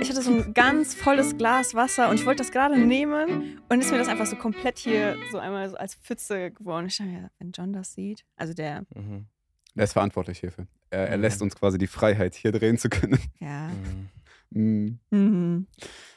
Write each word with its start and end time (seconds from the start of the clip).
ich 0.00 0.08
hatte 0.10 0.22
so 0.22 0.32
ein 0.32 0.54
ganz 0.54 0.94
volles 0.94 1.36
Glas 1.36 1.74
Wasser 1.74 2.08
und 2.08 2.16
ich 2.18 2.26
wollte 2.26 2.42
das 2.42 2.50
gerade 2.52 2.78
nehmen 2.78 3.60
und 3.68 3.80
ist 3.80 3.90
mir 3.90 3.98
das 3.98 4.08
einfach 4.08 4.26
so 4.26 4.36
komplett 4.36 4.78
hier 4.78 5.16
so 5.30 5.38
einmal 5.38 5.68
so 5.70 5.76
als 5.76 5.94
Pfütze 5.94 6.50
geworden. 6.50 6.86
Ich 6.86 6.96
dachte, 6.96 7.10
ja, 7.10 7.30
wenn 7.38 7.52
John 7.52 7.72
das 7.72 7.92
sieht, 7.94 8.24
also 8.36 8.54
der, 8.54 8.84
Mhm. 8.94 9.26
Er 9.76 9.84
ist 9.84 9.92
verantwortlich 9.92 10.40
hierfür. 10.40 10.66
Er, 10.90 11.08
er 11.10 11.16
Mhm. 11.16 11.22
lässt 11.22 11.40
uns 11.42 11.54
quasi 11.54 11.78
die 11.78 11.86
Freiheit, 11.86 12.34
hier 12.34 12.50
drehen 12.52 12.76
zu 12.78 12.88
können. 12.88 13.18
ja. 13.40 13.70
Mhm. 14.52 14.98
Mhm. 15.10 15.68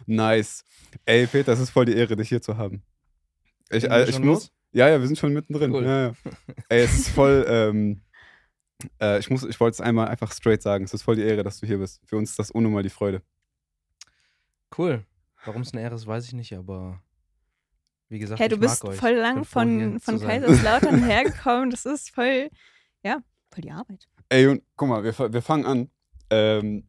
nice. 0.08 0.64
Ey, 1.06 1.28
Peter, 1.28 1.54
es 1.54 1.60
ist 1.60 1.70
voll 1.70 1.86
die 1.86 1.94
Ehre, 1.94 2.16
dich 2.16 2.30
hier 2.30 2.42
zu 2.42 2.58
haben. 2.58 2.82
Ich, 3.70 3.84
äh, 3.84 4.10
ich 4.10 4.18
muss. 4.18 4.26
los? 4.26 4.52
Ja, 4.72 4.90
ja, 4.90 5.00
wir 5.00 5.06
sind 5.06 5.20
schon 5.20 5.34
mittendrin. 5.34 5.72
Cool. 5.72 5.84
Ja, 5.86 6.08
ja. 6.08 6.14
Ey, 6.68 6.82
es 6.84 6.96
ist 6.98 7.10
voll. 7.10 7.46
Ähm, 7.48 8.02
äh, 9.00 9.20
ich 9.20 9.30
muss, 9.30 9.44
ich 9.44 9.60
wollte 9.60 9.76
es 9.76 9.82
einmal 9.82 10.08
einfach 10.08 10.32
straight 10.34 10.64
sagen. 10.64 10.84
Es 10.84 10.96
ist 10.96 11.04
voll 11.04 11.16
die 11.16 11.22
Ehre, 11.22 11.44
dass 11.44 11.60
du 11.60 11.68
hier 11.68 11.78
bist. 11.78 12.02
Für 12.08 12.18
uns 12.18 12.32
ist 12.32 12.40
das 12.40 12.50
unnormal 12.50 12.82
die 12.82 12.90
Freude. 12.90 13.22
Cool. 14.78 15.06
Warum 15.46 15.62
es 15.62 15.74
eine 15.74 15.82
Ehre 15.82 15.96
ist, 15.96 16.08
weiß 16.08 16.26
ich 16.26 16.34
nicht, 16.34 16.54
aber 16.54 17.02
wie 18.10 18.20
gesagt, 18.20 18.40
Hey, 18.40 18.48
du 18.50 18.56
ich 18.56 18.62
bist 18.62 18.84
mag 18.84 18.94
euch. 18.94 19.00
voll 19.00 19.14
lang 19.14 19.44
von, 19.44 20.00
von. 20.00 20.20
Kaiserslautern 20.20 21.04
hergekommen. 21.06 21.70
Das 21.70 21.86
ist 21.86 22.10
voll, 22.12 22.50
ja, 23.04 23.20
voll 23.52 23.62
die 23.62 23.72
Arbeit. 23.72 24.08
Ey, 24.30 24.48
und 24.48 24.64
guck 24.76 24.88
mal, 24.90 25.04
wir, 25.04 25.34
wir 25.34 25.42
fangen 25.42 25.66
an. 25.66 25.90
Ähm, 26.30 26.88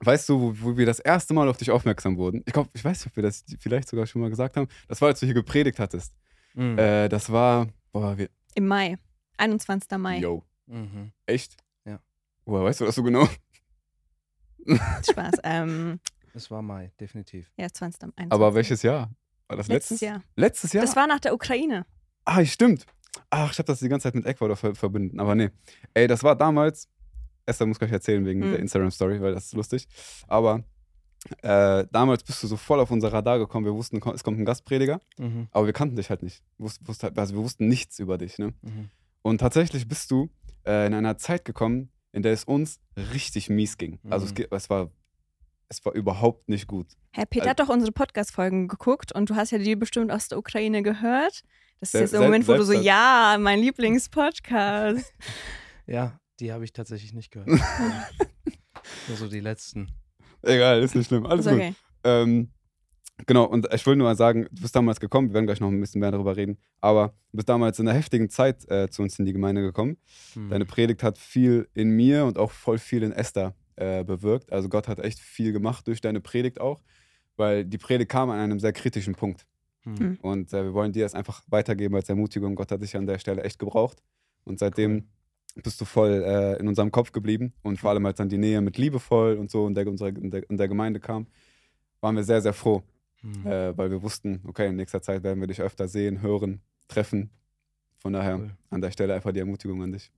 weißt 0.00 0.28
du, 0.28 0.40
wo, 0.40 0.54
wo 0.72 0.76
wir 0.76 0.84
das 0.86 0.98
erste 0.98 1.32
Mal 1.32 1.48
auf 1.48 1.56
dich 1.58 1.70
aufmerksam 1.70 2.16
wurden? 2.16 2.42
Ich 2.44 2.52
glaube, 2.52 2.70
ich 2.74 2.84
weiß 2.84 3.00
nicht, 3.00 3.12
ob 3.12 3.16
wir 3.16 3.22
das 3.22 3.44
vielleicht 3.60 3.88
sogar 3.88 4.06
schon 4.06 4.20
mal 4.22 4.30
gesagt 4.30 4.56
haben. 4.56 4.68
Das 4.88 5.00
war, 5.00 5.08
als 5.08 5.20
du 5.20 5.26
hier 5.26 5.34
gepredigt 5.34 5.78
hattest. 5.78 6.14
Mhm. 6.54 6.78
Äh, 6.78 7.08
das 7.08 7.30
war. 7.30 7.68
Boah, 7.92 8.18
wir. 8.18 8.28
Im 8.54 8.66
Mai, 8.66 8.96
21. 9.38 9.90
Mai. 9.98 10.18
Yo. 10.18 10.42
Mhm. 10.66 11.12
Echt? 11.26 11.56
Ja. 11.84 12.00
Woher 12.44 12.64
weißt 12.64 12.80
du 12.80 12.84
das 12.86 12.94
so 12.96 13.02
genau? 13.02 13.28
Spaß. 15.08 15.34
ähm, 15.44 16.00
Es 16.36 16.50
war 16.50 16.62
Mai, 16.62 16.92
definitiv. 17.00 17.50
ja, 17.56 17.68
20. 17.72 18.02
21. 18.16 18.32
Aber 18.32 18.54
welches 18.54 18.82
Jahr? 18.82 19.10
War 19.48 19.56
das 19.56 19.68
Letztes 19.68 20.00
letztes 20.00 20.00
Jahr. 20.00 20.22
Letztes 20.36 20.72
Jahr? 20.72 20.84
Das 20.84 20.96
war 20.96 21.06
nach 21.06 21.20
der 21.20 21.32
Ukraine. 21.34 21.86
Ah, 22.24 22.44
stimmt. 22.44 22.84
Ach, 23.30 23.50
ich 23.52 23.58
habe 23.58 23.66
das 23.66 23.78
die 23.78 23.88
ganze 23.88 24.04
Zeit 24.04 24.14
mit 24.14 24.26
Ecuador 24.26 24.56
ver 24.56 24.74
verbunden. 24.74 25.18
Aber 25.20 25.34
nee. 25.34 25.50
Ey, 25.94 26.06
das 26.06 26.22
war 26.22 26.36
damals. 26.36 26.88
Esther 27.46 27.66
muss 27.66 27.78
gleich 27.78 27.92
erzählen 27.92 28.24
wegen 28.26 28.40
Mhm. 28.40 28.50
der 28.50 28.58
Instagram-Story, 28.58 29.20
weil 29.20 29.32
das 29.34 29.46
ist 29.46 29.54
lustig. 29.54 29.86
Aber 30.26 30.64
äh, 31.42 31.86
damals 31.92 32.22
bist 32.24 32.42
du 32.42 32.46
so 32.48 32.56
voll 32.56 32.80
auf 32.80 32.90
unser 32.90 33.12
Radar 33.12 33.38
gekommen. 33.38 33.64
Wir 33.64 33.74
wussten, 33.74 33.96
es 34.14 34.22
kommt 34.24 34.38
ein 34.38 34.44
Gastprediger, 34.44 35.00
Mhm. 35.18 35.48
aber 35.52 35.66
wir 35.66 35.72
kannten 35.72 35.96
dich 35.96 36.10
halt 36.10 36.22
nicht. 36.22 36.42
Wus 36.58 36.78
wusst 36.84 37.02
halt, 37.02 37.18
also 37.18 37.34
wir 37.34 37.42
wussten 37.42 37.68
nichts 37.68 37.98
über 37.98 38.18
dich. 38.18 38.38
Ne? 38.38 38.52
Mhm. 38.62 38.90
Und 39.22 39.38
tatsächlich 39.38 39.88
bist 39.88 40.10
du 40.10 40.28
äh, 40.66 40.86
in 40.86 40.94
einer 40.94 41.16
Zeit 41.18 41.44
gekommen, 41.44 41.90
in 42.12 42.22
der 42.22 42.32
es 42.32 42.44
uns 42.44 42.80
richtig 43.12 43.48
mies 43.48 43.76
ging. 43.78 44.00
Also 44.10 44.26
es, 44.26 44.32
Mhm. 44.34 44.46
es, 44.50 44.68
war, 44.70 44.90
es 45.68 45.84
war 45.84 45.92
überhaupt 45.94 46.48
nicht 46.48 46.66
gut. 46.66 46.86
Herr 47.12 47.26
Peter 47.26 47.42
Also- 47.42 47.50
hat 47.50 47.60
doch 47.60 47.68
unsere 47.68 47.92
Podcast-Folgen 47.92 48.68
geguckt 48.68 49.12
und 49.12 49.30
du 49.30 49.36
hast 49.36 49.50
ja 49.50 49.58
die 49.58 49.76
bestimmt 49.76 50.10
aus 50.10 50.28
der 50.28 50.38
Ukraine 50.38 50.82
gehört. 50.82 51.42
Das 51.80 51.92
ist 51.94 52.00
jetzt 52.00 52.12
der 52.14 52.20
Moment, 52.22 52.46
wo 52.48 52.54
du 52.54 52.62
so, 52.64 52.72
ja, 52.72 53.36
mein 53.40 53.60
Lieblingspodcast. 53.60 55.12
Ja, 55.88 56.18
die 56.40 56.52
habe 56.52 56.64
ich 56.64 56.72
tatsächlich 56.72 57.12
nicht 57.14 57.30
gehört. 57.30 57.48
Nur 59.08 59.16
so 59.16 59.28
die 59.28 59.38
letzten. 59.38 59.88
Egal, 60.42 60.82
ist 60.82 60.96
nicht 60.96 61.06
schlimm. 61.06 61.24
Alles 61.26 61.46
Ist 61.46 61.52
gut. 61.52 61.60
okay. 61.60 61.74
Ähm, 62.02 62.50
genau, 63.24 63.44
und 63.44 63.72
ich 63.72 63.86
will 63.86 63.94
nur 63.94 64.08
mal 64.08 64.16
sagen, 64.16 64.48
du 64.50 64.62
bist 64.62 64.74
damals 64.74 64.98
gekommen, 64.98 65.28
wir 65.28 65.34
werden 65.34 65.46
gleich 65.46 65.60
noch 65.60 65.68
ein 65.68 65.80
bisschen 65.80 66.00
mehr 66.00 66.10
darüber 66.10 66.36
reden, 66.36 66.58
aber 66.80 67.14
du 67.30 67.36
bist 67.36 67.48
damals 67.48 67.78
in 67.78 67.86
einer 67.88 67.96
heftigen 67.96 68.28
Zeit 68.30 68.68
äh, 68.68 68.88
zu 68.90 69.02
uns 69.02 69.16
in 69.20 69.26
die 69.26 69.32
Gemeinde 69.32 69.62
gekommen. 69.62 69.96
Mhm. 70.34 70.50
Deine 70.50 70.64
Predigt 70.66 71.02
hat 71.04 71.18
viel 71.18 71.68
in 71.74 71.90
mir 71.90 72.24
und 72.24 72.36
auch 72.36 72.50
voll 72.50 72.78
viel 72.78 73.04
in 73.04 73.12
Esther 73.12 73.54
äh, 73.76 74.04
bewirkt. 74.04 74.52
Also 74.52 74.68
Gott 74.68 74.88
hat 74.88 74.98
echt 74.98 75.18
viel 75.18 75.52
gemacht 75.52 75.86
durch 75.86 76.00
deine 76.00 76.20
Predigt 76.20 76.60
auch, 76.60 76.82
weil 77.36 77.64
die 77.64 77.78
Predigt 77.78 78.10
kam 78.10 78.30
an 78.30 78.38
einem 78.38 78.58
sehr 78.58 78.72
kritischen 78.72 79.14
Punkt. 79.14 79.46
Mhm. 79.84 80.18
Und 80.20 80.52
äh, 80.52 80.64
wir 80.64 80.74
wollen 80.74 80.92
dir 80.92 81.04
das 81.04 81.14
einfach 81.14 81.42
weitergeben 81.48 81.94
als 81.94 82.08
Ermutigung. 82.08 82.54
Gott 82.54 82.72
hat 82.72 82.82
dich 82.82 82.96
an 82.96 83.06
der 83.06 83.18
Stelle 83.18 83.42
echt 83.44 83.58
gebraucht. 83.58 84.02
Und 84.44 84.58
seitdem 84.58 85.08
bist 85.62 85.80
du 85.80 85.84
voll 85.84 86.22
äh, 86.24 86.58
in 86.58 86.68
unserem 86.68 86.90
Kopf 86.90 87.12
geblieben. 87.12 87.52
Und 87.62 87.78
vor 87.78 87.90
allem, 87.90 88.04
als 88.06 88.18
dann 88.18 88.28
die 88.28 88.38
Nähe 88.38 88.60
mit 88.60 88.78
Liebevoll 88.78 89.36
und 89.36 89.50
so 89.50 89.66
in 89.66 89.74
der, 89.74 89.86
in 89.86 90.30
der, 90.30 90.50
in 90.50 90.56
der 90.56 90.68
Gemeinde 90.68 91.00
kam, 91.00 91.26
waren 92.00 92.16
wir 92.16 92.24
sehr, 92.24 92.42
sehr 92.42 92.52
froh. 92.52 92.82
Mhm. 93.22 93.46
Äh, 93.46 93.78
weil 93.78 93.90
wir 93.90 94.02
wussten, 94.02 94.42
okay, 94.46 94.68
in 94.68 94.76
nächster 94.76 95.00
Zeit 95.02 95.22
werden 95.22 95.40
wir 95.40 95.46
dich 95.46 95.60
öfter 95.60 95.88
sehen, 95.88 96.20
hören, 96.20 96.60
treffen. 96.88 97.30
Von 97.98 98.12
daher 98.12 98.36
Cool. 98.36 98.50
an 98.70 98.80
der 98.80 98.90
Stelle 98.90 99.14
einfach 99.14 99.32
die 99.32 99.40
Ermutigung 99.40 99.82
an 99.82 99.92
dich. 99.92 100.10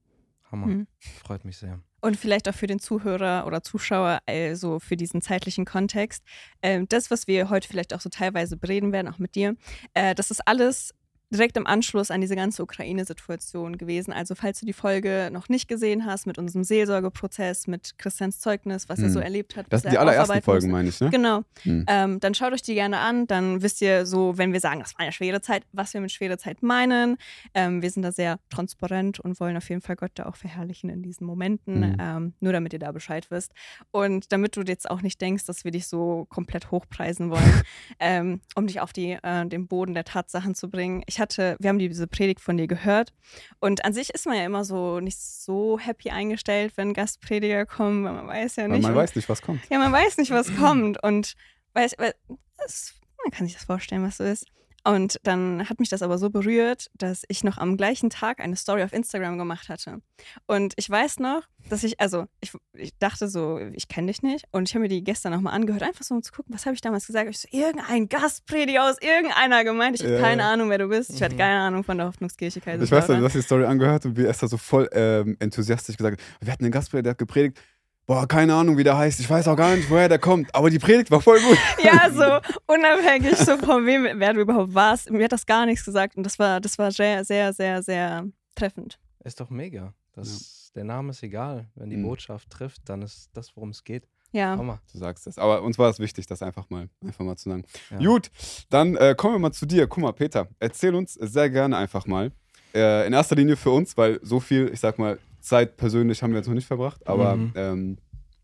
Hammer. 0.50 0.66
Mhm. 0.66 0.86
Freut 0.98 1.44
mich 1.44 1.58
sehr. 1.58 1.80
Und 2.00 2.16
vielleicht 2.16 2.48
auch 2.48 2.54
für 2.54 2.68
den 2.68 2.78
Zuhörer 2.78 3.44
oder 3.46 3.62
Zuschauer, 3.62 4.20
also 4.26 4.78
für 4.78 4.96
diesen 4.96 5.20
zeitlichen 5.20 5.64
Kontext. 5.64 6.22
Ähm, 6.62 6.86
das, 6.88 7.10
was 7.10 7.26
wir 7.26 7.50
heute 7.50 7.66
vielleicht 7.66 7.92
auch 7.92 8.00
so 8.00 8.08
teilweise 8.08 8.56
bereden 8.56 8.92
werden, 8.92 9.08
auch 9.08 9.18
mit 9.18 9.34
dir, 9.34 9.56
äh, 9.94 10.14
das 10.14 10.30
ist 10.30 10.46
alles 10.46 10.94
direkt 11.30 11.56
im 11.56 11.66
Anschluss 11.66 12.10
an 12.10 12.20
diese 12.20 12.36
ganze 12.36 12.62
Ukraine-Situation 12.62 13.76
gewesen. 13.76 14.12
Also 14.12 14.34
falls 14.34 14.60
du 14.60 14.66
die 14.66 14.72
Folge 14.72 15.28
noch 15.32 15.48
nicht 15.48 15.68
gesehen 15.68 16.06
hast 16.06 16.26
mit 16.26 16.38
unserem 16.38 16.64
Seelsorgeprozess, 16.64 17.66
mit 17.66 17.98
Christians 17.98 18.40
Zeugnis, 18.40 18.88
was 18.88 18.98
er 18.98 19.06
Hm. 19.06 19.12
so 19.12 19.20
erlebt 19.20 19.56
hat. 19.56 19.66
Das 19.68 19.82
sind 19.82 19.92
die 19.92 19.96
er 19.96 20.02
allerersten 20.02 20.42
Folgen, 20.42 20.70
meine 20.70 20.88
ich, 20.88 21.00
ne? 21.00 21.10
Genau. 21.10 21.42
Hm. 21.62 21.84
Ähm, 21.86 22.20
dann 22.20 22.34
schaut 22.34 22.52
euch 22.52 22.62
die 22.62 22.74
gerne 22.74 22.98
an. 22.98 23.26
Dann 23.26 23.62
wisst 23.62 23.82
ihr 23.82 24.06
so, 24.06 24.38
wenn 24.38 24.52
wir 24.52 24.60
sagen, 24.60 24.80
das 24.80 24.94
war 24.94 25.00
eine 25.00 25.12
schwere 25.12 25.40
Zeit, 25.40 25.64
was 25.72 25.92
wir 25.92 26.00
mit 26.00 26.12
schwere 26.12 26.38
Zeit 26.38 26.62
meinen. 26.62 27.16
Ähm, 27.54 27.82
wir 27.82 27.90
sind 27.90 28.02
da 28.02 28.12
sehr 28.12 28.38
transparent 28.48 29.20
und 29.20 29.38
wollen 29.40 29.56
auf 29.56 29.68
jeden 29.68 29.82
Fall 29.82 29.96
Gott 29.96 30.12
da 30.14 30.26
auch 30.26 30.36
verherrlichen 30.36 30.88
in 30.88 31.02
diesen 31.02 31.26
Momenten. 31.26 31.80
Mhm. 31.80 31.96
Ähm, 32.00 32.32
nur 32.40 32.52
damit 32.52 32.72
ihr 32.72 32.78
da 32.78 32.92
Bescheid 32.92 33.30
wisst. 33.30 33.52
Und 33.90 34.32
damit 34.32 34.56
du 34.56 34.62
jetzt 34.62 34.90
auch 34.90 35.02
nicht 35.02 35.20
denkst, 35.20 35.44
dass 35.44 35.64
wir 35.64 35.72
dich 35.72 35.86
so 35.88 36.26
komplett 36.30 36.70
hochpreisen 36.70 37.30
wollen, 37.30 37.42
ähm, 38.00 38.40
um 38.54 38.66
dich 38.66 38.80
auf 38.80 38.92
die, 38.92 39.18
äh, 39.22 39.46
den 39.46 39.66
Boden 39.66 39.94
der 39.94 40.04
Tatsachen 40.04 40.54
zu 40.54 40.70
bringen. 40.70 41.02
Ich 41.06 41.17
hatte, 41.20 41.56
wir 41.58 41.68
haben 41.68 41.78
diese 41.78 42.06
Predigt 42.06 42.40
von 42.40 42.56
dir 42.56 42.66
gehört. 42.66 43.12
Und 43.60 43.84
an 43.84 43.92
sich 43.92 44.10
ist 44.10 44.26
man 44.26 44.36
ja 44.36 44.44
immer 44.44 44.64
so 44.64 45.00
nicht 45.00 45.18
so 45.18 45.78
happy 45.78 46.10
eingestellt, 46.10 46.72
wenn 46.76 46.94
Gastprediger 46.94 47.66
kommen, 47.66 48.04
weil 48.04 48.12
man 48.12 48.26
weiß 48.26 48.56
ja 48.56 48.64
Weil 48.64 48.70
nicht. 48.70 48.82
man 48.82 48.92
und- 48.92 48.98
weiß 48.98 49.14
nicht, 49.16 49.28
was 49.28 49.42
kommt. 49.42 49.60
ja, 49.70 49.78
man 49.78 49.92
weiß 49.92 50.16
nicht, 50.18 50.30
was 50.30 50.54
kommt. 50.56 51.02
Und 51.02 51.34
weiß, 51.74 51.94
weil, 51.98 52.14
das, 52.58 52.94
man 53.24 53.32
kann 53.32 53.46
sich 53.46 53.54
das 53.54 53.64
vorstellen, 53.64 54.02
was 54.04 54.16
so 54.18 54.24
ist. 54.24 54.46
Und 54.84 55.18
dann 55.24 55.68
hat 55.68 55.80
mich 55.80 55.88
das 55.88 56.02
aber 56.02 56.18
so 56.18 56.30
berührt, 56.30 56.88
dass 56.94 57.24
ich 57.28 57.44
noch 57.44 57.58
am 57.58 57.76
gleichen 57.76 58.10
Tag 58.10 58.40
eine 58.40 58.56
Story 58.56 58.82
auf 58.82 58.92
Instagram 58.92 59.36
gemacht 59.36 59.68
hatte. 59.68 60.00
Und 60.46 60.72
ich 60.76 60.88
weiß 60.88 61.18
noch, 61.18 61.42
dass 61.68 61.84
ich, 61.84 62.00
also 62.00 62.26
ich, 62.40 62.52
ich 62.72 62.96
dachte 62.98 63.28
so, 63.28 63.58
ich 63.72 63.88
kenne 63.88 64.06
dich 64.06 64.22
nicht. 64.22 64.44
Und 64.52 64.68
ich 64.68 64.74
habe 64.74 64.82
mir 64.82 64.88
die 64.88 65.04
gestern 65.04 65.32
nochmal 65.32 65.52
angehört, 65.54 65.82
einfach 65.82 66.04
so 66.04 66.14
um 66.14 66.22
zu 66.22 66.32
gucken, 66.32 66.54
was 66.54 66.64
habe 66.64 66.74
ich 66.74 66.80
damals 66.80 67.06
gesagt. 67.06 67.28
Ich 67.28 67.38
so, 67.38 67.48
irgendein 67.50 68.08
Gastprediger 68.08 68.88
aus 68.88 68.96
irgendeiner 69.02 69.64
Gemeinde. 69.64 69.96
Ich 69.98 70.04
habe 70.04 70.14
Ja, 70.14 70.20
keine 70.20 70.42
ja. 70.42 70.52
Ahnung, 70.52 70.70
wer 70.70 70.78
du 70.78 70.88
bist. 70.88 71.10
Ich 71.10 71.22
hatte 71.22 71.34
Mhm. 71.34 71.38
keine 71.38 71.60
Ahnung 71.60 71.84
von 71.84 71.98
der 71.98 72.06
Hoffnungskirche 72.06 72.60
Ich 72.60 72.90
weiß, 72.90 73.06
du 73.08 73.22
hast 73.22 73.34
die 73.34 73.42
Story 73.42 73.64
angehört 73.64 74.06
und 74.06 74.16
wie 74.16 74.24
Esther 74.24 74.48
so 74.48 74.56
voll 74.56 74.88
ähm, 74.92 75.36
enthusiastisch 75.40 75.96
gesagt 75.96 76.20
hat, 76.20 76.46
wir 76.46 76.52
hatten 76.52 76.64
einen 76.64 76.72
Gastprediger, 76.72 77.02
der 77.02 77.10
hat 77.10 77.18
gepredigt, 77.18 77.60
boah, 78.08 78.26
keine 78.26 78.54
Ahnung, 78.54 78.76
wie 78.78 78.84
der 78.84 78.96
heißt, 78.96 79.20
ich 79.20 79.28
weiß 79.30 79.46
auch 79.48 79.56
gar 79.56 79.76
nicht, 79.76 79.88
woher 79.90 80.08
der 80.08 80.18
kommt, 80.18 80.52
aber 80.54 80.70
die 80.70 80.78
Predigt 80.80 81.10
war 81.12 81.20
voll 81.20 81.38
gut. 81.40 81.58
Ja, 81.84 82.10
so 82.10 82.48
unabhängig 82.66 83.36
so 83.36 83.56
von 83.58 83.86
wem, 83.86 84.08
wer 84.18 84.32
du 84.32 84.40
überhaupt 84.40 84.74
warst. 84.74 85.10
Mir 85.10 85.24
hat 85.24 85.32
das 85.32 85.46
gar 85.46 85.66
nichts 85.66 85.84
gesagt 85.84 86.16
und 86.16 86.24
das 86.24 86.38
war, 86.38 86.60
das 86.60 86.76
war 86.78 86.90
sehr, 86.90 87.24
sehr, 87.24 87.52
sehr, 87.52 87.82
sehr 87.82 88.26
treffend. 88.56 88.98
Ist 89.22 89.38
doch 89.38 89.50
mega. 89.50 89.92
Das, 90.14 90.72
Der 90.74 90.84
Name 90.84 91.10
ist 91.10 91.22
egal. 91.22 91.66
Wenn 91.76 91.90
die 91.90 91.96
Mhm. 91.96 92.04
Botschaft 92.04 92.50
trifft, 92.50 92.88
dann 92.88 93.02
ist 93.02 93.30
das, 93.34 93.54
worum 93.56 93.70
es 93.70 93.84
geht. 93.84 94.08
Ja. 94.32 94.56
Hammer. 94.56 94.80
Du 94.92 94.98
sagst 94.98 95.26
es. 95.26 95.38
Aber 95.38 95.62
uns 95.62 95.78
war 95.78 95.88
es 95.90 95.98
wichtig, 96.00 96.26
das 96.26 96.42
einfach 96.42 96.68
mal, 96.70 96.88
einfach 97.04 97.24
mal 97.24 97.36
zu 97.36 97.48
sagen. 97.50 97.64
Ja. 97.90 97.98
Gut, 97.98 98.30
dann 98.70 98.96
äh, 98.96 99.14
kommen 99.16 99.34
wir 99.34 99.38
mal 99.38 99.52
zu 99.52 99.66
dir. 99.66 99.86
Guck 99.86 100.02
mal, 100.02 100.12
Peter, 100.12 100.48
erzähl 100.60 100.94
uns 100.94 101.14
sehr 101.14 101.50
gerne 101.50 101.76
einfach 101.76 102.06
mal. 102.06 102.32
Äh, 102.74 103.06
in 103.06 103.12
erster 103.12 103.36
Linie 103.36 103.56
für 103.56 103.70
uns, 103.70 103.96
weil 103.96 104.18
so 104.22 104.40
viel, 104.40 104.70
ich 104.72 104.80
sag 104.80 104.98
mal, 104.98 105.18
Zeit 105.40 105.76
persönlich 105.76 106.22
haben 106.22 106.30
wir 106.32 106.38
jetzt 106.38 106.46
noch 106.48 106.54
nicht 106.54 106.66
verbracht. 106.66 107.06
Aber 107.06 107.36
Mhm. 107.36 107.52
ähm, 107.54 107.98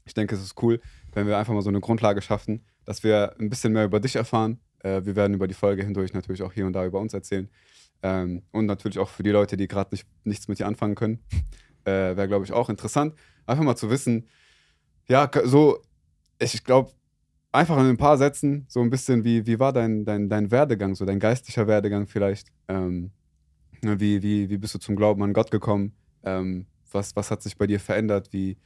ich 0.04 0.14
denke, 0.14 0.34
es 0.34 0.42
ist 0.42 0.62
cool, 0.62 0.80
wenn 1.12 1.26
wir 1.26 1.38
einfach 1.38 1.54
mal 1.54 1.62
so 1.62 1.70
eine 1.70 1.80
Grundlage 1.80 2.20
schaffen, 2.22 2.64
dass 2.84 3.02
wir 3.02 3.34
ein 3.40 3.48
bisschen 3.48 3.72
mehr 3.72 3.84
über 3.86 4.00
dich 4.00 4.16
erfahren. 4.16 4.60
Äh, 4.80 5.04
wir 5.04 5.16
werden 5.16 5.34
über 5.34 5.48
die 5.48 5.54
Folge 5.54 5.82
hindurch 5.82 6.12
natürlich 6.12 6.42
auch 6.42 6.52
hier 6.52 6.66
und 6.66 6.74
da 6.74 6.84
über 6.84 7.00
uns 7.00 7.14
erzählen. 7.14 7.48
Ähm, 8.02 8.42
und 8.52 8.66
natürlich 8.66 8.98
auch 8.98 9.08
für 9.08 9.22
die 9.22 9.30
Leute, 9.30 9.56
die 9.56 9.66
gerade 9.66 9.88
nicht, 9.92 10.06
nichts 10.24 10.46
mit 10.48 10.58
dir 10.58 10.66
anfangen 10.66 10.94
können. 10.94 11.20
Äh, 11.86 12.16
Wäre, 12.16 12.28
glaube 12.28 12.46
ich, 12.46 12.52
auch 12.54 12.70
interessant, 12.70 13.12
einfach 13.44 13.62
mal 13.62 13.76
zu 13.76 13.90
wissen, 13.90 14.26
ja, 15.06 15.30
so, 15.44 15.82
ich 16.38 16.64
glaube, 16.64 16.92
einfach 17.52 17.76
in 17.76 17.84
ein 17.84 17.98
paar 17.98 18.16
Sätzen, 18.16 18.64
so 18.70 18.80
ein 18.80 18.88
bisschen, 18.88 19.22
wie, 19.22 19.46
wie 19.46 19.58
war 19.58 19.70
dein, 19.74 20.06
dein, 20.06 20.30
dein 20.30 20.50
Werdegang, 20.50 20.94
so 20.94 21.04
dein 21.04 21.20
geistlicher 21.20 21.66
Werdegang 21.66 22.06
vielleicht? 22.06 22.48
Ähm, 22.68 23.10
ne, 23.82 24.00
wie, 24.00 24.22
wie, 24.22 24.48
wie 24.48 24.56
bist 24.56 24.74
du 24.74 24.78
zum 24.78 24.96
Glauben 24.96 25.22
an 25.22 25.34
Gott 25.34 25.50
gekommen? 25.50 25.92
Ähm, 26.22 26.64
was, 26.94 27.14
was 27.16 27.30
hat 27.30 27.42
sich 27.42 27.56
bei 27.56 27.66
dir 27.66 27.80
verändert? 27.80 28.32
Wie, 28.32 28.56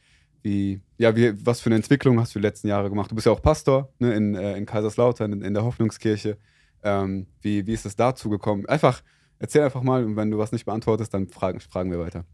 wie, 0.41 0.81
ja, 0.97 1.15
wie, 1.15 1.33
was 1.45 1.61
für 1.61 1.67
eine 1.67 1.75
Entwicklung 1.75 2.19
hast 2.19 2.33
du 2.35 2.39
die 2.39 2.43
letzten 2.43 2.67
Jahre 2.67 2.89
gemacht? 2.89 3.11
Du 3.11 3.15
bist 3.15 3.25
ja 3.25 3.33
auch 3.33 3.41
Pastor 3.41 3.91
ne, 3.99 4.13
in, 4.13 4.35
äh, 4.35 4.57
in 4.57 4.65
Kaiserslautern, 4.65 5.33
in, 5.33 5.41
in 5.41 5.53
der 5.53 5.63
Hoffnungskirche. 5.63 6.37
Ähm, 6.83 7.27
wie, 7.41 7.65
wie 7.67 7.73
ist 7.73 7.85
es 7.85 7.95
dazu 7.95 8.29
gekommen? 8.29 8.65
Einfach, 8.67 9.03
erzähl 9.37 9.63
einfach 9.63 9.81
mal 9.81 10.05
und 10.05 10.15
wenn 10.15 10.31
du 10.31 10.37
was 10.37 10.51
nicht 10.51 10.65
beantwortest, 10.65 11.13
dann 11.13 11.27
fragen, 11.27 11.59
fragen 11.59 11.91
wir 11.91 11.99
weiter. 11.99 12.25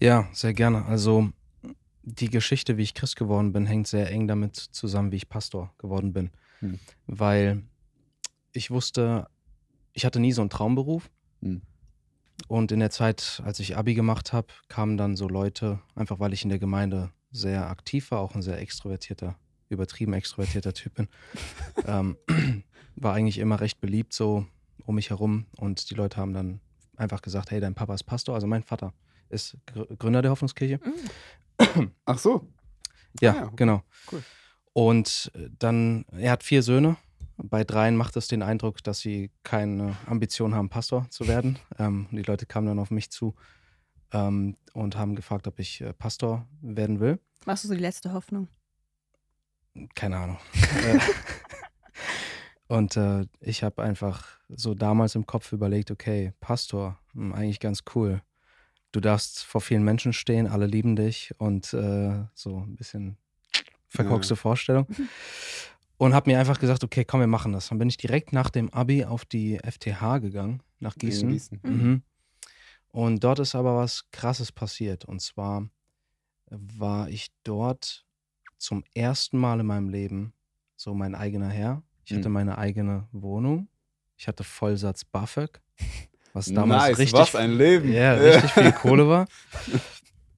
Ja, 0.00 0.28
sehr 0.32 0.54
gerne. 0.54 0.84
Also 0.86 1.30
die 2.02 2.30
Geschichte, 2.30 2.76
wie 2.76 2.82
ich 2.82 2.94
Christ 2.94 3.16
geworden 3.16 3.52
bin, 3.52 3.66
hängt 3.66 3.86
sehr 3.86 4.10
eng 4.10 4.26
damit 4.26 4.56
zusammen, 4.56 5.12
wie 5.12 5.16
ich 5.16 5.28
Pastor 5.28 5.72
geworden 5.78 6.12
bin. 6.12 6.30
Hm. 6.60 6.78
Weil 7.06 7.62
ich 8.52 8.70
wusste, 8.70 9.28
ich 9.92 10.04
hatte 10.04 10.20
nie 10.20 10.32
so 10.32 10.42
einen 10.42 10.50
Traumberuf. 10.50 11.10
Hm. 11.40 11.62
Und 12.48 12.72
in 12.72 12.80
der 12.80 12.90
Zeit, 12.90 13.42
als 13.44 13.60
ich 13.60 13.76
Abi 13.76 13.94
gemacht 13.94 14.32
habe, 14.32 14.48
kamen 14.68 14.96
dann 14.96 15.16
so 15.16 15.28
Leute, 15.28 15.80
einfach 15.94 16.20
weil 16.20 16.32
ich 16.32 16.42
in 16.44 16.50
der 16.50 16.58
Gemeinde 16.58 17.10
sehr 17.30 17.68
aktiv 17.70 18.10
war, 18.10 18.20
auch 18.20 18.34
ein 18.34 18.42
sehr 18.42 18.58
extrovertierter, 18.60 19.36
übertrieben 19.68 20.12
extrovertierter 20.12 20.74
Typ 20.74 20.94
bin, 20.94 21.08
ähm, 21.86 22.16
war 22.96 23.14
eigentlich 23.14 23.38
immer 23.38 23.60
recht 23.60 23.80
beliebt 23.80 24.12
so 24.12 24.46
um 24.84 24.96
mich 24.96 25.10
herum. 25.10 25.46
Und 25.56 25.88
die 25.90 25.94
Leute 25.94 26.16
haben 26.18 26.34
dann 26.34 26.60
einfach 26.96 27.22
gesagt, 27.22 27.50
hey, 27.50 27.60
dein 27.60 27.74
Papa 27.74 27.94
ist 27.94 28.04
Pastor. 28.04 28.34
Also 28.34 28.46
mein 28.46 28.62
Vater 28.62 28.92
ist 29.30 29.56
Gr- 29.66 29.86
Gründer 29.96 30.20
der 30.22 30.30
Hoffnungskirche. 30.30 30.78
Ach 32.04 32.18
so. 32.18 32.48
Ja, 33.20 33.32
Ah 33.32 33.36
ja, 33.36 33.50
genau. 33.56 33.82
cool. 34.10 34.22
Und 34.74 35.30
dann, 35.58 36.04
er 36.12 36.32
hat 36.32 36.42
vier 36.42 36.62
Söhne. 36.62 36.96
Bei 37.36 37.64
dreien 37.64 37.96
macht 37.96 38.16
es 38.16 38.28
den 38.28 38.42
Eindruck, 38.42 38.82
dass 38.82 39.00
sie 39.00 39.30
keine 39.42 39.96
Ambition 40.06 40.54
haben, 40.54 40.68
Pastor 40.68 41.06
zu 41.10 41.26
werden. 41.28 41.58
Ähm, 41.78 42.06
die 42.10 42.22
Leute 42.22 42.46
kamen 42.46 42.66
dann 42.66 42.78
auf 42.78 42.90
mich 42.90 43.10
zu 43.10 43.34
ähm, 44.12 44.56
und 44.72 44.96
haben 44.96 45.14
gefragt, 45.14 45.46
ob 45.46 45.58
ich 45.58 45.80
äh, 45.80 45.92
Pastor 45.92 46.46
werden 46.60 47.00
will. 47.00 47.18
Machst 47.46 47.64
du 47.64 47.68
so 47.68 47.74
die 47.74 47.80
letzte 47.80 48.12
Hoffnung? 48.12 48.48
Keine 49.94 50.18
Ahnung. 50.18 50.38
Äh, 50.86 50.98
und 52.68 52.96
äh, 52.96 53.26
ich 53.40 53.62
habe 53.62 53.82
einfach 53.82 54.26
so 54.48 54.74
damals 54.74 55.14
im 55.14 55.26
Kopf 55.26 55.52
überlegt, 55.52 55.90
okay, 55.90 56.32
Pastor, 56.40 56.98
hm, 57.14 57.32
eigentlich 57.32 57.60
ganz 57.60 57.82
cool. 57.94 58.22
Du 58.92 59.00
darfst 59.00 59.42
vor 59.44 59.62
vielen 59.62 59.84
Menschen 59.84 60.12
stehen, 60.12 60.46
alle 60.46 60.66
lieben 60.66 60.96
dich 60.96 61.32
und 61.38 61.72
äh, 61.72 62.24
so 62.34 62.58
ein 62.58 62.76
bisschen 62.76 63.16
verkorkste 63.88 64.36
Vorstellung. 64.36 64.86
Und 65.98 66.14
habe 66.14 66.30
mir 66.30 66.38
einfach 66.40 66.58
gesagt, 66.58 66.82
okay, 66.82 67.04
komm, 67.04 67.20
wir 67.20 67.26
machen 67.28 67.52
das. 67.52 67.68
Dann 67.68 67.78
bin 67.78 67.88
ich 67.88 67.96
direkt 67.96 68.32
nach 68.32 68.50
dem 68.50 68.70
Abi 68.72 69.04
auf 69.04 69.24
die 69.24 69.58
FTH 69.58 70.18
gegangen, 70.20 70.62
nach 70.80 70.96
Gießen. 70.96 71.28
Gießen. 71.30 71.60
Mhm. 71.62 72.02
Und 72.88 73.22
dort 73.24 73.38
ist 73.38 73.54
aber 73.54 73.76
was 73.76 74.10
Krasses 74.10 74.50
passiert. 74.52 75.04
Und 75.04 75.20
zwar 75.20 75.68
war 76.50 77.08
ich 77.08 77.28
dort 77.44 78.04
zum 78.58 78.84
ersten 78.94 79.38
Mal 79.38 79.60
in 79.60 79.66
meinem 79.66 79.88
Leben 79.88 80.32
so 80.76 80.92
mein 80.94 81.14
eigener 81.14 81.48
Herr. 81.48 81.82
Ich 82.04 82.12
hatte 82.12 82.28
Mhm. 82.28 82.34
meine 82.34 82.58
eigene 82.58 83.06
Wohnung. 83.12 83.68
Ich 84.16 84.26
hatte 84.28 84.44
Vollsatz 84.44 85.04
BAföG, 85.04 85.60
was 86.32 86.46
damals 86.52 86.82
nice, 86.88 86.98
richtig, 86.98 87.20
was 87.20 87.34
ein 87.36 87.52
Leben. 87.52 87.92
ja, 87.92 88.14
richtig 88.14 88.50
viel 88.52 88.72
Kohle 88.72 89.08
war. 89.08 89.26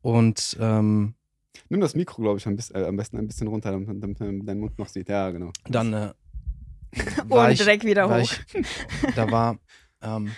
Und 0.02 0.56
ähm, 0.60 1.14
Nimm 1.68 1.80
das 1.80 1.94
Mikro, 1.94 2.22
glaube 2.22 2.38
ich, 2.38 2.46
am, 2.46 2.56
bis, 2.56 2.70
äh, 2.70 2.84
am 2.86 2.96
besten 2.96 3.18
ein 3.18 3.26
bisschen 3.26 3.48
runter, 3.48 3.70
damit, 3.72 3.88
damit 4.02 4.20
man 4.20 4.44
deinen 4.44 4.60
Mund 4.60 4.78
noch 4.78 4.88
sieht. 4.88 5.08
Ja, 5.08 5.30
genau. 5.30 5.50
dann 5.68 5.92
äh, 5.92 6.12
war 7.28 7.50
ich, 7.50 7.58
direkt 7.58 7.84
wieder 7.84 8.08
war 8.08 8.20
hoch. 8.20 8.32
ich, 8.52 8.64
da 9.16 9.30
war 9.30 9.58
ähm, 10.02 10.32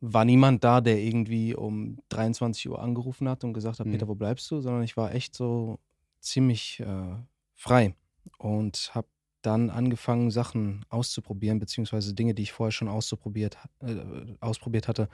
war 0.00 0.24
niemand 0.24 0.62
da, 0.62 0.80
der 0.80 0.98
irgendwie 0.98 1.54
um 1.54 1.98
23 2.10 2.68
Uhr 2.68 2.80
angerufen 2.82 3.28
hat 3.28 3.42
und 3.44 3.54
gesagt 3.54 3.78
hat, 3.80 3.86
Mhm. 3.86 3.92
Peter, 3.92 4.08
wo 4.08 4.14
bleibst 4.14 4.50
du? 4.50 4.60
Sondern 4.60 4.82
ich 4.82 4.96
war 4.96 5.14
echt 5.14 5.34
so 5.34 5.78
ziemlich 6.20 6.80
äh, 6.80 7.14
frei 7.54 7.94
und 8.38 8.90
habe 8.94 9.06
dann 9.46 9.70
angefangen, 9.70 10.30
Sachen 10.30 10.84
auszuprobieren, 10.88 11.58
beziehungsweise 11.58 12.14
Dinge, 12.14 12.34
die 12.34 12.42
ich 12.42 12.52
vorher 12.52 12.72
schon 12.72 12.88
auszuprobiert, 12.88 13.58
äh, 13.80 13.96
ausprobiert 14.40 14.88
hatte, 14.88 15.08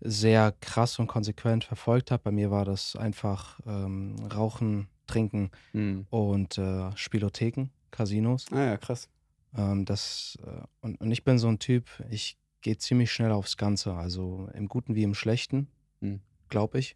sehr 0.00 0.52
krass 0.60 0.98
und 0.98 1.06
konsequent 1.06 1.64
verfolgt 1.64 2.10
habe. 2.10 2.22
Bei 2.24 2.30
mir 2.32 2.50
war 2.50 2.64
das 2.64 2.96
einfach 2.96 3.60
ähm, 3.66 4.16
Rauchen, 4.32 4.88
Trinken 5.06 5.50
Mhm. 5.72 6.06
und 6.10 6.58
äh, 6.58 6.96
Spielotheken, 6.96 7.70
Casinos. 7.90 8.46
Ah 8.50 8.64
ja, 8.64 8.76
krass. 8.76 9.08
Ähm, 9.56 9.84
das, 9.84 10.38
äh, 10.44 10.62
und, 10.80 11.00
und 11.00 11.10
ich 11.10 11.24
bin 11.24 11.38
so 11.38 11.48
ein 11.48 11.58
Typ, 11.58 11.88
ich 12.10 12.38
gehe 12.62 12.78
ziemlich 12.78 13.12
schnell 13.12 13.30
aufs 13.32 13.56
Ganze, 13.56 13.92
also 13.94 14.48
im 14.54 14.68
Guten 14.68 14.94
wie 14.94 15.02
im 15.02 15.14
Schlechten, 15.14 15.68
Mhm. 16.00 16.20
glaube 16.48 16.78
ich. 16.78 16.94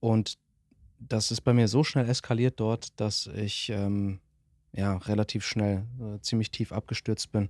Und 0.00 0.38
das 0.98 1.30
ist 1.30 1.42
bei 1.42 1.52
mir 1.52 1.68
so 1.68 1.84
schnell 1.84 2.08
eskaliert 2.08 2.58
dort, 2.58 2.98
dass 3.00 3.26
ich 3.28 3.70
ähm, 3.70 4.20
ja 4.72 4.96
relativ 4.96 5.44
schnell 5.44 5.84
äh, 6.00 6.20
ziemlich 6.20 6.50
tief 6.50 6.72
abgestürzt 6.72 7.32
bin. 7.32 7.48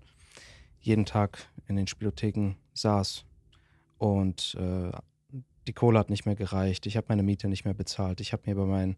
Jeden 0.81 1.05
Tag 1.05 1.49
in 1.67 1.77
den 1.77 1.87
Spielotheken 1.87 2.55
saß 2.75 3.25
und 3.99 4.57
äh, 4.61 4.91
die 5.67 5.73
Kohle 5.73 5.99
hat 5.99 6.09
nicht 6.11 6.25
mehr 6.25 6.37
gereicht. 6.37 6.87
Ich 6.87 6.97
habe 6.97 7.07
meine 7.11 7.23
Miete 7.23 7.49
nicht 7.49 7.65
mehr 7.65 7.75
bezahlt. 7.75 8.21
Ich 8.21 8.33
habe 8.33 8.45
mir 8.47 8.55
bei 8.55 8.65
meinen 8.65 8.97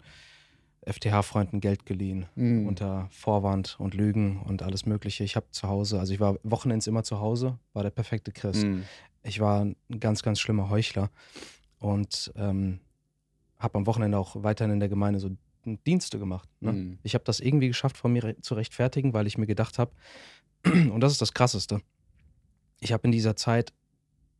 FTH-Freunden 0.86 1.60
Geld 1.60 1.84
geliehen 1.84 2.26
Mhm. 2.36 2.66
unter 2.66 3.08
Vorwand 3.10 3.76
und 3.78 3.94
Lügen 3.94 4.40
und 4.42 4.62
alles 4.62 4.86
Mögliche. 4.86 5.24
Ich 5.24 5.36
habe 5.36 5.46
zu 5.50 5.68
Hause, 5.68 5.98
also 5.98 6.12
ich 6.14 6.20
war 6.20 6.36
wochenends 6.42 6.86
immer 6.86 7.02
zu 7.02 7.20
Hause, 7.20 7.58
war 7.72 7.82
der 7.82 7.90
perfekte 7.90 8.32
Christ. 8.32 8.64
Mhm. 8.64 8.84
Ich 9.22 9.40
war 9.40 9.64
ein 9.64 9.76
ganz, 9.98 10.22
ganz 10.22 10.40
schlimmer 10.40 10.70
Heuchler 10.70 11.10
und 11.78 12.32
ähm, 12.36 12.80
habe 13.58 13.76
am 13.78 13.86
Wochenende 13.86 14.16
auch 14.16 14.42
weiterhin 14.42 14.72
in 14.74 14.80
der 14.80 14.88
Gemeinde 14.88 15.20
so 15.20 15.30
Dienste 15.64 16.18
gemacht. 16.18 16.48
Ne? 16.60 16.72
Mhm. 16.72 16.98
Ich 17.02 17.14
habe 17.14 17.24
das 17.24 17.40
irgendwie 17.40 17.68
geschafft, 17.68 17.96
von 17.96 18.12
mir 18.12 18.36
zu 18.40 18.54
rechtfertigen, 18.54 19.12
weil 19.12 19.26
ich 19.26 19.38
mir 19.38 19.46
gedacht 19.46 19.78
habe, 19.78 19.92
und 20.64 21.00
das 21.00 21.12
ist 21.12 21.20
das 21.20 21.32
Krasseste, 21.32 21.80
ich 22.80 22.92
habe 22.92 23.06
in 23.06 23.12
dieser 23.12 23.36
Zeit, 23.36 23.72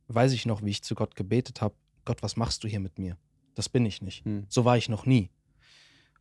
weiß 0.07 0.33
ich 0.33 0.45
noch, 0.45 0.63
wie 0.63 0.71
ich 0.71 0.83
zu 0.83 0.95
Gott 0.95 1.15
gebetet 1.15 1.61
habe, 1.61 1.75
Gott, 2.05 2.23
was 2.23 2.35
machst 2.35 2.63
du 2.63 2.67
hier 2.67 2.79
mit 2.79 2.97
mir? 2.97 3.17
Das 3.53 3.69
bin 3.69 3.85
ich 3.85 4.01
nicht. 4.01 4.25
Mhm. 4.25 4.45
So 4.49 4.65
war 4.65 4.77
ich 4.77 4.89
noch 4.89 5.05
nie. 5.05 5.29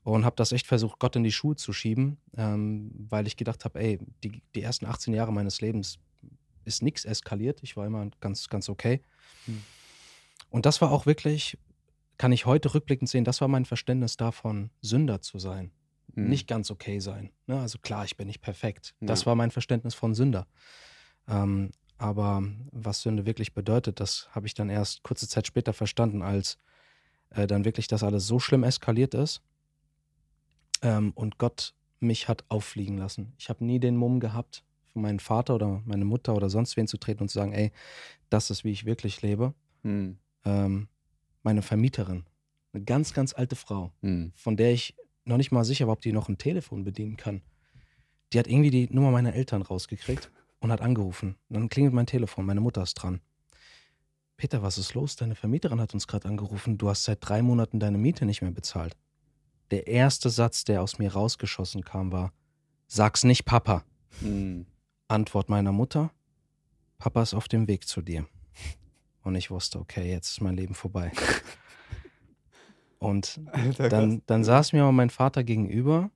Und 0.03 0.25
habe 0.25 0.37
das 0.37 0.53
echt 0.53 0.67
versucht, 0.67 0.99
Gott 0.99 1.17
in 1.17 1.25
die 1.25 1.33
Schuhe 1.33 1.57
zu 1.57 1.73
schieben, 1.73 2.19
ähm, 2.37 2.91
weil 3.09 3.27
ich 3.27 3.37
gedacht 3.37 3.65
habe, 3.65 3.81
ey, 3.81 3.99
die, 4.23 4.43
die 4.55 4.63
ersten 4.63 4.87
18 4.87 5.13
Jahre 5.15 5.33
meines 5.33 5.61
Lebens 5.61 5.99
ist 6.65 6.83
nichts 6.83 7.05
eskaliert. 7.05 7.63
Ich 7.63 7.77
war 7.77 7.87
immer 7.87 8.09
ganz, 8.21 8.49
ganz 8.49 8.69
okay. 8.69 9.03
Hm. 9.47 9.63
Und 10.51 10.67
das 10.67 10.81
war 10.81 10.91
auch 10.91 11.07
wirklich, 11.07 11.59
kann 12.21 12.33
ich 12.33 12.45
heute 12.45 12.75
rückblickend 12.75 13.09
sehen, 13.09 13.25
das 13.25 13.41
war 13.41 13.49
mein 13.49 13.65
Verständnis 13.65 14.19
davon, 14.19 14.69
Sünder 14.83 15.23
zu 15.23 15.39
sein. 15.39 15.71
Mhm. 16.15 16.29
Nicht 16.29 16.49
ganz 16.49 16.71
okay 16.71 17.01
sein. 17.01 17.31
Ne? 17.47 17.59
Also 17.59 17.79
klar, 17.79 18.05
ich 18.05 18.19
bin 18.19 18.27
nicht 18.27 18.43
perfekt. 18.43 18.95
Das 19.01 19.21
Ja. 19.21 19.27
war 19.29 19.37
mein 19.37 19.51
Verständnis 19.51 19.95
von 19.95 20.13
Sünder. 20.13 20.47
Ähm, 21.27 21.71
aber 21.97 22.43
was 22.73 23.01
Sünde 23.01 23.25
wirklich 23.25 23.55
bedeutet, 23.55 24.01
das 24.01 24.29
habe 24.33 24.47
ich 24.47 24.53
dann 24.53 24.69
erst 24.69 25.03
kurze 25.03 25.27
Zeit 25.29 25.47
später 25.47 25.73
verstanden, 25.73 26.21
als 26.21 26.59
äh, 27.31 27.47
dann 27.47 27.65
wirklich 27.65 27.89
das 27.89 28.03
alles 28.03 28.27
so 28.27 28.39
schlimm 28.39 28.65
eskaliert 28.65 29.15
ist 29.15 29.41
ähm, 30.83 31.13
und 31.15 31.39
Gott 31.39 31.73
mich 32.01 32.29
hat 32.29 32.45
auffliegen 32.51 32.99
lassen. 32.99 33.33
Ich 33.39 33.49
habe 33.49 33.65
nie 33.65 33.81
den 33.81 33.97
Mumm 33.97 34.21
gehabt, 34.21 34.63
von 34.93 35.01
meinem 35.01 35.21
Vater 35.21 35.55
oder 35.55 35.81
meine 35.87 36.05
Mutter 36.05 36.35
oder 36.35 36.51
sonst 36.51 36.77
wen 36.77 36.87
zu 36.87 36.99
treten 36.99 37.23
und 37.23 37.29
zu 37.31 37.39
sagen, 37.39 37.55
ey, 37.55 37.73
das 38.29 38.51
ist, 38.51 38.63
wie 38.63 38.73
ich 38.73 38.85
wirklich 38.85 39.23
lebe. 39.23 39.55
Mhm. 39.85 40.19
Ähm, 40.45 40.89
meine 41.43 41.63
Vermieterin, 41.63 42.25
eine 42.73 42.85
ganz, 42.85 43.13
ganz 43.13 43.33
alte 43.33 43.57
Frau, 43.57 43.93
Mhm. 44.01 44.33
von 44.35 44.57
der 44.57 44.73
ich 44.73 44.95
noch 45.25 45.37
nicht 45.37 45.53
mal 45.53 45.65
sicher 45.65 45.87
war, 45.87 45.95
ob 45.95 46.01
die 46.01 46.13
noch 46.13 46.29
ein 46.29 46.39
Telefon 46.39 46.85
bedienen 46.85 47.17
kann. 47.17 47.43
Die 48.33 48.39
hat 48.39 48.47
irgendwie 48.47 48.71
die 48.71 48.89
Nummer 48.91 49.11
meiner 49.11 49.35
Eltern 49.35 49.63
rausgekriegt 49.63 50.31
und 50.61 50.71
hat 50.73 50.81
angerufen. 50.81 51.37
Und 51.49 51.55
dann 51.55 51.69
klingelt 51.69 51.95
mein 51.95 52.07
Telefon, 52.07 52.47
meine 52.47 52.61
Mutter 52.61 52.83
ist 52.83 52.95
dran. 52.95 53.21
Peter, 54.37 54.63
was 54.63 54.79
ist 54.79 54.95
los? 54.95 55.17
Deine 55.17 55.35
Vermieterin 55.35 55.81
hat 55.81 55.93
uns 55.93 56.07
gerade 56.07 56.29
angerufen. 56.29 56.79
Du 56.79 56.89
hast 56.89 57.05
seit 57.05 57.19
drei 57.21 57.43
Monaten 57.43 57.79
deine 57.81 57.99
Miete 57.99 58.25
nicht 58.25 58.41
mehr 58.41 58.51
bezahlt. 58.53 58.97
Der 59.71 59.87
erste 59.87 60.31
Satz, 60.31 60.65
der 60.65 60.83
aus 60.83 60.99
mir 60.99 61.13
rausgeschossen 61.13 61.85
kam, 61.85 62.11
war: 62.11 62.33
Sag's 62.87 63.25
nicht, 63.25 63.45
Papa. 63.45 63.85
Mhm. 64.21 64.67
Antwort 65.09 65.49
meiner 65.51 65.73
Mutter: 65.73 66.11
Papa 66.99 67.23
ist 67.23 67.35
auf 67.35 67.49
dem 67.49 67.69
Weg 67.69 67.87
zu 67.87 68.01
dir. 68.01 68.27
Und 69.23 69.35
ich 69.35 69.51
wusste, 69.51 69.79
okay, 69.79 70.11
jetzt 70.11 70.31
ist 70.31 70.41
mein 70.41 70.57
Leben 70.57 70.75
vorbei. 70.75 71.13
Und 72.99 73.41
dann, 73.79 74.23
dann 74.27 74.45
saß 74.45 74.75
mir 74.75 74.83
aber 74.83 74.93
mein 74.93 75.09
Vater 75.09 75.43
gegenüber 75.43 76.11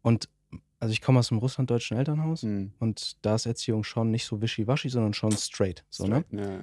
und 0.00 0.30
also 0.80 0.90
ich 0.92 1.02
komme 1.02 1.18
aus 1.18 1.30
einem 1.30 1.40
russlanddeutschen 1.40 1.98
Elternhaus 1.98 2.44
Mhm. 2.44 2.72
und 2.78 3.16
da 3.22 3.34
ist 3.34 3.44
Erziehung 3.44 3.84
schon 3.84 4.10
nicht 4.10 4.24
so 4.24 4.40
wischiwaschi, 4.40 4.88
sondern 4.88 5.12
schon 5.12 5.32
straight. 5.32 5.84
So, 5.90 6.06
ne? 6.06 6.24
Ja, 6.30 6.50
ja. 6.50 6.62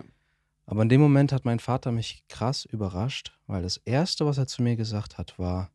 Aber 0.65 0.81
in 0.81 0.89
dem 0.89 0.99
Moment 1.01 1.31
hat 1.31 1.45
mein 1.45 1.59
Vater 1.59 1.91
mich 1.91 2.23
krass 2.27 2.65
überrascht, 2.65 3.37
weil 3.45 3.61
das 3.61 3.77
Erste, 3.77 4.25
was 4.25 4.39
er 4.39 4.47
zu 4.47 4.63
mir 4.63 4.77
gesagt 4.77 5.19
hat, 5.19 5.37
war, 5.37 5.69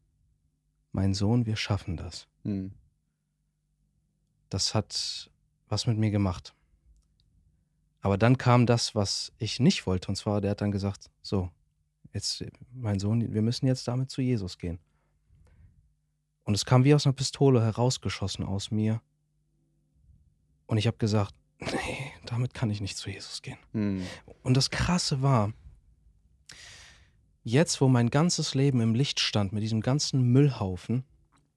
mein 0.90 1.14
Sohn, 1.14 1.46
wir 1.46 1.54
schaffen 1.56 1.96
das. 1.96 2.26
Mhm. 2.42 2.72
Das 4.48 4.74
hat 4.74 5.30
was 5.68 5.86
mit 5.86 5.96
mir 5.96 6.10
gemacht. 6.10 6.54
Aber 8.00 8.16
dann 8.16 8.38
kam 8.38 8.66
das, 8.66 8.94
was 8.94 9.32
ich 9.38 9.60
nicht 9.60 9.86
wollte. 9.86 10.08
Und 10.08 10.16
zwar, 10.16 10.40
der 10.40 10.52
hat 10.52 10.60
dann 10.60 10.70
gesagt, 10.70 11.10
so, 11.22 11.50
jetzt, 12.12 12.44
mein 12.72 12.98
Sohn, 12.98 13.32
wir 13.32 13.42
müssen 13.42 13.66
jetzt 13.66 13.88
damit 13.88 14.10
zu 14.10 14.22
Jesus 14.22 14.58
gehen. 14.58 14.78
Und 16.44 16.54
es 16.54 16.64
kam 16.64 16.84
wie 16.84 16.94
aus 16.94 17.06
einer 17.06 17.12
Pistole 17.12 17.60
herausgeschossen 17.60 18.44
aus 18.44 18.70
mir. 18.70 19.02
Und 20.66 20.78
ich 20.78 20.86
habe 20.86 20.96
gesagt, 20.96 21.34
nee, 21.58 22.12
damit 22.24 22.54
kann 22.54 22.70
ich 22.70 22.80
nicht 22.80 22.96
zu 22.96 23.10
Jesus 23.10 23.42
gehen. 23.42 23.58
Mhm. 23.72 24.06
Und 24.42 24.56
das 24.56 24.70
Krasse 24.70 25.22
war, 25.22 25.52
jetzt, 27.42 27.80
wo 27.80 27.88
mein 27.88 28.10
ganzes 28.10 28.54
Leben 28.54 28.80
im 28.80 28.94
Licht 28.94 29.20
stand, 29.20 29.52
mit 29.52 29.62
diesem 29.62 29.80
ganzen 29.80 30.22
Müllhaufen 30.22 31.04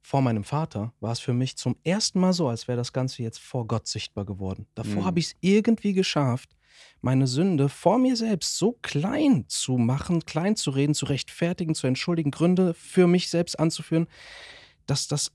vor 0.01 0.21
meinem 0.21 0.43
Vater, 0.43 0.93
war 0.99 1.11
es 1.11 1.19
für 1.19 1.33
mich 1.33 1.55
zum 1.57 1.75
ersten 1.83 2.19
Mal 2.19 2.33
so, 2.33 2.47
als 2.47 2.67
wäre 2.67 2.77
das 2.77 2.91
Ganze 2.93 3.21
jetzt 3.23 3.39
vor 3.39 3.67
Gott 3.67 3.87
sichtbar 3.87 4.25
geworden. 4.25 4.65
Davor 4.75 5.03
Mhm. 5.03 5.05
habe 5.05 5.19
ich 5.19 5.27
es 5.27 5.35
irgendwie 5.41 5.93
geschafft, 5.93 6.49
meine 7.01 7.27
Sünde 7.27 7.69
vor 7.69 7.97
mir 7.99 8.15
selbst 8.15 8.57
so 8.57 8.73
klein 8.81 9.45
zu 9.47 9.77
machen, 9.77 10.25
klein 10.25 10.55
zu 10.55 10.71
reden, 10.71 10.95
zu 10.95 11.05
rechtfertigen, 11.05 11.75
zu 11.75 11.87
entschuldigen, 11.87 12.31
Gründe 12.31 12.73
für 12.73 13.07
mich 13.07 13.29
selbst 13.29 13.59
anzuführen, 13.59 14.07
dass 14.87 15.07
das 15.07 15.31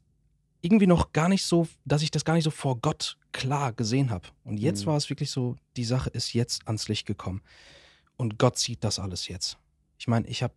irgendwie 0.63 0.87
noch 0.89 1.13
gar 1.13 1.29
nicht 1.29 1.45
so, 1.45 1.69
dass 1.85 2.03
ich 2.03 2.11
das 2.11 2.25
gar 2.25 2.35
nicht 2.35 2.45
so 2.45 2.51
vor 2.51 2.79
Gott 2.81 3.17
klar 3.33 3.73
gesehen 3.73 4.11
habe. 4.11 4.29
Und 4.45 4.59
jetzt 4.59 4.83
Mhm. 4.83 4.87
war 4.87 4.97
es 4.97 5.09
wirklich 5.11 5.31
so, 5.31 5.55
die 5.77 5.85
Sache 5.85 6.11
ist 6.11 6.33
jetzt 6.33 6.67
ans 6.67 6.89
Licht 6.89 7.07
gekommen. 7.07 7.43
Und 8.17 8.39
Gott 8.39 8.59
sieht 8.59 8.83
das 8.83 8.99
alles 8.99 9.29
jetzt. 9.29 9.59
Ich 9.99 10.09
meine, 10.09 10.27
ich 10.27 10.43
habe 10.43 10.55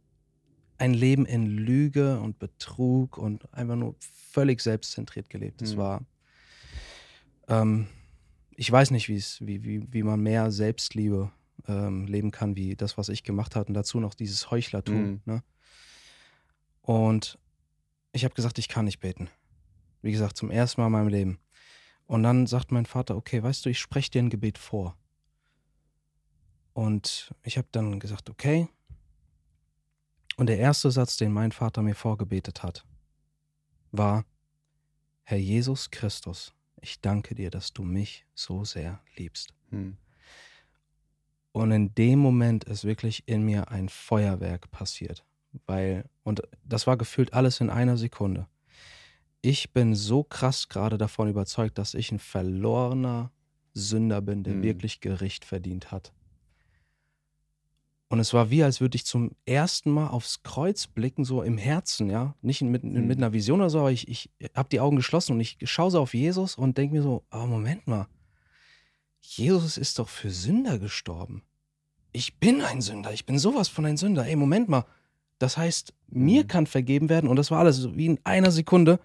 ein 0.80 0.94
Leben 0.94 1.26
in 1.26 1.46
Lüge 1.46 2.20
und 2.20 2.40
Betrug 2.40 3.18
und 3.18 3.52
einfach 3.54 3.76
nur 3.76 3.96
völlig 4.00 4.62
selbstzentriert 4.62 5.30
gelebt. 5.30 5.62
Es 5.62 5.74
Mhm. 5.74 5.78
war, 5.78 6.06
ähm, 7.48 7.88
ich 8.56 8.72
weiß 8.72 8.92
nicht, 8.92 9.10
wie 9.10 9.22
wie, 9.64 9.94
wie 9.94 10.04
man 10.04 10.22
mehr 10.22 10.52
Selbstliebe 10.52 11.32
ähm, 11.68 12.06
leben 12.08 12.32
kann, 12.32 12.56
wie 12.56 12.76
das, 12.76 12.98
was 12.98 13.10
ich 13.10 13.24
gemacht 13.24 13.56
habe. 13.56 13.68
Und 13.68 13.74
dazu 13.74 14.00
noch 14.00 14.14
dieses 14.14 14.50
Heuchlertum. 14.52 14.96
Mhm. 14.96 15.22
Ne? 15.26 15.44
Und 16.82 17.38
ich 18.12 18.24
habe 18.24 18.34
gesagt, 18.34 18.58
ich 18.58 18.68
kann 18.68 18.86
nicht 18.86 19.00
beten. 19.00 19.30
Wie 20.02 20.12
gesagt, 20.12 20.38
zum 20.38 20.50
ersten 20.50 20.82
Mal 20.82 20.88
in 20.88 20.94
meinem 20.94 21.10
Leben. 21.10 21.40
Und 22.08 22.24
dann 22.24 22.48
sagt 22.48 22.72
mein 22.72 22.86
Vater, 22.86 23.16
okay, 23.16 23.44
weißt 23.44 23.66
du, 23.66 23.70
ich 23.70 23.80
spreche 23.80 24.10
dir 24.12 24.24
ein 24.24 24.30
Gebet 24.30 24.58
vor. 24.58 24.98
Und 26.74 27.34
ich 27.44 27.58
habe 27.58 27.68
dann 27.72 28.00
gesagt, 28.00 28.30
okay. 28.30 28.68
Und 30.40 30.48
der 30.48 30.58
erste 30.58 30.90
Satz, 30.90 31.18
den 31.18 31.34
mein 31.34 31.52
Vater 31.52 31.82
mir 31.82 31.96
vorgebetet 31.96 32.64
hat, 32.64 32.86
war, 33.92 34.24
Herr 35.24 35.38
Jesus 35.38 35.92
Christus, 35.92 36.54
ich 36.80 37.02
danke 37.02 37.36
dir, 37.36 37.50
dass 37.50 37.74
du 37.74 37.84
mich 37.84 38.26
so 38.36 38.64
sehr 38.64 39.02
liebst. 39.18 39.54
Hm. 39.70 39.98
Und 41.52 41.72
in 41.74 41.94
dem 41.94 42.20
Moment 42.20 42.64
ist 42.64 42.86
wirklich 42.86 43.24
in 43.28 43.44
mir 43.44 43.70
ein 43.70 43.90
Feuerwerk 43.90 44.72
passiert. 44.72 45.26
Weil, 45.66 46.10
und 46.24 46.42
das 46.64 46.88
war 46.88 46.96
gefühlt 46.96 47.34
alles 47.34 47.60
in 47.60 47.70
einer 47.70 47.98
Sekunde. 47.98 48.48
Ich 49.42 49.74
bin 49.74 49.94
so 49.94 50.24
krass 50.24 50.70
gerade 50.70 50.98
davon 50.98 51.28
überzeugt, 51.28 51.78
dass 51.78 51.94
ich 51.94 52.14
ein 52.14 52.20
verlorener 52.20 53.34
Sünder 53.74 54.22
bin, 54.22 54.44
der 54.44 54.54
Mhm. 54.56 54.64
wirklich 54.64 55.02
Gericht 55.02 55.44
verdient 55.44 55.92
hat. 55.92 56.14
Und 58.12 58.20
es 58.20 58.34
war 58.34 58.50
wie, 58.50 58.64
als 58.64 58.82
würde 58.82 58.96
ich 58.96 59.06
zum 59.06 59.32
ersten 59.46 59.92
Mal 59.92 60.08
aufs 60.08 60.42
Kreuz 60.42 60.88
blicken, 60.88 61.24
so 61.26 61.44
im 61.44 61.58
Herzen, 61.60 62.10
ja. 62.10 62.36
Nicht 62.42 62.62
mit, 62.64 62.84
Mhm. 62.84 63.06
mit 63.06 63.18
einer 63.20 63.34
Vision 63.34 63.60
oder 63.62 63.70
so, 63.70 63.80
aber 63.80 63.92
ich, 63.92 64.08
ich 64.08 64.32
habe 64.56 64.68
die 64.70 64.80
Augen 64.80 64.96
geschlossen 64.96 65.34
und 65.34 65.40
ich 65.42 65.58
schaue 65.64 65.92
so 65.92 66.02
auf 66.02 66.14
Jesus 66.16 66.56
und 66.56 66.78
denke 66.78 66.96
mir 66.96 67.04
so, 67.04 67.24
oh, 67.32 67.46
Moment 67.46 67.86
mal. 67.88 68.08
Jesus 69.22 69.78
ist 69.78 70.00
doch 70.00 70.10
für 70.10 70.32
Sünder 70.32 70.80
gestorben. 70.80 71.44
Ich 72.12 72.40
bin 72.40 72.62
ein 72.62 72.82
Sünder, 72.82 73.14
ich 73.14 73.26
bin 73.28 73.38
sowas 73.38 73.68
von 73.68 73.86
ein 73.86 73.98
Sünder. 73.98 74.26
Ey, 74.26 74.36
Moment 74.36 74.70
mal. 74.70 74.86
Das 75.38 75.58
heißt, 75.58 75.94
mir 76.08 76.44
Mhm. 76.44 76.48
kann 76.48 76.68
vergeben 76.68 77.10
werden 77.10 77.30
und 77.30 77.36
das 77.36 77.52
war 77.52 77.60
alles 77.60 77.78
so 77.78 77.96
wie 77.96 78.08
in 78.08 78.20
einer 78.24 78.50
Sekunde. 78.52 79.00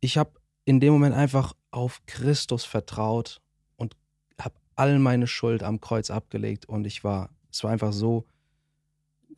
Ich 0.00 0.18
habe 0.18 0.32
in 0.64 0.80
dem 0.80 0.92
Moment 0.92 1.14
einfach 1.14 1.54
auf 1.70 2.02
Christus 2.06 2.64
vertraut 2.64 3.40
und 3.76 3.94
habe 4.40 4.56
all 4.74 4.98
meine 4.98 5.28
Schuld 5.28 5.62
am 5.62 5.80
Kreuz 5.80 6.10
abgelegt 6.10 6.66
und 6.66 6.86
ich 6.86 7.04
war, 7.04 7.30
es 7.56 7.64
war 7.64 7.70
einfach 7.70 7.92
so, 7.94 8.26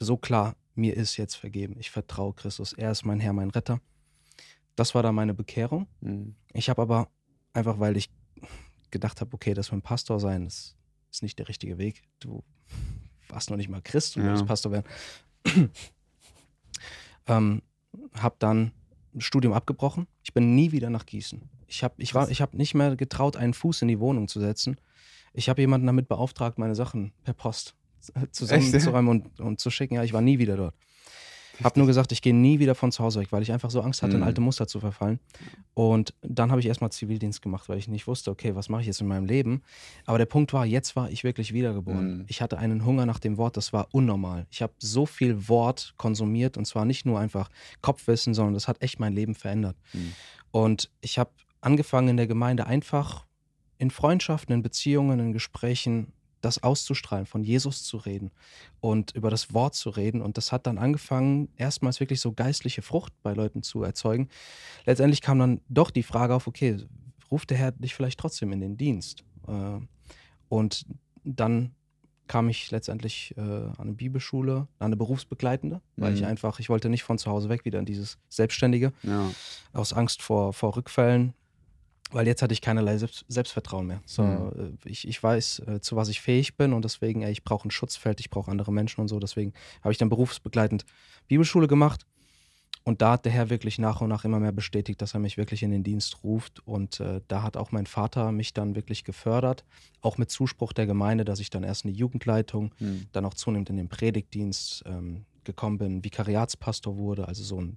so 0.00 0.16
klar, 0.16 0.56
mir 0.74 0.96
ist 0.96 1.16
jetzt 1.16 1.36
vergeben. 1.36 1.76
Ich 1.78 1.90
vertraue 1.90 2.34
Christus. 2.34 2.72
Er 2.72 2.90
ist 2.90 3.04
mein 3.04 3.20
Herr, 3.20 3.32
mein 3.32 3.50
Retter. 3.50 3.80
Das 4.74 4.94
war 4.96 5.04
dann 5.04 5.14
meine 5.14 5.34
Bekehrung. 5.34 5.86
Hm. 6.02 6.34
Ich 6.52 6.68
habe 6.68 6.82
aber 6.82 7.08
einfach, 7.52 7.78
weil 7.78 7.96
ich 7.96 8.10
gedacht 8.90 9.20
habe, 9.20 9.32
okay, 9.34 9.54
das 9.54 9.70
mit 9.70 9.80
dem 9.80 9.82
Pastor 9.82 10.18
sein, 10.18 10.44
das 10.46 10.76
ist 11.12 11.22
nicht 11.22 11.38
der 11.38 11.48
richtige 11.48 11.78
Weg. 11.78 12.02
Du 12.18 12.42
warst 13.28 13.50
noch 13.50 13.56
nicht 13.56 13.68
mal 13.68 13.82
Christ 13.82 14.16
und 14.16 14.24
Ja. 14.24 14.30
willst 14.30 14.46
Pastor 14.46 14.72
werden. 14.72 14.86
ähm, 17.26 17.62
habe 18.14 18.36
dann 18.40 18.72
ein 19.14 19.20
Studium 19.20 19.52
abgebrochen. 19.52 20.08
Ich 20.24 20.34
bin 20.34 20.56
nie 20.56 20.72
wieder 20.72 20.90
nach 20.90 21.06
Gießen. 21.06 21.48
Ich 21.68 21.84
habe 21.84 21.94
ich 21.98 22.14
war, 22.14 22.28
ich 22.30 22.42
hab 22.42 22.52
nicht 22.54 22.74
mehr 22.74 22.96
getraut, 22.96 23.36
einen 23.36 23.54
Fuß 23.54 23.82
in 23.82 23.88
die 23.88 24.00
Wohnung 24.00 24.26
zu 24.26 24.40
setzen. 24.40 24.76
Ich 25.34 25.48
habe 25.48 25.60
jemanden 25.60 25.86
damit 25.86 26.08
beauftragt, 26.08 26.58
meine 26.58 26.74
Sachen 26.74 27.12
per 27.22 27.34
Post 27.34 27.77
zusammenzuräumen 28.30 29.08
und, 29.08 29.40
und 29.40 29.60
zu 29.60 29.70
schicken. 29.70 29.94
Ja, 29.94 30.04
ich 30.04 30.12
war 30.12 30.20
nie 30.20 30.38
wieder 30.38 30.56
dort. 30.56 30.74
Hab 31.64 31.76
nur 31.76 31.88
gesagt, 31.88 32.12
ich 32.12 32.22
gehe 32.22 32.32
nie 32.34 32.60
wieder 32.60 32.76
von 32.76 32.92
zu 32.92 33.02
Hause 33.02 33.18
weg, 33.18 33.32
weil 33.32 33.42
ich 33.42 33.50
einfach 33.50 33.70
so 33.70 33.80
Angst 33.80 34.02
hatte, 34.02 34.12
in 34.12 34.20
Mhm. 34.20 34.26
alte 34.26 34.40
Muster 34.40 34.68
zu 34.68 34.78
verfallen. 34.78 35.18
Und 35.74 36.14
dann 36.22 36.52
habe 36.52 36.60
ich 36.60 36.68
erstmal 36.68 36.92
Zivildienst 36.92 37.42
gemacht, 37.42 37.68
weil 37.68 37.78
ich 37.78 37.88
nicht 37.88 38.06
wusste, 38.06 38.30
okay, 38.30 38.54
was 38.54 38.68
mache 38.68 38.82
ich 38.82 38.86
jetzt 38.86 39.00
in 39.00 39.08
meinem 39.08 39.26
Leben? 39.26 39.62
Aber 40.06 40.18
der 40.18 40.26
Punkt 40.26 40.52
war, 40.52 40.64
jetzt 40.64 40.94
war 40.94 41.10
ich 41.10 41.24
wirklich 41.24 41.52
wiedergeboren. 41.52 42.18
Mhm. 42.18 42.24
Ich 42.28 42.42
hatte 42.42 42.58
einen 42.58 42.84
Hunger 42.84 43.06
nach 43.06 43.18
dem 43.18 43.38
Wort, 43.38 43.56
das 43.56 43.72
war 43.72 43.88
unnormal. 43.90 44.46
Ich 44.52 44.62
habe 44.62 44.72
so 44.78 45.04
viel 45.04 45.48
Wort 45.48 45.94
konsumiert 45.96 46.56
und 46.56 46.64
zwar 46.64 46.84
nicht 46.84 47.04
nur 47.06 47.18
einfach 47.18 47.48
Kopfwissen, 47.80 48.34
sondern 48.34 48.54
das 48.54 48.68
hat 48.68 48.80
echt 48.80 49.00
mein 49.00 49.12
Leben 49.12 49.34
verändert. 49.34 49.76
Mhm. 49.92 50.12
Und 50.52 50.90
ich 51.00 51.18
habe 51.18 51.30
angefangen 51.60 52.06
in 52.10 52.16
der 52.18 52.28
Gemeinde 52.28 52.68
einfach 52.68 53.26
in 53.78 53.90
Freundschaften, 53.90 54.54
in 54.54 54.62
Beziehungen, 54.62 55.18
in 55.18 55.32
Gesprächen 55.32 56.12
das 56.40 56.62
auszustrahlen, 56.62 57.26
von 57.26 57.42
Jesus 57.44 57.84
zu 57.84 57.96
reden 57.98 58.30
und 58.80 59.12
über 59.12 59.30
das 59.30 59.52
Wort 59.54 59.74
zu 59.74 59.90
reden. 59.90 60.22
Und 60.22 60.36
das 60.36 60.52
hat 60.52 60.66
dann 60.66 60.78
angefangen, 60.78 61.48
erstmals 61.56 62.00
wirklich 62.00 62.20
so 62.20 62.32
geistliche 62.32 62.82
Frucht 62.82 63.12
bei 63.22 63.32
Leuten 63.34 63.62
zu 63.62 63.82
erzeugen. 63.82 64.28
Letztendlich 64.86 65.22
kam 65.22 65.38
dann 65.38 65.62
doch 65.68 65.90
die 65.90 66.02
Frage 66.04 66.34
auf, 66.34 66.46
okay, 66.46 66.78
ruft 67.30 67.50
der 67.50 67.58
Herr 67.58 67.72
dich 67.72 67.94
vielleicht 67.94 68.20
trotzdem 68.20 68.52
in 68.52 68.60
den 68.60 68.76
Dienst? 68.76 69.24
Äh, 69.48 69.80
Und 70.48 70.86
dann 71.24 71.74
kam 72.26 72.48
ich 72.48 72.70
letztendlich 72.70 73.34
äh, 73.38 73.40
an 73.40 73.74
eine 73.78 73.92
Bibelschule, 73.94 74.68
an 74.78 74.86
eine 74.86 74.96
berufsbegleitende, 74.96 75.80
weil 75.98 76.12
ich 76.14 76.20
Mhm. 76.20 76.26
einfach, 76.26 76.60
ich 76.60 76.68
wollte 76.68 76.88
nicht 76.90 77.02
von 77.02 77.18
zu 77.18 77.30
Hause 77.30 77.48
weg 77.48 77.64
wieder 77.64 77.78
in 77.78 77.86
dieses 77.86 78.18
Selbstständige 78.28 78.92
Ja. 79.02 79.34
aus 79.72 79.92
Angst 79.92 80.22
vor, 80.22 80.52
vor 80.52 80.76
Rückfällen, 80.76 81.34
weil 82.10 82.26
jetzt 82.26 82.42
hatte 82.42 82.52
ich 82.52 82.60
keinerlei 82.60 82.96
Selbst, 82.98 83.24
Selbstvertrauen 83.28 83.86
mehr. 83.86 84.02
So, 84.06 84.22
Mhm. 84.22 84.76
äh, 84.84 84.88
ich, 84.88 85.06
ich 85.06 85.22
weiß, 85.22 85.60
äh, 85.66 85.80
zu 85.80 85.96
was 85.96 86.08
ich 86.08 86.20
fähig 86.20 86.56
bin 86.56 86.72
und 86.72 86.84
deswegen, 86.84 87.22
ey, 87.22 87.32
ich 87.32 87.44
brauche 87.44 87.68
ein 87.68 87.70
Schutzfeld, 87.70 88.20
ich 88.20 88.30
brauche 88.30 88.50
andere 88.50 88.72
Menschen 88.72 89.00
und 89.00 89.08
so. 89.08 89.18
Deswegen 89.18 89.52
habe 89.82 89.92
ich 89.92 89.98
dann 89.98 90.08
berufsbegleitend 90.08 90.84
Bibelschule 91.28 91.66
gemacht 91.68 92.06
und 92.84 93.02
da 93.02 93.12
hat 93.12 93.26
der 93.26 93.32
Herr 93.32 93.50
wirklich 93.50 93.78
nach 93.78 94.00
und 94.00 94.08
nach 94.08 94.24
immer 94.24 94.40
mehr 94.40 94.52
bestätigt, 94.52 95.02
dass 95.02 95.12
er 95.12 95.20
mich 95.20 95.36
wirklich 95.36 95.62
in 95.62 95.70
den 95.70 95.84
Dienst 95.84 96.24
ruft. 96.24 96.66
Und 96.66 97.00
äh, 97.00 97.20
da 97.28 97.42
hat 97.42 97.58
auch 97.58 97.70
mein 97.70 97.84
Vater 97.86 98.32
mich 98.32 98.54
dann 98.54 98.74
wirklich 98.76 99.04
gefördert, 99.04 99.64
auch 100.00 100.16
mit 100.16 100.30
Zuspruch 100.30 100.72
der 100.72 100.86
Gemeinde, 100.86 101.26
dass 101.26 101.38
ich 101.40 101.50
dann 101.50 101.64
erst 101.64 101.84
in 101.84 101.92
die 101.92 101.98
Jugendleitung, 101.98 102.74
Hm. 102.78 103.06
dann 103.12 103.26
auch 103.26 103.34
zunehmend 103.34 103.68
in 103.68 103.76
den 103.76 103.88
Predigtdienst 103.90 104.84
ähm, 104.86 105.26
gekommen 105.44 105.76
bin, 105.78 106.02
Vikariatspastor 106.04 106.96
wurde, 106.96 107.28
also 107.28 107.42
so 107.44 107.60
ein 107.60 107.76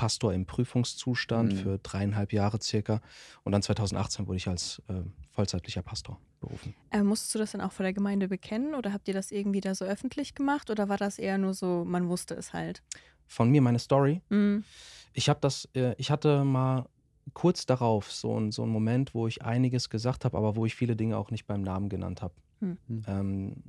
Pastor 0.00 0.32
im 0.32 0.46
Prüfungszustand 0.46 1.52
Mhm. 1.52 1.56
für 1.58 1.78
dreieinhalb 1.78 2.32
Jahre 2.32 2.58
circa. 2.62 3.02
Und 3.44 3.52
dann 3.52 3.60
2018 3.60 4.26
wurde 4.26 4.38
ich 4.38 4.48
als 4.48 4.80
äh, 4.88 5.02
vollzeitlicher 5.32 5.82
Pastor 5.82 6.18
berufen. 6.40 6.74
Äh, 6.90 7.02
musstest 7.02 7.34
du 7.34 7.38
das 7.38 7.52
dann 7.52 7.60
auch 7.60 7.72
vor 7.72 7.82
der 7.82 7.92
Gemeinde 7.92 8.26
bekennen 8.26 8.74
oder 8.74 8.94
habt 8.94 9.08
ihr 9.08 9.14
das 9.14 9.30
irgendwie 9.30 9.60
da 9.60 9.74
so 9.74 9.84
öffentlich 9.84 10.34
gemacht 10.34 10.70
oder 10.70 10.88
war 10.88 10.96
das 10.96 11.18
eher 11.18 11.36
nur 11.36 11.52
so, 11.52 11.84
man 11.84 12.08
wusste 12.08 12.32
es 12.34 12.54
halt? 12.54 12.82
Von 13.26 13.50
mir 13.50 13.60
meine 13.60 13.78
Story. 13.78 14.22
Mhm. 14.30 14.64
Ich 15.12 15.28
habe 15.28 15.40
das, 15.42 15.68
äh, 15.74 15.94
ich 15.98 16.10
hatte 16.10 16.44
mal 16.44 16.88
kurz 17.34 17.66
darauf 17.66 18.10
so, 18.10 18.40
ein, 18.40 18.52
so 18.52 18.62
einen 18.62 18.72
Moment, 18.72 19.12
wo 19.12 19.26
ich 19.28 19.42
einiges 19.42 19.90
gesagt 19.90 20.24
habe, 20.24 20.38
aber 20.38 20.56
wo 20.56 20.64
ich 20.64 20.74
viele 20.74 20.96
Dinge 20.96 21.18
auch 21.18 21.30
nicht 21.30 21.46
beim 21.46 21.60
Namen 21.60 21.90
genannt 21.90 22.22
habe. 22.22 22.32
Hm. 22.60 22.78
Hm. 22.88 23.04
Ähm, 23.06 23.62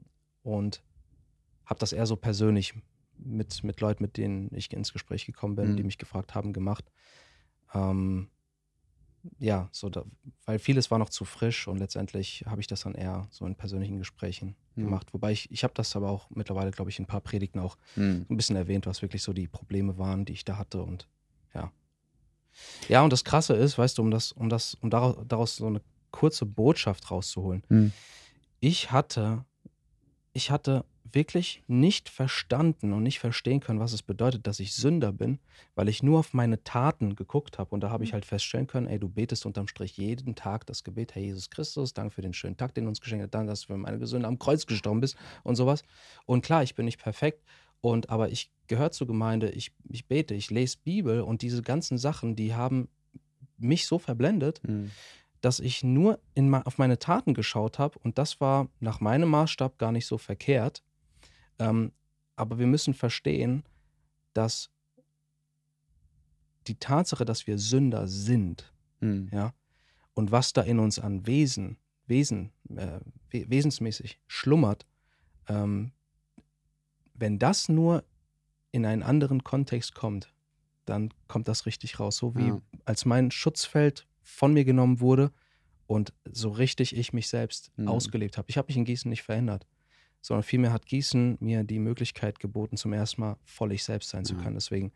und 0.44 0.82
habe 1.66 1.80
das 1.82 1.92
eher 1.92 2.06
so 2.06 2.16
persönlich 2.16 2.74
mit, 3.24 3.64
mit 3.64 3.80
Leuten, 3.82 4.04
mit 4.04 4.18
denen 4.18 4.54
ich 4.54 4.72
ins 4.74 4.94
Gespräch 4.94 5.26
gekommen 5.26 5.56
bin, 5.56 5.70
Hm. 5.70 5.78
die 5.78 5.84
mich 5.84 5.98
gefragt 5.98 6.36
haben, 6.36 6.54
gemacht. 6.54 6.92
Ähm, 7.74 8.30
ja, 9.38 9.70
so 9.72 9.90
da, 9.90 10.04
weil 10.46 10.58
vieles 10.58 10.90
war 10.90 10.98
noch 10.98 11.10
zu 11.10 11.26
frisch 11.26 11.68
und 11.68 11.78
letztendlich 11.78 12.44
habe 12.48 12.60
ich 12.60 12.68
das 12.68 12.82
dann 12.82 12.96
eher 12.96 13.28
so 13.30 13.46
in 13.46 13.56
persönlichen 13.56 14.00
Gesprächen 14.00 14.56
Hm. 14.76 14.86
gemacht. 14.86 15.14
Wobei 15.14 15.32
ich, 15.32 15.52
ich 15.52 15.64
habe 15.64 15.74
das 15.76 15.96
aber 15.96 16.10
auch 16.10 16.30
mittlerweile, 16.32 16.72
glaube 16.72 16.90
ich, 16.90 16.98
in 16.98 17.04
ein 17.04 17.08
paar 17.08 17.22
Predigten 17.22 17.60
auch 17.60 17.78
Hm. 17.96 18.26
ein 18.30 18.38
bisschen 18.38 18.56
erwähnt, 18.56 18.86
was 18.88 19.02
wirklich 19.02 19.22
so 19.22 19.34
die 19.34 19.48
Probleme 19.48 19.98
waren, 19.98 20.26
die 20.26 20.34
ich 20.34 20.46
da 20.46 20.58
hatte 20.58 20.82
und 20.82 21.08
ja. 21.54 21.72
Ja, 22.90 23.04
und 23.04 23.14
das 23.14 23.24
Krasse 23.24 23.54
ist, 23.54 23.78
weißt 23.78 23.98
du, 23.98 24.02
um 24.02 24.12
das, 24.12 24.32
um 24.32 24.50
das, 24.50 24.74
um 24.76 24.90
daraus, 24.90 25.18
daraus 25.28 25.56
so 25.56 25.68
eine 25.68 25.82
kurze 26.12 26.46
Botschaft 26.46 27.10
rauszuholen. 27.12 27.64
Hm. 27.70 27.92
Ich 28.60 28.92
hatte, 28.92 29.46
ich 30.34 30.52
hatte 30.52 30.86
wirklich 31.14 31.62
nicht 31.68 32.08
verstanden 32.08 32.94
und 32.94 33.04
nicht 33.04 33.20
verstehen 33.20 33.60
können, 33.60 33.82
was 33.82 33.92
es 33.92 34.02
bedeutet, 34.02 34.48
dass 34.48 34.62
ich 34.62 34.74
Sünder 34.74 35.12
bin, 35.12 35.40
weil 35.76 35.90
ich 35.90 36.04
nur 36.04 36.20
auf 36.20 36.34
meine 36.34 36.64
Taten 36.64 37.16
geguckt 37.16 37.58
habe. 37.60 37.72
Und 37.72 37.82
da 37.82 37.90
habe 37.90 38.06
ich 38.06 38.14
halt 38.14 38.24
feststellen 38.24 38.68
können, 38.68 38.88
ey, 38.88 38.98
du 38.98 39.10
betest 39.10 39.46
unterm 39.46 39.68
Strich 39.68 39.98
jeden 39.98 40.36
Tag 40.36 40.66
das 40.68 40.86
Gebet, 40.86 41.16
Herr 41.16 41.22
Jesus 41.22 41.50
Christus, 41.50 41.94
danke 41.94 42.16
für 42.16 42.22
den 42.22 42.34
schönen 42.34 42.56
Tag, 42.56 42.74
den 42.76 42.86
du 42.86 42.90
uns 42.90 43.02
geschenkt 43.02 43.24
hast, 43.24 43.32
danke, 43.34 43.50
dass 43.50 43.62
du 43.62 43.68
für 43.68 43.78
meine 43.78 44.06
Sünde 44.08 44.28
am 44.28 44.40
Kreuz 44.40 44.66
gestorben 44.66 45.02
bist 45.02 45.18
und 45.44 45.58
sowas. 45.58 45.84
Und 46.26 46.46
klar, 46.46 46.64
ich 46.64 46.76
bin 46.76 46.86
nicht 46.86 47.02
perfekt 47.02 47.44
Und 47.82 48.10
aber 48.10 48.30
ich 48.30 48.52
gehöre 48.68 48.92
zur 48.92 49.08
Gemeinde, 49.08 49.50
ich, 49.50 49.74
ich 49.90 50.06
bete, 50.06 50.34
ich 50.36 50.50
lese 50.52 50.78
Bibel 50.84 51.22
und 51.22 51.42
diese 51.42 51.62
ganzen 51.62 51.98
Sachen, 51.98 52.36
die 52.36 52.54
haben 52.54 52.88
mich 53.58 53.86
so 53.86 54.00
verblendet, 54.00 54.62
Mhm. 54.68 54.92
Dass 55.42 55.60
ich 55.60 55.84
nur 55.84 56.20
in, 56.36 56.54
auf 56.54 56.78
meine 56.78 57.00
Taten 57.00 57.34
geschaut 57.34 57.80
habe 57.80 57.98
und 58.00 58.18
das 58.18 58.40
war 58.40 58.70
nach 58.80 59.00
meinem 59.00 59.30
Maßstab 59.30 59.78
gar 59.78 59.92
nicht 59.92 60.06
so 60.06 60.18
verkehrt. 60.18 60.84
Ähm, 61.60 61.92
aber 62.36 62.60
wir 62.60 62.68
müssen 62.68 62.94
verstehen, 62.94 63.64
dass 64.34 64.70
die 66.68 66.76
Tatsache, 66.76 67.26
dass 67.26 67.48
wir 67.48 67.58
Sünder 67.58 68.08
sind, 68.08 68.72
Mhm. 69.00 69.30
ja, 69.34 69.54
und 70.14 70.32
was 70.32 70.54
da 70.54 70.62
in 70.62 70.78
uns 70.78 71.00
an 71.00 71.26
Wesen, 71.26 71.78
Wesen, 72.06 72.52
äh, 72.76 73.00
we 73.32 73.50
wesensmäßig 73.50 74.20
schlummert, 74.28 74.86
ähm, 75.48 75.92
wenn 77.16 77.40
das 77.40 77.68
nur 77.68 78.04
in 78.72 78.86
einen 78.86 79.02
anderen 79.04 79.44
Kontext 79.44 79.96
kommt, 79.96 80.32
dann 80.86 81.14
kommt 81.28 81.48
das 81.48 81.66
richtig 81.66 82.00
raus. 82.00 82.18
So 82.18 82.36
wie 82.36 82.48
Ja. 82.50 82.62
als 82.86 83.06
mein 83.06 83.32
Schutzfeld 83.32 84.08
von 84.24 84.54
mir 84.54 84.66
genommen 84.66 85.00
wurde 85.00 85.32
und 85.88 86.14
so 86.26 86.50
richtig 86.50 86.96
ich 86.96 87.14
mich 87.14 87.30
selbst 87.30 87.72
Mhm. 87.78 87.86
ausgelebt 87.86 88.38
habe. 88.38 88.50
Ich 88.50 88.58
habe 88.58 88.68
mich 88.68 88.78
in 88.78 88.86
Gießen 88.86 89.10
nicht 89.10 89.24
verändert, 89.24 89.68
sondern 90.22 90.44
vielmehr 90.44 90.74
hat 90.74 90.86
Gießen 90.86 91.38
mir 91.42 91.64
die 91.64 91.80
Möglichkeit 91.80 92.40
geboten, 92.40 92.78
zum 92.78 92.94
ersten 92.94 93.22
Mal 93.22 93.38
voll 93.44 93.74
ich 93.74 93.84
selbst 93.84 94.10
sein 94.10 94.26
zu 94.26 94.36
Ja. 94.36 94.38
können. 94.38 94.56
Deswegen 94.56 94.94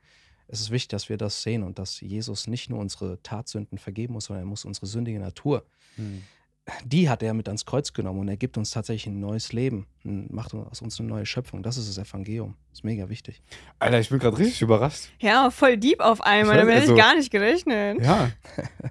es 0.48 0.62
ist 0.62 0.72
wichtig, 0.72 0.89
dass 0.89 1.10
wir 1.10 1.17
das 1.17 1.41
sehen 1.44 1.63
und 1.63 1.79
dass 1.79 2.01
Jesus 2.01 2.48
nicht 2.48 2.70
nur 2.70 2.79
unsere 2.79 3.22
Tatsünden 3.24 3.77
vergeben 3.79 4.13
muss, 4.13 4.25
sondern 4.25 4.44
er 4.46 4.50
muss 4.50 4.65
unsere 4.65 4.86
sündige 4.88 5.20
Natur, 5.20 5.67
Mhm. 5.98 6.27
Die 6.84 7.10
hat 7.10 7.22
er 7.22 7.34
mit 7.34 7.48
ans 7.48 7.65
Kreuz 7.65 7.93
genommen 7.93 8.22
und 8.22 8.27
er 8.27 8.38
gibt 8.38 8.57
uns 8.57 8.72
tatsächlich 8.72 9.07
ein 9.07 9.19
neues 9.19 9.53
Leben, 9.53 9.86
und 10.03 10.31
macht 10.31 10.53
aus 10.53 10.81
uns 10.81 11.00
eine 11.00 11.10
neue 11.10 11.25
Schöpfung. 11.25 11.62
Das 11.62 11.77
ist 11.77 11.88
das 11.88 11.98
Evangelium. 11.98 12.55
Das 12.72 12.79
ist 12.79 12.84
mega 12.84 13.07
wichtig. 13.07 13.41
Alter, 13.77 14.00
ich 14.00 14.10
bin 14.10 14.19
gerade 14.19 14.38
richtig 14.38 14.62
überrascht. 14.62 15.10
Ja, 15.19 15.51
voll 15.51 15.77
deep 15.77 16.00
auf 16.00 16.22
einmal. 16.22 16.57
Damit 16.57 16.75
hätte 16.75 16.81
also- 16.81 16.95
ich 16.95 17.00
gar 17.00 17.15
nicht 17.15 17.31
gerechnet. 17.31 18.01
Ja. 18.03 18.31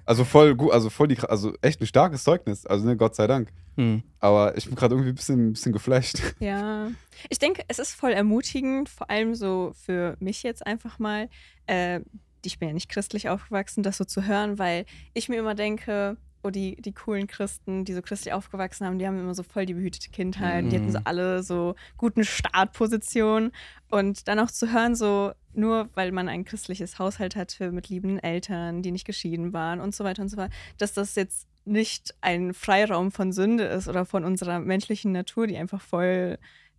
Also 0.05 0.23
voll 0.23 0.55
gut, 0.55 0.71
also 0.71 0.89
voll 0.89 1.07
die, 1.07 1.19
also 1.19 1.53
echt 1.61 1.81
ein 1.81 1.87
starkes 1.87 2.23
Zeugnis. 2.23 2.65
Also 2.65 2.85
ne, 2.85 2.95
Gott 2.95 3.15
sei 3.15 3.27
Dank. 3.27 3.51
Hm. 3.75 4.03
Aber 4.19 4.57
ich 4.57 4.65
bin 4.65 4.75
gerade 4.75 4.95
irgendwie 4.95 5.09
ein 5.09 5.15
bisschen, 5.15 5.49
ein 5.49 5.53
bisschen 5.53 5.73
geflasht. 5.73 6.19
Ja. 6.39 6.89
Ich 7.29 7.39
denke, 7.39 7.63
es 7.67 7.79
ist 7.79 7.93
voll 7.93 8.11
ermutigend, 8.11 8.87
vor 8.87 9.09
allem 9.09 9.35
so 9.35 9.73
für 9.85 10.15
mich 10.19 10.43
jetzt 10.43 10.65
einfach 10.65 10.99
mal. 10.99 11.29
Äh, 11.67 12.01
ich 12.45 12.59
bin 12.59 12.69
ja 12.69 12.73
nicht 12.73 12.89
christlich 12.89 13.27
aufgewachsen, 13.27 13.83
das 13.83 13.97
so 13.97 14.05
zu 14.05 14.27
hören, 14.27 14.59
weil 14.59 14.85
ich 15.13 15.29
mir 15.29 15.39
immer 15.39 15.55
denke, 15.55 16.17
oh, 16.45 16.49
die, 16.51 16.75
die 16.81 16.93
coolen 16.93 17.27
Christen, 17.27 17.85
die 17.85 17.93
so 17.93 18.01
christlich 18.01 18.33
aufgewachsen 18.33 18.85
haben, 18.85 18.99
die 18.99 19.07
haben 19.07 19.19
immer 19.19 19.33
so 19.33 19.43
voll 19.43 19.65
die 19.65 19.73
behütete 19.73 20.09
Kindheit. 20.11 20.63
und 20.63 20.69
Die 20.69 20.77
hatten 20.77 20.91
so 20.91 20.99
Mhm. 20.99 21.05
alle 21.05 21.43
so 21.43 21.75
guten 21.97 22.23
Startpositionen. 22.23 23.51
Und 23.89 24.27
dann 24.27 24.39
auch 24.39 24.51
zu 24.51 24.71
hören, 24.71 24.95
so 24.95 25.31
nur 25.53 25.89
weil 25.95 26.11
man 26.11 26.27
ein 26.29 26.45
christliches 26.45 26.99
Haushalt 26.99 27.35
hatte 27.35 27.71
mit 27.71 27.89
liebenden 27.89 28.19
Eltern, 28.19 28.81
die 28.81 28.91
nicht 28.91 29.05
geschieden 29.05 29.53
waren 29.53 29.79
und 29.81 29.95
so 29.95 30.03
weiter 30.03 30.21
und 30.21 30.29
so 30.29 30.37
fort, 30.37 30.51
dass 30.77 30.93
das 30.93 31.15
jetzt 31.15 31.47
nicht 31.65 32.13
ein 32.21 32.53
Freiraum 32.53 33.11
von 33.11 33.31
Sünde 33.31 33.63
ist 33.63 33.87
oder 33.87 34.05
von 34.05 34.23
unserer 34.23 34.59
menschlichen 34.59 35.11
Natur, 35.11 35.47
die 35.47 35.57
einfach 35.57 35.81
voll, 35.81 36.37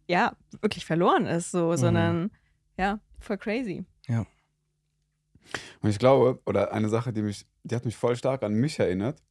ja, 0.08 0.36
wirklich 0.60 0.84
verloren 0.86 1.26
ist, 1.26 1.50
so, 1.50 1.70
Mhm. 1.72 1.76
sondern 1.76 2.30
ja, 2.78 3.00
voll 3.18 3.38
crazy. 3.38 3.84
Und 5.80 5.90
ich 5.90 5.98
glaube, 5.98 6.40
oder 6.46 6.72
eine 6.72 6.88
Sache, 6.88 7.12
die 7.12 7.22
mich, 7.22 7.46
die 7.64 7.74
hat 7.74 7.84
mich 7.84 7.96
voll 7.96 8.16
stark 8.16 8.42
an 8.42 8.54
mich 8.54 8.78
erinnert. 8.78 9.22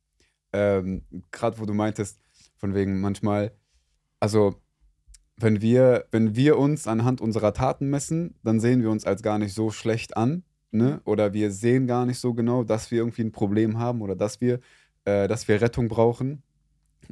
Ähm, 0.56 1.04
Gerade 1.32 1.60
wo 1.60 1.66
du 1.66 1.74
meintest, 1.74 2.20
von 2.58 2.74
wegen 2.74 3.02
manchmal, 3.02 3.52
also 4.20 4.56
wenn 5.38 5.62
wir, 5.62 6.06
wenn 6.12 6.36
wir 6.36 6.58
uns 6.58 6.88
anhand 6.88 7.20
unserer 7.20 7.54
Taten 7.54 7.90
messen, 7.90 8.36
dann 8.44 8.60
sehen 8.60 8.82
wir 8.82 8.90
uns 8.90 9.06
als 9.06 9.22
gar 9.22 9.38
nicht 9.38 9.54
so 9.54 9.70
schlecht 9.70 10.16
an. 10.16 10.44
Ne? 10.72 11.02
Oder 11.06 11.34
wir 11.34 11.52
sehen 11.52 11.88
gar 11.88 12.06
nicht 12.06 12.20
so 12.20 12.34
genau, 12.34 12.64
dass 12.64 12.92
wir 12.92 13.00
irgendwie 13.00 13.24
ein 13.24 13.32
Problem 13.32 13.78
haben 13.80 14.02
oder 14.02 14.16
dass 14.16 14.42
wir, 14.42 14.60
äh, 15.06 15.28
dass 15.28 15.48
wir 15.48 15.62
Rettung 15.62 15.88
brauchen. 15.88 16.44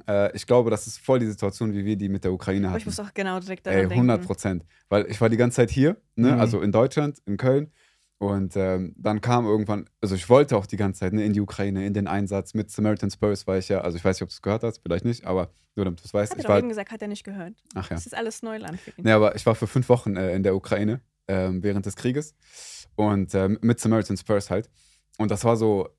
Äh, 0.08 0.36
ich 0.36 0.45
glaube, 0.47 0.69
das 0.69 0.88
ist 0.88 0.99
voll 0.99 1.19
die 1.19 1.27
Situation, 1.27 1.73
wie 1.73 1.86
wir 1.86 1.95
die 1.95 2.10
mit 2.10 2.23
der 2.23 2.34
Ukraine 2.34 2.67
Aber 2.67 2.73
hatten. 2.73 2.79
ich 2.79 2.86
muss 2.86 2.99
auch 2.99 3.13
genau 3.13 3.39
direkt 3.39 3.65
daran 3.65 3.79
Ey, 3.79 3.88
denken. 3.88 4.10
100 4.10 4.25
Prozent. 4.25 4.65
Weil 4.89 5.06
ich 5.10 5.19
war 5.21 5.29
die 5.29 5.38
ganze 5.38 5.58
Zeit 5.58 5.69
hier, 5.69 5.97
ne? 6.15 6.34
Mhm. 6.34 6.39
also 6.39 6.62
in 6.62 6.71
Deutschland, 6.71 7.19
in 7.25 7.38
Köln. 7.38 7.71
Und 8.23 8.55
ähm, 8.55 8.95
dann 8.97 9.19
kam 9.19 9.45
irgendwann, 9.45 9.89
also 9.99 10.15
ich 10.15 10.29
wollte 10.29 10.55
auch 10.55 10.65
die 10.65 10.77
ganze 10.77 11.01
Zeit 11.01 11.12
ne, 11.12 11.25
in 11.25 11.33
die 11.33 11.41
Ukraine, 11.41 11.86
in 11.86 11.93
den 11.93 12.07
Einsatz. 12.07 12.53
Mit 12.53 12.71
Samaritan 12.71 13.12
Spurs 13.12 13.45
war 13.47 13.57
ich 13.57 13.67
ja, 13.67 13.81
also 13.81 13.97
ich 13.97 14.05
weiß 14.05 14.15
nicht, 14.15 14.23
ob 14.23 14.29
du 14.29 14.33
es 14.33 14.41
gehört 14.41 14.63
hast, 14.63 14.79
vielleicht 14.81 15.03
nicht, 15.03 15.25
aber 15.25 15.51
nur 15.75 15.83
damit 15.83 15.99
du 15.99 16.05
es 16.05 16.13
weißt. 16.13 16.31
Hat 16.31 16.39
Ich 16.39 16.45
er 16.45 16.49
war, 16.49 16.55
doch 16.55 16.59
eben 16.59 16.69
gesagt, 16.69 16.91
hat 16.91 17.01
er 17.01 17.09
nicht 17.09 17.25
gehört. 17.25 17.53
ach 17.75 17.89
ja. 17.89 17.97
Das 17.97 18.05
ist 18.05 18.15
alles 18.15 18.41
Neuland 18.41 18.79
für 18.79 18.91
ihn. 18.91 19.03
Ne, 19.03 19.13
aber 19.13 19.36
ich 19.36 19.45
war 19.45 19.55
für 19.55 19.67
fünf 19.67 19.89
Wochen 19.89 20.15
äh, 20.15 20.33
in 20.36 20.43
der 20.43 20.55
Ukraine 20.55 21.01
ähm, 21.27 21.63
während 21.63 21.86
des 21.86 21.97
Krieges 21.97 22.33
und 22.95 23.36
ähm, 23.36 23.59
mit 23.62 23.81
Samaritan 23.81 24.15
Spurs 24.15 24.49
halt. 24.49 24.69
Und 25.17 25.29
das 25.29 25.43
war 25.43 25.57
so, 25.57 25.89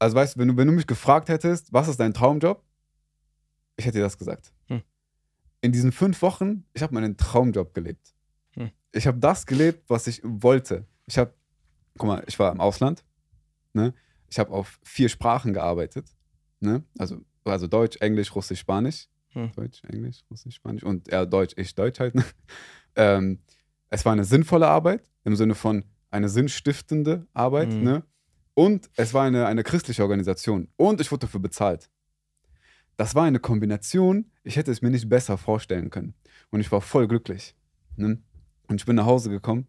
also 0.00 0.16
weißt 0.16 0.34
du, 0.34 0.40
wenn 0.40 0.48
du, 0.48 0.56
wenn 0.56 0.66
du 0.66 0.72
mich 0.72 0.88
gefragt 0.88 1.28
hättest, 1.28 1.72
was 1.72 1.86
ist 1.86 2.00
dein 2.00 2.12
Traumjob, 2.12 2.60
ich 3.76 3.86
hätte 3.86 3.98
dir 3.98 4.04
das 4.04 4.18
gesagt. 4.18 4.52
Hm. 4.66 4.82
In 5.60 5.70
diesen 5.70 5.92
fünf 5.92 6.22
Wochen, 6.22 6.64
ich 6.74 6.82
habe 6.82 6.92
meinen 6.92 7.16
Traumjob 7.16 7.72
gelebt. 7.72 8.15
Ich 8.96 9.06
habe 9.06 9.18
das 9.18 9.46
gelebt, 9.46 9.88
was 9.88 10.06
ich 10.06 10.20
wollte. 10.24 10.86
Ich 11.06 11.18
habe, 11.18 11.34
guck 11.98 12.08
mal, 12.08 12.24
ich 12.26 12.38
war 12.38 12.50
im 12.52 12.60
Ausland, 12.60 13.04
ne? 13.72 13.94
Ich 14.28 14.38
habe 14.38 14.50
auf 14.50 14.78
vier 14.82 15.08
Sprachen 15.08 15.52
gearbeitet, 15.52 16.08
ne? 16.60 16.82
Also, 16.98 17.20
also 17.44 17.66
Deutsch, 17.66 17.96
Englisch, 18.00 18.34
Russisch, 18.34 18.60
Spanisch. 18.60 19.08
Hm. 19.30 19.52
Deutsch, 19.54 19.82
Englisch, 19.84 20.24
Russisch, 20.30 20.54
Spanisch 20.56 20.82
und 20.82 21.10
ja, 21.12 21.26
Deutsch, 21.26 21.54
ich 21.56 21.74
Deutsch 21.74 22.00
halt. 22.00 22.14
Ne? 22.14 22.24
Ähm, 22.98 23.40
es 23.90 24.06
war 24.06 24.14
eine 24.14 24.24
sinnvolle 24.24 24.68
Arbeit 24.68 25.06
im 25.24 25.36
Sinne 25.36 25.54
von 25.54 25.84
eine 26.10 26.30
sinnstiftende 26.30 27.26
Arbeit, 27.34 27.68
Mhm. 27.68 27.82
ne? 27.82 28.02
Und 28.54 28.88
es 28.96 29.12
war 29.12 29.24
eine, 29.26 29.44
eine 29.44 29.62
christliche 29.64 30.02
Organisation. 30.02 30.68
Und 30.76 31.02
ich 31.02 31.12
wurde 31.12 31.26
dafür 31.26 31.40
bezahlt. 31.40 31.90
Das 32.96 33.14
war 33.14 33.24
eine 33.24 33.38
Kombination, 33.38 34.30
ich 34.44 34.56
hätte 34.56 34.70
es 34.70 34.80
mir 34.80 34.88
nicht 34.88 35.10
besser 35.10 35.36
vorstellen 35.36 35.90
können. 35.90 36.14
Und 36.50 36.60
ich 36.60 36.72
war 36.72 36.80
voll 36.80 37.06
glücklich. 37.06 37.54
Ne? 37.96 38.22
Und 38.68 38.80
ich 38.80 38.86
bin 38.86 38.96
nach 38.96 39.06
Hause 39.06 39.30
gekommen 39.30 39.66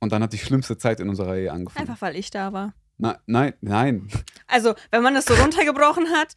und 0.00 0.12
dann 0.12 0.22
hat 0.22 0.32
die 0.32 0.38
schlimmste 0.38 0.76
Zeit 0.78 1.00
in 1.00 1.08
unserer 1.08 1.36
Ehe 1.36 1.52
angefangen. 1.52 1.88
Einfach 1.88 2.02
weil 2.02 2.16
ich 2.16 2.30
da 2.30 2.52
war. 2.52 2.74
Na, 2.98 3.18
nein, 3.26 3.54
nein. 3.60 4.08
Also, 4.46 4.74
wenn 4.90 5.02
man 5.02 5.14
das 5.14 5.24
so 5.24 5.34
runtergebrochen 5.34 6.08
hat, 6.10 6.34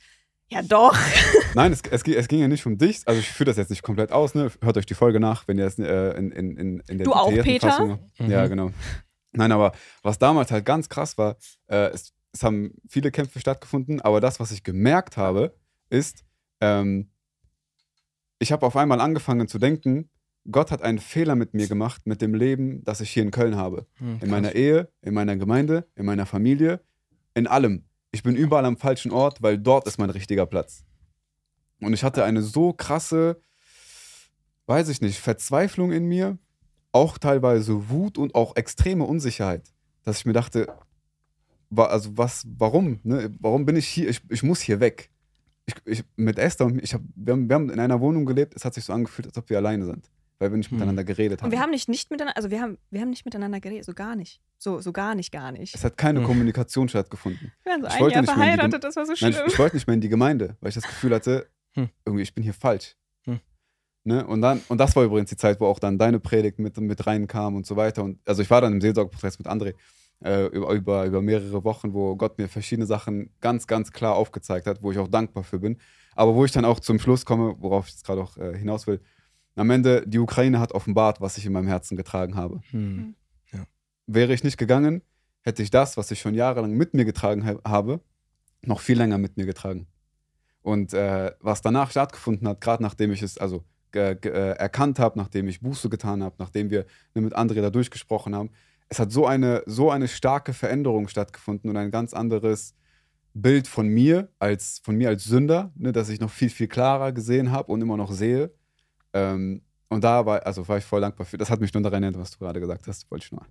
ja 0.49 0.61
doch. 0.61 0.95
Nein, 1.55 1.71
es, 1.73 1.81
es, 1.89 2.03
ging- 2.03 2.13
es 2.15 2.27
ging 2.27 2.39
ja 2.39 2.47
nicht 2.47 2.65
um 2.65 2.77
dich. 2.77 3.01
Also 3.07 3.19
ich 3.19 3.27
führe 3.29 3.45
das 3.49 3.57
jetzt 3.57 3.69
nicht 3.69 3.81
komplett 3.81 4.11
aus. 4.11 4.35
Ne? 4.35 4.51
Hört 4.61 4.77
euch 4.77 4.85
die 4.85 4.93
Folge 4.93 5.19
nach, 5.19 5.47
wenn 5.47 5.57
ihr 5.57 5.65
es 5.65 5.79
äh, 5.79 6.11
in, 6.11 6.31
in, 6.31 6.57
in, 6.57 6.79
in 6.87 6.97
der 6.99 7.05
Du 7.05 7.13
auch, 7.13 7.31
Peter? 7.31 7.69
Fassung 7.69 7.91
habt. 7.91 8.19
Ja, 8.29 8.45
Mhm. 8.45 8.49
genau. 8.49 8.71
Nein, 9.31 9.51
aber 9.51 9.71
was 10.03 10.19
damals 10.19 10.51
halt 10.51 10.63
ganz 10.65 10.89
krass 10.89 11.17
war, 11.17 11.37
äh, 11.67 11.87
es, 11.87 12.13
es 12.33 12.43
haben 12.43 12.75
viele 12.87 13.09
Kämpfe 13.09 13.39
stattgefunden, 13.39 13.99
aber 14.01 14.21
das, 14.21 14.39
was 14.39 14.51
ich 14.51 14.63
gemerkt 14.63 15.17
habe, 15.17 15.55
ist, 15.89 16.23
ähm, 16.61 17.09
ich 18.39 18.51
habe 18.51 18.65
auf 18.65 18.75
einmal 18.75 19.01
angefangen 19.01 19.47
zu 19.47 19.57
denken, 19.57 20.09
Gott 20.51 20.71
hat 20.71 20.81
einen 20.81 20.99
Fehler 20.99 21.35
mit 21.35 21.53
mir 21.53 21.67
gemacht, 21.67 22.05
mit 22.05 22.21
dem 22.21 22.33
Leben, 22.35 22.83
das 22.83 22.99
ich 23.01 23.09
hier 23.11 23.23
in 23.23 23.31
Köln 23.31 23.55
habe. 23.55 23.85
Hm, 23.95 24.19
In 24.21 24.29
meiner 24.29 24.53
Ehe, 24.55 24.89
in 25.01 25.13
meiner 25.13 25.35
Gemeinde, 25.37 25.87
in 25.95 26.05
meiner 26.05 26.25
Familie, 26.25 26.81
in 27.33 27.47
allem. 27.47 27.83
Ich 28.11 28.23
bin 28.23 28.35
überall 28.35 28.65
am 28.65 28.77
falschen 28.77 29.11
Ort, 29.11 29.41
weil 29.41 29.57
dort 29.57 29.87
ist 29.87 29.97
mein 29.97 30.09
richtiger 30.09 30.45
Platz. 30.45 30.83
Und 31.79 31.93
ich 31.93 32.03
hatte 32.03 32.23
eine 32.23 32.41
so 32.41 32.73
krasse, 32.73 33.41
weiß 34.67 34.89
ich 34.89 35.01
nicht, 35.01 35.19
Verzweiflung 35.19 35.91
in 35.91 36.05
mir, 36.05 36.37
auch 36.91 37.17
teilweise 37.17 37.89
Wut 37.89 38.17
und 38.17 38.35
auch 38.35 38.55
extreme 38.55 39.03
Unsicherheit, 39.05 39.73
dass 40.03 40.19
ich 40.19 40.25
mir 40.25 40.33
dachte, 40.33 40.67
also 41.75 42.17
was, 42.17 42.45
warum? 42.57 42.99
Ne? 43.03 43.33
Warum 43.39 43.65
bin 43.65 43.75
ich 43.75 43.87
hier? 43.87 44.07
Ich, 44.09 44.21
ich 44.29 44.43
muss 44.43 44.61
hier 44.61 44.79
weg. 44.79 45.09
Ich, 45.65 45.73
ich, 45.85 46.03
mit 46.17 46.37
Esther 46.37 46.65
und 46.65 46.75
mir, 46.75 46.83
ich 46.83 46.93
hab, 46.93 47.01
wir, 47.15 47.33
haben, 47.33 47.47
wir 47.49 47.55
haben 47.55 47.69
in 47.69 47.79
einer 47.79 47.99
Wohnung 48.01 48.25
gelebt, 48.25 48.53
es 48.55 48.63
hat 48.65 48.73
sich 48.73 48.83
so 48.83 48.93
angefühlt, 48.93 49.27
als 49.27 49.37
ob 49.37 49.49
wir 49.49 49.57
alleine 49.57 49.85
sind, 49.85 50.09
weil 50.39 50.51
wir 50.51 50.57
nicht 50.57 50.69
Hm. 50.71 50.77
miteinander 50.77 51.03
geredet 51.03 51.41
haben. 51.41 51.47
Und 51.47 51.51
wir 51.51 51.59
haben 51.59 51.69
nicht, 51.71 51.89
nicht 51.89 52.11
miteinander, 52.11 52.35
also 52.37 52.49
wir 52.51 52.61
haben, 52.61 52.77
wir 52.89 53.01
haben 53.01 53.09
nicht 53.09 53.25
miteinander 53.25 53.59
geredet, 53.59 53.85
so 53.85 53.93
gar 53.93 54.15
nicht. 54.15 54.41
So, 54.57 54.79
so 54.79 54.91
gar 54.93 55.13
nicht, 55.15 55.31
gar 55.31 55.51
nicht. 55.51 55.75
es 55.75 55.83
hat 55.83 55.97
keine 55.97 56.19
Hm. 56.19 56.27
Kommunikation 56.27 56.87
stattgefunden. 56.89 57.51
Wir 57.63 57.71
waren 57.73 57.81
so 57.81 57.87
ich 57.87 57.93
ein 57.95 57.99
wollte 58.01 58.13
Jahr 58.15 58.21
nicht 58.21 58.35
mehr 58.35 58.45
in 58.45 58.51
die 58.51 58.55
verheiratet, 58.57 58.83
das 58.83 58.95
war 58.95 59.05
so 59.05 59.11
Nein, 59.11 59.33
schlimm. 59.33 59.45
ich, 59.47 59.53
ich 59.53 59.59
wollte 59.59 59.75
nicht 59.75 59.87
mehr 59.87 59.93
in 59.95 60.01
die 60.01 60.09
Gemeinde, 60.09 60.55
weil 60.61 60.69
ich 60.69 60.75
das 60.75 60.83
Gefühl 60.85 61.13
hatte, 61.13 61.47
Hm. 61.75 61.89
irgendwie, 62.05 62.21
ich 62.23 62.33
bin 62.33 62.43
hier 62.43 62.53
falsch. 62.53 62.95
Hm. 63.25 63.39
Ne? 64.03 64.25
Und, 64.27 64.41
dann, 64.41 64.61
und 64.69 64.77
das 64.77 64.95
war 64.95 65.03
übrigens 65.03 65.29
die 65.29 65.37
Zeit, 65.37 65.59
wo 65.59 65.65
auch 65.65 65.79
dann 65.79 65.97
deine 65.97 66.19
Predigt 66.19 66.59
mit, 66.59 66.77
mit 66.77 67.05
reinkam 67.07 67.55
und 67.55 67.65
so 67.65 67.75
weiter. 67.75 68.03
Und, 68.03 68.19
also 68.27 68.41
ich 68.41 68.49
war 68.49 68.61
dann 68.61 68.73
im 68.73 68.81
Seelsorgeprozess 68.81 69.39
mit 69.39 69.47
André 69.47 69.73
äh, 70.23 70.45
über, 70.47 70.71
über, 70.73 71.05
über 71.05 71.21
mehrere 71.21 71.63
Wochen, 71.63 71.93
wo 71.93 72.15
Gott 72.15 72.37
mir 72.37 72.47
verschiedene 72.47 72.85
Sachen 72.85 73.31
ganz, 73.41 73.65
ganz 73.67 73.91
klar 73.91 74.15
aufgezeigt 74.15 74.67
hat, 74.67 74.83
wo 74.83 74.91
ich 74.91 74.99
auch 74.99 75.07
dankbar 75.07 75.43
für 75.43 75.59
bin. 75.59 75.77
Aber 76.15 76.35
wo 76.35 76.45
ich 76.45 76.51
dann 76.51 76.63
auch 76.63 76.79
zum 76.79 76.99
Schluss 76.99 77.25
komme, 77.25 77.55
worauf 77.59 77.87
ich 77.87 77.93
jetzt 77.93 78.05
gerade 78.05 78.21
auch 78.21 78.37
äh, 78.37 78.55
hinaus 78.57 78.85
will, 78.87 79.01
am 79.55 79.69
Ende, 79.69 80.03
die 80.07 80.19
Ukraine 80.19 80.59
hat 80.59 80.71
offenbart, 80.71 81.21
was 81.21 81.37
ich 81.37 81.45
in 81.45 81.53
meinem 81.53 81.67
Herzen 81.67 81.95
getragen 81.95 82.35
habe. 82.35 82.61
Hm. 82.71 83.15
Wäre 84.05 84.33
ich 84.33 84.43
nicht 84.43 84.57
gegangen, 84.57 85.01
hätte 85.43 85.63
ich 85.63 85.69
das, 85.69 85.95
was 85.95 86.11
ich 86.11 86.19
schon 86.19 86.33
jahrelang 86.33 86.73
mit 86.73 86.93
mir 86.93 87.05
getragen 87.05 87.45
ha 87.45 87.55
habe, 87.65 88.01
noch 88.61 88.81
viel 88.81 88.97
länger 88.97 89.17
mit 89.17 89.37
mir 89.37 89.45
getragen. 89.45 89.87
Und 90.61 90.93
äh, 90.93 91.31
was 91.39 91.61
danach 91.61 91.91
stattgefunden 91.91 92.47
hat, 92.47 92.61
gerade 92.61 92.83
nachdem 92.83 93.11
ich 93.11 93.21
es, 93.21 93.37
also 93.37 93.63
äh, 93.93 94.15
erkannt 94.25 94.99
habe, 94.99 95.19
nachdem 95.19 95.47
ich 95.47 95.61
Buße 95.61 95.89
getan 95.89 96.23
habe, 96.23 96.35
nachdem 96.39 96.69
wir 96.69 96.85
ne, 97.13 97.21
mit 97.21 97.35
André 97.35 97.61
da 97.61 97.69
durchgesprochen 97.69 98.35
haben, 98.35 98.49
es 98.89 98.99
hat 98.99 99.11
so 99.11 99.25
eine, 99.25 99.63
so 99.65 99.91
eine 99.91 100.07
starke 100.07 100.53
Veränderung 100.53 101.07
stattgefunden 101.07 101.69
und 101.69 101.77
ein 101.77 101.91
ganz 101.91 102.13
anderes 102.13 102.75
Bild 103.33 103.67
von 103.67 103.87
mir 103.87 104.29
als 104.39 104.79
von 104.83 104.95
mir 104.95 105.09
als 105.09 105.23
Sünder, 105.23 105.71
ne, 105.75 105.91
dass 105.91 106.09
ich 106.09 106.19
noch 106.19 106.29
viel, 106.29 106.49
viel 106.49 106.67
klarer 106.67 107.11
gesehen 107.11 107.51
habe 107.51 107.71
und 107.71 107.81
immer 107.81 107.97
noch 107.97 108.11
sehe. 108.11 108.51
Ähm, 109.13 109.61
und 109.89 110.03
da 110.03 110.25
war, 110.25 110.45
also 110.45 110.67
war 110.67 110.77
ich 110.77 110.83
voll 110.83 111.01
dankbar 111.01 111.25
für. 111.25 111.37
Das 111.37 111.49
hat 111.49 111.61
mich 111.61 111.73
nur 111.73 111.83
daran 111.83 112.03
erinnert, 112.03 112.21
was 112.21 112.31
du 112.31 112.39
gerade 112.39 112.59
gesagt 112.59 112.87
hast. 112.87 113.09
Wollte 113.11 113.25
ich 113.25 113.31
nur 113.31 113.45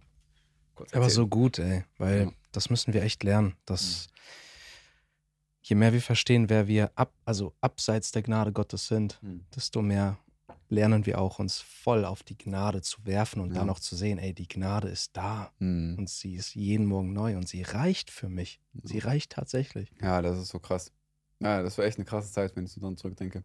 kurz 0.75 0.89
erzählen. 0.89 1.03
Aber 1.03 1.11
so 1.11 1.27
gut, 1.27 1.59
ey, 1.59 1.85
weil 1.99 2.23
ja. 2.23 2.33
das 2.51 2.71
müssen 2.71 2.93
wir 2.93 3.03
echt 3.03 3.23
lernen, 3.23 3.55
dass 3.65 4.09
mhm. 4.09 4.13
je 5.63 5.77
mehr 5.77 5.93
wir 5.93 6.03
verstehen, 6.03 6.51
wer 6.51 6.67
wir 6.67 6.91
ab, 6.97 7.13
also 7.25 7.55
abseits 7.61 8.13
der 8.13 8.23
Gnade 8.23 8.53
Gottes 8.53 8.89
sind, 8.89 9.19
mhm. 9.23 9.45
desto 9.55 9.83
mehr 9.83 10.19
lernen 10.69 11.07
wir 11.07 11.21
auch, 11.21 11.39
uns 11.39 11.61
voll 11.61 12.05
auf 12.05 12.23
die 12.23 12.37
Gnade 12.37 12.81
zu 12.81 13.05
werfen 13.05 13.41
und 13.41 13.51
ja. 13.51 13.61
dann 13.61 13.71
auch 13.71 13.79
zu 13.79 13.95
sehen, 13.95 14.19
ey, 14.19 14.33
die 14.33 14.49
Gnade 14.49 14.89
ist 14.89 15.17
da 15.17 15.53
mhm. 15.59 15.97
und 15.99 16.09
sie 16.09 16.35
ist 16.35 16.55
jeden 16.55 16.87
Morgen 16.87 17.13
neu 17.13 17.37
und 17.37 17.49
sie 17.49 17.63
reicht 17.63 18.11
für 18.11 18.29
mich. 18.29 18.59
Sie 18.83 18.99
reicht 18.99 19.33
tatsächlich. 19.33 19.93
Ja, 20.01 20.23
das 20.23 20.39
ist 20.39 20.49
so 20.49 20.59
krass. 20.59 20.91
Ja, 21.41 21.63
das 21.63 21.77
war 21.77 21.85
echt 21.85 21.99
eine 21.99 22.05
krasse 22.05 22.33
Zeit, 22.33 22.57
wenn 22.57 22.65
ich 22.65 22.73
so 22.73 22.81
dran 22.81 22.97
zurückdenke. 22.97 23.45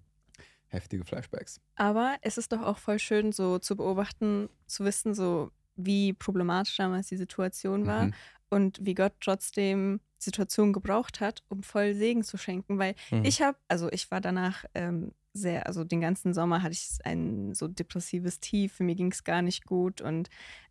Heftige 0.70 1.06
Flashbacks. 1.06 1.62
Aber 1.76 2.18
es 2.22 2.38
ist 2.38 2.52
doch 2.52 2.62
auch 2.62 2.78
voll 2.78 3.00
schön, 3.00 3.32
so 3.32 3.60
zu 3.60 3.76
beobachten, 3.76 4.50
zu 4.66 4.84
wissen, 4.84 5.14
so 5.14 5.52
wie 5.76 6.14
problematisch 6.14 6.76
damals 6.78 7.08
die 7.08 7.18
Situation 7.18 7.86
war 7.86 8.06
mhm. 8.06 8.14
und 8.50 8.80
wie 8.82 8.96
Gott 8.96 9.14
trotzdem 9.22 10.02
die 10.20 10.26
Situation 10.26 10.74
gebraucht 10.74 11.22
hat, 11.22 11.44
um 11.50 11.64
voll 11.64 11.94
Segen 11.94 12.24
zu 12.24 12.38
schenken. 12.38 12.80
Weil 12.80 12.96
mhm. 13.12 13.24
ich 13.24 13.42
habe, 13.42 13.58
also 13.68 13.90
ich 13.92 14.12
war 14.12 14.20
danach 14.20 14.66
ähm, 14.74 15.14
sehr, 15.34 15.68
also 15.68 15.84
den 15.84 16.02
ganzen 16.02 16.34
Sommer 16.34 16.64
hatte 16.64 16.74
ich 16.74 17.00
ein 17.04 17.54
so 17.54 17.68
depressives 17.68 18.40
Tief, 18.40 18.74
für 18.74 18.84
mir 18.84 18.96
ging 18.96 19.12
es 19.12 19.24
gar 19.24 19.42
nicht 19.42 19.66
gut 19.66 20.02
und 20.02 20.30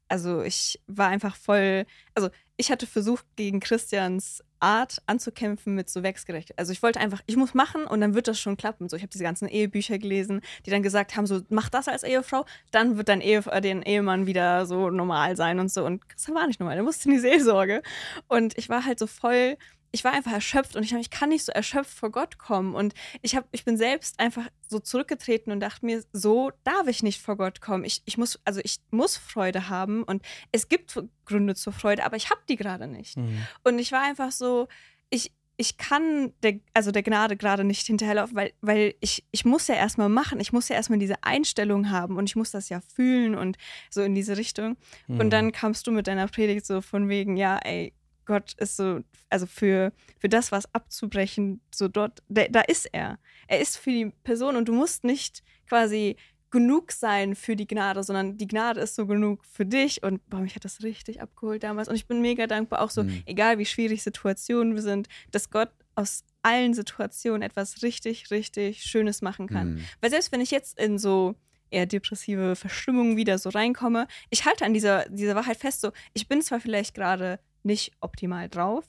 also 0.09 0.43
ich 0.43 0.81
war 0.87 1.09
einfach 1.09 1.37
voll, 1.37 1.85
also 2.15 2.29
ich 2.57 2.71
hatte 2.71 2.87
versucht, 2.87 3.25
gegen 3.37 3.61
Christians 3.61 4.43
Art 4.61 5.03
anzukämpfen 5.07 5.75
mit 5.75 5.91
so 5.91 6.03
Werksgerecht. 6.03 6.59
Also 6.59 6.73
ich 6.73 6.83
wollte 6.83 7.01
einfach, 7.01 7.21
ich 7.27 7.37
muss 7.37 7.55
machen 7.55 7.85
und 7.85 8.01
dann 8.01 8.15
wird 8.15 8.29
das 8.29 8.41
schon 8.41 8.57
klappen. 8.57 8.89
So, 8.89 8.97
ich 8.97 9.03
habe 9.03 9.11
diese 9.11 9.25
ganzen 9.25 9.49
Ehebücher 9.49 9.99
gelesen, 9.99 10.41
die 10.65 10.71
dann 10.71 10.83
gesagt 10.83 11.17
haben, 11.17 11.27
so 11.27 11.41
mach 11.49 11.69
das 11.69 11.89
als 11.89 12.03
Ehefrau, 12.03 12.45
dann 12.71 12.97
wird 12.97 13.09
dein 13.09 13.21
Ehe, 13.21 13.45
äh, 13.51 13.61
den 13.61 13.83
Ehemann 13.83 14.27
wieder 14.27 14.67
so 14.67 14.91
normal 14.91 15.37
sein 15.37 15.59
und 15.59 15.71
so. 15.71 15.85
Und 15.85 16.09
Christian 16.09 16.37
war 16.37 16.47
nicht 16.47 16.61
normal, 16.61 16.77
der 16.77 16.85
musste 16.85 17.09
in 17.09 17.15
die 17.15 17.21
Seelsorge. 17.21 17.83
Und 18.29 18.57
ich 18.59 18.69
war 18.69 18.85
halt 18.85 18.99
so 18.99 19.07
voll 19.07 19.57
ich 19.93 20.05
war 20.05 20.13
einfach 20.13 20.33
erschöpft 20.33 20.77
und 20.77 20.83
ich, 20.83 20.93
ich 20.93 21.11
kann 21.11 21.31
nicht 21.31 21.45
so 21.45 21.53
erschöpft 21.53 21.93
vor 21.93 22.11
Gott 22.11 22.39
kommen. 22.39 22.75
Und 22.75 22.95
ich, 23.23 23.37
hab, 23.37 23.47
ich 23.53 23.65
bin 23.65 23.77
selbst 23.77 24.21
einfach 24.21 24.47
so 24.69 24.79
zurückgetreten 24.79 25.53
und 25.53 25.61
dachte 25.61 25.87
mir, 25.87 26.03
so 26.13 26.51
darf 26.65 26.87
ich 26.89 27.03
nicht 27.03 27.21
vor 27.21 27.37
Gott 27.37 27.61
kommen. 27.61 27.85
Ich, 27.85 28.03
ich 28.05 28.19
muss, 28.19 28.39
also 28.45 28.61
ich 28.63 28.79
muss 28.91 29.17
Freude 29.17 29.69
haben 29.69 30.03
und 30.03 30.23
es 30.53 30.69
gibt 30.69 30.99
Gründe 31.25 31.55
zur 31.55 31.73
Freude, 31.73 32.05
aber 32.05 32.17
ich 32.17 32.31
habe 32.31 32.41
die 32.49 32.57
gerade 32.57 32.87
nicht. 32.87 33.17
Mhm. 33.17 33.47
Und 33.65 33.79
ich 33.79 33.93
war 33.93 34.03
einfach 34.03 34.33
so, 34.33 34.69
ich, 35.11 35.33
ich 35.57 35.79
kann 35.79 36.33
der, 36.43 36.61
also 36.75 36.91
der 36.91 37.03
Gnade 37.03 37.37
gerade 37.37 37.65
nicht 37.65 37.87
hinterherlaufen, 37.87 38.37
weil, 38.37 38.53
weil 38.61 38.95
ich, 39.01 39.25
ich 39.31 39.45
muss 39.45 39.69
ja 39.69 39.75
erstmal 39.75 40.09
machen, 40.09 40.41
ich 40.41 40.53
muss 40.53 40.69
ja 40.69 40.77
erstmal 40.77 40.99
diese 40.99 41.23
Einstellung 41.23 41.91
haben 41.91 42.17
und 42.17 42.29
ich 42.29 42.37
muss 42.37 42.51
das 42.51 42.69
ja 42.69 42.81
fühlen 42.81 43.35
und 43.35 43.57
so 43.91 44.03
in 44.03 44.15
diese 44.15 44.37
Richtung. 44.37 44.77
Mhm. 45.07 45.21
Und 45.21 45.31
dann 45.31 45.53
kamst 45.53 45.87
du 45.87 45.93
mit 45.93 46.07
deiner 46.07 46.29
Predigt 46.29 46.67
so 46.67 46.83
von 46.83 47.09
wegen, 47.09 47.37
ja, 47.37 47.57
ey, 47.59 47.95
Gott 48.27 48.55
ist 48.59 48.77
so, 48.77 49.01
also 49.31 49.47
für, 49.47 49.93
für 50.19 50.29
das, 50.29 50.53
was 50.53 50.73
abzubrechen, 50.75 51.61
so 51.75 51.89
dort, 51.89 52.23
da, 52.29 52.47
da 52.49 52.61
ist 52.61 52.89
er. 52.93 53.19
Er 53.49 53.61
ist 53.61 53.79
für 53.79 53.91
die 53.91 54.13
Person 54.25 54.57
und 54.57 54.69
du 54.69 54.73
musst 54.73 55.05
nicht 55.05 55.43
quasi 55.69 56.17
genug 56.51 56.93
sein 56.93 57.35
für 57.35 57.57
die 57.57 57.67
Gnade, 57.67 58.03
sondern 58.03 58.37
die 58.37 58.47
Gnade 58.47 58.81
ist 58.81 58.95
so 58.95 59.07
genug 59.07 59.45
für 59.45 59.67
dich. 59.67 60.03
Und 60.03 60.29
boah, 60.29 60.41
mich 60.41 60.55
hat 60.55 60.65
das 60.65 60.83
richtig 60.83 61.21
abgeholt 61.21 61.63
damals. 61.63 61.89
Und 61.89 61.97
ich 61.97 62.07
bin 62.07 62.21
mega 62.21 62.47
dankbar, 62.47 62.83
auch 62.83 62.91
so, 62.91 63.05
mhm. 63.05 63.23
egal 63.27 63.59
wie 63.59 63.67
schwierig 63.67 64.03
Situationen 64.03 64.75
wir 64.75 64.83
sind, 64.83 65.09
dass 65.33 65.51
Gott 65.51 65.71
aus 65.95 66.25
allen 66.43 66.75
Situationen 66.75 67.43
etwas 67.43 67.83
richtig, 67.83 68.31
richtig 68.31 68.83
Schönes 68.85 69.23
machen 69.23 69.49
kann. 69.49 69.75
Mhm. 69.75 69.85
Weil 70.01 70.11
selbst 70.11 70.31
wenn 70.33 70.41
ich 70.41 70.51
jetzt 70.51 70.79
in 70.79 70.99
so 70.99 71.35
eher 71.71 71.87
depressive 71.87 72.55
Verstimmungen 72.55 73.17
wieder 73.17 73.39
so 73.39 73.51
reinkomme, 73.51 74.07
ich 74.31 74.45
halte 74.45 74.65
an 74.65 74.73
dieser, 74.73 75.09
dieser 75.09 75.35
Wahrheit 75.35 75.57
fest, 75.57 75.81
so, 75.81 75.91
ich 76.13 76.29
bin 76.29 76.43
zwar 76.43 76.61
vielleicht 76.61 76.95
gerade 76.95 77.41
nicht 77.67 77.93
optimal 78.01 78.49
drauf, 78.49 78.85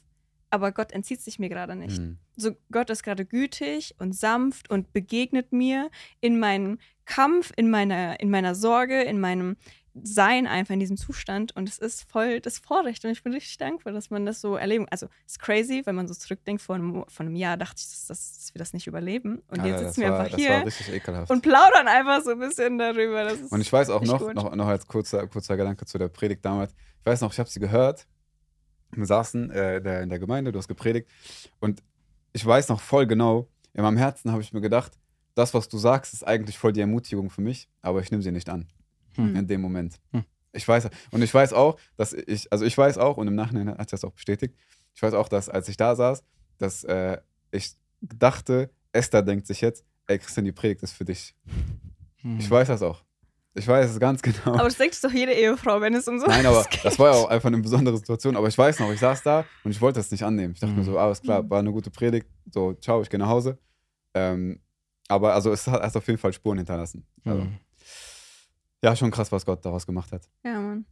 aber 0.49 0.71
Gott 0.71 0.91
entzieht 0.91 1.21
sich 1.21 1.39
mir 1.39 1.49
gerade 1.49 1.75
nicht. 1.75 1.99
Mhm. 1.99 2.17
So 2.35 2.55
Gott 2.71 2.89
ist 2.89 3.03
gerade 3.03 3.25
gütig 3.25 3.95
und 3.99 4.15
sanft 4.15 4.69
und 4.69 4.93
begegnet 4.93 5.51
mir 5.51 5.89
in 6.21 6.39
meinem 6.39 6.79
Kampf, 7.05 7.51
in 7.55 7.69
meiner, 7.69 8.19
in 8.19 8.29
meiner 8.29 8.55
Sorge, 8.55 9.01
in 9.01 9.19
meinem 9.19 9.57
Sein 9.93 10.45
einfach 10.45 10.75
in 10.75 10.79
diesem 10.79 10.95
Zustand 10.95 11.55
und 11.55 11.67
es 11.67 11.79
ist 11.79 12.09
voll 12.09 12.39
das 12.39 12.59
Vorrecht 12.59 13.03
und 13.03 13.11
ich 13.11 13.23
bin 13.23 13.33
richtig 13.33 13.57
dankbar, 13.57 13.93
dass 13.93 14.11
man 14.11 14.25
das 14.27 14.39
so 14.39 14.55
erleben. 14.55 14.85
Also 14.91 15.07
es 15.25 15.33
ist 15.33 15.39
crazy, 15.39 15.81
wenn 15.85 15.95
man 15.95 16.07
so 16.07 16.13
zurückdenkt, 16.13 16.61
vor 16.61 16.75
einem, 16.75 17.03
vor 17.07 17.25
einem 17.25 17.35
Jahr 17.35 17.57
dachte 17.57 17.77
ich, 17.79 17.87
dass, 17.87 18.05
dass, 18.07 18.53
wir 18.53 18.59
das 18.59 18.73
nicht 18.73 18.85
überleben 18.85 19.41
und 19.47 19.65
jetzt 19.65 19.79
sitzen 19.79 20.01
wir 20.01 20.15
einfach 20.15 20.35
hier 20.35 20.63
und 21.29 21.41
plaudern 21.41 21.87
einfach 21.87 22.23
so 22.23 22.31
ein 22.31 22.39
bisschen 22.39 22.77
darüber. 22.77 23.33
und 23.49 23.61
ich 23.61 23.73
weiß 23.73 23.89
auch 23.89 24.03
noch, 24.03 24.33
noch, 24.33 24.55
noch 24.55 24.67
als 24.67 24.85
kurzer, 24.85 25.25
kurzer 25.27 25.57
Gedanke 25.57 25.85
zu 25.85 25.97
der 25.97 26.09
Predigt 26.09 26.45
damals, 26.45 26.73
ich 26.99 27.05
weiß 27.05 27.21
noch, 27.21 27.33
ich 27.33 27.39
habe 27.39 27.49
sie 27.49 27.59
gehört 27.59 28.05
wir 28.91 29.05
saßen 29.05 29.49
äh, 29.51 29.81
der, 29.81 30.01
in 30.01 30.09
der 30.09 30.19
Gemeinde, 30.19 30.51
du 30.51 30.59
hast 30.59 30.67
gepredigt 30.67 31.09
und 31.59 31.83
ich 32.33 32.45
weiß 32.45 32.69
noch 32.69 32.81
voll 32.81 33.07
genau, 33.07 33.47
in 33.73 33.83
meinem 33.83 33.97
Herzen 33.97 34.31
habe 34.31 34.41
ich 34.41 34.53
mir 34.53 34.61
gedacht, 34.61 34.97
das, 35.35 35.53
was 35.53 35.69
du 35.69 35.77
sagst, 35.77 36.13
ist 36.13 36.25
eigentlich 36.25 36.57
voll 36.57 36.73
die 36.73 36.81
Ermutigung 36.81 37.29
für 37.29 37.41
mich, 37.41 37.69
aber 37.81 38.01
ich 38.01 38.09
nehme 38.11 38.23
sie 38.23 38.31
nicht 38.31 38.49
an. 38.49 38.67
Hm. 39.15 39.35
In 39.35 39.47
dem 39.47 39.61
Moment. 39.61 39.99
Hm. 40.11 40.23
Ich 40.51 40.67
weiß, 40.67 40.89
und 41.11 41.21
ich 41.21 41.33
weiß 41.33 41.53
auch, 41.53 41.77
dass 41.95 42.13
ich, 42.13 42.51
also 42.51 42.65
ich 42.65 42.75
weiß 42.77 42.97
auch, 42.97 43.17
und 43.17 43.27
im 43.27 43.35
Nachhinein 43.35 43.77
hat 43.77 43.93
das 43.93 44.03
auch 44.03 44.13
bestätigt, 44.13 44.55
ich 44.95 45.01
weiß 45.03 45.13
auch, 45.13 45.29
dass 45.29 45.47
als 45.47 45.69
ich 45.69 45.77
da 45.77 45.95
saß, 45.95 46.23
dass 46.57 46.83
äh, 46.85 47.17
ich 47.51 47.75
dachte, 48.01 48.71
Esther 48.91 49.21
denkt 49.21 49.45
sich 49.45 49.61
jetzt, 49.61 49.85
ey 50.07 50.17
Christian, 50.17 50.45
die 50.45 50.51
Predigt 50.51 50.81
ist 50.81 50.93
für 50.93 51.05
dich. 51.05 51.35
Hm. 52.21 52.39
Ich 52.39 52.49
weiß 52.49 52.67
das 52.67 52.81
auch. 52.81 53.03
Ich 53.57 53.67
weiß 53.67 53.89
es 53.89 53.99
ganz 53.99 54.21
genau. 54.23 54.53
Aber 54.53 54.65
das 54.65 54.77
denkt 54.77 55.03
doch 55.03 55.11
jede 55.11 55.33
Ehefrau, 55.33 55.81
wenn 55.81 55.93
es 55.93 56.07
um 56.07 56.19
so 56.19 56.27
Nein, 56.27 56.45
aber 56.45 56.63
geht. 56.63 56.85
das 56.85 56.97
war 56.99 57.11
ja 57.11 57.17
auch 57.17 57.29
einfach 57.29 57.47
eine 57.47 57.57
besondere 57.57 57.97
Situation. 57.97 58.35
Aber 58.35 58.47
ich 58.47 58.57
weiß 58.57 58.79
noch, 58.79 58.91
ich 58.91 58.99
saß 58.99 59.23
da 59.23 59.45
und 59.63 59.71
ich 59.71 59.81
wollte 59.81 59.99
das 59.99 60.11
nicht 60.11 60.23
annehmen. 60.23 60.53
Ich 60.53 60.59
dachte 60.59 60.73
mhm. 60.73 60.79
mir 60.79 60.85
so, 60.85 60.97
alles 60.97 61.21
klar, 61.21 61.43
mhm. 61.43 61.49
war 61.49 61.59
eine 61.59 61.71
gute 61.71 61.89
Predigt. 61.89 62.27
So, 62.51 62.73
ciao, 62.73 63.01
ich 63.01 63.09
gehe 63.09 63.19
nach 63.19 63.27
Hause. 63.27 63.57
Ähm, 64.13 64.59
aber 65.07 65.33
also 65.33 65.51
es 65.51 65.67
hat, 65.67 65.81
hat 65.81 65.95
auf 65.95 66.07
jeden 66.07 66.19
Fall 66.19 66.33
Spuren 66.33 66.57
hinterlassen. 66.57 67.05
Also, 67.25 67.41
mhm. 67.41 67.57
Ja, 68.83 68.95
schon 68.95 69.09
krass, 69.11 69.31
was 69.31 69.45
Gott 69.45 69.65
daraus 69.65 69.85
gemacht 69.85 70.11
hat. 70.11 70.29
Ja, 70.43 70.59
Mann. 70.59 70.85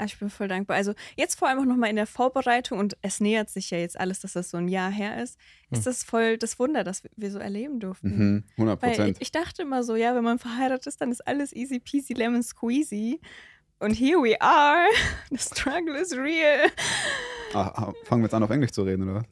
Ah, 0.00 0.06
ich 0.06 0.18
bin 0.18 0.30
voll 0.30 0.48
dankbar. 0.48 0.78
Also 0.78 0.94
jetzt 1.16 1.38
vor 1.38 1.46
allem 1.46 1.58
auch 1.58 1.66
nochmal 1.66 1.90
in 1.90 1.96
der 1.96 2.06
Vorbereitung 2.06 2.78
und 2.78 2.96
es 3.02 3.20
nähert 3.20 3.50
sich 3.50 3.70
ja 3.70 3.76
jetzt 3.76 4.00
alles, 4.00 4.20
dass 4.20 4.32
das 4.32 4.48
so 4.48 4.56
ein 4.56 4.66
Jahr 4.66 4.90
her 4.90 5.22
ist, 5.22 5.38
hm. 5.68 5.76
ist 5.76 5.86
das 5.86 6.04
voll 6.04 6.38
das 6.38 6.58
Wunder, 6.58 6.84
dass 6.84 7.02
wir 7.16 7.30
so 7.30 7.38
erleben 7.38 7.80
durften. 7.80 8.08
Mhm, 8.08 8.44
100 8.56 8.80
Prozent. 8.80 9.18
Ich 9.20 9.30
dachte 9.30 9.60
immer 9.60 9.84
so, 9.84 9.96
ja, 9.96 10.14
wenn 10.14 10.24
man 10.24 10.38
verheiratet 10.38 10.86
ist, 10.86 11.02
dann 11.02 11.10
ist 11.12 11.20
alles 11.28 11.54
easy 11.54 11.80
peasy 11.80 12.14
lemon 12.14 12.42
squeezy. 12.42 13.20
Und 13.78 13.92
here 13.92 14.22
we 14.22 14.40
are. 14.40 14.86
The 15.30 15.36
struggle 15.36 15.94
is 16.00 16.16
real. 16.16 16.70
Ah, 17.52 17.70
ah 17.74 17.92
fangen 18.04 18.22
wir 18.22 18.28
jetzt 18.28 18.34
an, 18.34 18.42
auf 18.42 18.50
Englisch 18.50 18.70
zu 18.70 18.82
reden, 18.84 19.06
oder? 19.06 19.22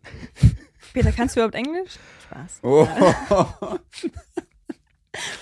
Peter, 0.92 1.12
kannst 1.12 1.34
du 1.34 1.40
überhaupt 1.40 1.54
Englisch? 1.54 1.92
Spaß. 2.24 2.58
Oh. 2.62 2.86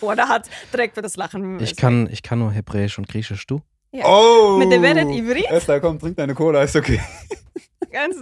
Boah, 0.01 0.15
da 0.15 0.29
hat 0.29 0.49
direkt 0.73 0.95
für 0.95 1.03
das 1.03 1.17
Lachen. 1.17 1.59
Ich 1.59 1.75
kann, 1.75 2.09
ich 2.13 2.23
kann 2.23 2.39
nur 2.39 2.53
Hebräisch 2.53 2.97
und 2.97 3.09
Griechisch, 3.09 3.45
du? 3.49 3.61
Ja. 3.93 4.05
Oh! 4.07 4.59
Mit 4.59 4.71
der 4.71 4.83
Weret 4.83 5.09
Ivrit? 5.09 5.47
Esther, 5.49 5.81
komm, 5.81 5.99
trink 5.99 6.17
deine 6.17 6.35
Cola, 6.35 6.63
ist 6.63 6.77
okay. 6.77 7.01
Ganz 7.91 8.17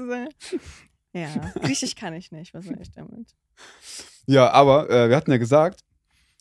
Ja, 1.12 1.28
Griechisch 1.60 1.94
kann 1.94 2.14
ich 2.14 2.30
nicht. 2.30 2.54
Was 2.54 2.66
soll 2.66 2.80
ich 2.80 2.92
damit? 2.92 3.34
Ja, 4.26 4.50
aber 4.50 4.88
äh, 4.90 5.08
wir 5.08 5.16
hatten 5.16 5.30
ja 5.30 5.36
gesagt, 5.36 5.80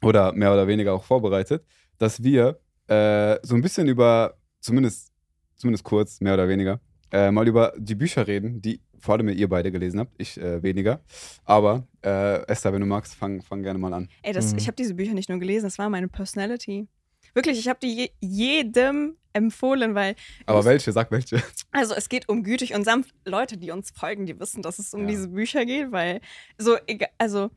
oder 0.03 0.33
mehr 0.33 0.53
oder 0.53 0.67
weniger 0.67 0.93
auch 0.93 1.03
vorbereitet, 1.03 1.65
dass 1.97 2.23
wir 2.23 2.59
äh, 2.87 3.37
so 3.43 3.55
ein 3.55 3.61
bisschen 3.61 3.87
über, 3.87 4.35
zumindest, 4.59 5.11
zumindest 5.55 5.83
kurz, 5.83 6.21
mehr 6.21 6.33
oder 6.33 6.47
weniger, 6.47 6.79
äh, 7.11 7.31
mal 7.31 7.47
über 7.47 7.73
die 7.77 7.95
Bücher 7.95 8.27
reden, 8.27 8.61
die 8.61 8.81
vor 8.99 9.15
allem 9.15 9.29
ihr 9.29 9.49
beide 9.49 9.71
gelesen 9.71 9.99
habt, 9.99 10.13
ich 10.17 10.39
äh, 10.39 10.63
weniger. 10.63 11.01
Aber 11.43 11.87
äh, 12.03 12.45
Esther, 12.47 12.71
wenn 12.73 12.81
du 12.81 12.87
magst, 12.87 13.15
fang, 13.15 13.41
fang 13.41 13.61
gerne 13.61 13.77
mal 13.77 13.93
an. 13.93 14.09
Ey, 14.21 14.33
das, 14.33 14.53
mhm. 14.53 14.59
ich 14.59 14.67
habe 14.67 14.75
diese 14.75 14.93
Bücher 14.93 15.13
nicht 15.13 15.29
nur 15.29 15.39
gelesen, 15.39 15.65
das 15.65 15.77
war 15.77 15.89
meine 15.89 16.07
Personality. 16.07 16.87
Wirklich, 17.33 17.59
ich 17.59 17.67
habe 17.67 17.79
die 17.81 17.95
je 17.95 18.09
jedem 18.19 19.17
empfohlen, 19.33 19.95
weil. 19.95 20.15
Aber 20.45 20.63
welche? 20.65 20.91
Sag 20.91 21.11
welche. 21.11 21.41
Also 21.71 21.95
es 21.95 22.07
geht 22.07 22.29
um 22.29 22.43
gütig 22.43 22.75
und 22.75 22.83
sanft. 22.83 23.13
Leute, 23.25 23.57
die 23.57 23.71
uns 23.71 23.91
folgen, 23.91 24.25
die 24.25 24.39
wissen, 24.39 24.61
dass 24.61 24.77
es 24.79 24.93
um 24.93 25.01
ja. 25.01 25.07
diese 25.07 25.27
Bücher 25.29 25.65
geht, 25.65 25.91
weil 25.91 26.21
so, 26.57 26.77
also 27.17 27.49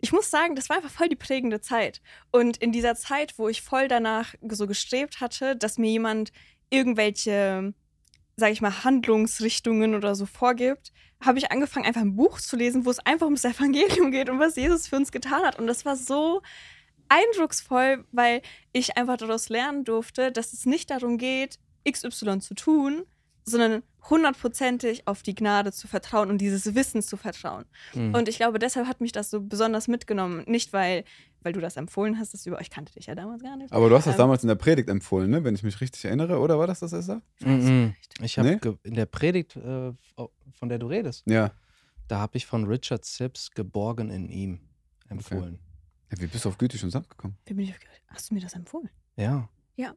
ich 0.00 0.12
muss 0.12 0.30
sagen, 0.30 0.54
das 0.54 0.68
war 0.68 0.76
einfach 0.76 0.90
voll 0.90 1.08
die 1.08 1.16
prägende 1.16 1.60
Zeit. 1.60 2.00
Und 2.30 2.58
in 2.58 2.72
dieser 2.72 2.94
Zeit, 2.94 3.38
wo 3.38 3.48
ich 3.48 3.62
voll 3.62 3.88
danach 3.88 4.34
so 4.48 4.66
gestrebt 4.66 5.20
hatte, 5.20 5.56
dass 5.56 5.78
mir 5.78 5.90
jemand 5.90 6.30
irgendwelche, 6.70 7.72
sag 8.36 8.52
ich 8.52 8.60
mal, 8.60 8.84
Handlungsrichtungen 8.84 9.94
oder 9.94 10.14
so 10.14 10.26
vorgibt, 10.26 10.92
habe 11.20 11.38
ich 11.38 11.50
angefangen, 11.50 11.86
einfach 11.86 12.02
ein 12.02 12.16
Buch 12.16 12.38
zu 12.38 12.56
lesen, 12.56 12.84
wo 12.84 12.90
es 12.90 12.98
einfach 12.98 13.26
ums 13.26 13.44
Evangelium 13.44 14.10
geht 14.10 14.28
und 14.28 14.38
was 14.38 14.56
Jesus 14.56 14.86
für 14.86 14.96
uns 14.96 15.10
getan 15.10 15.42
hat. 15.42 15.58
Und 15.58 15.66
das 15.66 15.84
war 15.84 15.96
so 15.96 16.42
eindrucksvoll, 17.14 18.04
weil 18.12 18.42
ich 18.72 18.96
einfach 18.96 19.16
daraus 19.16 19.48
lernen 19.48 19.84
durfte, 19.84 20.32
dass 20.32 20.52
es 20.52 20.66
nicht 20.66 20.90
darum 20.90 21.18
geht, 21.18 21.58
XY 21.88 22.38
zu 22.40 22.54
tun, 22.54 23.04
sondern 23.44 23.82
hundertprozentig 24.08 25.06
auf 25.06 25.22
die 25.22 25.34
Gnade 25.34 25.72
zu 25.72 25.86
vertrauen 25.88 26.30
und 26.30 26.38
dieses 26.40 26.74
Wissen 26.74 27.02
zu 27.02 27.16
vertrauen. 27.16 27.64
Mhm. 27.94 28.14
Und 28.14 28.28
ich 28.28 28.36
glaube, 28.36 28.58
deshalb 28.58 28.86
hat 28.86 29.00
mich 29.00 29.12
das 29.12 29.30
so 29.30 29.40
besonders 29.40 29.86
mitgenommen. 29.88 30.44
Nicht, 30.46 30.72
weil, 30.72 31.04
weil 31.42 31.52
du 31.52 31.60
das 31.60 31.76
empfohlen 31.76 32.18
hast, 32.18 32.32
dass 32.34 32.44
du 32.44 32.50
über 32.50 32.60
ich 32.60 32.70
kannte 32.70 32.92
dich 32.94 33.06
ja 33.06 33.14
damals 33.14 33.42
gar 33.42 33.56
nicht. 33.56 33.72
Aber 33.72 33.88
du 33.88 33.94
hast 33.96 34.06
das 34.06 34.14
Ähm, 34.14 34.18
damals 34.18 34.42
in 34.42 34.48
der 34.48 34.54
Predigt 34.56 34.88
empfohlen, 34.88 35.30
ne? 35.30 35.44
wenn 35.44 35.54
ich 35.54 35.62
mich 35.62 35.80
richtig 35.80 36.04
erinnere, 36.06 36.38
oder 36.38 36.58
war 36.58 36.66
das 36.66 36.80
das 36.80 36.92
Esther? 36.92 37.20
Mhm. 37.40 37.94
Ich 38.22 38.38
habe 38.38 38.48
Nee? 38.62 38.76
in 38.82 38.94
der 38.94 39.06
Predigt, 39.06 39.56
äh, 39.56 39.92
von 40.52 40.68
der 40.68 40.78
du 40.78 40.86
redest, 40.86 41.24
Ja. 41.26 41.50
da 42.08 42.18
habe 42.20 42.36
ich 42.38 42.46
von 42.46 42.64
Richard 42.64 43.04
Sips 43.04 43.50
Geborgen 43.50 44.10
in 44.10 44.28
ihm 44.30 44.60
empfohlen. 45.08 45.58
Ja. 46.12 46.20
Wie 46.20 46.26
bist 46.26 46.44
du 46.44 46.48
auf 46.48 46.58
gütig 46.58 46.82
und 46.84 46.90
sanft 46.90 47.10
gekommen? 47.10 47.36
Wie 47.46 47.54
bin 47.54 47.64
ich 47.64 47.70
auf- 47.72 47.78
Hast 48.08 48.30
du 48.30 48.34
mir 48.34 48.40
das 48.40 48.54
empfohlen? 48.54 48.88
Ja. 49.16 49.48
Ja. 49.76 49.92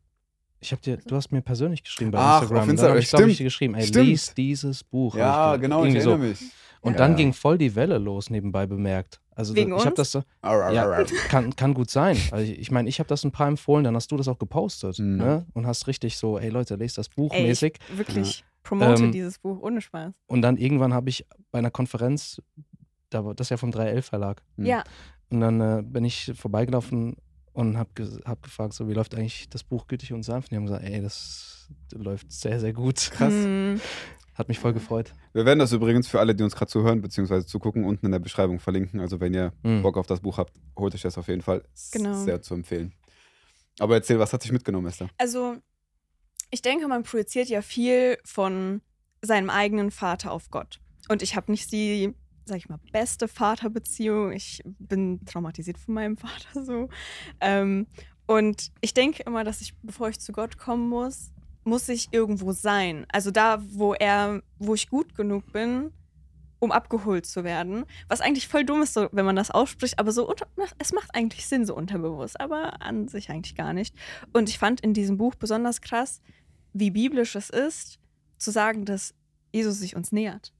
Ich 0.60 0.72
habe 0.72 0.82
dir, 0.82 0.98
du 0.98 1.15
hast 1.15 1.32
mir 1.32 1.41
persönlich 1.41 1.84
geschrieben 1.84 2.10
bei 2.12 2.17
Ach, 2.20 2.41
Instagram. 2.41 2.58
auf 2.62 2.65
Dann 2.65 2.70
Instagram, 2.72 2.89
habe 2.91 3.00
ich, 3.00 3.10
glaube 3.10 3.30
ich, 3.32 3.38
dir 3.38 3.43
geschrieben, 3.43 3.76
ey, 3.76 3.86
Stimmt. 3.86 4.06
lies 4.08 4.34
dieses 4.34 4.84
Buch. 4.84 5.13
hab 5.13 5.20
Ja, 5.20 5.54
ich 5.56 5.60
ge- 5.60 5.70
genau, 5.70 5.86
ich 5.86 5.93
erinnere 5.96 6.17
mich. 6.17 6.39
Und 6.82 6.93
Ja. 6.93 6.98
dann 7.00 7.15
ging 7.15 7.34
voll 7.34 7.58
die 7.60 7.76
Welle 7.76 7.98
los, 8.00 8.30
nebenbei 8.32 8.65
bemerkt. 8.65 9.20
Also 9.36 9.54
Wegen 9.56 9.76
ich 9.76 9.86
habe 9.86 9.96
das 9.96 10.12
so, 10.12 10.24
Arr, 10.41 10.72
ja, 10.72 10.89
arr, 10.89 11.06
kann, 11.28 11.56
kann 11.56 11.76
gut 11.76 11.91
sein. 11.91 12.17
Also 12.32 12.52
ich 12.52 12.58
ich 12.58 12.72
meine, 12.72 12.89
ich 12.89 12.98
habe 13.00 13.08
das 13.08 13.24
ein 13.24 13.32
paar 13.32 13.48
empfohlen, 13.48 13.84
dann 13.84 13.96
hast 13.96 14.12
du 14.12 14.17
das 14.17 14.28
auch 14.28 14.39
gepostet 14.39 14.98
Mhm. 14.98 15.17
ne? 15.17 15.46
und 15.54 15.67
hast 15.67 15.86
richtig 15.86 16.17
so, 16.17 16.39
ey 16.39 16.50
Leute, 16.50 16.76
lest 16.76 16.98
das 16.98 17.08
Buch 17.10 17.32
Ey, 17.34 17.41
ich 17.43 17.48
mäßig. 17.50 17.78
wirklich 17.96 18.43
promote 18.63 19.04
Ähm, 19.04 19.12
dieses 19.12 19.38
Buch 19.38 19.60
ohne 19.62 19.80
Spaß. 19.82 20.12
Und 20.26 20.41
dann 20.41 20.58
irgendwann 20.58 20.91
habe 20.93 21.10
ich 21.10 21.24
bei 21.52 21.60
einer 21.60 21.70
Konferenz, 21.72 22.41
das 23.10 23.22
ist 23.39 23.50
ja 23.50 23.58
vom 23.58 23.72
311 23.72 24.06
Verlag, 24.06 24.41
Mhm. 24.58 24.65
Ja, 24.65 24.84
und 25.30 25.41
dann 25.41 25.60
äh, 25.62 25.82
bin 25.84 26.06
ich 26.06 26.32
vorbeigelaufen 26.36 27.17
und 27.54 27.78
habe 27.78 27.89
ge 27.96 28.08
hab 28.26 28.41
gefragt, 28.43 28.74
so 28.74 28.88
wie 28.88 28.93
läuft 28.93 29.13
eigentlich 29.15 29.50
das 29.50 29.63
Buch 29.63 29.88
Gütig 29.88 30.13
und 30.13 30.24
Sanft? 30.24 30.48
Und 30.48 30.52
die 30.52 30.56
haben 30.58 30.65
gesagt, 30.65 30.84
ey, 30.84 31.02
das 31.02 31.70
läuft 31.93 32.32
sehr, 32.32 32.60
sehr 32.60 32.74
gut. 32.74 32.96
Krass. 33.12 33.34
Hm, 33.43 33.82
Hat 34.36 34.48
mich 34.50 34.60
voll 34.60 34.72
gefreut. 34.74 35.13
Wir 35.34 35.46
werden 35.46 35.58
das 35.60 35.72
übrigens 35.74 36.08
für 36.08 36.20
alle, 36.20 36.36
die 36.36 36.43
uns 36.43 36.56
gerade 36.56 36.70
zuhören 36.70 37.02
bzw. 37.02 37.43
zugucken, 37.43 37.84
unten 37.86 38.06
in 38.06 38.12
der 38.12 38.20
Beschreibung 38.20 38.60
verlinken. 38.60 39.00
Also 39.00 39.20
wenn 39.20 39.34
ihr 39.34 39.52
Mhm. 39.63 39.82
Bock 39.82 39.98
auf 39.98 40.06
das 40.06 40.20
Buch 40.22 40.38
habt, 40.38 40.54
holt 40.78 40.93
euch 40.93 41.02
das 41.02 41.17
auf 41.17 41.28
jeden 41.28 41.41
Fall. 41.41 41.63
Genau. 41.91 42.13
Sehr 42.13 42.41
zu 42.43 42.54
empfehlen. 42.54 42.93
Aber 43.80 43.96
erzähl, 43.96 44.20
was 44.20 44.32
hat 44.34 44.43
dich 44.43 44.52
mitgenommen, 44.52 44.86
Esther? 44.88 45.10
Also, 45.17 45.58
ich 46.52 46.62
denke, 46.62 46.88
man 46.88 47.02
projiziert 47.04 47.48
ja 47.50 47.62
viel 47.63 48.17
von 48.24 48.82
seinem 49.24 49.50
eigenen 49.50 49.89
Vater 49.91 50.32
auf 50.32 50.50
Gott. 50.52 50.80
Und 51.10 51.22
ich 51.24 51.36
habe 51.36 51.52
nicht 51.52 51.72
die, 51.72 52.13
sag 52.48 52.58
ich 52.58 52.70
mal, 52.70 52.80
beste 52.92 53.28
Vaterbeziehung. 53.28 54.32
Ich 54.32 54.62
bin 54.66 55.24
traumatisiert 55.26 55.78
von 55.78 55.94
meinem 55.94 56.18
Vater 56.18 56.64
so. 56.64 56.90
Ähm, 57.42 57.88
und 58.26 58.72
ich 58.82 58.94
denke 58.94 59.24
immer, 59.24 59.44
dass 59.44 59.62
ich, 59.62 59.76
bevor 59.82 60.10
ich 60.10 60.20
zu 60.20 60.32
Gott 60.32 60.58
kommen 60.58 60.90
muss, 60.90 61.32
muss 61.64 61.88
ich 61.90 62.10
irgendwo 62.12 62.52
sein. 62.52 63.06
Also 63.12 63.32
da, 63.32 63.62
wo 63.72 63.94
er, 63.94 64.42
wo 64.58 64.74
ich 64.74 64.90
gut 64.90 65.16
genug 65.16 65.52
bin, 65.52 65.92
um 66.60 66.72
abgeholt 66.72 67.26
zu 67.26 67.44
werden. 67.44 67.86
Was 68.08 68.22
eigentlich 68.22 68.48
voll 68.48 68.66
dumm 68.66 68.82
ist, 68.82 68.94
so, 68.94 69.10
wenn 69.12 69.26
man 69.26 69.36
das 69.36 69.52
ausspricht, 69.52 70.00
aber 70.00 70.12
so 70.12 70.28
unter, 70.28 70.48
es 70.80 70.92
macht 70.92 71.14
eigentlich 71.14 71.46
Sinn, 71.46 71.66
so 71.66 71.76
unterbewusst, 71.76 72.40
aber 72.40 72.82
an 72.82 73.08
sich 73.08 73.30
eigentlich 73.30 73.56
gar 73.56 73.74
nicht. 73.74 73.96
Und 74.34 74.50
ich 74.50 74.58
fand 74.58 74.82
in 74.82 74.94
diesem 74.94 75.18
Buch 75.18 75.36
besonders 75.36 75.82
krass, 75.82 76.22
wie 76.74 76.92
biblisch 76.92 77.36
es 77.36 77.50
ist, 77.50 78.00
zu 78.38 78.52
sagen, 78.52 78.86
dass 78.86 79.14
Jesus 79.52 79.80
sich 79.80 79.96
uns 79.96 80.12
nähert. 80.12 80.54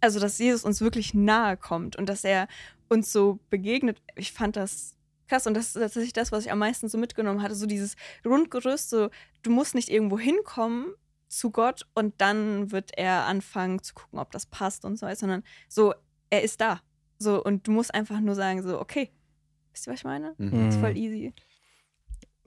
Also, 0.00 0.20
dass 0.20 0.38
Jesus 0.38 0.64
uns 0.64 0.80
wirklich 0.80 1.14
nahe 1.14 1.56
kommt 1.56 1.96
und 1.96 2.08
dass 2.08 2.24
er 2.24 2.48
uns 2.88 3.12
so 3.12 3.38
begegnet. 3.50 4.00
Ich 4.14 4.32
fand 4.32 4.56
das 4.56 4.96
krass 5.26 5.46
und 5.46 5.54
das 5.54 5.68
ist 5.68 5.74
tatsächlich 5.74 6.12
das, 6.12 6.32
was 6.32 6.44
ich 6.44 6.52
am 6.52 6.58
meisten 6.58 6.88
so 6.88 6.98
mitgenommen 6.98 7.42
hatte. 7.42 7.54
So 7.54 7.66
dieses 7.66 7.96
Grundgerüst, 8.22 8.90
so 8.90 9.10
du 9.42 9.50
musst 9.50 9.74
nicht 9.74 9.88
irgendwo 9.88 10.18
hinkommen 10.18 10.94
zu 11.28 11.50
Gott 11.50 11.86
und 11.94 12.14
dann 12.18 12.70
wird 12.70 12.96
er 12.96 13.26
anfangen 13.26 13.82
zu 13.82 13.94
gucken, 13.94 14.18
ob 14.18 14.30
das 14.30 14.46
passt 14.46 14.84
und 14.84 14.96
so 14.96 15.06
weiter, 15.06 15.16
sondern 15.16 15.42
so, 15.68 15.94
er 16.30 16.42
ist 16.42 16.60
da. 16.60 16.80
So, 17.18 17.42
und 17.42 17.66
du 17.66 17.72
musst 17.72 17.94
einfach 17.94 18.20
nur 18.20 18.34
sagen, 18.34 18.62
so, 18.62 18.80
okay, 18.80 19.10
wisst 19.72 19.86
ihr, 19.86 19.92
was 19.92 20.00
ich 20.00 20.04
meine? 20.04 20.34
Mhm. 20.38 20.46
Mhm. 20.46 20.66
Das 20.66 20.74
ist 20.74 20.80
voll 20.80 20.96
easy. 20.96 21.32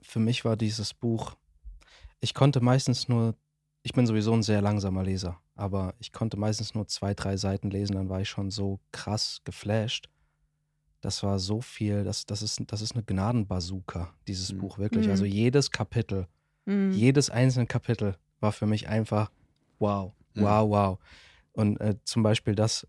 Für 0.00 0.18
mich 0.18 0.44
war 0.44 0.56
dieses 0.56 0.94
Buch, 0.94 1.36
ich 2.20 2.34
konnte 2.34 2.60
meistens 2.60 3.08
nur, 3.08 3.34
ich 3.82 3.92
bin 3.92 4.06
sowieso 4.06 4.32
ein 4.32 4.42
sehr 4.42 4.62
langsamer 4.62 5.02
Leser, 5.02 5.40
aber 5.60 5.94
ich 5.98 6.12
konnte 6.12 6.36
meistens 6.36 6.74
nur 6.74 6.88
zwei, 6.88 7.14
drei 7.14 7.36
Seiten 7.36 7.70
lesen, 7.70 7.94
dann 7.96 8.08
war 8.08 8.20
ich 8.20 8.28
schon 8.28 8.50
so 8.50 8.80
krass 8.92 9.40
geflasht. 9.44 10.08
Das 11.02 11.22
war 11.22 11.38
so 11.38 11.60
viel, 11.60 12.04
das, 12.04 12.26
das, 12.26 12.42
ist, 12.42 12.60
das 12.66 12.82
ist 12.82 12.92
eine 12.94 13.02
Gnadenbazooka, 13.04 14.14
dieses 14.26 14.52
Mhm. 14.52 14.58
Buch, 14.58 14.78
wirklich. 14.78 15.06
Mhm. 15.06 15.12
Also 15.12 15.24
jedes 15.24 15.70
Kapitel, 15.70 16.26
Mhm. 16.66 16.92
jedes 16.92 17.30
einzelne 17.30 17.66
Kapitel 17.66 18.16
war 18.40 18.52
für 18.52 18.66
mich 18.66 18.88
einfach 18.88 19.30
wow, 19.78 20.12
Mhm. 20.34 20.42
wow, 20.42 20.70
wow. 20.70 20.98
Und 21.52 21.80
äh, 21.80 21.96
zum 22.04 22.22
Beispiel 22.22 22.54
das, 22.54 22.86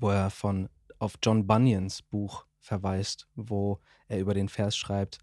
wo 0.00 0.10
er 0.10 0.30
von 0.30 0.68
auf 0.98 1.14
John 1.22 1.46
Bunyans 1.46 2.02
Buch 2.02 2.46
verweist, 2.60 3.28
wo 3.34 3.80
er 4.08 4.18
über 4.20 4.34
den 4.34 4.48
Vers 4.48 4.76
schreibt, 4.76 5.18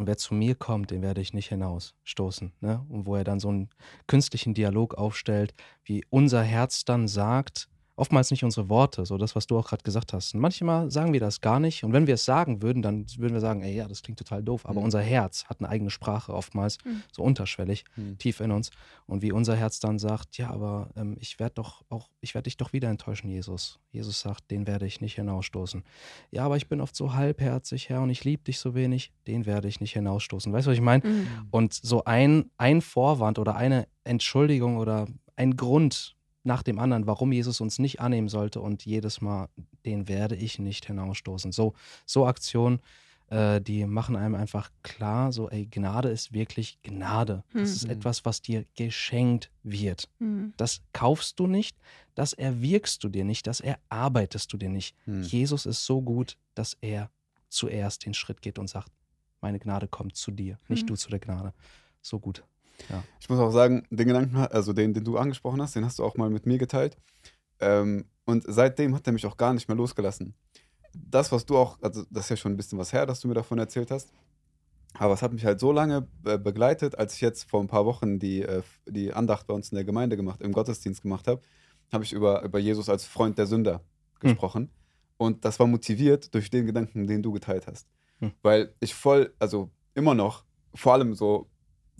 und 0.00 0.06
wer 0.06 0.16
zu 0.16 0.32
mir 0.32 0.54
kommt, 0.54 0.92
den 0.92 1.02
werde 1.02 1.20
ich 1.20 1.34
nicht 1.34 1.50
hinausstoßen. 1.50 2.54
Ne? 2.60 2.82
Und 2.88 3.04
wo 3.04 3.16
er 3.16 3.24
dann 3.24 3.38
so 3.38 3.50
einen 3.50 3.68
künstlichen 4.06 4.54
Dialog 4.54 4.94
aufstellt, 4.94 5.52
wie 5.84 6.06
unser 6.08 6.42
Herz 6.42 6.86
dann 6.86 7.06
sagt, 7.06 7.68
oftmals 8.00 8.30
nicht 8.30 8.42
unsere 8.44 8.68
Worte, 8.68 9.04
so 9.06 9.18
das, 9.18 9.36
was 9.36 9.46
du 9.46 9.58
auch 9.58 9.68
gerade 9.68 9.82
gesagt 9.82 10.12
hast. 10.12 10.34
Und 10.34 10.40
manchmal 10.40 10.90
sagen 10.90 11.12
wir 11.12 11.20
das 11.20 11.40
gar 11.40 11.60
nicht. 11.60 11.84
Und 11.84 11.92
wenn 11.92 12.06
wir 12.06 12.14
es 12.14 12.24
sagen 12.24 12.62
würden, 12.62 12.82
dann 12.82 13.06
würden 13.18 13.34
wir 13.34 13.40
sagen, 13.40 13.62
ey, 13.62 13.74
ja, 13.76 13.86
das 13.86 14.02
klingt 14.02 14.18
total 14.18 14.42
doof. 14.42 14.64
Aber 14.66 14.80
Mhm. 14.80 14.84
unser 14.86 15.00
Herz 15.02 15.44
hat 15.44 15.60
eine 15.60 15.68
eigene 15.68 15.90
Sprache 15.90 16.32
oftmals, 16.34 16.78
Mhm. 16.84 17.02
so 17.12 17.22
unterschwellig, 17.22 17.84
Mhm. 17.96 18.18
tief 18.18 18.40
in 18.40 18.50
uns. 18.50 18.70
Und 19.06 19.22
wie 19.22 19.32
unser 19.32 19.54
Herz 19.56 19.80
dann 19.80 19.98
sagt, 19.98 20.38
ja, 20.38 20.50
aber 20.50 20.88
ähm, 20.96 21.16
ich 21.20 21.38
werde 21.38 21.54
doch 21.56 21.82
auch, 21.90 22.08
ich 22.20 22.34
werde 22.34 22.44
dich 22.44 22.56
doch 22.56 22.72
wieder 22.72 22.88
enttäuschen, 22.88 23.28
Jesus. 23.28 23.78
Jesus 23.92 24.20
sagt, 24.20 24.50
den 24.50 24.66
werde 24.66 24.86
ich 24.86 25.00
nicht 25.00 25.16
hinausstoßen. 25.16 25.82
Ja, 26.30 26.44
aber 26.46 26.56
ich 26.56 26.68
bin 26.68 26.80
oft 26.80 26.96
so 26.96 27.14
halbherzig, 27.14 27.88
Herr, 27.88 28.02
und 28.02 28.10
ich 28.10 28.24
liebe 28.24 28.42
dich 28.44 28.58
so 28.58 28.74
wenig, 28.74 29.12
den 29.26 29.46
werde 29.46 29.68
ich 29.68 29.80
nicht 29.80 29.92
hinausstoßen. 29.92 30.52
Weißt 30.52 30.66
du, 30.66 30.70
was 30.70 30.76
ich 30.78 30.82
meine? 30.82 31.06
Mhm. 31.06 31.26
Und 31.50 31.74
so 31.74 32.04
ein, 32.04 32.50
ein 32.56 32.80
Vorwand 32.80 33.38
oder 33.38 33.56
eine 33.56 33.86
Entschuldigung 34.04 34.76
oder 34.78 35.06
ein 35.36 35.56
Grund 35.56 36.16
nach 36.42 36.62
dem 36.62 36.78
anderen, 36.78 37.06
warum 37.06 37.32
Jesus 37.32 37.60
uns 37.60 37.78
nicht 37.78 38.00
annehmen 38.00 38.28
sollte 38.28 38.60
und 38.60 38.84
jedes 38.86 39.20
Mal, 39.20 39.48
den 39.84 40.08
werde 40.08 40.36
ich 40.36 40.58
nicht 40.58 40.86
hinausstoßen. 40.86 41.52
So, 41.52 41.74
so 42.06 42.26
Aktionen, 42.26 42.80
äh, 43.28 43.60
die 43.60 43.84
machen 43.84 44.16
einem 44.16 44.34
einfach 44.34 44.70
klar, 44.82 45.32
so, 45.32 45.48
ey, 45.50 45.66
Gnade 45.66 46.08
ist 46.08 46.32
wirklich 46.32 46.78
Gnade. 46.82 47.44
Das 47.52 47.70
Hm. 47.70 47.76
ist 47.76 47.84
etwas, 47.84 48.24
was 48.24 48.40
dir 48.42 48.64
geschenkt 48.74 49.50
wird. 49.62 50.08
Mhm. 50.18 50.52
Das 50.56 50.80
kaufst 50.92 51.38
du 51.38 51.46
nicht, 51.46 51.76
das 52.14 52.32
erwirkst 52.32 53.04
du 53.04 53.08
dir 53.08 53.24
nicht, 53.24 53.46
das 53.46 53.60
erarbeitest 53.60 54.52
du 54.52 54.56
dir 54.56 54.68
nicht. 54.70 54.96
Mhm. 55.06 55.22
Jesus 55.22 55.66
ist 55.66 55.84
so 55.84 56.00
gut, 56.02 56.36
dass 56.54 56.76
er 56.80 57.10
zuerst 57.48 58.06
den 58.06 58.14
Schritt 58.14 58.42
geht 58.42 58.58
und 58.58 58.68
sagt, 58.68 58.90
meine 59.40 59.58
Gnade 59.58 59.88
kommt 59.88 60.16
zu 60.16 60.30
dir, 60.30 60.58
nicht 60.68 60.82
Mhm. 60.84 60.86
du 60.88 60.96
zu 60.96 61.10
der 61.10 61.18
Gnade. 61.20 61.52
So 62.02 62.18
gut. 62.18 62.42
Ich 63.20 63.28
muss 63.28 63.38
auch 63.38 63.50
sagen, 63.50 63.86
den 63.90 64.08
Gedanken, 64.08 64.36
also 64.36 64.72
den, 64.72 64.94
den 64.94 65.04
du 65.04 65.16
angesprochen 65.16 65.60
hast, 65.60 65.76
den 65.76 65.84
hast 65.84 65.98
du 65.98 66.04
auch 66.04 66.16
mal 66.16 66.30
mit 66.30 66.46
mir 66.46 66.58
geteilt. 66.58 66.96
Ähm, 67.60 68.06
und 68.24 68.44
seitdem 68.46 68.94
hat 68.94 69.06
er 69.06 69.12
mich 69.12 69.26
auch 69.26 69.36
gar 69.36 69.52
nicht 69.54 69.68
mehr 69.68 69.76
losgelassen. 69.76 70.34
Das, 70.94 71.30
was 71.30 71.46
du 71.46 71.56
auch, 71.56 71.78
also 71.82 72.04
das 72.10 72.24
ist 72.24 72.30
ja 72.30 72.36
schon 72.36 72.52
ein 72.52 72.56
bisschen 72.56 72.78
was 72.78 72.92
her, 72.92 73.06
dass 73.06 73.20
du 73.20 73.28
mir 73.28 73.34
davon 73.34 73.58
erzählt 73.58 73.90
hast. 73.90 74.12
Aber 74.94 75.14
es 75.14 75.22
hat 75.22 75.32
mich 75.32 75.44
halt 75.44 75.60
so 75.60 75.70
lange 75.70 76.08
äh, 76.24 76.36
begleitet, 76.38 76.98
als 76.98 77.14
ich 77.14 77.20
jetzt 77.20 77.48
vor 77.48 77.60
ein 77.60 77.68
paar 77.68 77.86
Wochen 77.86 78.18
die, 78.18 78.42
äh, 78.42 78.62
die 78.86 79.12
Andacht 79.12 79.46
bei 79.46 79.54
uns 79.54 79.70
in 79.70 79.76
der 79.76 79.84
Gemeinde 79.84 80.16
gemacht, 80.16 80.40
im 80.42 80.52
Gottesdienst 80.52 81.02
gemacht 81.02 81.28
habe, 81.28 81.40
habe 81.92 82.04
ich 82.04 82.12
über, 82.12 82.42
über 82.42 82.58
Jesus 82.58 82.88
als 82.88 83.04
Freund 83.04 83.38
der 83.38 83.46
Sünder 83.46 83.82
gesprochen. 84.18 84.70
Und 85.16 85.44
das 85.44 85.60
war 85.60 85.66
motiviert 85.66 86.34
durch 86.34 86.50
den 86.50 86.66
Gedanken, 86.66 87.06
den 87.06 87.22
du 87.22 87.30
geteilt 87.32 87.66
hast. 87.66 87.88
Hm. 88.18 88.32
Weil 88.42 88.74
ich 88.80 88.94
voll, 88.94 89.32
also 89.38 89.70
immer 89.94 90.14
noch, 90.14 90.44
vor 90.74 90.94
allem 90.94 91.14
so, 91.14 91.48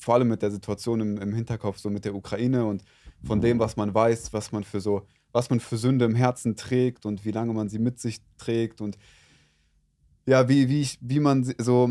vor 0.00 0.14
allem 0.14 0.28
mit 0.28 0.42
der 0.42 0.50
Situation 0.50 1.00
im, 1.00 1.16
im 1.18 1.34
Hinterkopf, 1.34 1.78
so 1.78 1.90
mit 1.90 2.04
der 2.04 2.14
Ukraine 2.14 2.64
und 2.64 2.82
von 3.22 3.40
dem, 3.40 3.58
was 3.58 3.76
man 3.76 3.92
weiß, 3.94 4.32
was 4.32 4.50
man 4.52 4.64
für 4.64 4.80
so, 4.80 5.06
was 5.32 5.50
man 5.50 5.60
für 5.60 5.76
Sünde 5.76 6.04
im 6.06 6.14
Herzen 6.14 6.56
trägt 6.56 7.04
und 7.06 7.24
wie 7.24 7.30
lange 7.32 7.52
man 7.52 7.68
sie 7.68 7.78
mit 7.78 8.00
sich 8.00 8.18
trägt 8.38 8.80
und 8.80 8.96
ja, 10.26 10.48
wie, 10.48 10.68
wie, 10.68 10.80
ich, 10.80 10.98
wie 11.00 11.20
man 11.20 11.44
so, 11.58 11.90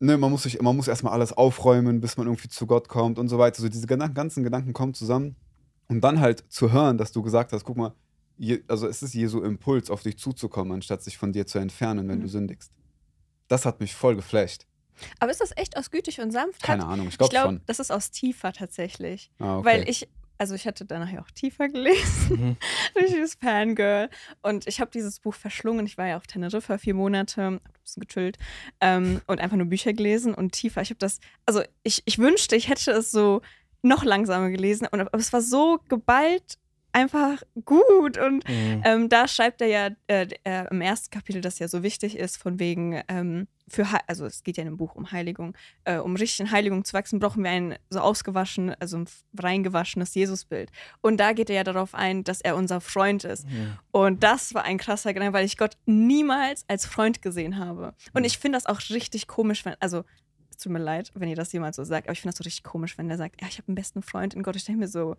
ne, 0.00 0.16
man 0.18 0.30
muss 0.30 0.42
sich, 0.44 0.60
man 0.60 0.76
muss 0.76 0.88
erstmal 0.88 1.12
alles 1.12 1.32
aufräumen, 1.32 2.00
bis 2.00 2.16
man 2.16 2.26
irgendwie 2.26 2.48
zu 2.48 2.66
Gott 2.66 2.88
kommt 2.88 3.18
und 3.18 3.28
so 3.28 3.38
weiter. 3.38 3.60
So 3.62 3.68
diese 3.68 3.86
ganzen 3.86 4.42
Gedanken 4.44 4.72
kommen 4.72 4.94
zusammen. 4.94 5.36
Und 5.88 6.00
dann 6.02 6.20
halt 6.20 6.44
zu 6.48 6.72
hören, 6.72 6.98
dass 6.98 7.12
du 7.12 7.22
gesagt 7.22 7.52
hast, 7.52 7.64
guck 7.64 7.76
mal, 7.76 7.94
je, 8.38 8.62
also 8.66 8.88
es 8.88 9.02
ist 9.02 9.14
Jesu 9.14 9.40
Impuls, 9.42 9.88
auf 9.90 10.02
dich 10.02 10.18
zuzukommen, 10.18 10.72
anstatt 10.72 11.02
sich 11.02 11.16
von 11.16 11.32
dir 11.32 11.46
zu 11.46 11.58
entfernen, 11.58 12.08
wenn 12.08 12.18
Mhm. 12.18 12.22
du 12.22 12.28
sündigst. 12.28 12.72
Das 13.48 13.64
hat 13.64 13.78
mich 13.78 13.94
voll 13.94 14.16
geflasht. 14.16 14.66
Aber 15.20 15.30
ist 15.30 15.40
das 15.40 15.52
echt 15.56 15.76
aus 15.76 15.90
gütig 15.90 16.20
und 16.20 16.30
sanft? 16.30 16.62
Keine 16.62 16.82
Hat- 16.84 16.92
Ahnung, 16.92 17.06
ich 17.08 17.14
Ich 17.14 17.18
glaube 17.18 17.30
glaube, 17.30 17.46
schon. 17.48 17.60
das 17.66 17.78
ist 17.78 17.90
aus 17.90 18.10
tiefer 18.10 18.52
tatsächlich. 18.52 19.30
Ah, 19.38 19.58
okay. 19.58 19.66
Weil 19.66 19.88
ich, 19.88 20.08
also 20.38 20.54
ich 20.54 20.66
hatte 20.66 20.84
danach 20.84 21.10
ja 21.10 21.22
auch 21.22 21.30
tiefer 21.30 21.68
gelesen, 21.68 22.28
Mhm. 22.30 22.56
richtiges 22.96 23.34
Fangirl. 23.34 24.10
Und 24.42 24.66
ich 24.66 24.80
habe 24.80 24.90
dieses 24.90 25.20
Buch 25.20 25.34
verschlungen. 25.34 25.86
Ich 25.86 25.96
war 25.98 26.06
ja 26.06 26.16
auf 26.16 26.26
Teneriffa 26.26 26.78
vier 26.78 26.94
Monate, 26.94 27.42
hab 27.42 27.52
ein 27.54 27.60
bisschen 27.82 28.00
gechillt 28.06 28.36
ähm, 28.80 29.20
und 29.26 29.40
einfach 29.40 29.56
nur 29.56 29.66
Bücher 29.66 29.92
gelesen 29.92 30.34
und 30.34 30.52
tiefer. 30.52 30.82
Ich 30.82 30.90
habe 30.90 30.98
das, 30.98 31.20
also 31.46 31.62
ich, 31.82 32.02
ich 32.04 32.18
wünschte, 32.18 32.56
ich 32.56 32.68
hätte 32.68 32.90
es 32.92 33.10
so 33.10 33.40
noch 33.82 34.04
langsamer 34.04 34.50
gelesen. 34.50 34.88
Und 34.90 35.00
aber 35.00 35.16
es 35.18 35.32
war 35.32 35.40
so 35.42 35.78
geballt 35.88 36.58
einfach 36.96 37.42
gut. 37.64 38.16
Und 38.18 38.48
Mhm. 38.48 38.82
ähm, 38.84 39.08
da 39.08 39.28
schreibt 39.28 39.60
er 39.60 39.68
ja 39.68 39.88
äh, 40.06 40.26
äh, 40.44 40.66
im 40.70 40.80
ersten 40.80 41.10
Kapitel, 41.10 41.40
dass 41.42 41.58
ja 41.58 41.68
so 41.68 41.82
wichtig 41.82 42.16
ist, 42.16 42.36
von 42.38 42.58
wegen, 42.58 43.02
ähm, 43.08 43.48
für, 43.68 43.86
also 44.06 44.24
es 44.26 44.42
geht 44.44 44.56
ja 44.56 44.62
in 44.62 44.68
dem 44.68 44.76
Buch 44.76 44.94
um 44.94 45.10
Heiligung, 45.12 45.54
äh, 45.84 45.98
um 45.98 46.16
richtig 46.16 46.40
in 46.40 46.50
Heiligung 46.52 46.84
zu 46.84 46.94
wachsen, 46.94 47.18
brauchen 47.18 47.42
wir 47.44 47.50
ein 47.50 47.76
so 47.90 48.00
ausgewaschen, 48.00 48.74
also 48.80 48.96
ein 48.98 49.06
reingewaschenes 49.38 50.14
Jesusbild. 50.14 50.70
Und 51.02 51.18
da 51.18 51.32
geht 51.32 51.50
er 51.50 51.56
ja 51.56 51.64
darauf 51.64 51.94
ein, 51.94 52.24
dass 52.24 52.40
er 52.40 52.56
unser 52.56 52.80
Freund 52.80 53.24
ist. 53.24 53.44
Ja. 53.44 53.78
Und 53.90 54.22
das 54.22 54.54
war 54.54 54.64
ein 54.64 54.78
krasser 54.78 55.12
Gedanke, 55.12 55.34
weil 55.34 55.44
ich 55.44 55.58
Gott 55.58 55.76
niemals 55.84 56.64
als 56.68 56.86
Freund 56.86 57.20
gesehen 57.22 57.58
habe. 57.58 57.94
Und 58.14 58.24
ich 58.24 58.38
finde 58.38 58.56
das 58.56 58.66
auch 58.66 58.80
richtig 58.90 59.26
komisch, 59.26 59.64
wenn, 59.64 59.74
also 59.80 60.04
es 60.50 60.62
tut 60.62 60.72
mir 60.72 60.78
leid, 60.78 61.10
wenn 61.14 61.28
ihr 61.28 61.36
das 61.36 61.52
jemals 61.52 61.76
so 61.76 61.84
sagt, 61.84 62.06
aber 62.06 62.12
ich 62.14 62.20
finde 62.22 62.32
das 62.32 62.38
so 62.38 62.44
richtig 62.44 62.64
komisch, 62.64 62.96
wenn 62.96 63.08
der 63.08 63.18
sagt, 63.18 63.42
ja, 63.42 63.46
ich 63.48 63.58
habe 63.58 63.68
einen 63.68 63.74
besten 63.74 64.00
Freund 64.02 64.32
in 64.32 64.42
Gott. 64.42 64.56
Ich 64.56 64.64
denke 64.64 64.78
mir 64.80 64.88
so, 64.88 65.16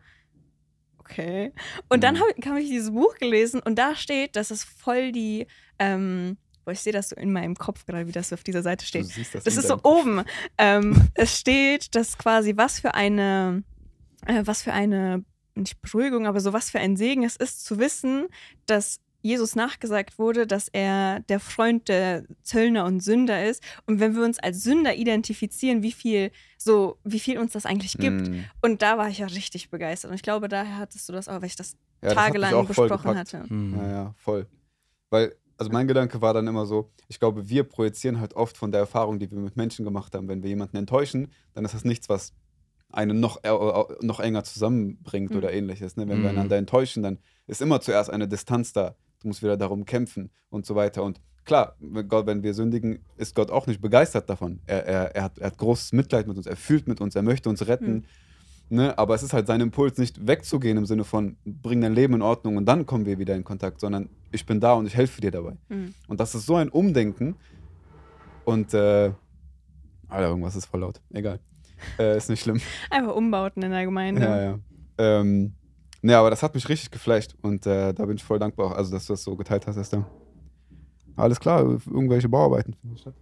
okay. 1.10 1.52
Und 1.90 2.04
dann 2.04 2.16
Mhm. 2.16 2.20
habe 2.20 2.32
hab 2.52 2.58
ich 2.58 2.68
dieses 2.70 2.92
Buch 2.92 3.16
gelesen 3.16 3.62
und 3.64 3.76
da 3.78 3.96
steht, 3.96 4.36
dass 4.36 4.52
es 4.52 4.64
voll 4.64 5.12
die, 5.12 5.48
ähm, 5.80 6.38
boah, 6.66 6.72
ich 6.72 6.80
sehe 6.82 6.94
das 6.94 7.10
so 7.10 7.16
in 7.16 7.32
meinem 7.32 7.56
Kopf 7.56 7.86
gerade, 7.86 8.08
wie 8.08 8.12
das 8.12 8.30
so 8.30 8.36
auf 8.36 8.44
dieser 8.44 8.62
Seite 8.64 8.84
Du 8.84 8.88
steht. 8.88 9.06
siehst 9.08 9.36
das 9.36 9.44
Das 9.44 9.58
ist 9.58 9.68
so 9.68 9.80
oben. 9.84 10.24
Ähm, 10.58 11.08
es 11.16 11.40
steht, 11.40 11.96
dass 11.96 12.18
quasi 12.18 12.54
was 12.58 12.80
für 12.80 12.94
eine, 12.94 13.64
äh, 14.26 14.42
was 14.46 14.62
für 14.64 14.74
eine, 14.74 15.24
nicht 15.56 15.82
Beruhigung, 15.82 16.28
aber 16.28 16.40
so 16.40 16.54
was 16.54 16.70
für 16.70 16.80
ein 16.80 16.98
Segen 16.98 17.24
es 17.24 17.36
ist, 17.36 17.66
zu 17.66 17.80
wissen, 17.80 18.28
dass 18.68 19.00
Jesus 19.28 19.56
nachgesagt 19.56 20.18
wurde, 20.18 20.48
dass 20.48 20.68
er 20.70 21.20
der 21.30 21.40
Freund 21.40 21.88
der 21.88 22.24
Zöllner 22.44 22.86
und 22.86 23.02
Sünder 23.02 23.46
ist. 23.46 23.62
Und 23.86 24.00
wenn 24.00 24.16
wir 24.16 24.24
uns 24.24 24.40
als 24.40 24.64
Sünder 24.64 24.96
identifizieren, 24.96 25.84
wie 25.84 25.92
viel, 25.92 26.32
so, 26.58 26.98
wie 27.04 27.20
viel 27.20 27.38
uns 27.38 27.52
das 27.54 27.66
eigentlich 27.66 27.98
gibt. 27.98 28.30
Mhm. 28.30 28.46
Und 28.62 28.82
da 28.82 28.98
war 28.98 29.10
ich 29.10 29.20
ja 29.20 29.28
richtig 29.28 29.70
begeistert. 29.70 30.10
Und 30.12 30.16
ich 30.16 30.24
glaube, 30.24 30.48
daher 30.48 30.78
hattest 30.78 31.08
du 31.10 31.14
das 31.14 31.28
auch, 31.28 31.42
weil 31.42 31.46
ich 31.48 31.56
das 31.56 31.74
Ja, 32.02 32.10
das 32.10 32.18
hat 32.18 32.26
tagelang 32.28 32.54
auch 32.54 32.72
voll 32.72 32.88
besprochen 32.90 33.18
hatte. 33.18 33.44
Mhm. 33.50 33.76
Ja, 33.78 33.88
ja, 33.92 34.14
voll. 34.18 34.48
Weil, 35.10 35.36
also 35.58 35.72
mein 35.72 35.88
Gedanke 35.88 36.22
war 36.22 36.34
dann 36.34 36.48
immer 36.48 36.66
so, 36.66 36.92
ich 37.08 37.20
glaube, 37.20 37.50
wir 37.50 37.64
projizieren 37.64 38.20
halt 38.20 38.34
oft 38.34 38.58
von 38.58 38.72
der 38.72 38.82
Erfahrung, 38.82 39.20
die 39.20 39.30
wir 39.32 39.38
mit 39.40 39.56
Menschen 39.56 39.86
gemacht 39.86 40.14
haben. 40.16 40.28
Wenn 40.28 40.42
wir 40.44 40.50
jemanden 40.50 40.78
enttäuschen, 40.78 41.32
dann 41.54 41.66
ist 41.66 41.74
das 41.74 41.84
nichts, 41.86 42.10
was 42.10 42.34
einen 42.90 43.20
noch, 43.20 43.44
äh, 43.44 43.50
noch 44.06 44.20
enger 44.22 44.44
zusammenbringt 44.46 45.32
Mhm. 45.32 45.38
oder 45.38 45.52
ähnliches. 45.52 45.98
Ne? 45.98 46.08
Wenn 46.08 46.22
wir 46.24 46.30
Mhm. 46.32 46.38
einander 46.38 46.56
enttäuschen, 46.58 47.04
dann 47.04 47.18
ist 47.46 47.62
immer 47.62 47.82
zuerst 47.82 48.10
eine 48.10 48.28
Distanz 48.28 48.72
da. 48.72 48.96
Du 49.22 49.28
musst 49.28 49.42
wieder 49.42 49.58
darum 49.58 49.86
kämpfen 49.86 50.32
und 50.50 50.66
so 50.66 50.76
weiter. 50.76 51.04
Und 51.04 51.20
klar, 51.46 51.76
wenn 51.80 52.08
Gott, 52.08 52.28
wenn 52.28 52.44
wir 52.44 52.54
sündigen, 52.54 53.00
ist 53.18 53.36
Gott 53.36 53.52
auch 53.52 53.68
nicht 53.68 53.82
begeistert 53.82 54.30
davon. 54.30 54.60
Er, 54.68 54.86
er, 54.86 55.16
er, 55.16 55.24
hat, 55.24 55.38
er 55.40 55.48
hat 55.48 55.58
großes 55.58 55.94
Mitleid 55.94 56.28
mit 56.28 56.38
uns, 56.38 56.46
er 56.46 56.56
fühlt 56.56 56.88
mit 56.88 57.02
uns, 57.02 57.16
er 57.16 57.24
möchte 57.24 57.50
uns 57.50 57.68
retten. 57.68 58.06
Ne? 58.70 58.98
Aber 58.98 59.16
es 59.16 59.24
ist 59.24 59.34
halt 59.34 59.48
sein 59.48 59.62
Impuls, 59.62 59.98
nicht 59.98 60.28
wegzugehen 60.28 60.78
im 60.78 60.86
Sinne 60.86 61.06
von, 61.06 61.38
bring 61.46 61.82
dein 61.82 61.94
Leben 61.94 62.16
in 62.16 62.22
Ordnung 62.22 62.58
und 62.58 62.66
dann 62.66 62.86
kommen 62.86 63.06
wir 63.06 63.18
wieder 63.18 63.34
in 63.36 63.44
Kontakt, 63.44 63.80
sondern 63.80 64.10
ich 64.32 64.46
bin 64.46 64.60
da 64.60 64.74
und 64.74 64.86
ich 64.86 64.96
helfe 64.96 65.22
dir 65.22 65.32
dabei. 65.32 65.54
Mhm. 65.70 65.94
Und 66.08 66.20
das 66.20 66.36
ist 66.36 66.46
so 66.46 66.56
ein 66.56 66.70
Umdenken. 66.70 67.36
Und, 68.44 68.74
äh, 68.74 69.12
Alter, 70.10 70.30
irgendwas 70.30 70.56
ist 70.56 70.66
voll 70.66 70.82
laut. 70.82 71.02
Egal. 71.14 71.40
Äh, 71.98 72.18
ist 72.18 72.30
nicht 72.30 72.42
schlimm. 72.42 72.60
Einfach 72.90 73.16
Umbauten 73.16 73.64
in 73.64 73.72
der 73.72 73.86
Gemeinde. 73.86 74.22
Ja, 74.22 74.42
ja. 74.42 74.60
Ähm, 74.98 75.54
ne, 76.02 76.18
aber 76.18 76.30
das 76.30 76.44
hat 76.44 76.54
mich 76.56 76.68
richtig 76.70 76.92
geflasht 76.92 77.36
und 77.42 77.66
äh, 77.66 77.94
da 77.94 78.06
bin 78.06 78.18
ich 78.18 78.24
voll 78.24 78.40
dankbar, 78.40 78.76
also 78.76 78.92
dass 78.92 79.06
du 79.08 79.14
das 79.14 79.24
so 79.24 79.36
geteilt 79.36 79.68
hast, 79.68 79.78
Esther. 79.78 80.06
Alles 81.16 81.40
klar, 81.40 81.62
irgendwelche 81.62 82.30
Bauarbeiten. 82.30 82.74
finden 82.76 82.98
statt. 82.98 83.16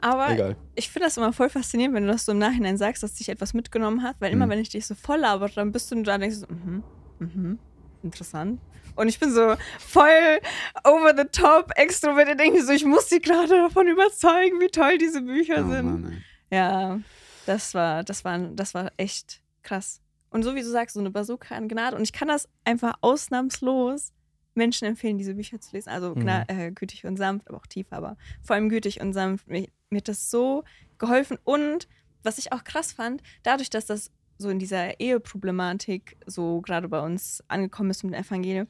Aber 0.00 0.30
Egal. 0.30 0.56
ich 0.74 0.88
finde 0.90 1.06
das 1.06 1.16
immer 1.16 1.32
voll 1.32 1.48
faszinierend, 1.48 1.94
wenn 1.94 2.06
du 2.06 2.12
das 2.12 2.24
so 2.24 2.32
im 2.32 2.38
Nachhinein 2.38 2.76
sagst, 2.76 3.02
dass 3.02 3.14
dich 3.14 3.28
etwas 3.28 3.54
mitgenommen 3.54 4.02
hat, 4.02 4.16
weil 4.20 4.32
immer, 4.32 4.46
Mhm. 4.46 4.50
wenn 4.50 4.58
ich 4.60 4.68
dich 4.68 4.84
so 4.86 4.94
voll 4.96 5.18
laber, 5.18 5.48
dann 5.48 5.70
bist 5.72 5.90
du 5.92 6.02
da 6.02 6.14
und 6.14 6.20
denkst 6.20 6.36
so, 6.38 6.46
mhm, 6.48 6.82
mhm, 7.20 7.58
interessant. 8.02 8.60
Und 8.96 9.08
ich 9.08 9.18
bin 9.20 9.32
so 9.32 9.54
voll 9.78 10.38
over 10.84 11.14
the 11.16 11.24
top, 11.30 11.70
extrovertiert, 11.76 12.38
denke 12.40 12.64
so, 12.64 12.72
ich 12.72 12.84
muss 12.84 13.08
sie 13.08 13.20
gerade 13.20 13.48
davon 13.48 13.86
überzeugen, 13.88 14.60
wie 14.60 14.68
toll 14.68 14.98
diese 14.98 15.22
Bücher 15.22 15.64
Oh, 15.66 15.70
sind. 15.70 15.84
Mann. 16.02 16.22
Ja, 16.50 16.98
das 17.46 17.72
war, 17.74 18.02
das 18.04 18.24
war, 18.24 18.38
das 18.38 18.74
war 18.74 18.90
echt 18.96 19.40
krass. 19.62 20.00
Und 20.32 20.42
so 20.42 20.54
wie 20.54 20.60
du 20.62 20.68
sagst, 20.68 20.94
so 20.94 21.00
eine 21.00 21.10
Bazooka 21.10 21.54
an 21.54 21.68
Gnade. 21.68 21.96
Und 21.96 22.02
ich 22.02 22.12
kann 22.12 22.28
das 22.28 22.48
einfach 22.64 22.94
ausnahmslos 23.00 24.12
Menschen 24.54 24.86
empfehlen, 24.86 25.18
diese 25.18 25.34
Bücher 25.34 25.60
zu 25.60 25.74
lesen. 25.74 25.90
Also 25.90 26.14
Mhm. 26.14 26.28
äh, 26.28 26.70
gütig 26.72 27.04
und 27.06 27.16
sanft, 27.16 27.48
aber 27.48 27.58
auch 27.58 27.66
tief, 27.66 27.86
aber 27.90 28.16
vor 28.42 28.54
allem 28.56 28.68
gütig 28.68 29.00
und 29.00 29.12
sanft. 29.12 29.46
Mir, 29.48 29.68
mir 29.90 29.98
hat 29.98 30.08
das 30.08 30.30
so 30.30 30.64
geholfen. 30.98 31.38
Und 31.44 31.88
was 32.22 32.38
ich 32.38 32.52
auch 32.52 32.64
krass 32.64 32.92
fand, 32.92 33.22
dadurch, 33.42 33.70
dass 33.70 33.86
das 33.86 34.10
so 34.38 34.48
in 34.48 34.58
dieser 34.58 34.98
Eheproblematik 35.00 36.16
so 36.26 36.60
gerade 36.60 36.88
bei 36.88 37.00
uns 37.00 37.42
angekommen 37.48 37.90
ist 37.90 38.02
mit 38.04 38.14
dem 38.14 38.20
Evangelium, 38.20 38.66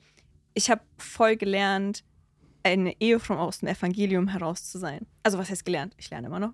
ich 0.54 0.70
habe 0.70 0.82
voll 0.98 1.36
gelernt, 1.36 2.04
eine 2.62 2.94
Ehefrau 3.00 3.36
aus 3.38 3.58
dem 3.58 3.68
Evangelium 3.68 4.28
heraus 4.28 4.64
zu 4.70 4.78
sein. 4.78 5.06
Also 5.22 5.38
was 5.38 5.50
heißt 5.50 5.64
gelernt? 5.64 5.94
Ich 5.98 6.10
lerne 6.10 6.28
immer 6.28 6.38
noch, 6.40 6.52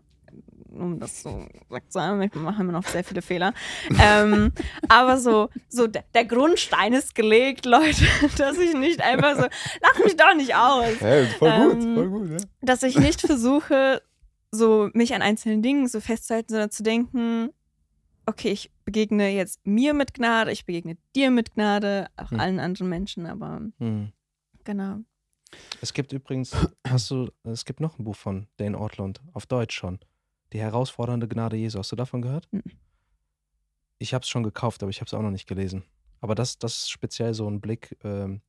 um 0.81 0.99
das 1.01 1.23
so 1.23 1.47
gesagt 1.69 1.93
zu 1.93 2.01
haben. 2.01 2.23
Ich 2.23 2.35
mache 2.35 2.63
immer 2.63 2.73
noch 2.73 2.87
sehr 2.87 3.05
viele 3.05 3.23
Fehler. 3.23 3.53
ähm, 4.01 4.53
aber 4.89 5.19
so, 5.19 5.49
so 5.69 5.87
der, 5.87 6.05
der 6.15 6.25
Grundstein 6.25 6.93
ist 6.93 7.15
gelegt, 7.15 7.67
Leute, 7.67 8.05
dass 8.39 8.59
ich 8.59 8.75
nicht 8.75 9.01
einfach 9.03 9.37
so, 9.37 9.43
lach 9.83 10.05
mich 10.05 10.17
doch 10.17 10.35
nicht 10.35 10.55
aus 10.55 11.01
Hey, 11.01 11.27
voll 11.27 11.51
gut, 11.69 11.83
Ähm, 11.85 11.95
voll 11.95 12.09
gut, 12.09 12.31
ja. 12.31 12.47
dass 12.63 12.83
ich 12.83 12.99
nicht 12.99 13.21
versuche, 13.21 14.03
so 14.51 14.89
mich 14.95 15.15
an 15.15 15.23
einzelnen 15.23 15.63
Dingen 15.63 15.89
so 15.89 16.01
festzuhalten, 16.01 16.49
sondern 16.51 16.71
zu 16.71 16.83
denken, 16.83 17.51
okay, 18.27 18.51
ich 18.51 18.71
begegne 18.85 19.29
jetzt 19.31 19.67
mir 19.67 19.95
mit 19.95 20.15
Gnade, 20.15 20.53
ich 20.53 20.65
begegne 20.67 20.97
dir 21.17 21.31
mit 21.31 21.55
Gnade, 21.55 22.09
auch 22.17 22.31
Hm. 22.31 22.41
allen 22.41 22.61
anderen 22.61 22.89
Menschen, 22.89 23.27
aber 23.27 23.61
Mhm. 23.79 24.13
genau. 24.65 24.99
Es 25.81 25.95
gibt 25.95 26.13
übrigens, 26.13 26.55
hast 26.87 27.11
du, 27.11 27.31
es 27.45 27.65
gibt 27.65 27.81
noch 27.81 27.99
ein 27.99 28.05
Buch 28.05 28.17
von 28.17 28.49
Dane 28.59 28.79
Ortlund, 28.79 29.23
auf 29.33 29.47
Deutsch 29.47 29.75
schon. 29.77 29.99
Die 30.53 30.61
herausfordernde 30.61 31.29
Gnade 31.29 31.57
Jesu. 31.57 31.79
Hast 31.79 31.93
du 31.93 31.97
davon 31.97 32.23
gehört? 32.23 32.49
Mhm. 32.53 32.63
Ich 33.99 34.15
habe 34.15 34.23
es 34.23 34.29
schon 34.29 34.43
gekauft, 34.43 34.83
aber 34.83 34.91
ich 34.91 35.01
habe 35.01 35.07
es 35.07 35.15
auch 35.15 35.23
noch 35.23 35.31
nicht 35.31 35.49
gelesen. 35.49 35.85
Aber 36.21 36.35
das, 36.35 36.59
das 36.59 36.79
ist 36.79 36.91
speziell 36.91 37.35
so 37.35 37.49
ein 37.49 37.61
Blick 37.61 37.97
ähm, 38.03 38.41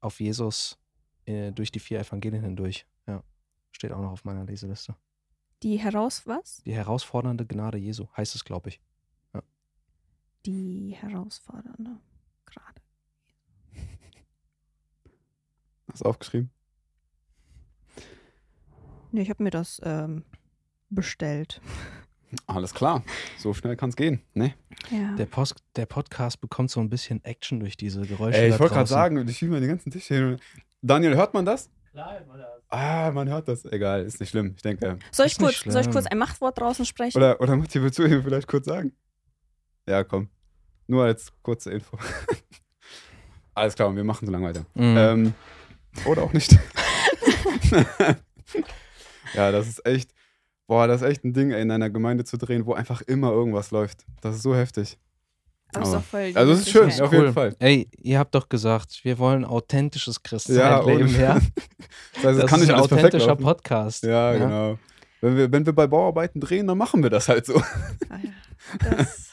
auf 0.00 0.20
Jesus 0.20 0.78
äh, 1.26 1.52
durch 1.52 1.70
die 1.70 1.80
vier 1.80 2.00
Evangelien 2.00 2.42
hindurch. 2.42 2.86
Ja, 3.06 3.22
steht 3.72 3.92
auch 3.92 4.00
noch 4.00 4.12
auf 4.12 4.24
meiner 4.24 4.44
Leseliste. 4.44 4.96
Die 5.62 5.78
heraus, 5.78 6.26
was? 6.26 6.62
Die 6.64 6.74
herausfordernde 6.74 7.46
Gnade 7.46 7.78
Jesu 7.78 8.06
heißt 8.16 8.34
es, 8.34 8.44
glaube 8.44 8.68
ich. 8.68 8.80
Die 10.46 10.90
herausfordernde 10.90 11.98
gerade. 12.44 12.82
Hast 15.88 16.04
du 16.04 16.08
aufgeschrieben? 16.08 16.50
Nee, 19.10 19.22
ich 19.22 19.30
habe 19.30 19.42
mir 19.42 19.50
das 19.50 19.80
ähm, 19.84 20.24
bestellt. 20.94 21.60
Alles 22.46 22.74
klar. 22.74 23.02
So 23.38 23.54
schnell 23.54 23.76
kann 23.76 23.90
es 23.90 23.96
gehen, 23.96 24.20
ne? 24.34 24.54
Ja. 24.90 25.14
Der, 25.16 25.26
Post, 25.26 25.56
der 25.76 25.86
Podcast 25.86 26.40
bekommt 26.40 26.70
so 26.70 26.80
ein 26.80 26.88
bisschen 26.88 27.24
Action 27.24 27.60
durch 27.60 27.76
diese 27.76 28.02
Geräusche. 28.02 28.38
Ey, 28.38 28.50
ich 28.50 28.58
wollte 28.58 28.74
gerade 28.74 28.88
sagen, 28.88 29.28
ich 29.28 29.38
schiebe 29.38 29.52
mir 29.52 29.60
den 29.60 29.68
ganzen 29.68 29.90
Tisch 29.90 30.06
hin. 30.06 30.38
Daniel, 30.82 31.16
hört 31.16 31.32
man 31.32 31.44
das? 31.44 31.70
Klar, 31.92 32.20
man 32.26 32.38
das. 32.38 32.48
Ah, 32.68 33.12
man 33.12 33.28
hört 33.28 33.46
das. 33.46 33.64
Egal, 33.66 34.04
ist 34.04 34.18
nicht 34.18 34.30
schlimm. 34.30 34.54
Ich 34.56 34.62
denke. 34.62 34.98
soll, 35.12 35.26
ich 35.26 35.38
kurz, 35.38 35.60
soll 35.60 35.80
ich 35.80 35.90
kurz 35.90 36.06
schlimm. 36.06 36.12
ein 36.12 36.18
Machtwort 36.18 36.58
draußen 36.58 36.84
sprechen? 36.84 37.16
Oder, 37.16 37.40
oder 37.40 37.56
Matti, 37.56 37.80
willst 37.80 37.98
du 37.98 38.04
ihm 38.04 38.22
vielleicht 38.22 38.48
kurz 38.48 38.66
sagen? 38.66 38.92
Ja, 39.88 40.02
komm. 40.02 40.28
Nur 40.86 41.04
als 41.04 41.32
kurze 41.42 41.70
Info. 41.70 41.96
Alles 43.54 43.74
klar, 43.74 43.94
wir 43.94 44.04
machen 44.04 44.26
so 44.26 44.32
lange 44.32 44.46
weiter. 44.48 44.66
Mhm. 44.74 44.96
Ähm, 44.96 45.34
oder 46.04 46.22
auch 46.24 46.32
nicht. 46.32 46.58
ja, 49.34 49.52
das 49.52 49.68
ist 49.68 49.86
echt, 49.86 50.13
boah, 50.66 50.86
das 50.86 51.02
ist 51.02 51.08
echt 51.08 51.24
ein 51.24 51.32
Ding, 51.32 51.50
ey, 51.52 51.62
in 51.62 51.70
einer 51.70 51.90
Gemeinde 51.90 52.24
zu 52.24 52.36
drehen, 52.36 52.66
wo 52.66 52.74
einfach 52.74 53.00
immer 53.02 53.30
irgendwas 53.30 53.70
läuft. 53.70 54.04
Das 54.20 54.36
ist 54.36 54.42
so 54.42 54.54
heftig. 54.54 54.98
Aber 55.74 55.84
ist 55.84 55.92
doch 55.92 56.02
voll 56.04 56.30
Also 56.34 56.52
es 56.52 56.60
ist 56.60 56.70
schön, 56.70 56.90
auf 57.00 57.12
jeden 57.12 57.32
Fall. 57.32 57.56
Ey, 57.58 57.88
ihr 58.00 58.18
habt 58.20 58.34
doch 58.34 58.48
gesagt, 58.48 59.00
wir 59.02 59.18
wollen 59.18 59.44
authentisches 59.44 60.22
Christsein 60.22 60.56
Ja, 60.56 60.88
ja. 60.88 61.34
Das, 62.14 62.24
heißt, 62.24 62.38
Das 62.42 62.50
kann 62.50 62.60
ist 62.60 62.66
nicht 62.68 62.74
ein 62.76 62.80
authentischer. 62.80 63.34
Podcast. 63.36 64.04
Ja, 64.04 64.32
genau. 64.34 64.78
Wenn 65.20 65.36
wir, 65.36 65.50
wenn 65.52 65.66
wir 65.66 65.72
bei 65.72 65.86
Bauarbeiten 65.86 66.40
drehen, 66.40 66.66
dann 66.68 66.78
machen 66.78 67.02
wir 67.02 67.10
das 67.10 67.28
halt 67.28 67.46
so. 67.46 67.56
Ah, 68.08 68.18
ja. 68.22 68.30
das, 68.90 69.32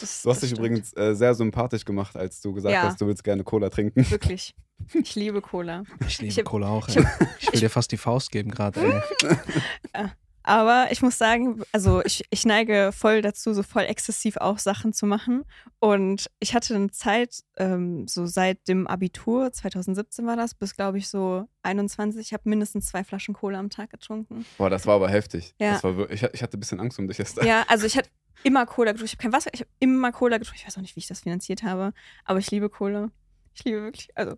Du 0.00 0.06
hast 0.08 0.24
das 0.26 0.40
dich 0.40 0.50
stimmt. 0.50 0.58
übrigens 0.66 0.96
äh, 0.96 1.14
sehr 1.14 1.32
sympathisch 1.34 1.84
gemacht, 1.84 2.16
als 2.16 2.40
du 2.40 2.52
gesagt 2.52 2.74
Ja. 2.74 2.82
hast, 2.82 3.00
du 3.00 3.06
willst 3.06 3.22
gerne 3.24 3.42
Cola 3.44 3.70
trinken. 3.70 4.04
Wirklich. 4.10 4.54
Ich 4.94 5.14
liebe 5.14 5.40
Cola. 5.40 5.84
Ich 6.06 6.18
liebe 6.18 6.32
Ich 6.32 6.38
hab- 6.38 6.44
Cola 6.46 6.68
auch. 6.68 6.88
ich 6.88 6.96
ey. 6.96 7.06
Ich, 7.38 7.52
will 7.52 7.60
dir 7.60 7.70
fast 7.70 7.92
die 7.92 7.96
Faust 7.96 8.30
geben 8.32 8.50
gerade. 8.50 9.02
Aber 10.42 10.88
ich 10.90 11.02
muss 11.02 11.18
sagen, 11.18 11.62
also 11.72 12.02
ich, 12.04 12.24
ich 12.30 12.44
neige 12.44 12.90
voll 12.92 13.22
dazu, 13.22 13.54
so 13.54 13.62
voll 13.62 13.82
exzessiv 13.82 14.36
auch 14.36 14.58
Sachen 14.58 14.92
zu 14.92 15.06
machen. 15.06 15.44
Und 15.78 16.30
ich 16.40 16.54
hatte 16.54 16.74
eine 16.74 16.90
Zeit, 16.90 17.42
ähm, 17.56 18.06
so 18.08 18.26
seit 18.26 18.66
dem 18.68 18.86
Abitur, 18.86 19.52
2017 19.52 20.26
war 20.26 20.36
das, 20.36 20.54
bis 20.54 20.74
glaube 20.74 20.98
ich 20.98 21.08
so 21.08 21.46
21, 21.62 22.20
ich 22.20 22.32
habe 22.32 22.48
mindestens 22.48 22.86
zwei 22.86 23.04
Flaschen 23.04 23.34
Cola 23.34 23.58
am 23.58 23.70
Tag 23.70 23.90
getrunken. 23.90 24.44
Boah, 24.58 24.70
das 24.70 24.86
war 24.86 24.96
aber 24.96 25.08
heftig. 25.08 25.54
Ja. 25.58 25.82
War, 25.82 26.10
ich, 26.10 26.22
ich 26.22 26.42
hatte 26.42 26.56
ein 26.56 26.60
bisschen 26.60 26.80
Angst 26.80 26.98
um 26.98 27.06
dich 27.06 27.18
jetzt. 27.18 27.42
Ja, 27.42 27.64
also 27.68 27.86
ich 27.86 27.96
hatte 27.96 28.10
immer 28.42 28.66
Cola 28.66 28.92
getrunken. 28.92 29.06
Ich 29.06 29.12
habe 29.12 29.22
kein 29.22 29.32
Wasser, 29.32 29.50
ich 29.52 29.60
habe 29.60 29.70
immer 29.78 30.12
Cola 30.12 30.38
getrunken. 30.38 30.58
Ich 30.60 30.66
weiß 30.66 30.76
auch 30.76 30.82
nicht, 30.82 30.96
wie 30.96 31.00
ich 31.00 31.08
das 31.08 31.20
finanziert 31.20 31.62
habe, 31.62 31.92
aber 32.24 32.38
ich 32.38 32.50
liebe 32.50 32.68
Cola. 32.68 33.10
Ich 33.54 33.64
liebe 33.64 33.82
wirklich, 33.82 34.08
also 34.16 34.36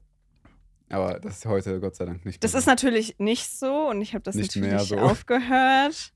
Aber 0.94 1.18
das 1.20 1.38
ist 1.38 1.46
heute 1.46 1.80
Gott 1.80 1.96
sei 1.96 2.04
Dank 2.04 2.24
nicht 2.24 2.42
das 2.44 2.52
mehr 2.52 2.60
ist 2.60 2.66
natürlich 2.66 3.18
nicht 3.18 3.50
so 3.50 3.88
und 3.88 4.00
ich 4.00 4.14
habe 4.14 4.22
das 4.22 4.34
Nicht 4.34 4.54
natürlich 4.54 4.70
mehr 4.70 4.80
so. 4.80 4.96
aufgehört. 4.98 6.12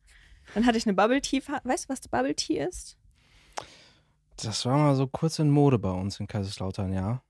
Dann 0.55 0.65
hatte 0.67 0.79
ich 0.79 0.87
eine 0.87 0.95
Bubble 0.95 1.21
Tea. 1.21 1.43
Weißt 1.65 1.85
du, 1.85 1.89
was 1.89 2.01
Bubble 2.09 2.35
Tea 2.35 2.59
ist? 2.61 2.97
Das 4.37 4.65
war 4.67 4.77
mal 4.79 4.95
so 4.95 5.07
kurz 5.07 5.39
in 5.39 5.51
Mode 5.51 5.79
bei 5.79 5.91
uns 5.91 6.21
in 6.21 6.27
Kaiserslautern, 6.27 6.93
ja. 6.93 7.23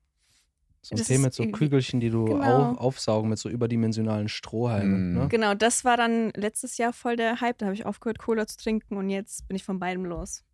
So 0.83 0.95
ein 0.95 0.99
Das 0.99 1.07
Tee 1.09 1.19
mit 1.19 1.35
so 1.35 1.45
Kügelchen, 1.47 2.01
die 2.01 2.11
du 2.11 2.27
Genau. 2.27 2.71
auf, 2.73 2.79
aufsaugen 2.79 3.31
mit 3.31 3.39
so 3.39 3.49
überdimensionalen 3.49 4.29
Strohhalmen. 4.29 5.13
Mm. 5.15 5.19
Ne? 5.19 5.29
Genau, 5.29 5.55
das 5.55 5.85
war 5.85 5.97
dann 5.97 6.31
letztes 6.37 6.77
Jahr 6.79 6.93
voll 6.93 7.17
der 7.17 7.41
Hype. 7.41 7.59
Da 7.59 7.67
habe 7.67 7.75
ich 7.75 7.85
aufgehört, 7.87 8.19
Cola 8.19 8.47
zu 8.47 8.57
trinken 8.59 8.97
und 8.97 9.11
jetzt 9.11 9.49
bin 9.49 9.57
ich 9.57 9.65
von 9.65 9.79
beidem 9.81 10.05
los. 10.05 10.45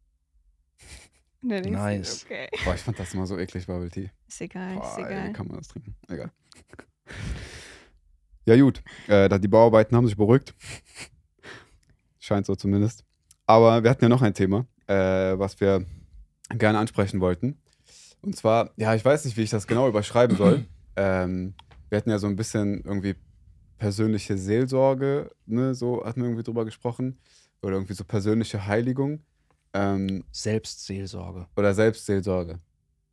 Nice. 1.44 2.24
Okay, 2.24 2.48
Boah, 2.64 2.74
ich 2.74 2.80
fand 2.80 2.98
das 2.98 3.12
immer 3.14 3.26
so 3.26 3.38
eklig, 3.38 3.66
Bubble 3.66 3.90
Tea. 3.90 4.10
ist 4.26 4.40
egal, 4.40 4.74
ist 4.74 4.80
Boah, 4.80 4.98
ey, 4.98 5.04
egal. 5.04 5.28
wie 5.28 5.32
kann 5.32 5.46
man 5.46 5.58
das 5.58 5.68
trinken? 5.68 5.94
Egal. 6.08 6.30
Ja, 8.46 8.60
gut. 8.60 8.82
Äh, 9.08 9.40
die 9.40 9.48
Bauarbeiten 9.48 9.96
haben 9.96 10.06
sich 10.06 10.18
beruhigt. 10.18 10.54
Scheint 12.18 12.44
so 12.44 12.54
zumindest. 12.54 13.02
Aber 13.46 13.82
wir 13.82 13.90
hatten 13.90 14.04
ja 14.04 14.08
noch 14.10 14.20
ein 14.20 14.34
Thema, 14.34 14.66
äh, 14.86 14.94
was 15.38 15.60
wir 15.60 15.86
gerne 16.50 16.78
ansprechen 16.78 17.20
wollten. 17.20 17.58
Und 18.20 18.36
zwar, 18.36 18.70
ja, 18.76 18.94
ich 18.94 19.04
weiß 19.04 19.24
nicht, 19.24 19.36
wie 19.38 19.42
ich 19.42 19.50
das 19.50 19.66
genau 19.66 19.88
überschreiben 19.88 20.36
soll. 20.36 20.66
ähm, 20.96 21.54
wir 21.88 21.98
hatten 21.98 22.10
ja 22.10 22.18
so 22.18 22.26
ein 22.26 22.36
bisschen 22.36 22.82
irgendwie 22.84 23.14
persönliche 23.78 24.36
Seelsorge, 24.36 25.30
ne, 25.46 25.74
so 25.74 26.04
hatten 26.04 26.20
wir 26.20 26.28
irgendwie 26.28 26.44
drüber 26.44 26.64
gesprochen. 26.64 27.18
Oder 27.62 27.74
irgendwie 27.74 27.94
so 27.94 28.04
persönliche 28.04 28.66
Heiligung. 28.66 29.20
Ähm, 29.74 30.24
Selbstseelsorge. 30.32 31.46
oder 31.56 31.74
Selbstseelsorge. 31.74 32.60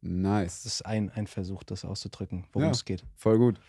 Nice. 0.02 0.64
Das 0.64 0.74
ist 0.74 0.86
ein, 0.86 1.10
ein 1.12 1.28
Versuch, 1.28 1.64
das 1.64 1.86
auszudrücken, 1.86 2.46
worum 2.54 2.68
Ja. 2.68 2.72
es 2.72 2.86
geht. 2.86 3.04
Voll 3.16 3.38
gut. 3.38 3.60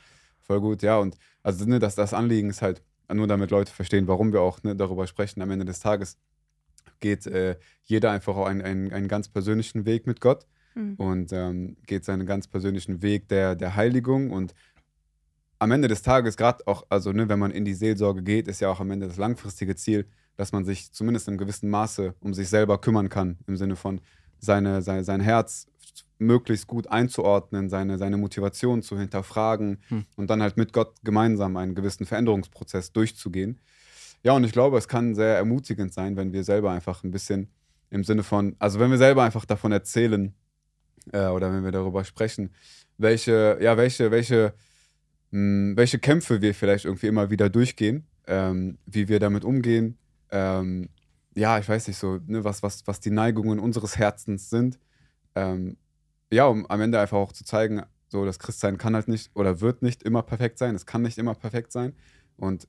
Voll 0.41 0.61
gut, 0.61 0.83
ja. 0.83 0.99
Und 0.99 1.17
also 1.43 1.65
ne, 1.65 1.79
das, 1.79 1.95
das 1.95 2.15
Anliegen 2.15 2.51
ist 2.51 2.63
halt, 2.63 2.83
nur 3.13 3.27
damit 3.27 3.51
Leute 3.51 3.71
verstehen, 3.73 4.07
warum 4.09 4.33
wir 4.33 4.41
auch 4.41 4.63
ne, 4.63 4.75
darüber 4.75 5.07
sprechen. 5.07 5.43
Am 5.43 5.51
Ende 5.51 5.65
des 5.67 5.81
Tages 5.81 6.17
geht 7.01 7.27
äh, 7.27 7.59
jeder 7.85 8.11
einfach 8.11 8.37
auch 8.37 8.47
einen, 8.47 8.63
einen, 8.63 8.93
einen 8.93 9.09
ganz 9.09 9.29
persönlichen 9.29 9.85
Weg 9.85 10.07
mit 10.07 10.21
Gott 10.21 10.47
Hm. 10.75 10.95
und 10.97 11.33
ähm, 11.35 11.77
geht 11.87 12.07
seinen 12.07 12.25
ganz 12.25 12.49
persönlichen 12.49 13.03
Weg 13.03 13.29
der, 13.29 13.55
der 13.57 13.77
Heiligung. 13.77 14.31
Und 14.31 14.55
am 15.63 15.71
Ende 15.71 15.87
des 15.87 16.03
Tages, 16.03 16.37
gerade 16.37 16.67
auch, 16.67 16.85
also 16.89 17.13
ne, 17.13 17.29
wenn 17.29 17.39
man 17.39 17.53
in 17.53 17.65
die 17.65 17.75
Seelsorge 17.75 18.25
geht, 18.25 18.49
ist 18.49 18.61
ja 18.61 18.69
auch 18.69 18.81
am 18.81 18.91
Ende 18.91 19.07
das 19.07 19.17
langfristige 19.17 19.77
Ziel, 19.77 20.09
dass 20.37 20.51
man 20.51 20.65
sich 20.65 20.91
zumindest 20.93 21.29
in 21.29 21.39
gewissem 21.39 21.71
Maße 21.71 22.17
um 22.19 22.35
sich 22.35 22.49
selber 22.49 22.81
kümmern 22.81 23.09
kann, 23.09 23.39
im 23.47 23.57
Sinne 23.57 23.77
von 23.77 24.01
seine, 24.41 24.83
sein, 24.83 25.05
sein 25.05 25.21
Herz 25.21 25.69
möglichst 26.19 26.67
gut 26.67 26.89
einzuordnen, 26.89 27.69
seine, 27.69 27.97
seine 27.97 28.17
Motivation 28.17 28.83
zu 28.83 28.99
hinterfragen 28.99 29.79
Hm. 29.87 30.05
und 30.17 30.31
dann 30.31 30.43
halt 30.43 30.57
mit 30.57 30.73
Gott 30.73 30.95
gemeinsam 31.05 31.57
einen 31.57 31.77
gewissen 31.77 32.07
Veränderungsprozess 32.07 32.93
durchzugehen. 32.93 33.61
Ja, 34.25 34.33
und 34.33 34.43
ich 34.43 34.53
glaube, 34.53 34.79
es 34.79 34.89
kann 34.89 35.15
sehr 35.15 35.37
ermutigend 35.37 35.95
sein, 35.95 36.17
wenn 36.17 36.33
wir 36.33 36.43
selber 36.43 36.73
einfach 36.73 37.05
ein 37.05 37.13
bisschen 37.13 37.53
im 37.91 38.03
Sinne 38.03 38.25
von, 38.25 38.57
also 38.59 38.81
wenn 38.81 38.91
wir 38.91 38.99
selber 38.99 39.23
einfach 39.23 39.45
davon 39.45 39.71
erzählen 39.71 40.35
äh, 41.13 41.27
oder 41.27 41.53
wenn 41.53 41.63
wir 41.63 41.71
darüber 41.71 42.03
sprechen, 42.03 42.51
welche, 42.99 43.59
ja, 43.61 43.77
welche, 43.77 44.11
welche, 44.11 44.55
mh, 45.33 45.77
welche 45.77 45.99
Kämpfe 45.99 46.41
wir 46.41 46.55
vielleicht 46.55 46.85
irgendwie 46.85 47.09
immer 47.09 47.31
wieder 47.31 47.51
durchgehen, 47.51 48.07
ähm, 48.27 48.79
wie 48.87 49.09
wir 49.09 49.19
damit 49.19 49.45
umgehen, 49.45 49.99
ähm, 50.31 50.89
ja, 51.35 51.59
ich 51.59 51.69
weiß 51.69 51.89
nicht 51.89 51.97
so, 51.97 52.21
ne, 52.27 52.45
was, 52.45 52.63
was, 52.63 52.87
was 52.87 53.01
die 53.01 53.11
Neigungen 53.11 53.59
unseres 53.59 53.97
Herzens 53.97 54.51
sind. 54.51 54.79
Ähm, 55.35 55.77
ja, 56.31 56.47
um 56.47 56.67
am 56.67 56.81
Ende 56.81 57.01
einfach 57.01 57.19
auch 57.19 57.33
zu 57.33 57.45
zeigen, 57.45 57.83
so 58.09 58.25
das 58.25 58.39
Christsein 58.39 58.79
kann 58.79 58.95
halt 58.95 59.09
nicht 59.09 59.31
oder 59.35 59.61
wird 59.61 59.83
nicht 59.83 60.03
immer 60.03 60.23
perfekt 60.23 60.59
sein. 60.59 60.75
Es 60.75 60.87
kann 60.87 61.03
nicht 61.03 61.19
immer 61.19 61.35
perfekt 61.35 61.73
sein. 61.73 61.95
Und 62.37 62.69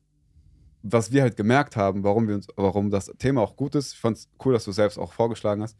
was 0.82 1.12
wir 1.12 1.22
halt 1.22 1.38
gemerkt 1.38 1.76
haben, 1.76 2.04
warum 2.04 2.28
wir 2.28 2.36
uns, 2.36 2.48
warum 2.56 2.90
das 2.90 3.12
Thema 3.18 3.42
auch 3.42 3.56
gut 3.56 3.76
ist, 3.76 3.94
ich 3.94 4.00
fand 4.00 4.18
es 4.18 4.30
cool, 4.44 4.54
dass 4.54 4.66
du 4.66 4.72
selbst 4.72 4.98
auch 4.98 5.14
vorgeschlagen 5.14 5.62
hast, 5.62 5.78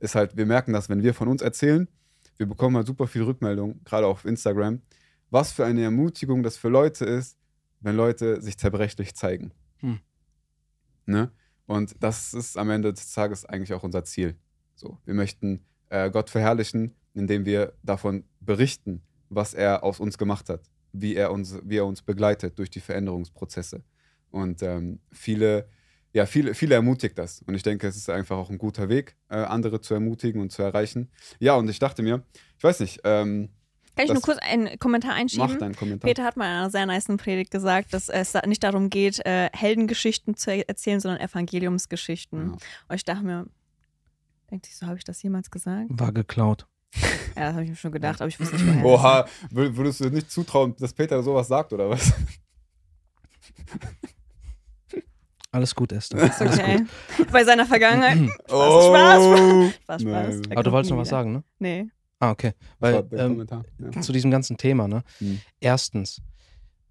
ist 0.00 0.14
halt, 0.14 0.36
wir 0.36 0.46
merken, 0.46 0.72
dass 0.72 0.88
wenn 0.88 1.02
wir 1.02 1.14
von 1.14 1.28
uns 1.28 1.42
erzählen, 1.42 1.88
wir 2.36 2.46
bekommen 2.46 2.76
halt 2.76 2.86
super 2.86 3.06
viel 3.06 3.22
Rückmeldung, 3.22 3.80
gerade 3.84 4.06
auf 4.06 4.24
Instagram, 4.24 4.82
was 5.30 5.52
für 5.52 5.64
eine 5.64 5.82
Ermutigung 5.82 6.42
das 6.42 6.56
für 6.56 6.68
Leute 6.68 7.04
ist, 7.04 7.36
wenn 7.80 7.96
Leute 7.96 8.40
sich 8.40 8.58
zerbrechlich 8.58 9.14
zeigen. 9.14 9.52
Hm. 9.78 10.00
Ne? 11.06 11.30
Und 11.66 11.94
das 12.00 12.34
ist 12.34 12.56
am 12.56 12.70
Ende 12.70 12.92
des 12.92 13.12
Tages 13.12 13.44
eigentlich 13.44 13.74
auch 13.74 13.82
unser 13.82 14.04
Ziel. 14.04 14.36
So, 14.74 14.98
wir 15.04 15.14
möchten 15.14 15.64
äh, 15.88 16.10
Gott 16.10 16.30
verherrlichen, 16.30 16.94
indem 17.14 17.44
wir 17.44 17.72
davon 17.82 18.24
berichten, 18.40 19.02
was 19.28 19.54
er 19.54 19.82
aus 19.82 20.00
uns 20.00 20.18
gemacht 20.18 20.48
hat, 20.48 20.70
wie 20.92 21.14
er 21.14 21.32
uns, 21.32 21.58
wie 21.64 21.78
er 21.78 21.86
uns 21.86 22.02
begleitet 22.02 22.58
durch 22.58 22.70
die 22.70 22.80
Veränderungsprozesse. 22.80 23.82
Und 24.30 24.62
ähm, 24.62 25.00
viele, 25.10 25.68
ja, 26.12 26.26
viele, 26.26 26.54
viele 26.54 26.74
ermutigt 26.74 27.18
das. 27.18 27.42
Und 27.42 27.54
ich 27.54 27.62
denke, 27.62 27.88
es 27.88 27.96
ist 27.96 28.10
einfach 28.10 28.36
auch 28.36 28.50
ein 28.50 28.58
guter 28.58 28.88
Weg, 28.88 29.16
äh, 29.28 29.36
andere 29.36 29.80
zu 29.80 29.94
ermutigen 29.94 30.40
und 30.40 30.52
zu 30.52 30.62
erreichen. 30.62 31.10
Ja, 31.38 31.54
und 31.54 31.68
ich 31.68 31.78
dachte 31.78 32.02
mir, 32.02 32.22
ich 32.58 32.64
weiß 32.64 32.80
nicht, 32.80 33.00
ähm, 33.04 33.50
Kann 33.96 34.04
ich 34.04 34.08
das- 34.10 34.14
nur 34.14 34.22
kurz 34.22 34.38
einen 34.38 34.78
Kommentar 34.78 35.12
mach 35.12 35.18
einschieben? 35.20 35.58
deinen 35.58 35.74
Kommentar. 35.74 36.06
Peter 36.08 36.22
hat 36.24 36.36
mal 36.36 36.44
in 36.46 36.50
einer 36.58 36.70
sehr 36.70 36.86
niceen 36.86 37.16
Predigt 37.16 37.50
gesagt, 37.50 37.92
dass 37.94 38.08
es 38.08 38.34
nicht 38.46 38.62
darum 38.62 38.90
geht, 38.90 39.24
äh, 39.26 39.48
Heldengeschichten 39.52 40.36
zu 40.36 40.50
er- 40.52 40.68
erzählen, 40.68 41.00
sondern 41.00 41.20
Evangeliumsgeschichten. 41.20 42.46
Ja. 42.50 42.52
Und 42.88 42.94
ich 42.94 43.04
dachte 43.04 43.24
mir, 43.24 43.46
denkt 44.50 44.66
sich 44.66 44.76
so, 44.76 44.86
habe 44.86 44.98
ich 44.98 45.04
das 45.04 45.22
jemals 45.22 45.50
gesagt? 45.50 45.86
War 45.88 46.12
geklaut. 46.12 46.66
Ja, 47.34 47.46
das 47.46 47.52
habe 47.54 47.64
ich 47.64 47.70
mir 47.70 47.76
schon 47.76 47.92
gedacht, 47.92 48.20
aber 48.20 48.28
ich 48.28 48.38
wusste 48.38 48.56
nicht, 48.56 48.66
woher. 48.66 48.84
Oha, 48.86 49.26
wür- 49.52 49.76
würdest 49.76 50.00
du 50.00 50.04
dir 50.04 50.10
nicht 50.16 50.30
zutrauen, 50.30 50.74
dass 50.78 50.92
Peter 50.92 51.22
sowas 51.22 51.48
sagt, 51.48 51.72
oder 51.72 51.90
was? 51.90 52.12
Alles 55.52 55.74
gut, 55.74 55.92
Esther. 55.92 56.18
Ist 56.22 56.40
Alles 56.40 56.58
okay. 56.58 56.84
gut. 57.16 57.32
Bei 57.32 57.44
seiner 57.44 57.64
Vergangenheit. 57.66 58.18
Oh, 58.50 58.88
Spaß, 58.88 59.22
Spaß, 59.24 59.72
Spaß. 59.74 60.02
Nein. 60.02 60.42
Der 60.42 60.52
Aber 60.52 60.62
du 60.64 60.72
wolltest 60.72 60.90
noch 60.90 60.98
was 60.98 61.08
sagen, 61.08 61.32
ne? 61.32 61.44
Nee. 61.58 61.86
Ah, 62.18 62.30
okay. 62.30 62.52
Weil 62.78 63.06
ähm. 63.12 63.46
Ja. 63.92 64.00
zu 64.00 64.12
diesem 64.12 64.30
ganzen 64.30 64.56
Thema, 64.56 64.88
ne? 64.88 65.02
Hm. 65.18 65.40
Erstens, 65.60 66.22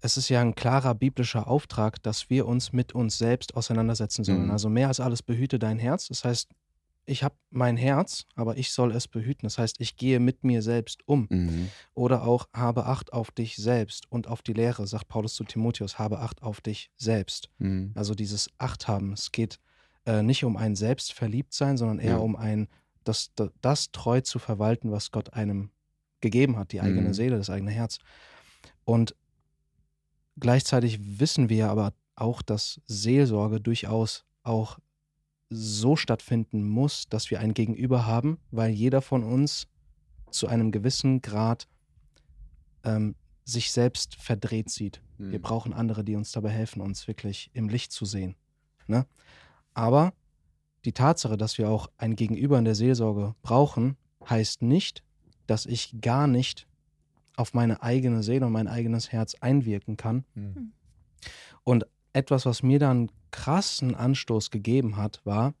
es 0.00 0.16
ist 0.16 0.28
ja 0.28 0.40
ein 0.40 0.54
klarer 0.54 0.94
biblischer 0.94 1.48
Auftrag, 1.48 2.02
dass 2.02 2.30
wir 2.30 2.46
uns 2.46 2.72
mit 2.72 2.94
uns 2.94 3.18
selbst 3.18 3.56
auseinandersetzen 3.56 4.24
sollen. 4.24 4.44
Mhm. 4.46 4.50
Also 4.52 4.68
mehr 4.68 4.88
als 4.88 5.00
alles 5.00 5.22
behüte 5.22 5.58
dein 5.58 5.78
Herz. 5.78 6.08
Das 6.08 6.24
heißt, 6.24 6.48
ich 7.06 7.22
habe 7.22 7.34
mein 7.50 7.76
Herz, 7.76 8.24
aber 8.34 8.56
ich 8.56 8.72
soll 8.72 8.92
es 8.92 9.08
behüten. 9.08 9.46
Das 9.46 9.58
heißt, 9.58 9.76
ich 9.80 9.96
gehe 9.96 10.20
mit 10.20 10.44
mir 10.44 10.60
selbst 10.62 11.00
um. 11.06 11.26
Mhm. 11.30 11.68
Oder 11.94 12.24
auch 12.24 12.46
habe 12.52 12.86
Acht 12.86 13.12
auf 13.12 13.30
dich 13.30 13.56
selbst 13.56 14.10
und 14.10 14.28
auf 14.28 14.42
die 14.42 14.52
Lehre, 14.52 14.86
sagt 14.86 15.08
Paulus 15.08 15.34
zu 15.34 15.44
Timotheus, 15.44 15.98
habe 15.98 16.18
Acht 16.20 16.42
auf 16.42 16.60
dich 16.60 16.90
selbst. 16.96 17.48
Mhm. 17.58 17.92
Also 17.94 18.14
dieses 18.14 18.48
Acht 18.58 18.86
haben. 18.88 19.12
Es 19.12 19.32
geht 19.32 19.58
äh, 20.04 20.22
nicht 20.22 20.44
um 20.44 20.56
ein 20.56 20.76
Selbstverliebtsein, 20.76 21.76
sondern 21.76 21.98
eher 21.98 22.12
Ja. 22.12 22.16
um 22.18 22.36
ein, 22.36 22.68
das, 23.08 23.32
das, 23.34 23.50
das 23.60 23.90
treu 23.92 24.20
zu 24.20 24.38
verwalten, 24.38 24.90
was 24.90 25.10
Gott 25.10 25.32
einem 25.34 25.70
gegeben 26.20 26.56
hat, 26.56 26.72
die 26.72 26.80
eigene 26.80 27.08
Mhm. 27.08 27.14
Seele, 27.14 27.36
das 27.38 27.50
eigene 27.50 27.70
Herz. 27.70 27.98
Und 28.84 29.14
gleichzeitig 30.38 30.98
wissen 31.20 31.48
wir 31.48 31.70
aber 31.70 31.92
auch, 32.14 32.42
dass 32.42 32.80
Seelsorge 32.86 33.60
durchaus 33.60 34.24
auch 34.42 34.78
so 35.50 35.96
stattfinden 35.96 36.66
muss, 36.68 37.08
dass 37.08 37.30
wir 37.30 37.40
ein 37.40 37.54
Gegenüber 37.54 38.06
haben, 38.06 38.38
weil 38.50 38.70
jeder 38.70 39.00
von 39.02 39.22
uns 39.22 39.68
zu 40.30 40.48
einem 40.48 40.72
gewissen 40.72 41.22
Grad 41.22 41.68
ähm, 42.84 43.14
sich 43.44 43.70
selbst 43.70 44.16
verdreht 44.16 44.70
sieht. 44.70 45.02
Wir 45.18 45.38
Mhm. 45.38 45.42
brauchen 45.42 45.72
andere, 45.72 46.02
die 46.04 46.16
uns 46.16 46.32
dabei 46.32 46.50
helfen, 46.50 46.80
uns 46.82 47.06
wirklich 47.06 47.50
im 47.54 47.68
Licht 47.68 47.92
zu 47.92 48.04
sehen. 48.04 48.34
Ne? 48.86 49.06
Aber 49.72 50.12
die 50.86 50.92
Tatsache, 50.92 51.36
dass 51.36 51.58
wir 51.58 51.68
auch 51.68 51.90
ein 51.98 52.16
Gegenüber 52.16 52.58
in 52.58 52.64
der 52.64 52.74
Seelsorge 52.74 53.34
brauchen, 53.42 53.96
heißt 54.28 54.62
nicht, 54.62 55.02
dass 55.46 55.66
ich 55.66 56.00
gar 56.00 56.26
nicht 56.26 56.66
auf 57.36 57.52
meine 57.52 57.82
eigene 57.82 58.22
Seele 58.22 58.46
und 58.46 58.52
mein 58.52 58.68
eigenes 58.68 59.12
Herz 59.12 59.34
einwirken 59.40 59.96
kann. 59.96 60.24
Mhm. 60.34 60.72
Und 61.64 61.86
etwas, 62.12 62.46
was 62.46 62.62
mir 62.62 62.78
dann 62.78 63.10
krassen 63.30 63.94
Anstoß 63.94 64.50
gegeben 64.50 64.96
hat, 64.96 65.20
war 65.24 65.52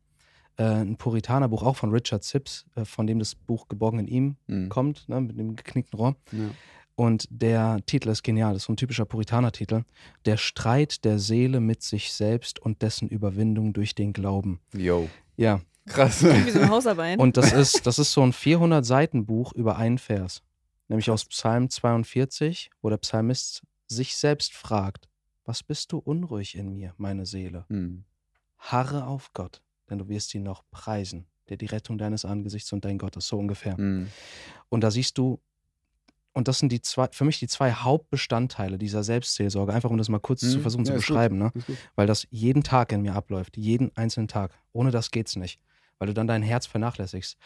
äh, 0.56 0.62
ein 0.64 0.96
Puritanerbuch, 0.96 1.62
auch 1.62 1.76
von 1.76 1.90
Richard 1.90 2.24
Sips, 2.24 2.64
äh, 2.76 2.84
von 2.86 3.06
dem 3.06 3.18
das 3.18 3.34
Buch 3.34 3.68
Geborgen 3.68 3.98
in 3.98 4.08
ihm 4.08 4.36
Mhm. 4.46 4.68
kommt, 4.70 5.08
ne, 5.08 5.20
mit 5.20 5.38
dem 5.38 5.54
geknickten 5.56 5.98
Rohr. 5.98 6.16
Ja. 6.32 6.50
Und 6.96 7.28
der 7.30 7.78
Titel 7.86 8.08
ist 8.08 8.22
genial, 8.22 8.54
das 8.54 8.62
ist 8.62 8.66
so 8.66 8.72
ein 8.72 8.78
typischer 8.78 9.04
Puritaner-Titel. 9.04 9.84
Der 10.24 10.38
Streit 10.38 11.04
der 11.04 11.18
Seele 11.18 11.60
mit 11.60 11.82
sich 11.82 12.12
selbst 12.12 12.58
und 12.58 12.82
dessen 12.82 13.08
Überwindung 13.08 13.74
durch 13.74 13.94
den 13.94 14.12
Glauben. 14.12 14.60
Yo. 14.72 15.08
Ja, 15.36 15.60
Krass. 15.86 16.24
Wie 16.24 16.50
so 16.50 16.58
eine 16.58 16.68
Hausarbeit. 16.68 17.18
und 17.18 17.36
das 17.36 17.52
ist, 17.52 17.86
das 17.86 17.98
ist 17.98 18.12
so 18.12 18.22
ein 18.22 18.32
400-Seiten-Buch 18.32 19.52
über 19.52 19.76
einen 19.76 19.98
Vers. 19.98 20.42
Nämlich 20.88 21.10
aus 21.10 21.24
Psalm 21.26 21.70
42, 21.70 22.70
wo 22.82 22.90
der 22.90 22.96
Psalmist 22.98 23.62
sich 23.86 24.16
selbst 24.16 24.52
fragt, 24.52 25.08
was 25.44 25.62
bist 25.62 25.92
du 25.92 25.98
unruhig 25.98 26.56
in 26.56 26.72
mir, 26.72 26.94
meine 26.96 27.26
Seele? 27.26 27.66
Hm. 27.68 28.04
Harre 28.58 29.06
auf 29.06 29.32
Gott, 29.32 29.62
denn 29.88 29.98
du 29.98 30.08
wirst 30.08 30.34
ihn 30.34 30.42
noch 30.42 30.64
preisen, 30.70 31.26
der 31.48 31.56
die 31.56 31.66
Rettung 31.66 31.98
deines 31.98 32.24
Angesichts 32.24 32.72
und 32.72 32.84
dein 32.84 32.98
Gott 32.98 33.16
ist, 33.16 33.28
so 33.28 33.38
ungefähr. 33.38 33.76
Hm. 33.76 34.08
Und 34.68 34.80
da 34.80 34.90
siehst 34.90 35.18
du, 35.18 35.40
und 36.36 36.48
das 36.48 36.58
sind 36.58 36.70
die 36.70 36.82
zwei, 36.82 37.08
für 37.10 37.24
mich 37.24 37.38
die 37.38 37.48
zwei 37.48 37.72
Hauptbestandteile 37.72 38.78
dieser 38.78 39.02
Selbstseelsorge, 39.02 39.72
einfach 39.72 39.90
um 39.90 39.96
das 39.98 40.08
mal 40.08 40.20
kurz 40.20 40.40
zu 40.40 40.58
Mhm. 40.58 40.62
versuchen 40.62 40.84
zu 40.84 40.92
Ja, 40.92 40.98
ist 40.98 41.06
gut. 41.06 41.08
beschreiben, 41.14 41.38
ne? 41.38 41.52
Weil 41.94 42.06
das 42.06 42.26
jeden 42.30 42.62
Tag 42.62 42.92
in 42.92 43.02
mir 43.02 43.14
abläuft, 43.14 43.56
jeden 43.56 43.90
einzelnen 43.96 44.28
Tag. 44.28 44.52
Ohne 44.72 44.90
das 44.90 45.10
geht's 45.10 45.34
nicht, 45.36 45.60
weil 45.98 46.06
du 46.08 46.14
dann 46.14 46.26
dein 46.26 46.42
Herz 46.42 46.66
vernachlässigst. 46.66 47.36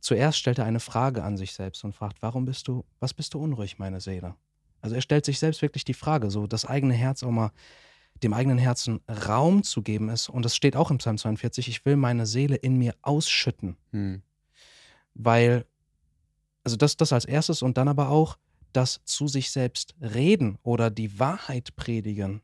Zuerst 0.00 0.38
stellt 0.38 0.58
er 0.58 0.64
eine 0.64 0.80
Frage 0.80 1.22
an 1.24 1.36
sich 1.36 1.52
selbst 1.52 1.84
und 1.84 1.92
fragt, 1.94 2.22
warum 2.22 2.44
bist 2.46 2.68
du, 2.68 2.84
was 3.00 3.12
bist 3.12 3.34
du 3.34 3.40
unruhig, 3.42 3.78
meine 3.78 4.00
Seele? 4.00 4.34
Also 4.80 4.94
er 4.94 5.02
stellt 5.02 5.24
sich 5.26 5.38
selbst 5.38 5.60
wirklich 5.60 5.84
die 5.84 5.92
Frage, 5.92 6.30
so 6.30 6.46
das 6.46 6.64
eigene 6.64 6.94
Herz 6.94 7.22
auch 7.22 7.30
mal 7.30 7.50
dem 8.22 8.32
eigenen 8.32 8.58
Herzen 8.58 9.00
Raum 9.28 9.62
zu 9.62 9.82
geben 9.82 10.08
ist. 10.08 10.28
Und 10.28 10.44
das 10.44 10.54
steht 10.56 10.76
auch 10.76 10.90
im 10.90 10.98
Psalm 10.98 11.18
42, 11.18 11.68
ich 11.68 11.84
will 11.84 11.96
meine 11.96 12.26
Seele 12.26 12.56
in 12.56 12.76
mir 12.78 12.94
ausschütten 13.02 13.76
Hm. 13.90 14.22
weil, 15.14 15.66
also 16.64 16.76
das, 16.76 16.96
das 16.96 17.12
als 17.12 17.24
erstes 17.24 17.62
und 17.62 17.76
dann 17.76 17.88
aber 17.88 18.08
auch 18.10 18.38
das 18.72 19.00
zu 19.04 19.26
sich 19.26 19.50
selbst 19.50 19.94
reden 20.00 20.58
oder 20.62 20.90
die 20.90 21.18
Wahrheit 21.18 21.74
predigen. 21.76 22.42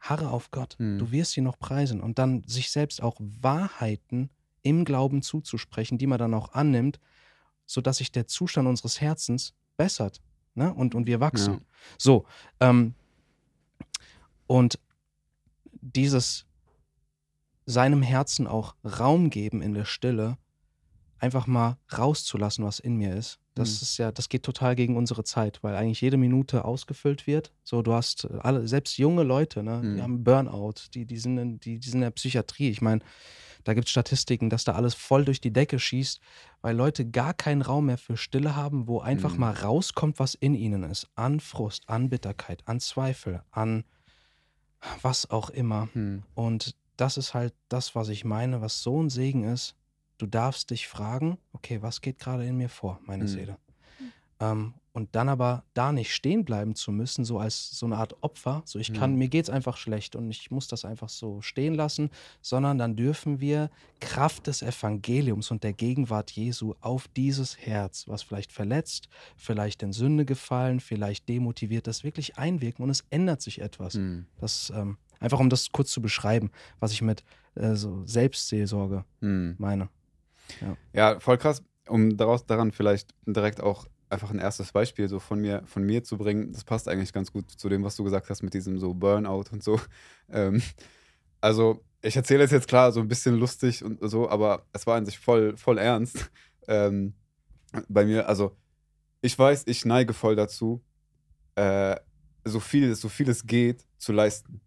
Harre 0.00 0.30
auf 0.30 0.50
Gott, 0.50 0.76
Hm. 0.78 0.98
du 0.98 1.12
wirst 1.12 1.36
ihn 1.36 1.44
noch 1.44 1.58
preisen 1.58 2.00
und 2.00 2.18
dann 2.18 2.42
sich 2.46 2.70
selbst 2.70 3.02
auch 3.02 3.16
Wahrheiten 3.18 4.30
im 4.62 4.84
Glauben 4.84 5.22
zuzusprechen, 5.22 5.98
die 5.98 6.06
man 6.06 6.18
dann 6.18 6.34
auch 6.34 6.52
annimmt, 6.52 6.98
sodass 7.66 7.98
sich 7.98 8.12
der 8.12 8.26
Zustand 8.26 8.68
unseres 8.68 9.00
Herzens 9.00 9.54
bessert 9.76 10.20
ne? 10.54 10.72
und, 10.74 10.94
und 10.94 11.06
wir 11.06 11.20
wachsen. 11.20 11.54
Ja. 11.54 11.60
So, 11.98 12.26
ähm, 12.60 12.94
und 14.46 14.78
dieses 15.80 16.46
seinem 17.66 18.02
Herzen 18.02 18.46
auch 18.46 18.74
Raum 18.84 19.30
geben 19.30 19.62
in 19.62 19.74
der 19.74 19.84
Stille, 19.84 20.36
einfach 21.18 21.46
mal 21.46 21.78
rauszulassen, 21.96 22.64
was 22.64 22.78
in 22.78 22.96
mir 22.96 23.14
ist. 23.14 23.38
Das 23.54 23.68
Mhm. 23.70 23.78
ist 23.82 23.98
ja, 23.98 24.12
das 24.12 24.28
geht 24.28 24.42
total 24.42 24.74
gegen 24.74 24.96
unsere 24.96 25.22
Zeit, 25.24 25.62
weil 25.62 25.76
eigentlich 25.76 26.00
jede 26.00 26.16
Minute 26.16 26.64
ausgefüllt 26.64 27.26
wird. 27.26 27.52
So, 27.62 27.82
du 27.82 27.92
hast 27.92 28.24
äh, 28.24 28.38
alle, 28.40 28.66
selbst 28.66 28.98
junge 28.98 29.22
Leute, 29.22 29.62
ne, 29.62 29.80
Mhm. 29.82 29.94
die 29.96 30.02
haben 30.02 30.24
Burnout, 30.24 30.74
die, 30.92 31.06
die, 31.06 31.16
sind 31.18 31.38
in, 31.38 31.60
die, 31.60 31.78
die 31.78 31.88
sind 31.88 31.98
in 31.98 32.02
der 32.02 32.10
Psychiatrie. 32.10 32.68
Ich 32.70 32.82
meine, 32.82 33.00
da 33.62 33.72
gibt 33.74 33.86
es 33.86 33.92
Statistiken, 33.92 34.50
dass 34.50 34.64
da 34.64 34.72
alles 34.72 34.94
voll 34.94 35.24
durch 35.24 35.40
die 35.40 35.52
Decke 35.52 35.78
schießt, 35.78 36.20
weil 36.62 36.76
Leute 36.76 37.08
gar 37.08 37.32
keinen 37.32 37.62
Raum 37.62 37.86
mehr 37.86 37.96
für 37.98 38.16
Stille 38.16 38.56
haben, 38.56 38.88
wo 38.88 38.98
einfach 39.00 39.34
Mhm. 39.34 39.40
mal 39.40 39.52
rauskommt, 39.52 40.18
was 40.18 40.34
in 40.34 40.54
ihnen 40.54 40.82
ist. 40.82 41.06
An 41.14 41.38
Frust, 41.40 41.88
an 41.88 42.10
Bitterkeit, 42.10 42.62
an 42.66 42.80
Zweifel, 42.80 43.42
an 43.52 43.84
was 45.02 45.30
auch 45.30 45.50
immer. 45.50 45.88
Hm. 45.94 46.24
Und 46.34 46.74
das 46.96 47.16
ist 47.16 47.34
halt 47.34 47.54
das, 47.68 47.94
was 47.94 48.08
ich 48.08 48.24
meine, 48.24 48.60
was 48.60 48.82
so 48.82 49.02
ein 49.02 49.08
Segen 49.10 49.44
ist. 49.44 49.74
Du 50.18 50.26
darfst 50.26 50.70
dich 50.70 50.86
fragen, 50.88 51.38
okay, 51.52 51.82
was 51.82 52.00
geht 52.00 52.18
gerade 52.18 52.46
in 52.46 52.56
mir 52.56 52.68
vor, 52.68 53.00
meine 53.04 53.24
Mhm. 53.24 53.28
Seele? 53.28 53.58
Ähm, 54.40 54.74
und 54.92 55.14
dann 55.16 55.28
aber 55.28 55.64
da 55.74 55.92
nicht 55.92 56.12
stehen 56.14 56.44
bleiben 56.44 56.74
zu 56.76 56.92
müssen, 56.92 57.24
so 57.24 57.38
als 57.38 57.70
so 57.70 57.86
eine 57.86 57.96
Art 57.96 58.22
Opfer, 58.22 58.62
so 58.64 58.78
ich 58.78 58.92
kann, 58.92 59.12
Mhm. 59.12 59.18
mir 59.18 59.28
geht's 59.28 59.50
einfach 59.50 59.76
schlecht 59.76 60.16
und 60.16 60.30
ich 60.30 60.50
muss 60.50 60.68
das 60.68 60.84
einfach 60.84 61.08
so 61.08 61.42
stehen 61.42 61.74
lassen, 61.74 62.10
sondern 62.42 62.78
dann 62.78 62.96
dürfen 62.96 63.40
wir 63.40 63.70
Kraft 64.00 64.46
des 64.46 64.62
Evangeliums 64.62 65.50
und 65.50 65.64
der 65.64 65.72
Gegenwart 65.72 66.30
Jesu 66.32 66.74
auf 66.80 67.08
dieses 67.08 67.58
Herz, 67.58 68.06
was 68.08 68.22
vielleicht 68.22 68.52
verletzt, 68.52 69.08
vielleicht 69.36 69.82
in 69.82 69.92
Sünde 69.92 70.24
gefallen, 70.24 70.80
vielleicht 70.80 71.28
demotiviert, 71.28 71.86
das 71.86 72.04
wirklich 72.04 72.38
einwirken 72.38 72.84
und 72.84 72.90
es 72.90 73.04
ändert 73.10 73.42
sich 73.42 73.60
etwas. 73.60 73.94
Hm. 73.94 74.26
Das, 74.36 74.72
ähm, 74.74 74.98
einfach 75.20 75.40
um 75.40 75.50
das 75.50 75.70
kurz 75.72 75.90
zu 75.92 76.02
beschreiben, 76.02 76.50
was 76.80 76.92
ich 76.92 77.02
mit 77.02 77.24
äh, 77.56 77.74
so 77.74 78.04
Selbstseelsorge 78.06 79.04
Hm. 79.22 79.56
meine. 79.58 79.88
Ja, 80.92 81.20
voll 81.20 81.38
krass. 81.38 81.62
Um 81.88 82.16
daraus 82.16 82.46
daran 82.46 82.72
vielleicht 82.72 83.14
direkt 83.26 83.60
auch 83.60 83.86
einfach 84.08 84.30
ein 84.30 84.38
erstes 84.38 84.72
Beispiel 84.72 85.08
so 85.08 85.18
von 85.18 85.40
mir, 85.40 85.62
von 85.66 85.84
mir 85.84 86.02
zu 86.04 86.16
bringen, 86.16 86.52
das 86.52 86.64
passt 86.64 86.88
eigentlich 86.88 87.12
ganz 87.12 87.32
gut 87.32 87.50
zu 87.50 87.68
dem, 87.68 87.84
was 87.84 87.96
du 87.96 88.04
gesagt 88.04 88.30
hast 88.30 88.42
mit 88.42 88.54
diesem 88.54 88.78
so 88.78 88.94
Burnout 88.94 89.44
und 89.52 89.62
so. 89.62 89.80
Ähm, 90.30 90.62
also, 91.42 91.84
ich 92.00 92.16
erzähle 92.16 92.44
es 92.44 92.50
jetzt 92.50 92.66
klar 92.66 92.90
so 92.92 93.00
ein 93.00 93.08
bisschen 93.08 93.34
lustig 93.34 93.84
und 93.84 93.98
so, 94.00 94.30
aber 94.30 94.64
es 94.72 94.86
war 94.86 94.96
an 94.96 95.04
sich 95.04 95.18
voll, 95.18 95.56
voll 95.58 95.78
ernst. 95.78 96.30
Ähm, 96.66 97.12
bei 97.88 98.06
mir, 98.06 98.26
also, 98.26 98.56
ich 99.20 99.38
weiß, 99.38 99.64
ich 99.66 99.84
neige 99.84 100.14
voll 100.14 100.34
dazu, 100.34 100.82
äh, 101.56 101.94
so 102.42 102.58
viel, 102.58 102.94
so 102.94 103.10
viel 103.10 103.28
es 103.28 103.46
geht, 103.46 103.84
zu 103.98 104.14
leisten. 104.14 104.62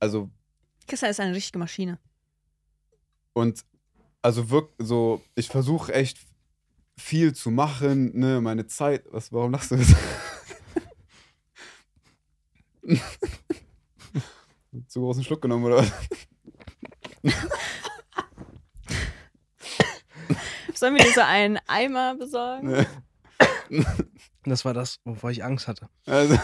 Also, 0.00 0.30
Kissa 0.86 1.06
ist 1.08 1.20
eine 1.20 1.34
richtige 1.34 1.58
Maschine. 1.58 1.98
Und 3.34 3.62
also 4.24 4.48
wirklich 4.48 4.72
so, 4.78 5.20
ich 5.34 5.48
versuche 5.48 5.92
echt 5.92 6.16
viel 6.96 7.34
zu 7.34 7.50
machen, 7.50 8.18
ne, 8.18 8.40
meine 8.40 8.66
Zeit. 8.66 9.04
Was, 9.10 9.30
warum 9.32 9.52
lachst 9.52 9.70
du 9.70 9.74
jetzt? 9.74 9.94
zu 14.88 15.00
großen 15.00 15.22
Schluck 15.24 15.42
genommen, 15.42 15.66
oder 15.66 15.76
was? 15.76 15.92
Sollen 20.74 20.96
wir 20.96 21.04
dir 21.04 21.12
so 21.12 21.20
einen 21.20 21.58
Eimer 21.66 22.14
besorgen? 22.16 22.70
Ne. 22.70 22.86
Das 24.44 24.64
war 24.64 24.72
das, 24.72 25.00
wovor 25.04 25.32
ich 25.32 25.44
Angst 25.44 25.68
hatte. 25.68 25.90
Also, 26.06 26.38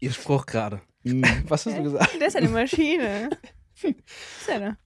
Ihr 0.00 0.12
Spruch 0.12 0.44
gerade. 0.44 0.82
hm. 1.02 1.22
Was 1.48 1.64
hast 1.64 1.78
du 1.78 1.82
gesagt? 1.82 2.20
Der 2.20 2.28
ist 2.28 2.36
eine 2.36 2.50
Maschine. 2.50 3.30
Ist 3.82 4.48
ja 4.48 4.58
da. 4.58 4.76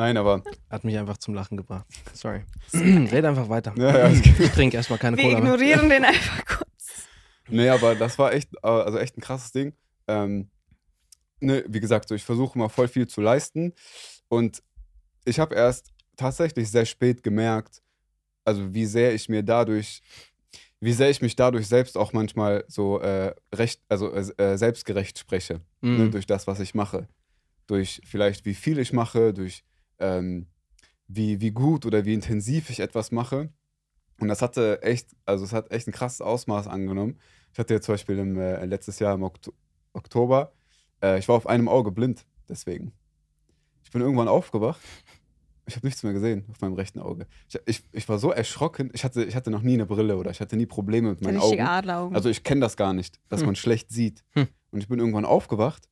Nein, 0.00 0.16
aber 0.16 0.42
Hat 0.70 0.82
mich 0.84 0.96
einfach 0.96 1.18
zum 1.18 1.34
Lachen 1.34 1.58
gebracht. 1.58 1.84
Sorry. 2.14 2.40
Red 2.72 3.22
einfach 3.26 3.50
weiter. 3.50 3.74
Ja, 3.76 3.98
ja, 3.98 4.10
ich 4.10 4.50
trinke 4.52 4.78
erstmal 4.78 4.98
keine 4.98 5.18
Wir 5.18 5.24
Cola. 5.24 5.40
Mehr. 5.40 5.54
ignorieren 5.54 5.90
den 5.90 6.04
einfach 6.06 6.44
kurz. 6.46 7.04
Nee, 7.48 7.68
aber 7.68 7.94
das 7.94 8.18
war 8.18 8.32
echt, 8.32 8.48
äh, 8.62 8.66
also 8.66 8.96
echt 8.98 9.18
ein 9.18 9.20
krasses 9.20 9.52
Ding. 9.52 9.74
Ähm, 10.08 10.48
ne, 11.40 11.64
wie 11.68 11.80
gesagt, 11.80 12.08
so, 12.08 12.14
ich 12.14 12.24
versuche 12.24 12.58
mal 12.58 12.70
voll 12.70 12.88
viel 12.88 13.06
zu 13.08 13.20
leisten. 13.20 13.74
Und 14.28 14.62
ich 15.26 15.38
habe 15.38 15.54
erst 15.54 15.90
tatsächlich 16.16 16.70
sehr 16.70 16.86
spät 16.86 17.22
gemerkt, 17.22 17.82
also 18.46 18.72
wie 18.72 18.86
sehr 18.86 19.12
ich 19.14 19.28
mir 19.28 19.42
dadurch, 19.42 20.00
wie 20.80 20.94
sehr 20.94 21.10
ich 21.10 21.20
mich 21.20 21.36
dadurch 21.36 21.66
selbst 21.68 21.98
auch 21.98 22.14
manchmal 22.14 22.64
so 22.68 23.00
äh, 23.00 23.34
recht, 23.54 23.82
also 23.90 24.10
äh, 24.14 24.56
selbstgerecht 24.56 25.18
spreche, 25.18 25.60
ne, 25.82 26.06
Mhm. 26.06 26.10
durch 26.10 26.26
das, 26.26 26.46
was 26.46 26.58
ich 26.58 26.74
mache. 26.74 27.06
Durch 27.66 28.00
vielleicht 28.06 28.46
wie 28.46 28.54
viel 28.54 28.78
ich 28.78 28.94
mache, 28.94 29.34
durch 29.34 29.62
ähm, 30.00 30.46
wie, 31.08 31.40
wie 31.40 31.50
gut 31.50 31.86
oder 31.86 32.04
wie 32.04 32.14
intensiv 32.14 32.70
ich 32.70 32.80
etwas 32.80 33.10
mache. 33.12 33.50
Und 34.20 34.28
das 34.28 34.42
hatte 34.42 34.82
echt, 34.82 35.16
also 35.24 35.44
es 35.44 35.52
hat 35.52 35.70
echt 35.72 35.88
ein 35.88 35.92
krasses 35.92 36.20
Ausmaß 36.20 36.66
angenommen. 36.66 37.18
Ich 37.52 37.58
hatte 37.58 37.74
jetzt 37.74 37.86
zum 37.86 37.94
Beispiel 37.94 38.18
im, 38.18 38.38
äh, 38.38 38.64
letztes 38.66 38.98
Jahr 38.98 39.14
im 39.14 39.22
Okto 39.22 39.52
Oktober, 39.92 40.52
äh, 41.02 41.18
ich 41.18 41.26
war 41.26 41.34
auf 41.34 41.46
einem 41.48 41.68
Auge 41.68 41.90
blind, 41.90 42.24
deswegen. 42.48 42.92
Ich 43.82 43.90
bin 43.90 44.02
irgendwann 44.02 44.28
aufgewacht. 44.28 44.80
Ich 45.66 45.74
habe 45.76 45.86
nichts 45.86 46.02
mehr 46.04 46.12
gesehen 46.12 46.44
auf 46.50 46.60
meinem 46.60 46.74
rechten 46.74 47.00
Auge. 47.00 47.26
Ich, 47.48 47.58
ich, 47.66 47.82
ich 47.92 48.08
war 48.08 48.18
so 48.18 48.30
erschrocken. 48.30 48.90
Ich 48.92 49.02
hatte, 49.04 49.24
ich 49.24 49.34
hatte 49.36 49.50
noch 49.50 49.62
nie 49.62 49.74
eine 49.74 49.86
Brille 49.86 50.16
oder 50.16 50.30
ich 50.30 50.40
hatte 50.40 50.56
nie 50.56 50.66
Probleme 50.66 51.10
mit 51.10 51.22
meinen 51.22 51.38
Augen. 51.38 51.60
Adleraugen. 51.60 52.14
Also 52.14 52.28
ich 52.28 52.44
kenne 52.44 52.60
das 52.60 52.76
gar 52.76 52.92
nicht, 52.92 53.20
dass 53.28 53.40
Hm. 53.40 53.46
man 53.46 53.56
schlecht 53.56 53.90
sieht. 53.90 54.24
Hm. 54.32 54.46
Und 54.70 54.80
ich 54.80 54.88
bin 54.88 54.98
irgendwann 55.00 55.24
aufgewacht 55.24 55.88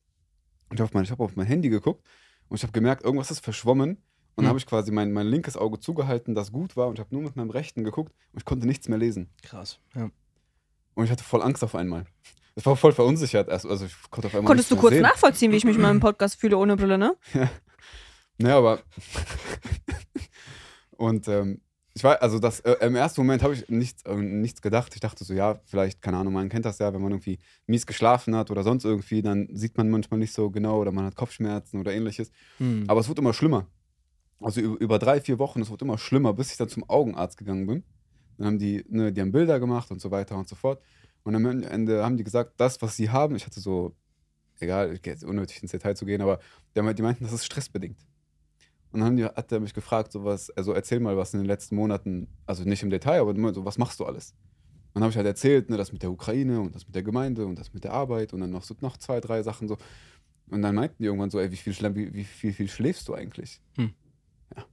und 0.69 0.75
ich 0.75 0.81
habe 0.81 0.85
auf, 0.89 0.93
mein- 0.93 1.03
ich 1.03 1.11
hab 1.11 1.19
auf 1.19 1.35
mein 1.35 1.47
Handy 1.47 1.69
geguckt 1.69 2.05
und 2.49 2.57
ich 2.57 2.63
habe 2.63 2.73
gemerkt, 2.73 3.03
irgendwas 3.03 3.31
ist 3.31 3.39
verschwommen. 3.43 3.91
Und 4.35 4.43
dann 4.43 4.45
Hm. 4.45 4.49
habe 4.49 4.59
ich 4.59 4.65
quasi 4.67 4.91
mein, 4.91 5.11
mein 5.11 5.27
linkes 5.27 5.57
Auge 5.57 5.79
zugehalten, 5.79 6.33
das 6.33 6.51
gut 6.51 6.77
war 6.77 6.87
und 6.87 6.93
ich 6.93 6.99
habe 7.01 7.13
nur 7.13 7.23
mit 7.23 7.35
meinem 7.35 7.49
rechten 7.49 7.83
geguckt 7.83 8.13
und 8.31 8.39
ich 8.39 8.45
konnte 8.45 8.65
nichts 8.67 8.87
mehr 8.87 8.97
lesen. 8.97 9.29
Krass. 9.43 9.79
Ja. 9.95 10.09
Und 10.95 11.03
ich 11.03 11.11
hatte 11.11 11.23
voll 11.23 11.41
Angst 11.41 11.63
auf 11.63 11.75
einmal. 11.75 12.05
Ich 12.55 12.65
war 12.65 12.75
voll 12.77 12.93
verunsichert 12.93 13.49
erst. 13.49 13.65
Also 13.65 13.85
ich 13.85 13.95
konnte 14.09 14.27
auf 14.27 14.35
einmal 14.35 14.47
Konntest 14.47 14.71
du 14.71 14.75
kurz 14.77 14.93
sehen. 14.93 15.01
nachvollziehen, 15.03 15.51
wie 15.51 15.57
ich 15.57 15.65
mich 15.65 15.75
in 15.75 15.81
meinem 15.81 15.99
Podcast 15.99 16.39
fühle 16.39 16.57
ohne 16.57 16.75
Brille, 16.77 16.97
ne? 16.97 17.15
Naja, 18.41 18.57
aber. 18.57 18.79
und 20.91 21.27
ähm, 21.27 21.61
ich 21.93 22.03
war, 22.03 22.21
also 22.21 22.39
das, 22.39 22.59
äh, 22.61 22.75
im 22.85 22.95
ersten 22.95 23.21
Moment 23.21 23.43
habe 23.43 23.53
ich 23.53 23.67
nichts, 23.69 24.03
äh, 24.03 24.15
nichts 24.15 24.61
gedacht. 24.61 24.93
Ich 24.93 25.01
dachte 25.01 25.23
so, 25.23 25.33
ja, 25.33 25.59
vielleicht, 25.65 26.01
keine 26.01 26.17
Ahnung, 26.17 26.33
man 26.33 26.49
kennt 26.49 26.65
das 26.65 26.79
ja, 26.79 26.93
wenn 26.93 27.01
man 27.01 27.11
irgendwie 27.11 27.39
mies 27.65 27.85
geschlafen 27.85 28.35
hat 28.35 28.51
oder 28.51 28.63
sonst 28.63 28.85
irgendwie, 28.85 29.21
dann 29.21 29.47
sieht 29.51 29.77
man 29.77 29.89
manchmal 29.89 30.19
nicht 30.19 30.33
so 30.33 30.49
genau 30.49 30.79
oder 30.79 30.91
man 30.91 31.05
hat 31.05 31.15
Kopfschmerzen 31.15 31.79
oder 31.79 31.91
ähnliches. 31.91 32.31
Mhm. 32.59 32.85
Aber 32.87 32.99
es 32.99 33.07
wird 33.07 33.19
immer 33.19 33.33
schlimmer. 33.33 33.67
Also 34.39 34.61
über, 34.61 34.79
über 34.79 34.99
drei, 34.99 35.19
vier 35.19 35.39
Wochen, 35.39 35.61
es 35.61 35.69
wird 35.69 35.81
immer 35.81 35.97
schlimmer, 35.97 36.33
bis 36.33 36.51
ich 36.51 36.57
dann 36.57 36.69
zum 36.69 36.87
Augenarzt 36.89 37.37
gegangen 37.37 37.67
bin. 37.67 37.83
Dann 38.37 38.47
haben 38.47 38.59
die, 38.59 38.85
ne, 38.87 39.11
die 39.11 39.21
haben 39.21 39.31
Bilder 39.31 39.59
gemacht 39.59 39.91
und 39.91 39.99
so 39.99 40.11
weiter 40.11 40.37
und 40.37 40.47
so 40.47 40.55
fort. 40.55 40.81
Und 41.23 41.35
am 41.35 41.45
Ende 41.45 42.03
haben 42.03 42.17
die 42.17 42.23
gesagt, 42.23 42.53
das, 42.57 42.81
was 42.81 42.95
sie 42.95 43.09
haben, 43.09 43.35
ich 43.35 43.45
hatte 43.45 43.59
so, 43.59 43.95
egal, 44.59 44.97
jetzt 45.03 45.23
unnötig 45.23 45.61
ins 45.61 45.71
Detail 45.71 45.95
zu 45.95 46.05
gehen, 46.05 46.21
aber 46.21 46.39
die 46.75 47.01
meinten, 47.01 47.23
das 47.23 47.33
ist 47.33 47.45
stressbedingt. 47.45 47.99
Und 48.91 49.01
dann 49.01 49.17
die, 49.17 49.25
hat 49.25 49.51
er 49.51 49.59
mich 49.59 49.73
gefragt, 49.73 50.11
so 50.11 50.23
was, 50.23 50.49
also 50.51 50.73
erzähl 50.73 50.99
mal, 50.99 51.15
was 51.15 51.33
in 51.33 51.39
den 51.39 51.47
letzten 51.47 51.75
Monaten, 51.75 52.27
also 52.45 52.63
nicht 52.63 52.81
im 52.81 52.89
Detail, 52.89 53.21
aber 53.21 53.53
so, 53.53 53.63
was 53.65 53.77
machst 53.77 53.99
du 53.99 54.05
alles? 54.05 54.33
Und 54.93 54.95
dann 54.95 55.03
habe 55.03 55.11
ich 55.11 55.17
halt 55.17 55.27
erzählt, 55.27 55.69
ne, 55.69 55.77
das 55.77 55.93
mit 55.93 56.01
der 56.01 56.11
Ukraine 56.11 56.59
und 56.59 56.73
das 56.73 56.85
mit 56.87 56.95
der 56.95 57.03
Gemeinde 57.03 57.45
und 57.45 57.59
das 57.59 57.73
mit 57.73 57.83
der 57.83 57.93
Arbeit 57.93 58.33
und 58.33 58.41
dann 58.41 58.49
noch 58.49 58.63
so 58.63 58.75
noch 58.81 58.97
zwei, 58.97 59.19
drei 59.19 59.43
Sachen 59.43 59.67
so. 59.67 59.77
Und 60.49 60.63
dann 60.63 60.73
meinten 60.73 60.95
die 60.97 61.05
irgendwann 61.05 61.29
so, 61.29 61.39
ey, 61.39 61.51
wie 61.51 61.55
viel, 61.55 61.73
wie, 61.95 62.13
wie 62.13 62.23
viel, 62.23 62.53
viel 62.53 62.67
schläfst 62.67 63.07
du 63.07 63.13
eigentlich? 63.13 63.61
Hm. 63.75 63.93
Ja, 64.55 64.65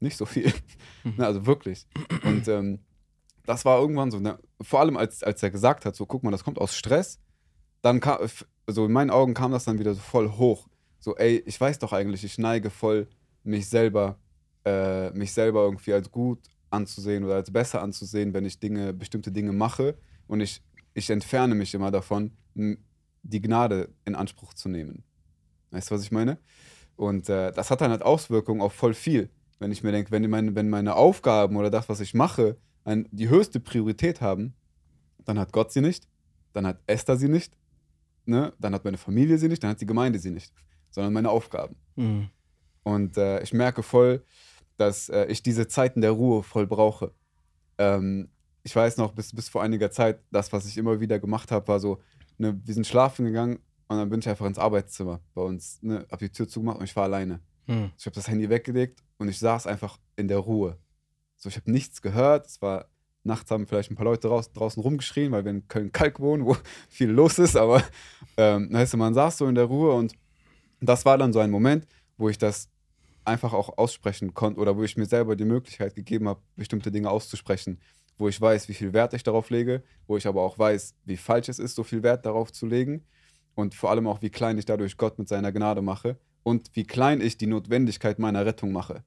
nicht 0.00 0.16
so 0.16 0.26
viel. 0.26 0.52
Hm. 1.02 1.14
Ne, 1.18 1.26
also 1.26 1.46
wirklich. 1.46 1.86
Und 2.24 2.48
ähm, 2.48 2.80
das 3.46 3.64
war 3.64 3.78
irgendwann 3.78 4.10
so, 4.10 4.18
ne, 4.18 4.38
vor 4.60 4.80
allem 4.80 4.96
als, 4.96 5.22
als 5.22 5.42
er 5.42 5.50
gesagt 5.50 5.84
hat, 5.84 5.94
so 5.94 6.06
guck 6.06 6.24
mal, 6.24 6.30
das 6.30 6.42
kommt 6.42 6.58
aus 6.58 6.74
Stress, 6.74 7.20
dann 7.82 8.00
kam, 8.00 8.18
also 8.66 8.86
in 8.86 8.92
meinen 8.92 9.10
Augen 9.10 9.34
kam 9.34 9.52
das 9.52 9.64
dann 9.64 9.78
wieder 9.78 9.94
so 9.94 10.00
voll 10.00 10.30
hoch. 10.30 10.66
So, 10.98 11.16
ey, 11.16 11.42
ich 11.46 11.60
weiß 11.60 11.78
doch 11.78 11.92
eigentlich, 11.92 12.24
ich 12.24 12.38
neige 12.38 12.70
voll, 12.70 13.06
mich 13.44 13.68
selber, 13.68 14.18
äh, 14.64 15.10
mich 15.10 15.32
selber 15.32 15.64
irgendwie 15.64 15.92
als 15.92 16.10
gut 16.10 16.40
anzusehen 16.70 17.24
oder 17.24 17.36
als 17.36 17.52
besser 17.52 17.82
anzusehen, 17.82 18.34
wenn 18.34 18.44
ich 18.44 18.58
Dinge, 18.58 18.92
bestimmte 18.92 19.30
Dinge 19.30 19.52
mache 19.52 19.96
und 20.26 20.40
ich, 20.40 20.62
ich 20.94 21.10
entferne 21.10 21.54
mich 21.54 21.74
immer 21.74 21.90
davon, 21.90 22.32
die 22.54 23.40
Gnade 23.40 23.90
in 24.04 24.14
Anspruch 24.14 24.54
zu 24.54 24.68
nehmen. 24.68 25.04
Weißt 25.70 25.90
du, 25.90 25.94
was 25.94 26.02
ich 26.02 26.12
meine? 26.12 26.38
Und 26.96 27.28
äh, 27.28 27.52
das 27.52 27.70
hat 27.70 27.80
dann 27.80 27.90
halt 27.90 28.02
Auswirkungen 28.02 28.60
auf 28.60 28.72
voll 28.72 28.94
viel. 28.94 29.30
Wenn 29.58 29.72
ich 29.72 29.82
mir 29.82 29.92
denke, 29.92 30.10
wenn 30.10 30.28
meine, 30.28 30.54
wenn 30.54 30.68
meine 30.68 30.94
Aufgaben 30.94 31.56
oder 31.56 31.70
das, 31.70 31.88
was 31.88 32.00
ich 32.00 32.14
mache, 32.14 32.56
ein, 32.84 33.08
die 33.10 33.28
höchste 33.28 33.60
Priorität 33.60 34.20
haben, 34.20 34.54
dann 35.24 35.38
hat 35.38 35.52
Gott 35.52 35.72
sie 35.72 35.80
nicht, 35.80 36.08
dann 36.52 36.66
hat 36.66 36.80
Esther 36.86 37.16
sie 37.16 37.28
nicht, 37.28 37.56
ne? 38.26 38.52
dann 38.58 38.74
hat 38.74 38.84
meine 38.84 38.98
Familie 38.98 39.38
sie 39.38 39.48
nicht, 39.48 39.62
dann 39.62 39.70
hat 39.70 39.80
die 39.80 39.86
Gemeinde 39.86 40.18
sie 40.18 40.30
nicht, 40.30 40.52
sondern 40.90 41.12
meine 41.12 41.30
Aufgaben. 41.30 41.76
Mhm. 41.96 42.30
Und 42.84 43.16
äh, 43.16 43.42
ich 43.42 43.52
merke 43.52 43.82
voll, 43.82 44.24
dass 44.76 45.08
äh, 45.08 45.26
ich 45.26 45.42
diese 45.42 45.66
Zeiten 45.66 46.00
der 46.00 46.12
Ruhe 46.12 46.42
voll 46.42 46.66
brauche. 46.66 47.12
Ähm, 47.78 48.28
ich 48.62 48.74
weiß 48.74 48.96
noch, 48.98 49.12
bis, 49.12 49.34
bis 49.34 49.48
vor 49.48 49.62
einiger 49.62 49.90
Zeit, 49.90 50.20
das, 50.30 50.52
was 50.52 50.66
ich 50.66 50.78
immer 50.78 51.00
wieder 51.00 51.18
gemacht 51.18 51.50
habe, 51.50 51.66
war 51.68 51.80
so, 51.80 52.00
ne, 52.38 52.58
wir 52.64 52.74
sind 52.74 52.86
schlafen 52.86 53.24
gegangen 53.24 53.58
und 53.88 53.98
dann 53.98 54.08
bin 54.08 54.20
ich 54.20 54.28
einfach 54.28 54.46
ins 54.46 54.58
Arbeitszimmer 54.58 55.20
bei 55.34 55.42
uns, 55.42 55.82
ne, 55.82 56.06
hab 56.10 56.18
die 56.18 56.30
Tür 56.30 56.48
zugemacht 56.48 56.78
und 56.78 56.84
ich 56.84 56.94
war 56.94 57.04
alleine. 57.04 57.40
Mhm. 57.66 57.90
Ich 57.98 58.06
habe 58.06 58.14
das 58.14 58.28
Handy 58.28 58.48
weggelegt 58.48 59.02
und 59.18 59.28
ich 59.28 59.38
saß 59.38 59.66
einfach 59.66 59.98
in 60.16 60.28
der 60.28 60.38
Ruhe. 60.38 60.78
So, 61.36 61.48
ich 61.48 61.56
habe 61.56 61.70
nichts 61.70 62.00
gehört. 62.00 62.46
Es 62.46 62.62
war 62.62 62.88
nachts 63.24 63.50
haben 63.50 63.66
vielleicht 63.66 63.90
ein 63.90 63.96
paar 63.96 64.04
Leute 64.04 64.28
raus, 64.28 64.52
draußen 64.52 64.82
rumgeschrien, 64.82 65.32
weil 65.32 65.44
wir 65.44 65.50
in 65.50 65.66
Köln-Kalk 65.66 66.20
wohnen, 66.20 66.44
wo 66.44 66.56
viel 66.88 67.10
los 67.10 67.38
ist. 67.38 67.56
Aber 67.56 67.82
ähm, 68.36 68.70
heißt, 68.72 68.96
man 68.96 69.14
saß 69.14 69.38
so 69.38 69.46
in 69.48 69.54
der 69.54 69.64
Ruhe 69.64 69.94
und 69.94 70.14
das 70.80 71.04
war 71.04 71.16
dann 71.18 71.32
so 71.32 71.40
ein 71.40 71.50
Moment, 71.50 71.86
wo 72.16 72.28
ich 72.28 72.38
das 72.38 72.68
einfach 73.24 73.52
auch 73.52 73.78
aussprechen 73.78 74.34
konnte 74.34 74.60
oder 74.60 74.76
wo 74.76 74.82
ich 74.84 74.96
mir 74.96 75.06
selber 75.06 75.36
die 75.36 75.44
Möglichkeit 75.44 75.94
gegeben 75.94 76.28
habe, 76.28 76.40
bestimmte 76.56 76.90
Dinge 76.90 77.10
auszusprechen, 77.10 77.80
wo 78.18 78.28
ich 78.28 78.40
weiß, 78.40 78.68
wie 78.68 78.74
viel 78.74 78.92
Wert 78.92 79.14
ich 79.14 79.22
darauf 79.22 79.50
lege, 79.50 79.82
wo 80.06 80.16
ich 80.16 80.26
aber 80.26 80.42
auch 80.42 80.58
weiß, 80.58 80.94
wie 81.04 81.16
falsch 81.16 81.48
es 81.48 81.58
ist, 81.58 81.74
so 81.74 81.82
viel 81.82 82.02
Wert 82.02 82.26
darauf 82.26 82.52
zu 82.52 82.66
legen 82.66 83.04
und 83.54 83.74
vor 83.74 83.90
allem 83.90 84.06
auch, 84.06 84.22
wie 84.22 84.30
klein 84.30 84.58
ich 84.58 84.64
dadurch 84.64 84.96
Gott 84.96 85.18
mit 85.18 85.28
seiner 85.28 85.52
Gnade 85.52 85.82
mache 85.82 86.18
und 86.42 86.70
wie 86.74 86.84
klein 86.84 87.20
ich 87.20 87.36
die 87.36 87.46
Notwendigkeit 87.46 88.18
meiner 88.18 88.44
Rettung 88.46 88.72
mache 88.72 89.04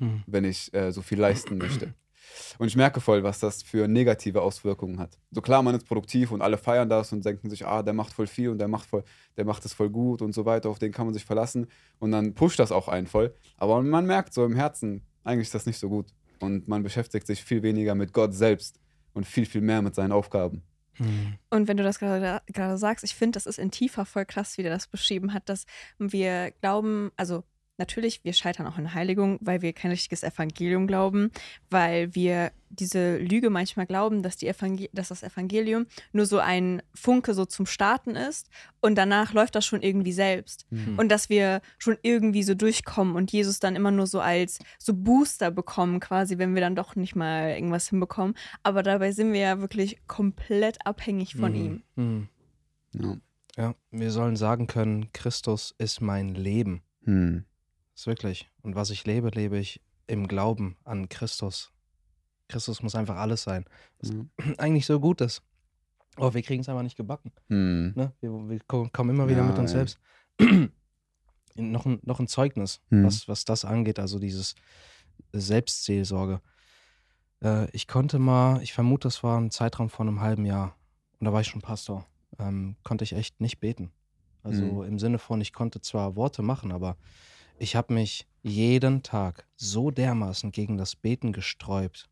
mhm. 0.00 0.22
wenn 0.26 0.44
ich 0.44 0.72
äh, 0.74 0.90
so 0.92 1.02
viel 1.02 1.20
leisten 1.20 1.58
möchte. 1.58 1.94
Und 2.58 2.68
ich 2.68 2.76
merke 2.76 3.00
voll, 3.00 3.22
was 3.22 3.40
das 3.40 3.62
für 3.62 3.88
negative 3.88 4.42
Auswirkungen 4.42 4.98
hat. 4.98 5.18
So 5.30 5.40
klar, 5.40 5.62
man 5.62 5.74
ist 5.74 5.86
produktiv 5.86 6.30
und 6.32 6.42
alle 6.42 6.58
feiern 6.58 6.88
das 6.88 7.12
und 7.12 7.24
denken 7.24 7.50
sich, 7.50 7.66
ah, 7.66 7.82
der 7.82 7.94
macht 7.94 8.12
voll 8.12 8.26
viel 8.26 8.50
und 8.50 8.58
der 8.58 8.68
macht 8.68 8.86
voll, 8.86 9.04
der 9.36 9.44
macht 9.44 9.64
es 9.64 9.72
voll 9.72 9.90
gut 9.90 10.22
und 10.22 10.32
so 10.34 10.44
weiter, 10.44 10.68
auf 10.68 10.78
den 10.78 10.92
kann 10.92 11.06
man 11.06 11.14
sich 11.14 11.24
verlassen. 11.24 11.66
Und 11.98 12.12
dann 12.12 12.34
pusht 12.34 12.58
das 12.58 12.72
auch 12.72 12.88
einen 12.88 13.06
voll. 13.06 13.34
Aber 13.56 13.82
man 13.82 14.06
merkt 14.06 14.34
so 14.34 14.44
im 14.44 14.54
Herzen, 14.54 15.02
eigentlich 15.24 15.48
ist 15.48 15.54
das 15.54 15.66
nicht 15.66 15.78
so 15.78 15.88
gut. 15.88 16.06
Und 16.40 16.68
man 16.68 16.82
beschäftigt 16.82 17.26
sich 17.26 17.44
viel 17.44 17.62
weniger 17.62 17.94
mit 17.94 18.12
Gott 18.12 18.34
selbst 18.34 18.80
und 19.12 19.26
viel, 19.26 19.46
viel 19.46 19.60
mehr 19.60 19.82
mit 19.82 19.94
seinen 19.94 20.12
Aufgaben. 20.12 20.62
Mhm. 20.98 21.34
Und 21.50 21.68
wenn 21.68 21.76
du 21.76 21.82
das 21.82 21.98
gerade, 21.98 22.42
gerade 22.46 22.78
sagst, 22.78 23.04
ich 23.04 23.14
finde, 23.14 23.36
das 23.36 23.46
ist 23.46 23.58
in 23.58 23.70
Tiefer 23.70 24.04
voll 24.04 24.26
krass, 24.26 24.58
wie 24.58 24.62
der 24.62 24.72
das 24.72 24.86
beschrieben 24.86 25.32
hat, 25.32 25.48
dass 25.48 25.64
wir 25.98 26.52
glauben, 26.60 27.10
also 27.16 27.44
natürlich, 27.80 28.22
wir 28.22 28.32
scheitern 28.32 28.68
auch 28.68 28.78
in 28.78 28.94
Heiligung, 28.94 29.38
weil 29.40 29.62
wir 29.62 29.72
kein 29.72 29.90
richtiges 29.90 30.22
Evangelium 30.22 30.86
glauben, 30.86 31.32
weil 31.70 32.14
wir 32.14 32.52
diese 32.68 33.16
Lüge 33.16 33.50
manchmal 33.50 33.86
glauben, 33.86 34.22
dass, 34.22 34.36
die 34.36 34.46
Evangel 34.46 34.88
dass 34.92 35.08
das 35.08 35.24
Evangelium 35.24 35.86
nur 36.12 36.26
so 36.26 36.38
ein 36.38 36.82
Funke 36.94 37.34
so 37.34 37.44
zum 37.44 37.66
Starten 37.66 38.14
ist 38.14 38.48
und 38.80 38.94
danach 38.94 39.32
läuft 39.32 39.56
das 39.56 39.66
schon 39.66 39.82
irgendwie 39.82 40.12
selbst. 40.12 40.66
Mhm. 40.70 40.96
Und 40.98 41.08
dass 41.08 41.28
wir 41.28 41.62
schon 41.78 41.96
irgendwie 42.02 42.44
so 42.44 42.54
durchkommen 42.54 43.16
und 43.16 43.32
Jesus 43.32 43.58
dann 43.58 43.74
immer 43.74 43.90
nur 43.90 44.06
so 44.06 44.20
als 44.20 44.60
so 44.78 44.94
Booster 44.94 45.50
bekommen, 45.50 45.98
quasi, 45.98 46.38
wenn 46.38 46.54
wir 46.54 46.60
dann 46.60 46.76
doch 46.76 46.94
nicht 46.94 47.16
mal 47.16 47.50
irgendwas 47.50 47.88
hinbekommen. 47.88 48.36
Aber 48.62 48.84
dabei 48.84 49.10
sind 49.10 49.32
wir 49.32 49.40
ja 49.40 49.60
wirklich 49.60 49.98
komplett 50.06 50.86
abhängig 50.86 51.34
von 51.34 51.52
mhm. 51.52 51.56
ihm. 51.56 51.82
Mhm. 51.96 52.28
Ja. 52.92 53.16
ja. 53.56 53.74
wir 53.90 54.10
sollen 54.12 54.36
sagen 54.36 54.68
können, 54.68 55.12
Christus 55.12 55.74
ist 55.78 56.00
mein 56.00 56.34
Leben. 56.36 56.82
Mhm. 57.02 57.44
Ist 58.00 58.06
wirklich. 58.06 58.48
Und 58.62 58.76
was 58.76 58.88
ich 58.88 59.04
lebe, 59.04 59.28
lebe 59.28 59.58
ich 59.58 59.82
im 60.06 60.26
Glauben 60.26 60.78
an 60.84 61.10
Christus. 61.10 61.70
Christus 62.48 62.82
muss 62.82 62.94
einfach 62.94 63.16
alles 63.16 63.42
sein. 63.42 63.66
Was 63.98 64.10
mhm. 64.10 64.30
eigentlich 64.56 64.86
so 64.86 64.98
gut 64.98 65.20
ist. 65.20 65.42
Aber 66.16 66.32
wir 66.32 66.40
kriegen 66.40 66.62
es 66.62 66.68
einfach 66.70 66.82
nicht 66.82 66.96
gebacken. 66.96 67.30
Mhm. 67.48 67.92
Ne? 67.94 68.14
Wir, 68.22 68.30
wir, 68.30 68.58
kommen 68.90 69.10
immer 69.10 69.28
wieder 69.28 69.42
ja, 69.42 69.46
mit 69.46 69.58
uns 69.58 69.72
ey. 69.72 69.76
selbst. 69.76 70.00
noch, 71.56 71.84
ein, 71.84 72.00
noch 72.02 72.20
ein 72.20 72.26
Zeugnis, 72.26 72.80
mhm. 72.88 73.04
was, 73.04 73.28
was 73.28 73.44
das 73.44 73.66
angeht, 73.66 73.98
also 73.98 74.18
dieses 74.18 74.54
Selbstseelsorge. 75.34 76.40
Äh, 77.42 77.70
ich 77.72 77.86
konnte 77.86 78.18
mal, 78.18 78.62
ich 78.62 78.72
vermute, 78.72 79.08
das 79.08 79.22
war 79.22 79.38
ein 79.38 79.50
Zeitraum 79.50 79.90
von 79.90 80.08
einem 80.08 80.22
halben 80.22 80.46
Jahr. 80.46 80.74
Und 81.18 81.26
da 81.26 81.34
war 81.34 81.42
ich 81.42 81.48
schon 81.48 81.60
Pastor. 81.60 82.06
Ähm, 82.38 82.76
konnte 82.82 83.04
ich 83.04 83.12
echt 83.12 83.42
nicht 83.42 83.60
beten. 83.60 83.92
Also 84.42 84.64
mhm. 84.64 84.84
im 84.84 84.98
Sinne 84.98 85.18
von, 85.18 85.42
ich 85.42 85.52
konnte 85.52 85.82
zwar 85.82 86.16
Worte 86.16 86.40
machen, 86.40 86.72
aber 86.72 86.96
ich 87.60 87.76
habe 87.76 87.92
mich 87.92 88.26
jeden 88.42 89.02
Tag 89.02 89.46
so 89.56 89.90
dermaßen 89.90 90.50
gegen 90.50 90.78
das 90.78 90.96
Beten 90.96 91.32
gesträubt, 91.32 92.08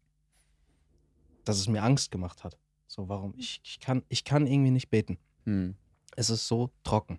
dass 1.44 1.58
es 1.58 1.68
mir 1.68 1.82
Angst 1.82 2.10
gemacht 2.10 2.44
hat. 2.44 2.58
So, 2.86 3.08
warum? 3.08 3.34
Ich, 3.36 3.60
ich, 3.64 3.80
kann, 3.80 4.02
ich 4.08 4.24
kann 4.24 4.46
irgendwie 4.46 4.70
nicht 4.70 4.90
beten. 4.90 5.18
Hm. 5.44 5.74
Es 6.16 6.28
ist 6.28 6.46
so 6.48 6.70
trocken. 6.84 7.18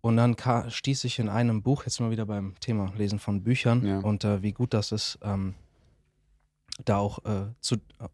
Und 0.00 0.16
dann 0.16 0.36
stieß 0.70 1.04
ich 1.04 1.18
in 1.18 1.28
einem 1.28 1.62
Buch, 1.62 1.84
jetzt 1.84 2.00
mal 2.00 2.10
wieder 2.10 2.26
beim 2.26 2.54
Thema 2.60 2.92
Lesen 2.96 3.18
von 3.18 3.42
Büchern 3.42 3.84
ja. 3.84 3.98
und 3.98 4.24
äh, 4.24 4.42
wie 4.42 4.52
gut 4.52 4.72
das 4.72 4.92
ist, 4.92 5.18
ähm, 5.22 5.54
da 6.84 6.98
auch 6.98 7.24
äh, 7.24 7.52
zu, 7.60 7.76
äh, 7.98 8.08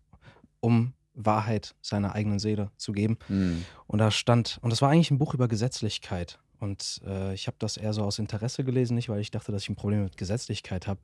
um 0.61 0.95
Wahrheit 1.15 1.75
seiner 1.83 2.15
eigenen 2.15 2.39
Seele 2.39 2.71
zu 2.79 2.93
geben. 2.93 3.19
Mhm. 3.29 3.65
Und 3.87 3.99
da 3.99 4.11
stand, 4.11 4.59
und 4.63 4.71
das 4.71 4.81
war 4.83 4.91
eigentlich 4.91 5.11
ein 5.11 5.19
Buch 5.19 5.35
über 5.35 5.49
Gesetzlichkeit. 5.49 6.41
Und 6.63 7.01
äh, 7.05 7.35
ich 7.35 7.49
habe 7.49 7.57
das 7.59 7.77
eher 7.77 7.93
so 7.93 8.05
aus 8.05 8.21
Interesse 8.21 8.63
gelesen, 8.63 8.95
nicht 8.95 9.09
weil 9.09 9.21
ich 9.21 9.33
dachte, 9.33 9.51
dass 9.51 9.63
ich 9.65 9.69
ein 9.69 9.75
Problem 9.75 10.05
mit 10.05 10.17
Gesetzlichkeit 10.17 10.87
habe. 10.87 11.01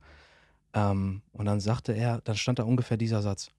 Ähm, 0.73 1.21
und 1.33 1.47
dann 1.47 1.59
sagte 1.59 1.91
er, 1.91 2.21
dann 2.21 2.37
stand 2.37 2.59
da 2.59 2.63
ungefähr 2.63 2.95
dieser 2.95 3.21
Satz. 3.21 3.51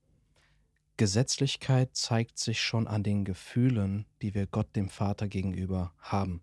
Gesetzlichkeit 0.96 1.94
zeigt 1.94 2.38
sich 2.38 2.58
schon 2.58 2.88
an 2.88 3.02
den 3.02 3.26
Gefühlen, 3.26 4.06
die 4.22 4.34
wir 4.34 4.46
Gott 4.46 4.74
dem 4.76 4.88
Vater 4.88 5.28
gegenüber 5.28 5.92
haben. 5.98 6.40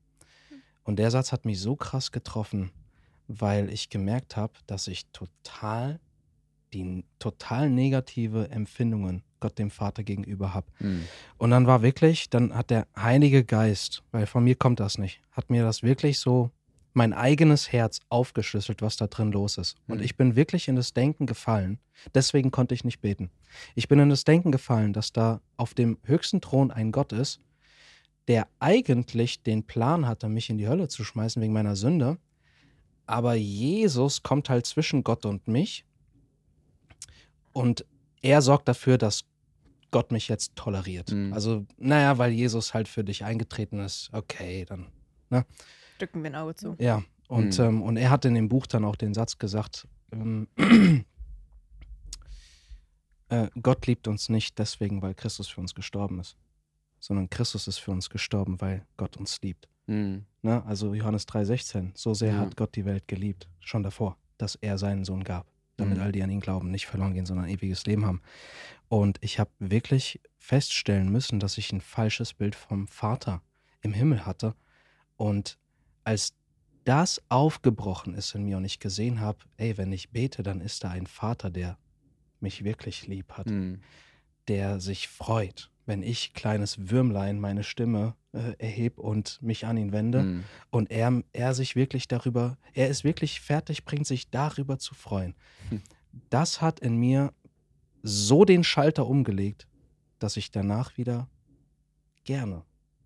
Und 0.84 1.00
der 1.00 1.10
Satz 1.10 1.32
hat 1.32 1.46
mich 1.46 1.60
so 1.60 1.76
krass 1.76 2.12
getroffen, 2.12 2.72
weil 3.28 3.72
ich 3.74 3.90
gemerkt 3.90 4.38
habe, 4.38 4.54
dass 4.68 4.88
ich 4.88 5.08
total 5.08 6.00
die 6.72 7.04
total 7.18 7.72
negative 7.72 8.52
Empfindungen 8.52 9.24
Gott 9.40 9.60
dem 9.60 9.72
Vater 9.72 10.04
gegenüber 10.04 10.54
habe. 10.54 10.68
Mhm. 10.80 11.04
Und 11.38 11.52
dann 11.52 11.68
war 11.68 11.82
wirklich, 11.82 12.30
dann 12.30 12.54
hat 12.56 12.70
der 12.70 12.88
Heilige 12.96 13.44
Geist, 13.44 14.04
weil 14.12 14.26
von 14.26 14.44
mir 14.44 14.56
kommt 14.56 14.80
das 14.80 14.98
nicht, 14.98 15.22
hat 15.32 15.50
mir 15.50 15.64
das 15.64 15.84
wirklich 15.84 16.20
so 16.20 16.52
mein 16.94 17.14
eigenes 17.14 17.72
Herz 17.72 18.00
aufgeschlüsselt, 18.10 18.82
was 18.82 18.98
da 18.98 19.06
drin 19.06 19.32
los 19.32 19.58
ist. 19.58 19.78
Und 19.88 20.00
mhm. 20.00 20.04
ich 20.04 20.18
bin 20.18 20.36
wirklich 20.36 20.68
in 20.68 20.76
das 20.76 20.94
Denken 20.94 21.28
gefallen. 21.28 21.80
Deswegen 22.16 22.50
konnte 22.50 22.74
ich 22.74 22.84
nicht 22.84 23.02
beten. 23.02 23.30
Ich 23.76 23.88
bin 23.88 24.00
in 24.00 24.10
das 24.10 24.24
Denken 24.24 24.52
gefallen, 24.52 24.94
dass 24.94 25.14
da 25.14 25.42
auf 25.58 25.76
dem 25.76 26.00
höchsten 26.04 26.42
Thron 26.42 26.72
ein 26.72 26.92
Gott 26.92 27.14
ist, 27.14 27.40
der 28.28 28.48
eigentlich 28.60 29.44
den 29.44 29.64
Plan 29.64 30.08
hatte, 30.08 30.28
mich 30.28 30.50
in 30.50 30.58
die 30.58 30.68
Hölle 30.68 30.88
zu 30.88 31.04
schmeißen 31.04 31.42
wegen 31.42 31.54
meiner 31.54 31.76
Sünde. 31.76 32.18
Aber 33.06 33.36
Jesus 33.36 34.24
kommt 34.24 34.50
halt 34.50 34.66
zwischen 34.66 35.04
Gott 35.04 35.26
und 35.26 35.48
mich. 35.48 35.86
Und 37.54 37.86
er 38.22 38.42
sorgt 38.42 38.68
dafür, 38.68 38.98
dass 38.98 39.26
Gott 39.92 40.12
mich 40.12 40.28
jetzt 40.28 40.56
toleriert. 40.56 41.12
Mhm. 41.12 41.34
Also, 41.34 41.66
naja, 41.78 42.18
weil 42.18 42.32
Jesus 42.32 42.74
halt 42.74 42.88
für 42.88 43.04
dich 43.04 43.24
eingetreten 43.24 43.80
ist, 43.80 44.10
okay, 44.12 44.66
dann, 44.66 44.88
ne? 45.30 45.46
Drücken 45.98 46.22
wir 46.24 46.30
ein 46.32 46.36
Auge 46.36 46.56
zu. 46.56 46.76
Ja, 46.80 47.04
und, 47.28 47.58
mhm. 47.58 47.66
ähm, 47.66 47.82
und 47.82 47.98
er 47.98 48.10
hat 48.10 48.26
in 48.26 48.36
dem 48.36 48.50
Buch 48.50 48.68
dann 48.68 48.86
auch 48.86 48.96
den 48.96 49.14
Satz 49.14 49.38
gesagt, 49.38 49.88
ähm, 50.12 50.48
äh, 53.30 53.48
Gott 53.62 53.88
liebt 53.88 54.08
uns 54.08 54.30
nicht 54.30 54.58
deswegen, 54.60 55.02
weil 55.02 55.14
Christus 55.14 55.48
für 55.48 55.62
uns 55.62 55.76
gestorben 55.76 56.20
ist, 56.20 56.38
sondern 57.00 57.30
Christus 57.30 57.68
ist 57.68 57.78
für 57.80 57.92
uns 57.92 58.10
gestorben, 58.10 58.60
weil 58.62 58.86
Gott 58.98 59.18
uns 59.18 59.42
liebt. 59.42 59.68
Mhm. 59.88 60.26
Ne? 60.42 60.64
Also 60.66 60.94
Johannes 60.94 61.28
3,16, 61.28 61.92
so 61.96 62.14
sehr 62.14 62.34
Ja. 62.34 62.40
hat 62.40 62.56
Gott 62.56 62.76
die 62.76 62.86
Welt 62.86 63.08
geliebt, 63.08 63.50
schon 63.60 63.84
davor, 63.84 64.18
dass 64.38 64.56
er 64.56 64.78
seinen 64.78 65.04
Sohn 65.04 65.24
gab, 65.24 65.48
damit 65.78 65.98
Mhm. 65.98 66.04
all 66.04 66.12
die 66.12 66.24
an 66.24 66.30
ihn 66.30 66.40
glauben, 66.40 66.72
nicht 66.72 66.88
verloren 66.88 67.14
gehen, 67.14 67.26
sondern 67.26 67.48
ewiges 67.48 67.86
Leben 67.86 68.06
haben. 68.06 68.22
Und 68.90 69.18
ich 69.22 69.40
habe 69.40 69.52
wirklich 69.60 70.20
feststellen 70.38 71.10
müssen, 71.12 71.40
dass 71.40 71.58
ich 71.58 71.72
ein 71.72 71.82
falsches 71.82 72.34
Bild 72.34 72.56
vom 72.56 72.88
Vater 72.88 73.42
im 73.82 73.94
Himmel 73.94 74.26
hatte. 74.26 74.56
Und 75.18 75.58
als 76.04 76.34
das 76.86 77.22
aufgebrochen 77.30 78.14
ist 78.14 78.34
in 78.34 78.44
mir 78.46 78.58
und 78.58 78.66
ich 78.66 78.80
gesehen 78.80 79.20
habe, 79.20 79.40
ey, 79.58 79.78
wenn 79.78 79.92
ich 79.92 80.10
bete, 80.12 80.42
dann 80.44 80.62
ist 80.62 80.84
da 80.84 80.90
ein 80.90 81.06
Vater, 81.08 81.50
der 81.50 81.78
mich 82.40 82.64
wirklich 82.64 83.08
lieb 83.08 83.34
hat 83.34 83.48
Mhm. 83.48 83.82
der 84.48 84.80
sich 84.80 85.10
freut, 85.10 85.70
wenn 85.88 86.04
ich, 86.04 86.34
kleines 86.34 86.90
Würmlein, 86.90 87.40
meine 87.40 87.64
Stimme 87.64 88.16
äh, 88.34 88.54
erhebe 88.60 89.02
und 89.02 89.42
mich 89.42 89.66
an 89.66 89.78
ihn 89.78 89.92
wende. 89.92 90.24
Mhm. 90.24 90.44
Und 90.70 90.92
er, 90.92 91.24
er 91.34 91.54
sich 91.54 91.76
wirklich 91.76 92.08
darüber, 92.08 92.58
er 92.74 92.90
ist 92.90 93.04
wirklich 93.04 93.42
fertig, 93.42 93.86
bringt 93.86 94.06
sich 94.06 94.30
darüber 94.30 94.78
zu 94.78 94.94
freuen. 94.94 95.34
Hm. 95.70 95.82
Das 96.30 96.62
hat 96.62 96.80
in 96.80 96.98
mir 96.98 97.34
so 98.04 98.46
den 98.46 98.64
Schalter 98.64 99.08
umgelegt, 99.08 99.68
dass 100.20 100.38
ich 100.38 100.52
danach 100.52 100.98
wieder 100.98 101.30
gerne 102.24 102.64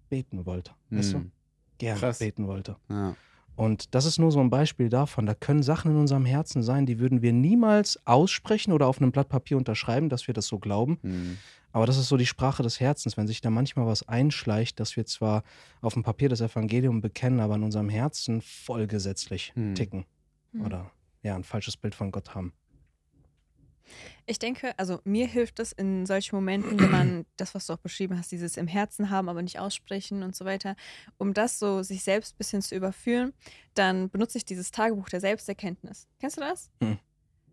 beten 0.09 0.45
wollte. 0.45 0.71
Weißt 0.89 1.13
du? 1.13 1.17
Mhm. 1.19 1.31
Gerne 1.77 1.99
Krass. 1.99 2.19
beten 2.19 2.47
wollte. 2.47 2.77
Ja. 2.89 3.15
Und 3.55 3.93
das 3.93 4.05
ist 4.05 4.17
nur 4.17 4.31
so 4.31 4.39
ein 4.39 4.49
Beispiel 4.49 4.89
davon. 4.89 5.25
Da 5.25 5.35
können 5.35 5.61
Sachen 5.61 5.91
in 5.91 5.97
unserem 5.97 6.25
Herzen 6.25 6.63
sein, 6.63 6.85
die 6.85 6.99
würden 6.99 7.21
wir 7.21 7.33
niemals 7.33 7.99
aussprechen 8.07 8.71
oder 8.71 8.87
auf 8.87 8.99
einem 8.99 9.11
Blatt 9.11 9.29
Papier 9.29 9.57
unterschreiben, 9.57 10.09
dass 10.09 10.27
wir 10.27 10.33
das 10.33 10.47
so 10.47 10.57
glauben. 10.57 10.99
Mhm. 11.01 11.37
Aber 11.73 11.85
das 11.85 11.97
ist 11.97 12.07
so 12.09 12.17
die 12.17 12.25
Sprache 12.25 12.63
des 12.63 12.79
Herzens, 12.79 13.17
wenn 13.17 13.27
sich 13.27 13.41
da 13.41 13.49
manchmal 13.49 13.85
was 13.85 14.07
einschleicht, 14.07 14.79
dass 14.79 14.95
wir 14.95 15.05
zwar 15.05 15.43
auf 15.81 15.93
dem 15.93 16.03
Papier 16.03 16.29
das 16.29 16.41
Evangelium 16.41 17.01
bekennen, 17.01 17.39
aber 17.39 17.55
in 17.55 17.63
unserem 17.63 17.89
Herzen 17.89 18.41
vollgesetzlich 18.41 19.53
Hm. 19.55 19.75
ticken 19.75 20.05
Hm. 20.51 20.65
oder 20.65 20.91
ja, 21.23 21.35
ein 21.35 21.43
falsches 21.43 21.77
Bild 21.77 21.95
von 21.95 22.11
Gott 22.11 22.35
haben. 22.35 22.53
Ich 24.25 24.39
denke, 24.39 24.77
also 24.77 24.99
mir 25.03 25.27
hilft 25.27 25.59
es 25.59 25.71
in 25.71 26.05
solchen 26.05 26.35
Momenten, 26.35 26.79
wenn 26.79 26.91
man 26.91 27.25
das, 27.37 27.55
was 27.55 27.65
du 27.67 27.73
auch 27.73 27.77
beschrieben 27.79 28.17
hast, 28.17 28.31
dieses 28.31 28.55
im 28.57 28.67
Herzen 28.67 29.09
haben, 29.09 29.29
aber 29.29 29.41
nicht 29.41 29.59
aussprechen 29.59 30.23
und 30.23 30.35
so 30.35 30.45
weiter, 30.45 30.75
um 31.17 31.33
das 31.33 31.59
so 31.59 31.83
sich 31.83 32.03
selbst 32.03 32.35
ein 32.35 32.37
bisschen 32.37 32.61
zu 32.61 32.75
überführen, 32.75 33.33
dann 33.73 34.09
benutze 34.09 34.37
ich 34.37 34.45
dieses 34.45 34.71
Tagebuch 34.71 35.09
der 35.09 35.19
Selbsterkenntnis. 35.21 36.07
Kennst 36.19 36.37
du 36.37 36.41
das? 36.41 36.69
Hm. 36.81 36.99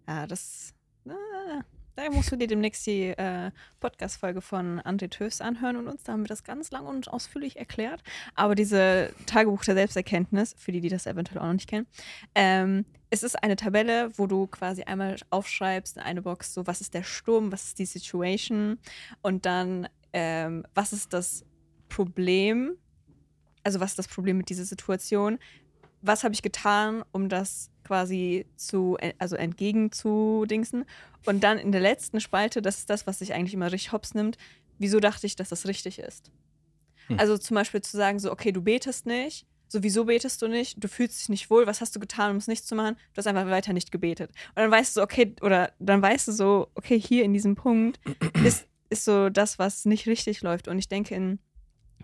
Ja, 0.07 0.27
das. 0.27 0.75
Ah, 1.09 1.63
da 1.99 2.09
musst 2.11 2.31
du 2.31 2.37
dir 2.37 2.47
demnächst 2.47 2.87
die 2.87 3.09
äh, 3.09 3.51
Podcast-Folge 3.81 4.41
von 4.41 4.81
André 4.81 5.11
Töfs 5.11 5.41
anhören 5.41 5.77
und 5.77 5.89
uns. 5.89 6.05
Da 6.05 6.13
haben 6.13 6.23
wir 6.23 6.29
das 6.29 6.45
ganz 6.45 6.71
lang 6.71 6.87
und 6.87 7.09
ausführlich 7.09 7.57
erklärt. 7.57 8.05
Aber 8.37 8.55
diese 8.55 9.13
Tagebuch 9.27 9.65
der 9.65 9.75
Selbsterkenntnis, 9.75 10.55
für 10.57 10.71
die, 10.71 10.81
die 10.81 10.91
das 10.91 11.07
eventuell 11.07 11.41
auch 11.41 11.47
noch 11.47 11.55
nicht 11.55 11.69
kennen, 11.69 11.89
ähm, 12.37 12.85
es 13.11 13.25
ist 13.25 13.43
eine 13.43 13.57
Tabelle, 13.57 14.11
wo 14.17 14.29
du 14.29 14.47
quasi 14.47 14.83
einmal 14.83 15.17
aufschreibst 15.31 15.97
in 15.97 16.03
eine 16.03 16.23
Box, 16.23 16.55
so 16.55 16.69
was 16.69 16.81
ist 16.81 16.95
der 16.95 17.03
Sturm, 17.03 17.51
was 17.51 17.65
ist 17.65 17.79
die 17.81 17.87
Situation 17.87 18.79
und 19.23 19.45
dann 19.45 19.89
ähm, 20.13 20.65
was 20.75 20.93
ist 20.93 21.13
das 21.13 21.45
Problem, 21.89 22.77
also 23.65 23.81
was 23.81 23.91
ist 23.91 23.99
das 23.99 24.09
Problem 24.09 24.37
mit 24.37 24.51
dieser 24.51 24.65
Situation, 24.65 25.39
was 26.03 26.25
habe 26.25 26.35
ich 26.35 26.43
getan, 26.43 27.05
um 27.13 27.29
das 27.29 27.71
quasi 27.85 28.47
zu, 28.57 28.99
also 29.19 29.37
entgegenzudingsen 29.37 30.85
und 31.25 31.41
dann 31.43 31.59
in 31.59 31.73
der 31.73 31.81
letzten 31.81 32.21
Spalte, 32.21 32.63
das 32.63 32.79
ist 32.79 32.91
das, 32.91 33.07
was 33.07 33.19
sich 33.19 33.35
eigentlich 33.35 33.55
immer 33.55 33.73
richtig 33.73 33.93
hops 33.93 34.15
nimmt, 34.15 34.37
wieso 34.79 35.01
dachte 35.01 35.27
ich, 35.27 35.37
dass 35.37 35.49
das 35.49 35.67
richtig 35.67 35.99
ist. 35.99 36.31
Hm. 37.07 37.19
Also 37.19 37.39
zum 37.39 37.55
Beispiel 37.55 37.81
zu 37.81 37.97
sagen, 37.97 38.19
so, 38.19 38.31
okay, 38.31 38.53
du 38.53 38.63
betest 38.63 39.07
nicht, 39.07 39.47
so, 39.71 39.83
wieso 39.83 40.07
betest 40.07 40.41
du 40.41 40.49
nicht? 40.49 40.83
Du 40.83 40.89
fühlst 40.89 41.21
dich 41.21 41.29
nicht 41.29 41.51
wohl, 41.51 41.67
was 41.67 41.83
hast 41.83 41.95
du 41.95 42.01
getan, 42.01 42.31
um 42.31 42.37
es 42.39 42.49
nicht 42.49 42.67
zu 42.67 42.75
machen? 42.75 42.97
Du 43.13 43.19
hast 43.19 43.27
einfach 43.27 43.47
weiter 43.47 43.75
nicht 43.75 43.93
gebetet. 43.93 44.31
Und 44.55 44.63
dann 44.63 44.71
weißt 44.71 44.97
du 44.97 45.01
so, 45.01 45.05
okay, 45.05 45.35
oder 45.43 45.73
dann 45.79 46.01
weißt 46.01 46.29
du 46.29 46.33
so, 46.33 46.69
okay, 46.75 46.99
hier 46.99 47.25
in 47.25 47.35
diesem 47.35 47.55
Punkt 47.55 48.01
ist, 48.45 48.67
ist 48.89 49.05
so 49.05 49.29
das, 49.29 49.59
was 49.59 49.85
nicht 49.85 50.07
richtig 50.07 50.41
läuft. 50.41 50.69
Und 50.69 50.79
ich 50.79 50.89
denke, 50.89 51.15
in 51.15 51.39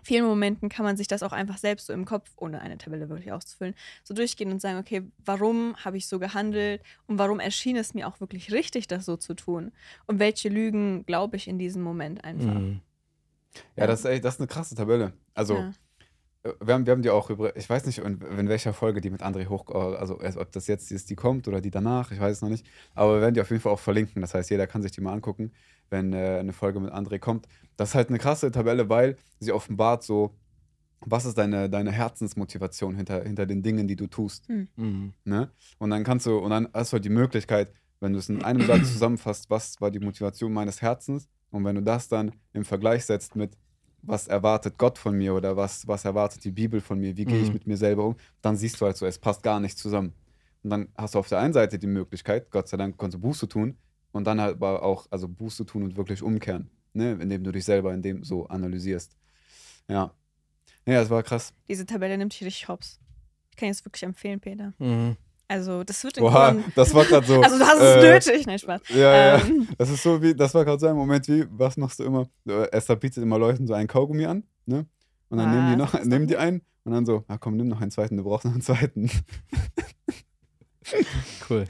vielen 0.05 0.25
Momenten 0.25 0.69
kann 0.69 0.85
man 0.85 0.97
sich 0.97 1.07
das 1.07 1.23
auch 1.23 1.31
einfach 1.31 1.57
selbst 1.57 1.87
so 1.87 1.93
im 1.93 2.05
Kopf, 2.05 2.31
ohne 2.37 2.61
eine 2.61 2.77
Tabelle 2.77 3.09
wirklich 3.09 3.31
auszufüllen, 3.31 3.73
so 4.03 4.13
durchgehen 4.13 4.51
und 4.51 4.61
sagen, 4.61 4.77
okay, 4.77 5.01
warum 5.25 5.75
habe 5.77 5.97
ich 5.97 6.07
so 6.07 6.19
gehandelt 6.19 6.81
und 7.07 7.17
warum 7.17 7.39
erschien 7.39 7.75
es 7.75 7.93
mir 7.93 8.07
auch 8.07 8.19
wirklich 8.19 8.51
richtig, 8.51 8.87
das 8.87 9.05
so 9.05 9.17
zu 9.17 9.33
tun? 9.33 9.71
Und 10.05 10.19
welche 10.19 10.49
Lügen 10.49 11.05
glaube 11.05 11.37
ich 11.37 11.47
in 11.47 11.57
diesem 11.57 11.81
Moment 11.81 12.23
einfach? 12.23 12.53
Mhm. 12.53 12.81
Ja, 13.75 13.87
das 13.87 14.01
ist, 14.01 14.05
echt, 14.05 14.25
das 14.25 14.35
ist 14.35 14.41
eine 14.41 14.47
krasse 14.47 14.75
Tabelle. 14.75 15.13
Also, 15.33 15.55
Ja. 15.55 15.71
Wir 16.63 16.73
haben, 16.73 16.85
wir 16.85 16.91
haben 16.91 17.01
die 17.01 17.09
auch 17.09 17.29
über, 17.29 17.55
ich 17.55 17.69
weiß 17.69 17.85
nicht, 17.85 17.99
in, 17.99 18.21
in 18.21 18.49
welcher 18.49 18.73
Folge 18.73 19.01
die 19.01 19.09
mit 19.09 19.21
André 19.21 19.47
hoch, 19.47 19.67
also 19.69 20.19
erst 20.19 20.37
ob 20.37 20.51
das 20.51 20.67
jetzt 20.67 20.91
ist, 20.91 21.09
die 21.09 21.15
kommt 21.15 21.47
oder 21.47 21.61
die 21.61 21.71
danach, 21.71 22.11
ich 22.11 22.19
weiß 22.19 22.37
es 22.37 22.41
noch 22.41 22.49
nicht. 22.49 22.65
Aber 22.93 23.15
wir 23.15 23.21
werden 23.21 23.33
die 23.33 23.41
auf 23.41 23.49
jeden 23.49 23.61
Fall 23.61 23.71
auch 23.71 23.79
verlinken. 23.79 24.21
Das 24.21 24.33
heißt, 24.33 24.49
jeder 24.49 24.67
kann 24.67 24.81
sich 24.81 24.91
die 24.91 25.01
mal 25.01 25.13
angucken, 25.13 25.51
wenn 25.89 26.13
äh, 26.13 26.37
eine 26.39 26.53
Folge 26.53 26.79
mit 26.79 26.91
André 26.91 27.19
kommt. 27.19 27.47
Das 27.77 27.89
ist 27.89 27.95
halt 27.95 28.09
eine 28.09 28.19
krasse 28.19 28.51
Tabelle, 28.51 28.89
weil 28.89 29.17
sie 29.39 29.51
offenbart 29.51 30.03
so, 30.03 30.35
was 31.01 31.25
ist 31.25 31.37
deine, 31.37 31.69
deine 31.69 31.91
Herzensmotivation 31.91 32.95
hinter, 32.95 33.23
hinter 33.23 33.45
den 33.45 33.63
Dingen, 33.63 33.87
die 33.87 33.95
du 33.95 34.07
tust. 34.07 34.47
Mhm. 34.49 35.13
Ne? 35.23 35.49
Und 35.79 35.89
dann 35.89 36.03
kannst 36.03 36.25
du, 36.25 36.37
und 36.37 36.51
dann 36.51 36.69
hast 36.73 36.91
du 36.91 36.95
halt 36.95 37.05
die 37.05 37.09
Möglichkeit, 37.09 37.73
wenn 37.99 38.13
du 38.13 38.19
es 38.19 38.29
in 38.29 38.43
einem 38.43 38.65
Satz 38.65 38.91
zusammenfasst, 38.93 39.49
was 39.49 39.79
war 39.81 39.89
die 39.89 39.99
Motivation 39.99 40.53
meines 40.53 40.81
Herzens, 40.81 41.27
und 41.51 41.63
wenn 41.63 41.75
du 41.75 41.81
das 41.81 42.09
dann 42.09 42.33
im 42.51 42.65
Vergleich 42.65 43.05
setzt 43.05 43.35
mit, 43.35 43.57
was 44.07 44.27
erwartet 44.27 44.77
Gott 44.77 44.97
von 44.97 45.15
mir 45.17 45.33
oder 45.33 45.55
was, 45.57 45.87
was 45.87 46.05
erwartet 46.05 46.43
die 46.43 46.51
Bibel 46.51 46.81
von 46.81 46.99
mir, 46.99 47.15
wie 47.17 47.25
gehe 47.25 47.39
ich 47.41 47.47
Mhm. 47.49 47.53
mit 47.53 47.67
mir 47.67 47.77
selber 47.77 48.05
um, 48.05 48.15
dann 48.41 48.55
siehst 48.57 48.79
du 48.81 48.85
halt 48.85 48.97
so, 48.97 49.05
es 49.05 49.19
passt 49.19 49.43
gar 49.43 49.59
nicht 49.59 49.77
zusammen. 49.77 50.13
Und 50.63 50.69
dann 50.71 50.87
hast 50.97 51.15
du 51.15 51.19
auf 51.19 51.29
der 51.29 51.39
einen 51.39 51.53
Seite 51.53 51.77
die 51.79 51.87
Möglichkeit, 51.87 52.49
Gott 52.51 52.67
sei 52.67 52.77
Dank 52.77 52.97
kannst 52.97 53.15
du 53.15 53.19
Buße 53.19 53.47
tun, 53.47 53.77
und 54.11 54.25
dann 54.25 54.39
halt 54.39 54.55
aber 54.55 54.81
auch, 54.81 55.07
also 55.11 55.27
Buße 55.27 55.65
tun 55.65 55.83
und 55.83 55.97
wirklich 55.97 56.23
umkehren, 56.23 56.69
ne? 56.93 57.17
indem 57.19 57.43
du 57.43 57.51
dich 57.51 57.65
selber 57.65 57.93
in 57.93 58.01
dem 58.01 58.23
so 58.23 58.47
analysierst. 58.47 59.15
Ja. 59.89 60.13
Ja, 60.85 60.99
das 61.01 61.09
war 61.09 61.21
krass. 61.23 61.53
Diese 61.67 61.85
Tabelle 61.85 62.17
nimmt 62.17 62.31
dich 62.33 62.43
richtig 62.43 62.67
hops. 62.67 62.99
Ich 63.51 63.57
kann 63.57 63.67
jetzt 63.67 63.83
wirklich 63.85 64.03
empfehlen, 64.03 64.39
Peter. 64.39 64.73
Mhm. 64.79 65.17
Also, 65.47 65.83
das 65.83 66.03
wird 66.03 66.17
in 66.17 66.23
Oha, 66.23 66.55
das 66.75 66.93
war 66.93 67.05
gerade 67.05 67.25
so. 67.25 67.41
Also, 67.43 67.59
du 67.59 67.65
hast 67.65 67.79
äh, 67.79 68.17
es 68.17 68.25
nötig. 68.25 68.47
Nein, 68.47 68.59
Spaß. 68.59 68.81
Ja, 68.89 68.97
ja. 68.97 69.41
Ähm, 69.41 69.67
Das 69.77 69.89
ist 69.89 70.01
so 70.01 70.21
wie, 70.21 70.33
das 70.33 70.53
war 70.53 70.65
gerade 70.65 70.79
so 70.79 70.87
ein 70.87 70.95
Moment 70.95 71.27
wie, 71.27 71.45
was 71.49 71.77
machst 71.77 71.99
du 71.99 72.03
immer? 72.03 72.27
Äh, 72.47 72.69
Esther 72.71 72.95
bietet 72.95 73.21
immer 73.21 73.37
Leuten 73.37 73.67
so 73.67 73.73
einen 73.73 73.87
Kaugummi 73.87 74.25
an, 74.25 74.43
ne? 74.65 74.85
Und 75.29 75.37
dann 75.39 75.51
nehmen 75.51 75.71
die 75.71 75.75
noch, 75.75 75.93
nehmen 76.03 76.27
die 76.27 76.37
einen 76.37 76.61
und 76.83 76.93
dann 76.93 77.05
so, 77.05 77.25
na 77.27 77.37
komm, 77.37 77.57
nimm 77.57 77.67
noch 77.67 77.81
einen 77.81 77.91
zweiten, 77.91 78.17
du 78.17 78.23
brauchst 78.23 78.45
noch 78.45 78.53
einen 78.53 78.61
zweiten. 78.61 79.09
Cool. 81.49 81.65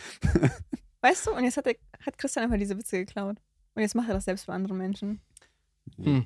weißt 1.02 1.28
du, 1.28 1.32
und 1.32 1.46
jetzt 1.46 1.56
hat, 1.58 1.66
der, 1.66 1.76
hat 2.06 2.18
Christian 2.18 2.44
einfach 2.44 2.58
diese 2.58 2.78
Witze 2.78 2.98
geklaut. 2.98 3.38
Und 3.74 3.82
jetzt 3.82 3.96
macht 3.96 4.10
er 4.10 4.16
das 4.16 4.26
selbst 4.26 4.46
bei 4.48 4.54
anderen 4.54 4.78
Menschen. 4.78 5.22
Hm. 5.98 6.26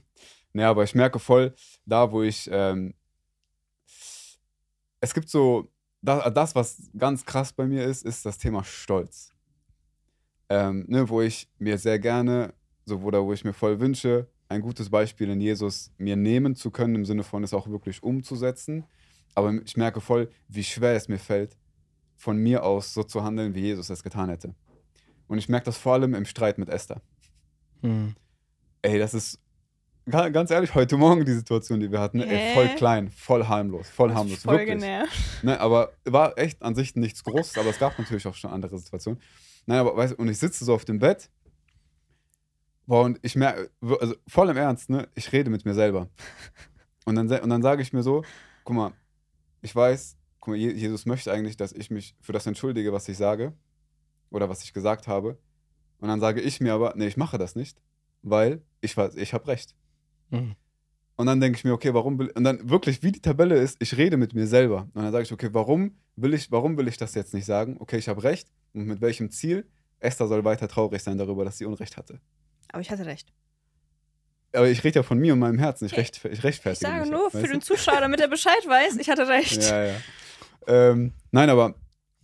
Naja, 0.53 0.69
aber 0.69 0.83
ich 0.83 0.95
merke 0.95 1.19
voll, 1.19 1.53
da 1.85 2.11
wo 2.11 2.23
ich, 2.23 2.49
ähm, 2.51 2.93
es 5.01 5.13
gibt 5.13 5.29
so, 5.29 5.67
das, 6.01 6.33
das, 6.33 6.55
was 6.55 6.89
ganz 6.97 7.25
krass 7.25 7.53
bei 7.53 7.65
mir 7.65 7.85
ist, 7.85 8.05
ist 8.05 8.25
das 8.25 8.37
Thema 8.37 8.63
Stolz. 8.63 9.33
Ähm, 10.49 10.85
ne, 10.87 11.07
wo 11.09 11.21
ich 11.21 11.47
mir 11.59 11.77
sehr 11.77 11.99
gerne, 11.99 12.53
so 12.85 13.01
wo, 13.01 13.11
da, 13.11 13.23
wo 13.23 13.33
ich 13.33 13.43
mir 13.43 13.53
voll 13.53 13.79
wünsche, 13.79 14.27
ein 14.47 14.61
gutes 14.61 14.89
Beispiel 14.89 15.29
in 15.29 15.41
Jesus 15.41 15.91
mir 15.97 16.15
nehmen 16.15 16.55
zu 16.55 16.71
können, 16.71 16.95
im 16.95 17.05
Sinne 17.05 17.23
von 17.23 17.43
es 17.43 17.53
auch 17.53 17.67
wirklich 17.67 18.01
umzusetzen. 18.01 18.85
Aber 19.35 19.53
ich 19.63 19.77
merke 19.77 20.01
voll, 20.01 20.29
wie 20.47 20.63
schwer 20.63 20.95
es 20.95 21.07
mir 21.07 21.19
fällt, 21.19 21.55
von 22.15 22.37
mir 22.37 22.63
aus 22.63 22.93
so 22.93 23.03
zu 23.03 23.23
handeln, 23.23 23.53
wie 23.53 23.61
Jesus 23.61 23.89
es 23.89 24.01
getan 24.01 24.29
hätte. 24.29 24.55
Und 25.27 25.37
ich 25.37 25.49
merke 25.49 25.65
das 25.65 25.77
vor 25.77 25.93
allem 25.93 26.15
im 26.15 26.25
Streit 26.25 26.57
mit 26.57 26.69
Esther. 26.69 27.01
Mhm. 27.81 28.15
Ey, 28.81 28.97
das 28.97 29.13
ist 29.13 29.39
ganz 30.09 30.51
ehrlich, 30.51 30.73
heute 30.75 30.97
Morgen 30.97 31.25
die 31.25 31.33
Situation, 31.33 31.79
die 31.79 31.91
wir 31.91 31.99
hatten, 31.99 32.21
ey, 32.21 32.53
voll 32.53 32.69
klein, 32.69 33.09
voll 33.11 33.45
harmlos, 33.45 33.89
voll 33.89 34.13
harmlos, 34.13 34.43
Voll 34.43 34.57
wirklich. 34.59 34.81
genervt. 34.81 35.43
Ne, 35.43 35.59
aber 35.59 35.93
war 36.05 36.37
echt 36.37 36.61
an 36.61 36.75
sich 36.75 36.95
nichts 36.95 37.23
Großes, 37.23 37.57
aber 37.57 37.69
es 37.69 37.79
gab 37.79 37.97
natürlich 37.97 38.25
auch 38.27 38.35
schon 38.35 38.51
andere 38.51 38.77
Situationen. 38.77 39.21
Nein, 39.65 39.79
aber 39.79 39.95
weißt 39.95 40.13
du, 40.13 40.17
und 40.17 40.27
ich 40.29 40.37
sitze 40.39 40.65
so 40.65 40.73
auf 40.73 40.85
dem 40.85 40.99
Bett, 40.99 41.29
boah, 42.85 43.03
und 43.05 43.19
ich 43.21 43.35
merke, 43.35 43.69
also 43.99 44.15
voll 44.27 44.49
im 44.49 44.57
Ernst, 44.57 44.89
ne, 44.89 45.07
ich 45.15 45.31
rede 45.31 45.49
mit 45.49 45.65
mir 45.65 45.73
selber. 45.73 46.09
Und 47.05 47.15
dann, 47.15 47.27
und 47.29 47.49
dann 47.49 47.61
sage 47.61 47.81
ich 47.81 47.93
mir 47.93 48.03
so, 48.03 48.23
guck 48.63 48.75
mal, 48.75 48.91
ich 49.61 49.75
weiß, 49.75 50.17
guck 50.39 50.49
mal, 50.53 50.57
Je- 50.57 50.73
Jesus 50.73 51.05
möchte 51.05 51.31
eigentlich, 51.31 51.57
dass 51.57 51.71
ich 51.71 51.89
mich 51.91 52.15
für 52.21 52.33
das 52.33 52.45
entschuldige, 52.47 52.93
was 52.93 53.07
ich 53.09 53.17
sage 53.17 53.53
oder 54.29 54.49
was 54.49 54.63
ich 54.63 54.73
gesagt 54.73 55.07
habe. 55.07 55.37
Und 55.99 56.07
dann 56.07 56.19
sage 56.19 56.41
ich 56.41 56.61
mir 56.61 56.73
aber, 56.73 56.93
nee, 56.95 57.07
ich 57.07 57.17
mache 57.17 57.37
das 57.37 57.55
nicht, 57.55 57.81
weil 58.21 58.61
ich, 58.81 58.95
weiß, 58.95 59.15
ich 59.15 59.33
habe 59.33 59.47
recht. 59.47 59.75
Mhm. 60.29 60.55
Und 61.15 61.25
dann 61.25 61.41
denke 61.41 61.57
ich 61.57 61.65
mir, 61.65 61.73
okay, 61.73 61.93
warum 61.93 62.17
will, 62.17 62.31
und 62.33 62.43
dann 62.45 62.69
wirklich, 62.69 63.03
wie 63.03 63.11
die 63.11 63.19
Tabelle 63.19 63.57
ist, 63.57 63.75
ich 63.81 63.97
rede 63.97 64.15
mit 64.15 64.33
mir 64.33 64.47
selber. 64.47 64.89
Und 64.93 65.03
dann 65.03 65.11
sage 65.11 65.23
ich, 65.23 65.33
okay, 65.33 65.49
warum 65.51 65.97
will 66.15 66.33
ich, 66.33 66.49
warum 66.51 66.77
will 66.77 66.87
ich 66.87 66.97
das 66.97 67.13
jetzt 67.13 67.33
nicht 67.33 67.45
sagen? 67.45 67.75
Okay, 67.79 67.97
ich 67.97 68.07
habe 68.07 68.23
recht. 68.23 68.47
Und 68.73 68.85
mit 68.85 69.01
welchem 69.01 69.29
Ziel? 69.29 69.67
Esther 69.99 70.27
soll 70.27 70.45
weiter 70.45 70.69
traurig 70.69 71.03
sein 71.03 71.17
darüber, 71.17 71.43
dass 71.43 71.57
sie 71.57 71.65
Unrecht 71.65 71.97
hatte. 71.97 72.21
Aber 72.71 72.81
ich 72.81 72.89
hatte 72.89 73.05
recht. 73.05 73.33
Aber 74.53 74.69
ich 74.69 74.83
rede 74.83 74.99
ja 74.99 75.03
von 75.03 75.19
mir 75.19 75.33
und 75.33 75.39
meinem 75.39 75.59
Herzen. 75.59 75.85
Ich, 75.85 75.97
recht, 75.97 76.23
ich 76.23 76.31
Ich 76.31 76.43
rechtfertige 76.43 76.89
sage 76.89 77.01
mich. 77.01 77.11
nur 77.11 77.29
für 77.29 77.41
weißt 77.41 77.53
den 77.53 77.61
Zuschauer, 77.61 77.99
damit 77.99 78.21
er 78.21 78.29
Bescheid 78.29 78.65
weiß, 78.65 78.95
ich 78.97 79.09
hatte 79.09 79.27
recht. 79.27 79.61
Ja, 79.63 79.85
ja. 79.85 79.95
Ähm, 80.67 81.13
nein, 81.31 81.49
aber 81.49 81.75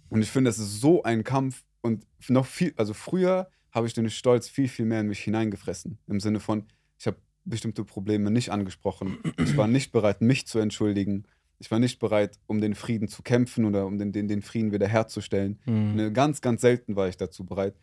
und 0.09 0.21
ich 0.21 0.31
finde, 0.31 0.49
es 0.49 0.57
ist 0.57 0.79
so 0.79 1.03
ein 1.03 1.23
Kampf 1.23 1.63
und 1.81 2.05
noch 2.29 2.45
viel, 2.45 2.73
also 2.77 2.93
früher 2.93 3.49
habe 3.71 3.87
ich 3.87 3.93
den 3.93 4.09
Stolz 4.09 4.47
viel, 4.47 4.69
viel 4.69 4.85
mehr 4.85 5.01
in 5.01 5.07
mich 5.07 5.19
hineingefressen. 5.19 5.97
Im 6.07 6.19
Sinne 6.19 6.39
von, 6.39 6.65
ich 6.97 7.07
habe 7.07 7.17
bestimmte 7.45 7.83
Probleme 7.83 8.31
nicht 8.31 8.51
angesprochen. 8.51 9.19
Ich 9.37 9.55
war 9.55 9.67
nicht 9.67 9.91
bereit, 9.91 10.21
mich 10.21 10.47
zu 10.47 10.59
entschuldigen. 10.59 11.25
Ich 11.59 11.71
war 11.71 11.79
nicht 11.79 11.99
bereit, 11.99 12.39
um 12.47 12.59
den 12.59 12.75
Frieden 12.75 13.07
zu 13.07 13.23
kämpfen 13.23 13.65
oder 13.65 13.85
um 13.85 13.97
den, 13.97 14.11
den, 14.11 14.27
den 14.27 14.41
Frieden 14.41 14.71
wiederherzustellen. 14.71 15.59
Mhm. 15.65 15.95
Ne, 15.95 16.11
Ganz, 16.11 16.41
ganz 16.41 16.61
selten 16.61 16.95
war 16.95 17.07
ich 17.07 17.17
dazu 17.17 17.45
bereit. 17.45 17.75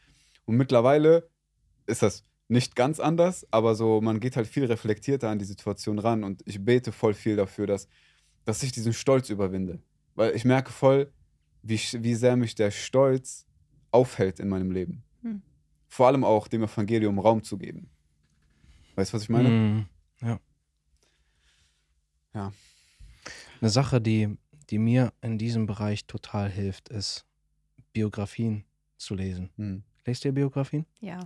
Und 0.44 0.56
mittlerweile 0.56 1.28
ist 1.86 2.02
das 2.02 2.24
nicht 2.48 2.76
ganz 2.76 3.00
anders, 3.00 3.46
aber 3.50 3.74
so, 3.74 4.00
man 4.00 4.20
geht 4.20 4.36
halt 4.36 4.46
viel 4.46 4.66
reflektierter 4.66 5.30
an 5.30 5.38
die 5.38 5.44
Situation 5.44 5.98
ran 5.98 6.22
und 6.22 6.42
ich 6.44 6.62
bete 6.62 6.92
voll 6.92 7.14
viel 7.14 7.36
dafür, 7.36 7.66
dass, 7.66 7.88
dass 8.44 8.62
ich 8.62 8.72
diesen 8.72 8.92
Stolz 8.92 9.30
überwinde. 9.30 9.80
Weil 10.14 10.36
ich 10.36 10.44
merke 10.44 10.70
voll, 10.70 11.10
wie, 11.62 11.76
wie 11.76 12.14
sehr 12.14 12.36
mich 12.36 12.54
der 12.54 12.70
Stolz 12.70 13.46
aufhält 13.90 14.40
in 14.40 14.48
meinem 14.48 14.70
Leben. 14.70 15.02
Hm. 15.22 15.42
Vor 15.88 16.08
allem 16.08 16.24
auch 16.24 16.48
dem 16.48 16.62
Evangelium 16.62 17.18
Raum 17.18 17.42
zu 17.42 17.56
geben. 17.56 17.88
Weißt 18.96 19.12
du, 19.12 19.16
was 19.16 19.22
ich 19.24 19.28
meine? 19.28 19.48
Mhm. 19.48 19.86
Ja. 20.20 20.40
Ja. 22.34 22.52
Eine 23.60 23.70
Sache, 23.70 24.00
die, 24.00 24.36
die 24.70 24.78
mir 24.78 25.12
in 25.22 25.38
diesem 25.38 25.66
Bereich 25.66 26.06
total 26.06 26.50
hilft, 26.50 26.88
ist 26.88 27.24
Biografien 27.92 28.64
zu 28.96 29.14
lesen. 29.14 29.50
Hm. 29.56 29.82
Lest 30.04 30.24
ihr 30.24 30.32
Biografien? 30.32 30.86
Ja. 31.00 31.20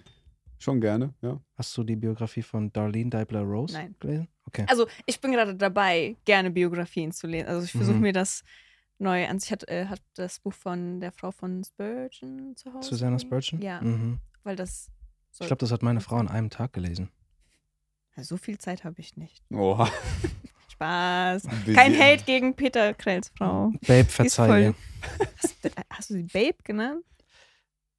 Schon 0.58 0.80
gerne, 0.80 1.12
ja. 1.20 1.40
Hast 1.56 1.76
du 1.76 1.84
die 1.84 1.96
Biografie 1.96 2.42
von 2.42 2.72
Darlene 2.72 3.10
Deibler 3.10 3.42
Rose 3.42 3.74
Nein. 3.74 3.94
gelesen? 4.00 4.28
Okay. 4.46 4.64
Also 4.68 4.86
ich 5.04 5.20
bin 5.20 5.32
gerade 5.32 5.54
dabei, 5.54 6.16
gerne 6.24 6.50
Biografien 6.50 7.12
zu 7.12 7.26
lesen. 7.26 7.48
Also 7.48 7.64
ich 7.64 7.72
versuche 7.72 7.96
Mhm. 7.96 8.02
mir 8.02 8.12
das 8.12 8.42
neu 8.98 9.26
an. 9.28 9.36
Ich 9.42 9.50
hatte 9.52 9.68
äh, 9.68 9.86
hat 9.86 10.00
das 10.14 10.40
Buch 10.40 10.54
von 10.54 11.00
der 11.00 11.12
Frau 11.12 11.30
von 11.30 11.62
Spurgeon 11.62 12.56
zu 12.56 12.72
Hause. 12.72 12.88
Susanna 12.88 13.18
Spurgeon? 13.18 13.60
Ja, 13.60 13.80
Mhm. 13.82 14.18
weil 14.44 14.56
das 14.56 14.90
Ich 15.32 15.46
glaube, 15.46 15.56
das 15.56 15.70
hat 15.72 15.82
meine 15.82 16.00
Frau 16.00 16.16
an 16.16 16.28
einem 16.28 16.48
Tag 16.48 16.72
gelesen. 16.72 17.10
Ja, 18.16 18.24
so 18.24 18.36
viel 18.36 18.58
Zeit 18.58 18.84
habe 18.84 19.00
ich 19.00 19.16
nicht. 19.16 19.42
Oha. 19.52 19.90
Spaß. 20.72 21.44
Kein 21.74 21.98
Hate 21.98 22.24
gegen 22.24 22.54
Peter 22.54 22.92
Krells 22.94 23.30
Frau. 23.36 23.72
Babe, 23.86 24.04
voll- 24.04 24.26
verzeih 24.26 24.48
mir. 24.60 24.74
Hast, 25.42 25.64
du- 25.64 25.70
hast 25.90 26.10
du 26.10 26.14
sie 26.14 26.22
Babe 26.24 26.56
genannt? 26.64 27.04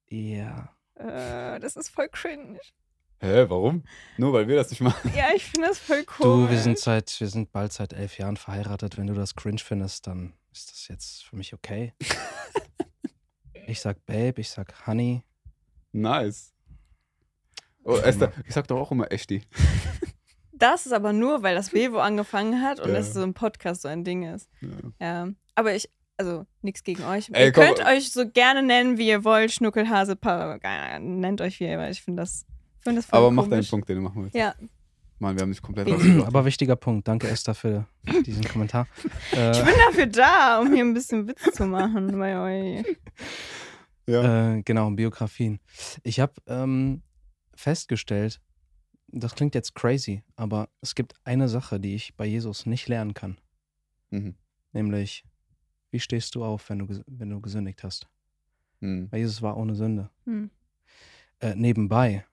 Ja. 0.08 0.72
Äh, 0.94 1.60
das 1.60 1.76
ist 1.76 1.88
voll 1.88 2.08
cringe. 2.08 2.58
Hä, 3.20 3.46
warum? 3.48 3.82
Nur 4.16 4.32
weil 4.32 4.46
wir 4.46 4.54
das 4.56 4.70
nicht 4.70 4.80
machen. 4.80 5.12
Ja, 5.16 5.26
ich 5.34 5.44
finde 5.44 5.68
das 5.68 5.78
voll 5.78 6.04
cool. 6.18 6.46
Du, 6.46 6.50
wir 6.50 6.58
sind 6.58 6.78
seit, 6.78 7.18
wir 7.20 7.26
sind 7.28 7.50
bald 7.50 7.72
seit 7.72 7.92
elf 7.92 8.16
Jahren 8.18 8.36
verheiratet. 8.36 8.96
Wenn 8.96 9.08
du 9.08 9.14
das 9.14 9.34
cringe 9.34 9.58
findest, 9.58 10.06
dann 10.06 10.34
ist 10.52 10.70
das 10.70 10.86
jetzt 10.88 11.24
für 11.24 11.34
mich 11.36 11.52
okay. 11.52 11.94
ich 13.66 13.80
sag 13.80 14.04
Babe, 14.06 14.40
ich 14.40 14.50
sag 14.50 14.86
Honey. 14.86 15.22
Nice. 15.92 16.52
Oh, 17.82 17.96
Esther, 17.96 18.32
ich 18.46 18.54
sag 18.54 18.68
doch 18.68 18.78
auch 18.78 18.92
immer 18.92 19.10
Echti. 19.10 19.42
Das 20.58 20.86
ist 20.86 20.92
aber 20.92 21.12
nur, 21.12 21.42
weil 21.42 21.54
das 21.54 21.72
Vevo 21.72 21.98
angefangen 21.98 22.62
hat 22.62 22.80
und 22.80 22.88
Ja. 22.90 22.96
das 22.96 23.14
so 23.14 23.22
im 23.22 23.34
Podcast 23.34 23.82
so 23.82 23.88
ein 23.88 24.04
Ding 24.04 24.22
ist. 24.22 24.48
Ja. 24.60 24.68
Ja. 25.00 25.28
Aber 25.54 25.74
ich, 25.74 25.88
also 26.16 26.46
nichts 26.62 26.82
gegen 26.84 27.04
euch. 27.04 27.30
Ey, 27.32 27.46
ihr 27.46 27.52
komm. 27.52 27.64
könnt 27.64 27.84
euch 27.86 28.10
so 28.12 28.28
gerne 28.28 28.62
nennen, 28.62 28.98
wie 28.98 29.08
ihr 29.08 29.24
wollt. 29.24 29.52
Schnuckelhase, 29.52 30.16
Papagei, 30.16 30.98
nennt 30.98 31.40
euch 31.40 31.60
wie 31.60 31.64
ihr 31.64 31.78
wollt. 31.78 31.90
Ich 31.92 32.02
finde 32.02 32.22
das, 32.22 32.44
find 32.80 32.98
das 32.98 33.06
voll 33.06 33.18
Aber 33.18 33.30
mach 33.30 33.44
deinen 33.44 33.50
komisch. 33.52 33.70
Punkt, 33.70 33.88
den 33.88 33.96
du 33.96 34.02
machen 34.02 34.22
willst. 34.22 34.34
Ja, 34.36 34.54
Mann, 35.20 35.34
wir 35.36 35.42
haben 35.42 35.50
dich 35.50 35.60
komplett. 35.62 35.88
Aber 36.26 36.44
wichtiger 36.44 36.76
Punkt. 36.76 37.08
Danke, 37.08 37.26
Esther, 37.28 37.54
für 37.54 37.86
diesen 38.24 38.44
Kommentar. 38.44 38.86
ich 39.32 39.64
bin 39.64 39.74
dafür 39.88 40.06
da, 40.06 40.60
um 40.60 40.72
hier 40.72 40.84
ein 40.84 40.94
bisschen 40.94 41.26
Witz 41.26 41.42
zu 41.56 41.66
machen 41.66 42.16
bei 42.18 42.78
euch. 42.78 42.96
Ja. 44.06 44.54
äh, 44.54 44.62
genau, 44.62 44.88
Biografien. 44.90 45.58
Ich 46.04 46.20
habe 46.20 46.34
ähm, 46.46 47.02
festgestellt, 47.56 48.40
das 49.08 49.34
klingt 49.34 49.54
jetzt 49.54 49.74
crazy, 49.74 50.22
aber 50.36 50.68
es 50.80 50.94
gibt 50.94 51.14
eine 51.24 51.48
Sache, 51.48 51.80
die 51.80 51.94
ich 51.94 52.14
bei 52.16 52.26
Jesus 52.26 52.66
nicht 52.66 52.88
lernen 52.88 53.14
kann. 53.14 53.38
Mhm. 54.10 54.34
Nämlich, 54.72 55.24
wie 55.90 56.00
stehst 56.00 56.34
du 56.34 56.44
auf, 56.44 56.68
wenn 56.68 56.80
du, 56.80 57.02
wenn 57.06 57.30
du 57.30 57.40
gesündigt 57.40 57.82
hast? 57.82 58.08
Mhm. 58.80 59.10
Weil 59.10 59.20
Jesus 59.20 59.42
war 59.42 59.56
ohne 59.56 59.74
Sünde. 59.74 60.10
Hm. 60.24 60.50
Äh, 61.40 61.54
nebenbei, 61.54 62.24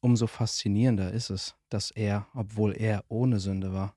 umso 0.00 0.26
faszinierender 0.26 1.12
ist 1.12 1.30
es, 1.30 1.56
dass 1.68 1.90
er, 1.90 2.26
obwohl 2.34 2.76
er 2.76 3.04
ohne 3.08 3.40
Sünde 3.40 3.72
war, 3.72 3.94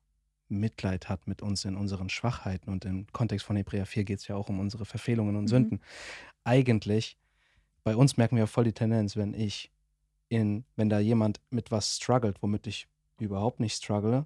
Mitleid 0.50 1.10
hat 1.10 1.28
mit 1.28 1.42
uns 1.42 1.66
in 1.66 1.76
unseren 1.76 2.10
Schwachheiten. 2.10 2.70
Und 2.70 2.86
im 2.86 3.08
Kontext 3.12 3.46
von 3.46 3.56
Hebräer 3.56 3.86
4 3.86 4.04
geht 4.04 4.20
es 4.20 4.28
ja 4.28 4.36
auch 4.36 4.50
um 4.50 4.60
unsere 4.60 4.86
Verfehlungen 4.86 5.36
und 5.36 5.46
Mhm. 5.46 5.50
Sünden. 5.50 5.82
Eigentlich, 6.44 7.18
bei 7.84 7.96
uns 7.96 8.18
merken 8.18 8.38
wir 8.38 8.48
voll 8.48 8.64
die 8.66 8.74
Tendenz, 8.74 9.16
wenn 9.18 9.34
ich 9.34 9.72
in, 10.34 10.66
wenn 10.76 10.90
da 10.90 11.00
jemand 11.00 11.40
mit 11.50 11.72
was 11.72 11.96
struggelt, 11.98 12.38
womit 12.42 12.68
ich 12.68 12.88
überhaupt 13.20 13.60
nicht 13.60 13.76
struggle, 13.76 14.26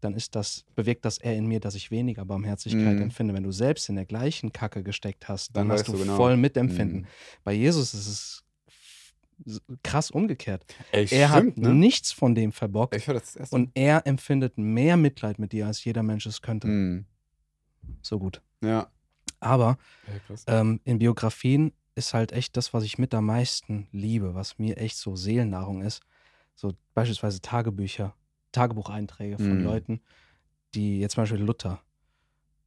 dann 0.00 0.14
ist 0.14 0.34
das, 0.34 0.64
bewirkt 0.74 1.04
das 1.06 1.16
eher 1.18 1.34
in 1.36 1.46
mir, 1.46 1.60
dass 1.60 1.74
ich 1.74 1.90
weniger 1.90 2.24
Barmherzigkeit 2.26 2.96
Mhm. 2.96 3.02
empfinde. 3.02 3.32
Wenn 3.32 3.42
du 3.42 3.52
selbst 3.52 3.88
in 3.88 3.94
der 3.94 4.04
gleichen 4.04 4.52
Kacke 4.52 4.82
gesteckt 4.82 5.28
hast, 5.28 5.56
dann, 5.56 5.68
Dann 5.68 5.78
hast 5.78 5.88
du 5.88 5.92
genau. 5.96 6.16
voll 6.16 6.36
Mitempfinden. 6.36 7.02
Mhm. 7.02 7.06
Bei 7.44 7.52
Jesus 7.54 7.94
ist 7.94 8.06
es 8.06 8.44
krass 9.82 10.10
umgekehrt. 10.10 10.64
Ey, 10.92 11.06
Er 11.10 11.28
stimmt, 11.28 11.56
hat 11.56 11.56
ne? 11.58 11.74
nichts 11.74 12.12
von 12.12 12.34
dem 12.34 12.52
verbockt 12.52 12.96
und 13.50 13.70
er 13.74 14.06
empfindet 14.06 14.58
mehr 14.58 14.96
Mitleid 14.96 15.38
mit 15.38 15.52
dir, 15.52 15.66
als 15.66 15.82
jeder 15.84 16.02
Mensch 16.02 16.26
es 16.26 16.42
könnte. 16.42 16.66
Mhm. 16.68 17.06
So 18.02 18.18
gut. 18.18 18.42
Ja. 18.62 18.88
Aber 19.40 19.78
krass. 20.26 20.44
ähm, 20.46 20.80
in 20.84 20.98
Biografien 20.98 21.72
ist 21.94 22.14
halt 22.14 22.32
echt 22.32 22.56
das, 22.56 22.72
was 22.74 22.84
ich 22.84 22.98
mit 22.98 23.14
am 23.14 23.26
meisten 23.26 23.88
liebe, 23.92 24.34
was 24.34 24.58
mir 24.58 24.76
echt 24.78 24.96
so 24.96 25.16
Seelennahrung 25.16 25.82
ist. 25.82 26.02
So 26.54 26.72
beispielsweise 26.94 27.40
Tagebücher, 27.40 28.14
Tagebucheinträge 28.52 29.36
von 29.38 29.58
Mhm. 29.58 29.64
Leuten, 29.64 30.00
die 30.74 31.00
jetzt 31.00 31.14
zum 31.14 31.22
Beispiel 31.22 31.40
Luther 31.40 31.80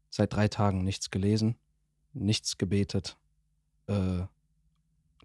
seit 0.09 0.33
drei 0.33 0.47
Tagen 0.47 0.83
nichts 0.83 1.11
gelesen, 1.11 1.55
nichts 2.13 2.57
gebetet, 2.57 3.17
äh, 3.87 4.23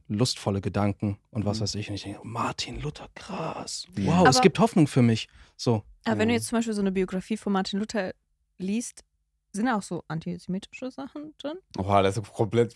lustvolle 0.09 0.61
Gedanken 0.61 1.19
und 1.31 1.45
was 1.45 1.59
Mhm. 1.59 1.63
weiß 1.63 1.75
ich. 1.77 1.89
Und 1.89 1.95
ich 1.95 2.03
denke, 2.03 2.21
Martin 2.25 2.81
Luther, 2.81 3.09
krass. 3.15 3.87
Mhm. 3.97 4.07
Wow, 4.07 4.27
es 4.29 4.37
Aber- 4.37 4.43
gibt 4.43 4.59
Hoffnung 4.59 4.87
für 4.87 5.03
mich. 5.03 5.29
So, 5.57 5.85
Aber 6.05 6.19
wenn 6.19 6.29
du 6.29 6.35
Ja. 6.35 6.39
jetzt 6.39 6.49
zum 6.49 6.59
Beispiel 6.59 6.75
so 6.75 6.81
eine 6.81 6.91
Biografie 6.91 7.37
von 7.37 7.53
Martin 7.53 7.79
Luther 7.79 8.13
liest, 8.59 9.05
sind 9.53 9.67
da 9.67 9.77
auch 9.77 9.83
so 9.83 10.03
antisemitische 10.09 10.91
Sachen 10.91 11.33
drin? 11.39 11.59
Oha, 11.79 12.03
das 12.03 12.17
ist 12.17 12.33
komplett 12.33 12.75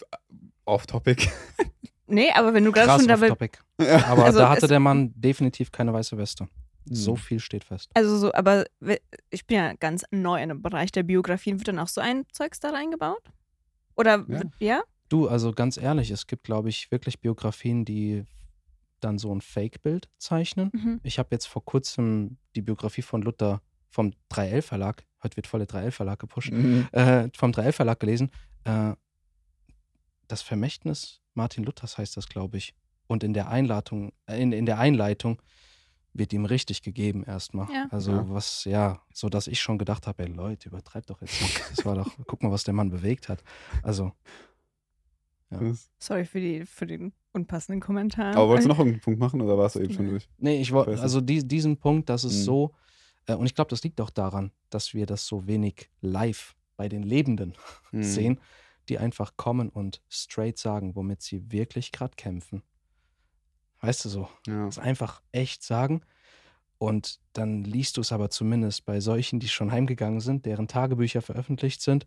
off-topic. 0.66 1.28
Nee, 2.08 2.30
aber 2.32 2.54
wenn 2.54 2.64
du 2.64 2.70
gerade 2.70 3.00
schon 3.00 3.08
dabei. 3.08 3.32
off-topic. 3.32 3.58
ja. 3.80 4.06
Aber 4.06 4.26
Also 4.26 4.38
da 4.38 4.48
hatte 4.48 4.68
der 4.68 4.78
Mann 4.78 5.12
definitiv 5.16 5.72
keine 5.72 5.92
weiße 5.92 6.16
Weste. 6.16 6.46
So 6.84 7.14
Mhm. 7.14 7.16
viel 7.16 7.40
steht 7.40 7.64
fest. 7.64 7.90
Also 7.94 8.16
so, 8.16 8.32
aber 8.32 8.64
ich 9.30 9.44
bin 9.48 9.56
ja 9.56 9.72
ganz 9.72 10.04
neu 10.12 10.40
in 10.40 10.50
dem 10.50 10.62
Bereich 10.62 10.92
der 10.92 11.02
Biografien. 11.02 11.58
Wird 11.58 11.66
dann 11.66 11.80
auch 11.80 11.88
so 11.88 12.00
ein 12.00 12.24
Zeugs 12.30 12.60
da 12.60 12.70
reingebaut? 12.70 13.24
Oder 13.96 14.18
Ja. 14.20 14.28
wird- 14.28 14.52
ja? 14.60 14.82
Du, 15.08 15.26
also 15.26 15.50
ganz 15.50 15.78
ehrlich, 15.78 16.12
es 16.12 16.28
gibt, 16.28 16.44
glaube 16.44 16.68
ich, 16.68 16.92
wirklich 16.92 17.18
Biografien, 17.18 17.84
die 17.84 18.24
dann 19.00 19.18
so 19.18 19.34
ein 19.34 19.40
Fake-Bild 19.40 20.08
zeichnen. 20.18 20.70
Mhm. 20.72 21.00
Ich 21.02 21.18
habe 21.18 21.30
jetzt 21.32 21.46
vor 21.46 21.64
kurzem 21.64 22.38
die 22.54 22.62
Biografie 22.62 23.02
von 23.02 23.20
Luther 23.22 23.62
vom 23.90 24.12
3L 24.30 24.62
Verlag, 24.62 25.04
heute 25.24 25.36
wird 25.38 25.48
voll 25.48 25.58
der 25.58 25.66
3L 25.68 25.90
Verlag 25.90 26.20
gepusht, 26.20 26.52
Mhm. 26.52 26.86
äh, 26.92 27.28
vom 27.36 27.50
3L 27.50 27.72
Verlag 27.72 27.98
gelesen. 27.98 28.30
Äh, 28.62 28.92
das 30.28 30.42
Vermächtnis 30.42 31.20
Martin 31.34 31.64
Luthers 31.64 31.98
heißt 31.98 32.16
das, 32.16 32.28
glaube 32.28 32.56
ich. 32.56 32.74
Und 33.06 33.22
in 33.22 33.34
der 33.34 33.48
Einleitung, 33.48 34.12
äh, 34.26 34.40
in, 34.40 34.52
in 34.52 34.66
der 34.66 34.78
Einleitung 34.78 35.40
wird 36.12 36.32
ihm 36.32 36.46
richtig 36.46 36.82
gegeben 36.82 37.24
erstmal. 37.24 37.70
Ja. 37.72 37.88
Also 37.90 38.12
Ja. 38.12 38.24
was, 38.30 38.64
ja, 38.64 39.02
so 39.12 39.28
dass 39.28 39.46
ich 39.46 39.60
schon 39.60 39.76
gedacht 39.78 40.06
habe, 40.06 40.22
ey 40.24 40.28
Leute, 40.30 40.68
übertreibt 40.70 41.10
doch 41.10 41.20
jetzt 41.20 41.40
nicht. 41.42 41.60
Das 41.70 41.84
war 41.84 41.94
doch, 41.94 42.10
guck 42.26 42.42
mal, 42.42 42.50
was 42.50 42.64
der 42.64 42.74
Mann 42.74 42.88
bewegt 42.90 43.28
hat. 43.28 43.42
Also, 43.82 44.12
Ja. 45.50 45.60
Sorry 45.98 46.24
für, 46.24 46.40
die, 46.40 46.66
für 46.66 46.86
den 46.86 47.12
unpassenden 47.32 47.80
Kommentar. 47.80 48.34
Aber 48.34 48.48
wolltest 48.48 48.64
du 48.64 48.68
noch 48.70 48.78
irgendeinen 48.78 49.00
Punkt 49.04 49.20
machen 49.20 49.40
oder 49.40 49.56
warst 49.56 49.76
du 49.76 49.80
eben 49.80 49.92
schon 49.92 50.08
durch? 50.08 50.28
Nee, 50.38 50.60
ich 50.60 50.72
wollte, 50.72 51.00
also 51.00 51.20
die, 51.20 51.46
diesen 51.46 51.76
Punkt, 51.76 52.08
das 52.08 52.24
ist 52.24 52.40
Mhm. 52.40 52.44
so, 52.44 52.74
äh, 53.26 53.34
und 53.34 53.46
ich 53.46 53.54
glaube, 53.54 53.68
das 53.70 53.82
liegt 53.84 54.00
auch 54.00 54.10
daran, 54.10 54.50
dass 54.70 54.94
wir 54.94 55.06
das 55.06 55.26
so 55.26 55.46
wenig 55.46 55.90
live 56.00 56.56
bei 56.76 56.88
den 56.88 57.02
Lebenden 57.02 57.54
Mhm. 57.92 58.02
sehen, 58.02 58.40
die 58.86 58.98
einfach 58.98 59.36
kommen 59.36 59.68
und 59.68 60.02
straight 60.08 60.58
sagen, 60.58 60.94
womit 60.96 61.22
sie 61.22 61.50
wirklich 61.52 61.92
gerade 61.92 62.14
kämpfen. 62.16 62.62
Weißt 63.80 64.04
du 64.04 64.08
so? 64.08 64.28
Ja. 64.46 64.64
Das 64.66 64.78
einfach 64.78 65.22
echt 65.32 65.62
sagen. 65.62 66.02
Und 66.78 67.20
dann 67.32 67.64
liest 67.64 67.96
du 67.96 68.00
es 68.02 68.12
aber 68.12 68.30
zumindest 68.30 68.84
bei 68.84 69.00
solchen, 69.00 69.40
die 69.40 69.48
schon 69.48 69.72
heimgegangen 69.72 70.20
sind, 70.20 70.44
deren 70.46 70.68
Tagebücher 70.68 71.22
veröffentlicht 71.22 71.80
sind, 71.80 72.06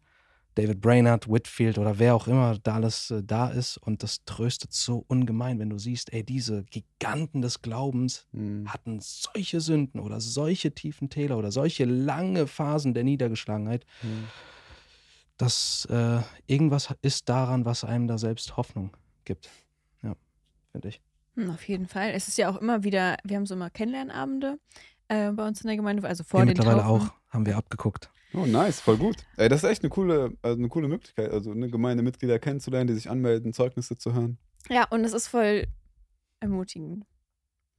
David 0.56 0.82
Brainerd, 0.82 1.30
Whitfield 1.30 1.78
oder 1.78 2.00
wer 2.00 2.16
auch 2.16 2.28
immer 2.28 2.58
da 2.60 2.76
alles 2.76 3.12
äh, 3.12 3.24
da 3.24 3.50
ist. 3.50 3.78
Und 3.78 4.04
das 4.04 4.26
tröstet 4.26 4.74
so 4.74 5.06
ungemein, 5.08 5.60
wenn 5.60 5.70
du 5.70 5.78
siehst, 5.78 6.12
ey, 6.12 6.24
diese 6.24 6.64
Giganten 6.66 7.42
des 7.42 7.62
Glaubens 7.62 8.28
Hm. 8.32 8.68
hatten 8.72 9.00
solche 9.00 9.62
Sünden 9.62 10.00
oder 10.00 10.20
solche 10.20 10.74
tiefen 10.74 11.10
Täler 11.10 11.38
oder 11.38 11.52
solche 11.52 11.86
lange 11.86 12.46
Phasen 12.48 12.94
der 12.94 13.04
Niedergeschlagenheit, 13.04 13.86
Hm. 14.02 14.26
Dass 15.40 15.88
äh, 15.90 16.20
irgendwas 16.48 16.94
ist 17.02 17.28
daran, 17.30 17.66
was 17.66 17.84
einem 17.84 18.08
da 18.08 18.18
selbst 18.20 18.56
Hoffnung 18.58 18.92
gibt. 19.26 19.50
Ja, 20.04 20.14
finde 20.72 20.90
ich. 20.90 21.02
Hm, 21.36 21.50
Auf 21.52 21.68
jeden 21.68 21.88
Fall. 21.88 22.12
Es 22.12 22.28
ist 22.28 22.38
ja 22.38 22.50
auch 22.50 22.58
immer 22.58 22.84
wieder, 22.84 23.18
wir 23.24 23.38
haben 23.38 23.46
so 23.46 23.56
immer 23.56 23.70
Kennenlernabende 23.70 24.60
äh, 25.08 25.32
bei 25.32 25.48
uns 25.48 25.62
in 25.62 25.68
der 25.68 25.78
Gemeinde, 25.78 26.08
also 26.08 26.24
vor 26.24 26.42
Wir 26.42 26.46
den 26.46 26.58
mittlerweile 26.58 26.82
Taufen. 26.84 27.10
auch, 27.10 27.14
haben 27.34 27.46
wir 27.46 27.58
abgeguckt. 27.58 28.12
Oh, 28.34 28.46
nice, 28.46 28.80
voll 28.82 28.98
gut. 28.98 29.16
Ey, 29.38 29.50
das 29.50 29.64
ist 29.64 29.70
echt 29.70 29.82
eine 29.82 29.90
coole, 29.90 30.38
also 30.44 30.58
eine 30.60 30.68
coole 30.70 30.88
Möglichkeit, 30.88 31.32
also 31.32 31.52
eine 31.52 31.70
Gemeindemitglieder 31.70 32.38
kennenzulernen, 32.38 32.88
die 32.88 32.94
sich 32.94 33.10
anmelden, 33.10 33.54
Zeugnisse 33.54 33.98
zu 33.98 34.14
hören. 34.14 34.38
Ja, 34.70 34.86
und 34.90 35.04
es 35.04 35.14
ist 35.14 35.30
voll 35.30 35.66
ermutigend. 36.40 37.06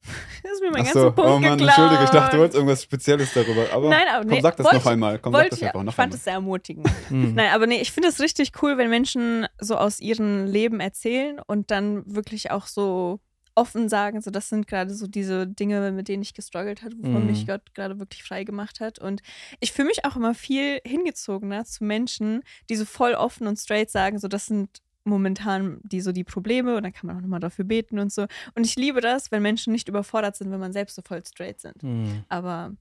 Das 0.42 0.53
ist 0.53 0.62
mir 0.62 0.70
mein 0.70 0.80
Ach 0.82 0.84
ganzer 0.86 1.01
so, 1.03 1.12
Punkt 1.12 1.30
oh 1.30 1.38
Mann, 1.38 1.59
geklaut. 1.59 1.61
entschuldige, 1.68 2.05
ich 2.05 2.11
dachte, 2.11 2.36
du 2.36 2.40
wolltest 2.40 2.55
irgendwas 2.57 2.82
Spezielles 2.82 3.32
darüber. 3.34 3.66
Aber 3.72 3.90
Nein, 3.90 4.07
aber 4.11 4.20
komm, 4.24 4.30
nee, 4.30 4.40
sag 4.40 4.57
das 4.57 4.64
wollte 4.64 4.78
noch 4.78 4.86
einmal. 4.86 5.18
Komm, 5.18 5.32
sag 5.34 5.51
das 5.51 5.59
ich, 5.59 5.66
einfach 5.66 5.82
noch 5.82 5.92
ich 5.92 5.96
fand 5.96 6.07
einmal. 6.07 6.16
es 6.16 6.24
sehr 6.24 6.32
ermutigend. 6.32 6.88
Mhm. 7.11 7.34
Nein, 7.36 7.51
aber 7.53 7.66
nee, 7.66 7.80
ich 7.80 7.92
finde 7.92 8.09
es 8.09 8.20
richtig 8.20 8.53
cool, 8.62 8.78
wenn 8.78 8.88
Menschen 8.88 9.46
so 9.61 9.76
aus 9.76 10.01
ihrem 10.01 10.46
Leben 10.46 10.80
erzählen 10.80 11.38
und 11.46 11.70
dann 11.70 12.03
wirklich 12.07 12.51
auch 12.51 12.66
so 12.66 13.20
offen 13.55 13.88
sagen, 13.90 14.22
so 14.22 14.30
das 14.30 14.48
sind 14.48 14.66
gerade 14.66 14.94
so 14.94 15.07
diese 15.07 15.46
Dinge, 15.46 15.90
mit 15.92 16.09
denen 16.09 16.22
ich 16.22 16.32
gestruggelt 16.32 16.82
habe, 16.82 16.94
wovon 16.98 17.20
Mhm. 17.22 17.26
mich 17.26 17.46
Gott 17.46 17.74
gerade 17.74 17.98
wirklich 17.98 18.22
frei 18.22 18.44
gemacht 18.44 18.80
hat. 18.80 18.98
Und 18.98 19.20
ich 19.59 19.72
fühle 19.72 19.88
mich 19.88 20.05
auch 20.07 20.16
immer 20.16 20.32
viel 20.34 20.80
hingezogener 20.86 21.64
zu 21.66 21.84
Menschen, 21.84 22.42
die 22.70 22.76
so 22.76 22.86
voll 22.86 23.12
offen 23.12 23.46
und 23.46 23.59
straight 23.59 23.90
sagen, 23.90 24.18
so 24.18 24.28
das 24.28 24.46
sind 24.46 24.78
momentan 25.05 25.80
die 25.82 26.01
so 26.01 26.12
die 26.12 26.24
Probleme 26.24 26.76
und 26.76 26.82
dann 26.82 26.92
kann 26.92 27.07
man 27.07 27.16
auch 27.16 27.20
nochmal 27.20 27.40
dafür 27.40 27.64
beten 27.64 27.98
und 27.98 28.12
so. 28.12 28.26
Und 28.55 28.64
ich 28.66 28.76
liebe 28.76 29.01
das, 29.01 29.30
wenn 29.30 29.42
Menschen 29.42 29.72
nicht 29.72 29.88
überfordert 29.88 30.36
sind, 30.36 30.51
wenn 30.51 30.61
man 30.61 30.72
selbst 30.72 30.94
so 30.96 31.03
voll 31.03 31.24
straight 31.24 31.61
sind. 31.61 31.82
Mhm. 31.82 32.24
Aber 32.28 32.72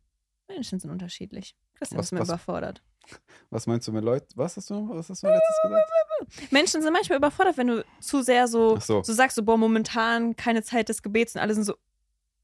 Menschen 0.48 0.80
sind 0.80 0.90
unterschiedlich. 0.92 1.56
Christian 1.76 2.00
Was- 2.00 2.08
ist 2.08 2.12
mir 2.12 2.20
was- 2.20 2.28
überfordert. 2.30 2.82
Was 3.50 3.66
meinst 3.66 3.88
du 3.88 3.92
mit 3.92 4.04
Leuten? 4.04 4.28
Was 4.36 4.56
hast 4.58 4.70
du, 4.70 4.88
was 4.90 5.10
hast 5.10 5.24
du 5.24 5.28
letztes 5.28 5.60
gesagt? 5.64 6.52
Menschen 6.52 6.82
sind 6.84 6.94
manchmal 6.94 7.18
überfordert, 7.18 7.58
wenn 7.58 7.68
du 7.68 7.84
zu 8.02 8.22
sehr 8.22 8.48
so, 8.48 8.76
Ach 8.78 8.82
so. 8.82 9.02
so 9.02 9.14
sagst, 9.14 9.36
so, 9.36 9.44
boah, 9.44 9.58
momentan 9.58 10.36
keine 10.36 10.62
Zeit 10.62 10.90
des 10.90 11.02
Gebets 11.02 11.34
und 11.34 11.42
alle 11.42 11.56
sind 11.56 11.64
so, 11.64 11.74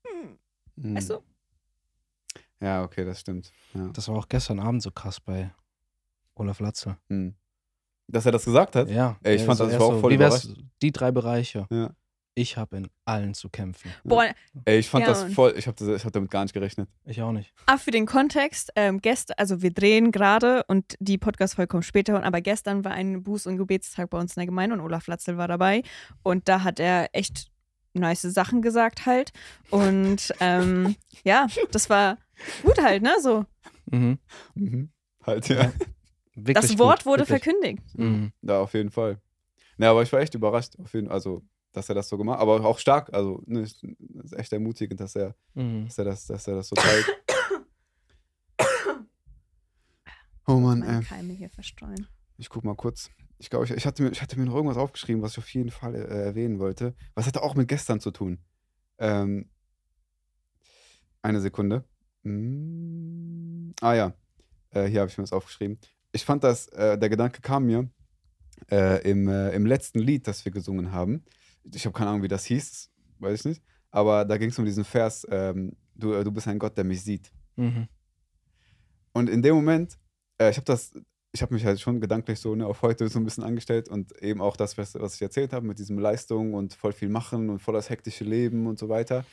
hm, 0.07 0.39
Hm. 0.81 0.95
weißt 0.95 1.09
du? 1.11 1.19
Ja, 2.61 2.83
okay, 2.83 3.05
das 3.05 3.19
stimmt. 3.19 3.51
Ja. 3.75 3.89
Das 3.89 4.07
war 4.07 4.15
auch 4.15 4.27
gestern 4.27 4.59
Abend 4.59 4.81
so 4.81 4.89
krass 4.89 5.19
bei 5.19 5.53
Olaf 6.33 6.59
Latze. 6.59 6.97
Hm. 7.09 7.35
Dass 8.07 8.25
er 8.25 8.31
das 8.31 8.45
gesagt 8.45 8.75
hat? 8.75 8.89
Ja. 8.89 9.17
Ey, 9.23 9.35
ich 9.35 9.41
er 9.41 9.45
fand 9.47 9.57
so- 9.57 9.65
das, 9.65 9.79
war 9.79 9.87
auch 9.87 9.93
so, 9.93 9.99
voll 9.99 10.11
wie 10.11 10.19
wär's. 10.19 10.53
Die 10.81 10.91
drei 10.91 11.11
Bereiche. 11.11 11.67
Ja. 11.71 11.91
Ich 12.37 12.57
habe 12.57 12.75
in 12.75 12.89
allen 13.05 13.33
zu 13.33 13.49
kämpfen. 13.49 13.89
Boah, 14.03 14.25
Ey, 14.65 14.79
ich 14.79 14.89
fand 14.89 15.03
Ja, 15.07 15.13
das 15.13 15.33
voll, 15.33 15.53
ich 15.57 15.67
habe 15.67 15.97
hab 15.97 16.11
damit 16.11 16.29
gar 16.29 16.43
nicht 16.43 16.53
gerechnet. 16.53 16.89
Ich 17.05 17.21
auch 17.21 17.31
nicht. 17.31 17.53
ah, 17.65 17.77
für 17.77 17.91
den 17.91 18.05
Kontext, 18.05 18.73
ähm, 18.75 18.99
gestern, 19.01 19.35
also 19.37 19.61
wir 19.61 19.71
drehen 19.71 20.11
gerade 20.11 20.63
und 20.67 20.95
die 20.99 21.17
Podcast-Folge 21.17 21.69
kommt 21.69 21.85
später, 21.85 22.21
aber 22.21 22.41
gestern 22.41 22.83
war 22.83 22.91
ein 22.91 23.23
Buß- 23.23 23.47
und 23.47 23.55
Gebetstag 23.57 24.09
bei 24.09 24.19
uns 24.19 24.35
in 24.35 24.41
der 24.41 24.47
Gemeinde 24.47 24.75
und 24.75 24.81
Olaf 24.81 25.07
Latzel 25.07 25.37
war 25.37 25.47
dabei 25.47 25.81
und 26.23 26.49
da 26.49 26.63
hat 26.65 26.81
er 26.81 27.07
echt 27.13 27.47
nice 27.93 28.23
Sachen 28.23 28.61
gesagt 28.61 29.05
halt 29.05 29.31
und 29.69 30.33
ähm, 30.41 30.97
ja, 31.23 31.47
das 31.71 31.89
war 31.89 32.17
gut 32.63 32.81
halt, 32.83 33.01
ne, 33.01 33.13
so. 33.21 33.45
Mhm. 33.85 34.19
Mhm. 34.55 34.89
Halt, 35.25 35.47
ja. 35.47 35.71
Wirklich 36.35 36.71
Das 36.71 36.79
Wort 36.79 36.99
gut, 36.99 37.05
wurde 37.05 37.27
wirklich. 37.29 37.43
verkündigt. 37.43 37.83
Mhm. 37.97 38.31
Ja, 38.41 38.59
auf 38.59 38.73
jeden 38.73 38.91
Fall. 38.91 39.19
Ja, 39.77 39.91
aber 39.91 40.03
ich 40.03 40.11
war 40.13 40.19
echt 40.19 40.35
überrascht, 40.35 40.73
auf 40.79 40.93
jeden, 40.93 41.09
also, 41.09 41.43
dass 41.71 41.89
er 41.89 41.95
das 41.95 42.07
so 42.09 42.17
gemacht 42.17 42.35
hat. 42.37 42.41
Aber 42.43 42.63
auch 42.65 42.79
stark, 42.79 43.13
also, 43.13 43.41
ne, 43.45 43.61
ist 43.61 43.83
echt 44.33 44.51
ermutigend, 44.53 44.99
dass 44.99 45.15
er, 45.15 45.35
Mhm. 45.53 45.85
dass 45.85 45.97
er, 45.97 46.05
das, 46.05 46.25
dass 46.27 46.47
er 46.47 46.55
das 46.55 46.67
so 46.69 46.75
teilt. 46.75 47.05
Oh 50.47 50.57
Mann, 50.59 50.83
ey. 50.83 51.03
Keime 51.03 51.33
hier 51.33 51.49
verstreuen. 51.49 52.07
Ich 52.37 52.49
guck 52.49 52.63
mal 52.63 52.75
kurz. 52.75 53.09
Ich 53.39 53.49
glaube, 53.49 53.65
ich, 53.65 53.71
ich, 53.71 53.85
hatte 53.87 54.03
mir, 54.03 54.11
ich 54.11 54.21
hatte 54.21 54.37
mir 54.39 54.45
noch 54.45 54.53
irgendwas 54.53 54.77
aufgeschrieben, 54.77 55.21
was 55.23 55.31
ich 55.31 55.37
auf 55.39 55.49
jeden 55.49 55.71
Fall 55.71 55.95
äh, 55.95 56.23
erwähnen 56.25 56.59
wollte. 56.59 56.93
Was 57.15 57.25
hatte 57.25 57.41
auch 57.41 57.55
mit 57.55 57.67
gestern 57.67 57.99
zu 57.99 58.11
tun? 58.11 58.39
Ähm, 58.99 59.49
eine 61.23 61.41
Sekunde. 61.41 61.83
Mm, 62.23 63.71
ah 63.81 63.93
ja, 63.95 64.13
äh, 64.69 64.85
hier 64.85 65.01
habe 65.01 65.09
ich 65.09 65.17
mir 65.17 65.23
das 65.23 65.33
aufgeschrieben. 65.33 65.79
Ich 66.15 66.23
fand 66.23 66.45
das, 66.45 66.69
äh, 66.69 66.97
der 66.97 67.09
Gedanke 67.09 67.41
kam 67.41 67.65
mir 67.65 67.89
äh, 68.71 69.01
im, 69.03 69.27
äh, 69.27 69.53
im 69.53 69.65
letzten 69.65 69.99
Lied, 69.99 70.25
das 70.29 70.45
wir 70.45 70.51
gesungen 70.53 70.93
haben. 70.93 71.25
Ich 71.73 71.85
habe 71.85 71.91
keine 71.91 72.11
Ahnung, 72.11 72.23
wie 72.23 72.29
das 72.29 72.45
hieß, 72.45 72.89
weiß 73.19 73.39
ich 73.41 73.45
nicht. 73.45 73.63
Aber 73.91 74.23
da 74.23 74.37
ging 74.37 74.49
es 74.49 74.57
um 74.57 74.63
diesen 74.63 74.85
Vers, 74.85 75.27
ähm, 75.29 75.75
du, 75.93 76.13
äh, 76.13 76.23
du 76.23 76.31
bist 76.31 76.47
ein 76.47 76.57
Gott, 76.57 76.77
der 76.77 76.85
mich 76.85 77.03
sieht. 77.03 77.33
Mhm. 77.57 77.89
Und 79.11 79.29
in 79.29 79.41
dem 79.41 79.55
Moment, 79.55 79.97
äh, 80.37 80.49
ich 80.51 80.55
habe 80.55 80.63
das, 80.63 80.93
ich 81.33 81.41
habe 81.41 81.53
mich 81.53 81.65
halt 81.65 81.81
schon 81.81 81.99
gedanklich 81.99 82.39
so 82.39 82.55
ne, 82.55 82.65
auf 82.65 82.81
heute 82.81 83.09
so 83.09 83.19
ein 83.19 83.25
bisschen 83.25 83.43
angestellt 83.43 83.89
und 83.89 84.17
eben 84.21 84.39
auch 84.39 84.55
das, 84.55 84.77
was, 84.77 84.95
was 84.95 85.15
ich 85.15 85.21
erzählt 85.21 85.51
habe, 85.51 85.67
mit 85.67 85.79
diesem 85.79 85.99
Leistung 85.99 86.53
und 86.53 86.75
voll 86.75 86.93
viel 86.93 87.09
machen 87.09 87.49
und 87.49 87.59
voll 87.59 87.73
das 87.73 87.89
hektische 87.89 88.23
Leben 88.23 88.67
und 88.67 88.79
so 88.79 88.87
weiter. 88.87 89.25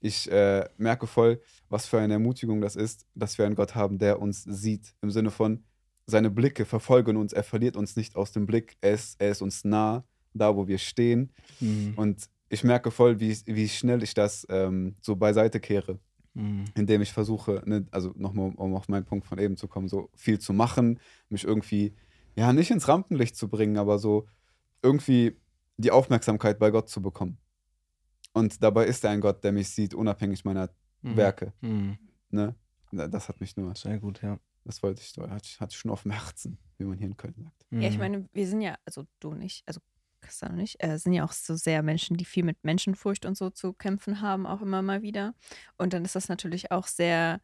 Ich 0.00 0.28
äh, 0.32 0.68
merke 0.78 1.06
voll, 1.06 1.40
was 1.68 1.86
für 1.86 2.00
eine 2.00 2.14
Ermutigung 2.14 2.60
das 2.60 2.74
ist, 2.74 3.06
dass 3.14 3.38
wir 3.38 3.46
einen 3.46 3.54
Gott 3.54 3.76
haben, 3.76 3.98
der 3.98 4.20
uns 4.20 4.42
sieht. 4.42 4.96
Im 5.00 5.12
Sinne 5.12 5.30
von, 5.30 5.62
seine 6.06 6.30
Blicke 6.30 6.64
verfolgen 6.64 7.16
uns, 7.16 7.32
er 7.32 7.44
verliert 7.44 7.76
uns 7.76 7.96
nicht 7.96 8.16
aus 8.16 8.32
dem 8.32 8.46
Blick, 8.46 8.76
er 8.80 8.92
ist, 8.92 9.20
er 9.20 9.30
ist 9.30 9.42
uns 9.42 9.64
nah, 9.64 10.04
da 10.34 10.54
wo 10.56 10.66
wir 10.66 10.78
stehen. 10.78 11.30
Mhm. 11.60 11.94
Und 11.96 12.28
ich 12.48 12.62
merke 12.64 12.90
voll, 12.90 13.20
wie, 13.20 13.36
wie 13.46 13.68
schnell 13.68 14.02
ich 14.02 14.14
das 14.14 14.46
ähm, 14.50 14.94
so 15.00 15.16
beiseite 15.16 15.60
kehre 15.60 15.98
Mhm. 16.36 16.64
indem 16.74 17.00
ich 17.00 17.12
versuche, 17.12 17.62
ne, 17.64 17.86
also 17.92 18.12
nochmal, 18.16 18.50
um 18.56 18.74
auf 18.74 18.88
meinen 18.88 19.04
Punkt 19.04 19.24
von 19.24 19.38
eben 19.38 19.56
zu 19.56 19.68
kommen, 19.68 19.86
so 19.86 20.10
viel 20.16 20.40
zu 20.40 20.52
machen, 20.52 20.98
mich 21.28 21.44
irgendwie, 21.44 21.94
ja, 22.34 22.52
nicht 22.52 22.72
ins 22.72 22.88
Rampenlicht 22.88 23.36
zu 23.36 23.46
bringen, 23.46 23.78
aber 23.78 24.00
so 24.00 24.26
irgendwie 24.82 25.36
die 25.76 25.92
Aufmerksamkeit 25.92 26.58
bei 26.58 26.72
Gott 26.72 26.88
zu 26.88 27.00
bekommen. 27.00 27.38
Und 28.32 28.64
dabei 28.64 28.86
ist 28.86 29.04
er 29.04 29.10
ein 29.10 29.20
Gott, 29.20 29.44
der 29.44 29.52
mich 29.52 29.68
sieht, 29.68 29.94
unabhängig 29.94 30.44
meiner 30.44 30.70
Mhm. 31.02 31.16
Werke. 31.16 31.52
Mhm. 31.60 31.98
Ne? 32.30 32.56
Das 32.90 33.28
hat 33.28 33.40
mich 33.40 33.56
nur, 33.56 33.72
Sehr 33.76 34.00
gut, 34.00 34.20
ja. 34.20 34.40
Das 34.64 34.82
wollte 34.82 35.02
ich, 35.02 35.16
hatte 35.16 35.44
ich, 35.44 35.60
hatte 35.60 35.72
ich 35.72 35.78
schon 35.78 35.90
auf 35.90 36.02
dem 36.02 36.12
Herzen, 36.12 36.58
wie 36.78 36.84
man 36.84 36.98
hier 36.98 37.06
in 37.06 37.16
Köln 37.16 37.34
sagt. 37.42 37.66
Ja, 37.70 37.88
ich 37.88 37.94
Mhm. 37.94 38.00
meine, 38.00 38.28
wir 38.32 38.46
sind 38.46 38.60
ja, 38.60 38.76
also 38.84 39.06
du 39.20 39.34
nicht, 39.34 39.62
also 39.66 39.80
Christian 40.20 40.52
und 40.52 40.60
ich, 40.60 40.82
äh, 40.82 40.98
sind 40.98 41.12
ja 41.12 41.24
auch 41.24 41.32
so 41.32 41.54
sehr 41.54 41.82
Menschen, 41.82 42.16
die 42.16 42.24
viel 42.24 42.44
mit 42.44 42.64
Menschenfurcht 42.64 43.26
und 43.26 43.36
so 43.36 43.50
zu 43.50 43.72
kämpfen 43.74 44.20
haben, 44.20 44.46
auch 44.46 44.62
immer 44.62 44.80
mal 44.82 45.02
wieder. 45.02 45.34
Und 45.76 45.92
dann 45.92 46.04
ist 46.04 46.14
das 46.16 46.28
natürlich 46.28 46.70
auch 46.70 46.86
sehr 46.86 47.40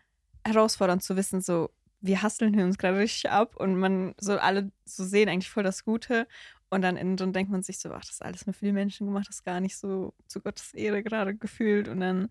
herausfordernd 0.47 1.03
zu 1.03 1.17
wissen, 1.17 1.41
so, 1.41 1.71
wir 2.01 2.23
hasteln 2.23 2.55
hier 2.55 2.65
uns 2.65 2.79
gerade 2.79 2.97
richtig 2.99 3.31
ab 3.31 3.57
und 3.57 3.77
man 3.77 4.15
so 4.19 4.39
alle 4.39 4.73
so 4.87 5.05
sehen 5.05 5.29
eigentlich 5.29 5.51
voll 5.51 5.63
das 5.63 5.85
Gute. 5.85 6.27
Und 6.71 6.81
dann 6.83 6.97
innen 6.97 7.17
drin 7.19 7.35
denkt 7.35 7.51
man 7.53 7.63
sich 7.63 7.79
so, 7.79 7.91
ach, 7.93 8.01
das 8.01 8.13
ist 8.13 8.23
alles 8.23 8.47
nur 8.47 8.55
für 8.55 8.65
die 8.65 8.73
Menschen 8.73 9.07
gemacht, 9.07 9.29
das 9.29 9.37
ist 9.37 9.45
gar 9.45 9.61
nicht 9.61 9.77
so 9.77 10.15
zu 10.27 10.41
Gottes 10.41 10.73
Ehre 10.73 11.03
gerade 11.03 11.35
gefühlt. 11.37 11.89
Und 11.89 12.01
dann, 12.01 12.29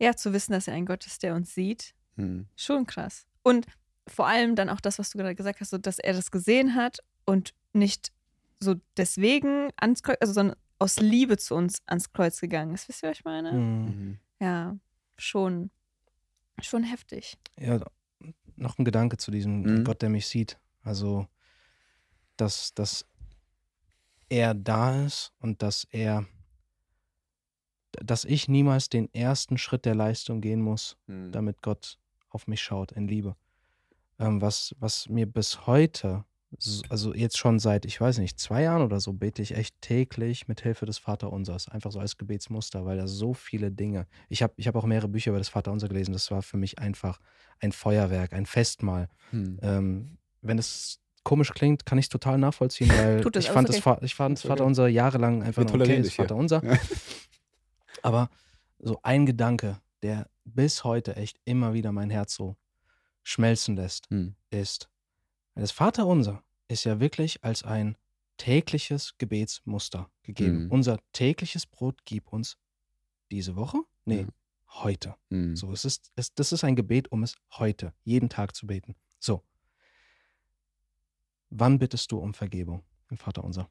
ja, 0.00 0.16
zu 0.16 0.32
wissen, 0.32 0.52
dass 0.52 0.66
er 0.68 0.74
ein 0.74 0.86
Gott 0.86 1.06
ist, 1.06 1.22
der 1.22 1.34
uns 1.34 1.54
sieht, 1.54 1.94
Hm. 2.16 2.48
Schon 2.56 2.84
krass. 2.84 3.27
Und 3.42 3.66
vor 4.06 4.26
allem 4.26 4.56
dann 4.56 4.68
auch 4.68 4.80
das, 4.80 4.98
was 4.98 5.10
du 5.10 5.18
gerade 5.18 5.34
gesagt 5.34 5.60
hast, 5.60 5.70
so, 5.70 5.78
dass 5.78 5.98
er 5.98 6.12
das 6.14 6.30
gesehen 6.30 6.74
hat 6.74 6.98
und 7.26 7.54
nicht 7.72 8.12
so 8.60 8.74
deswegen 8.96 9.70
ans 9.76 10.02
Kreuz, 10.02 10.16
also 10.20 10.32
sondern 10.32 10.56
aus 10.78 10.98
Liebe 10.98 11.36
zu 11.36 11.54
uns 11.54 11.80
ans 11.86 12.12
Kreuz 12.12 12.40
gegangen 12.40 12.74
ist. 12.74 12.88
Wisst 12.88 13.02
ihr, 13.02 13.10
was 13.10 13.18
ich 13.18 13.24
meine? 13.24 13.52
Mhm. 13.52 13.84
Mhm. 13.86 14.18
Ja, 14.40 14.76
schon, 15.16 15.70
schon 16.60 16.82
heftig. 16.84 17.36
Ja, 17.58 17.80
noch 18.56 18.78
ein 18.78 18.84
Gedanke 18.84 19.16
zu 19.18 19.30
diesem 19.30 19.62
Mhm. 19.62 19.84
Gott, 19.84 20.02
der 20.02 20.08
mich 20.10 20.26
sieht. 20.26 20.58
Also, 20.82 21.26
dass, 22.36 22.72
dass 22.74 23.04
er 24.28 24.54
da 24.54 25.04
ist 25.04 25.32
und 25.40 25.62
dass 25.62 25.84
er, 25.90 26.26
dass 27.92 28.24
ich 28.24 28.48
niemals 28.48 28.88
den 28.88 29.12
ersten 29.14 29.58
Schritt 29.58 29.84
der 29.84 29.94
Leistung 29.94 30.40
gehen 30.40 30.60
muss, 30.60 30.96
Hm. 31.06 31.32
damit 31.32 31.62
Gott 31.62 31.98
auf 32.30 32.46
mich 32.46 32.60
schaut 32.60 32.92
in 32.92 33.08
Liebe. 33.08 33.36
Ähm, 34.18 34.40
was, 34.40 34.74
was 34.78 35.08
mir 35.08 35.26
bis 35.26 35.66
heute, 35.66 36.24
also 36.88 37.14
jetzt 37.14 37.38
schon 37.38 37.58
seit, 37.58 37.84
ich 37.84 38.00
weiß 38.00 38.18
nicht, 38.18 38.40
zwei 38.40 38.62
Jahren 38.62 38.82
oder 38.82 39.00
so, 39.00 39.12
bete 39.12 39.42
ich 39.42 39.54
echt 39.54 39.80
täglich 39.80 40.48
mit 40.48 40.62
Hilfe 40.62 40.86
des 40.86 40.98
Vaterunsers, 40.98 41.68
einfach 41.68 41.92
so 41.92 42.00
als 42.00 42.16
Gebetsmuster, 42.16 42.84
weil 42.84 42.96
da 42.96 43.06
so 43.06 43.34
viele 43.34 43.70
Dinge. 43.70 44.06
Ich 44.28 44.42
habe 44.42 44.54
ich 44.56 44.66
hab 44.66 44.74
auch 44.74 44.86
mehrere 44.86 45.08
Bücher 45.08 45.30
über 45.30 45.38
das 45.38 45.48
Vaterunser 45.48 45.88
gelesen, 45.88 46.12
das 46.12 46.30
war 46.30 46.42
für 46.42 46.56
mich 46.56 46.78
einfach 46.78 47.20
ein 47.60 47.72
Feuerwerk, 47.72 48.32
ein 48.32 48.46
Festmahl. 48.46 49.08
Hm. 49.30 49.58
Ähm, 49.62 50.18
wenn 50.42 50.58
es 50.58 51.00
komisch 51.22 51.52
klingt, 51.52 51.84
kann 51.84 51.98
ich 51.98 52.06
es 52.06 52.08
total 52.08 52.38
nachvollziehen, 52.38 52.88
weil 52.88 53.20
Tut 53.22 53.36
ich 53.36 53.50
fand, 53.50 53.68
ist 53.68 53.84
das, 53.84 54.02
ich 54.02 54.14
fand 54.14 54.38
das 54.38 54.40
Ist 54.40 54.44
okay. 54.46 54.48
Vaterunser 54.48 54.88
jahrelang 54.88 55.42
einfach 55.42 55.64
nur 55.64 55.82
okay, 55.82 56.02
das. 56.02 56.14
Vaterunser. 56.14 56.62
Ja. 58.02 58.02
Aber 58.02 58.30
so 58.78 59.00
ein 59.02 59.26
Gedanke, 59.26 59.80
der 60.02 60.28
bis 60.54 60.84
heute 60.84 61.16
echt 61.16 61.40
immer 61.44 61.72
wieder 61.74 61.92
mein 61.92 62.10
Herz 62.10 62.34
so 62.34 62.56
schmelzen 63.22 63.76
lässt, 63.76 64.08
Hm. 64.10 64.34
ist, 64.50 64.88
das 65.54 65.70
Vaterunser 65.72 66.42
ist 66.68 66.84
ja 66.84 67.00
wirklich 67.00 67.44
als 67.44 67.62
ein 67.62 67.96
tägliches 68.36 69.16
Gebetsmuster 69.18 70.10
gegeben. 70.22 70.64
Mhm. 70.66 70.70
Unser 70.70 70.98
tägliches 71.12 71.66
Brot 71.66 72.04
gib 72.04 72.32
uns 72.32 72.56
diese 73.30 73.56
Woche? 73.56 73.78
Nee, 74.04 74.20
Ja. 74.20 74.26
heute. 74.68 75.16
Mhm. 75.30 75.56
So, 75.56 75.72
es 75.72 75.84
ist, 75.84 76.12
es, 76.14 76.32
das 76.34 76.52
ist 76.52 76.62
ein 76.64 76.76
Gebet, 76.76 77.10
um 77.10 77.22
es 77.22 77.34
heute, 77.52 77.92
jeden 78.04 78.28
Tag 78.28 78.54
zu 78.54 78.66
beten. 78.66 78.94
So. 79.18 79.42
Wann 81.50 81.78
bittest 81.78 82.12
du 82.12 82.18
um 82.18 82.32
Vergebung 82.34 82.84
im 83.10 83.16
Vater 83.16 83.42
unser? 83.42 83.68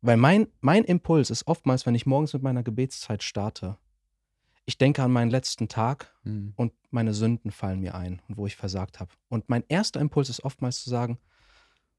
Weil 0.00 0.16
mein, 0.16 0.48
mein 0.60 0.84
Impuls 0.84 1.30
ist 1.30 1.46
oftmals, 1.46 1.86
wenn 1.86 1.94
ich 1.94 2.06
morgens 2.06 2.32
mit 2.32 2.42
meiner 2.42 2.62
Gebetszeit 2.62 3.22
starte, 3.22 3.78
ich 4.64 4.78
denke 4.78 5.02
an 5.02 5.12
meinen 5.12 5.30
letzten 5.30 5.68
Tag 5.68 6.14
Mhm. 6.24 6.54
und 6.56 6.72
meine 6.90 7.14
Sünden 7.14 7.50
fallen 7.50 7.80
mir 7.80 7.94
ein 7.94 8.22
und 8.28 8.36
wo 8.36 8.46
ich 8.46 8.56
versagt 8.56 9.00
habe. 9.00 9.12
Und 9.28 9.48
mein 9.48 9.64
erster 9.68 10.00
Impuls 10.00 10.28
ist 10.28 10.44
oftmals 10.44 10.82
zu 10.82 10.90
sagen, 10.90 11.18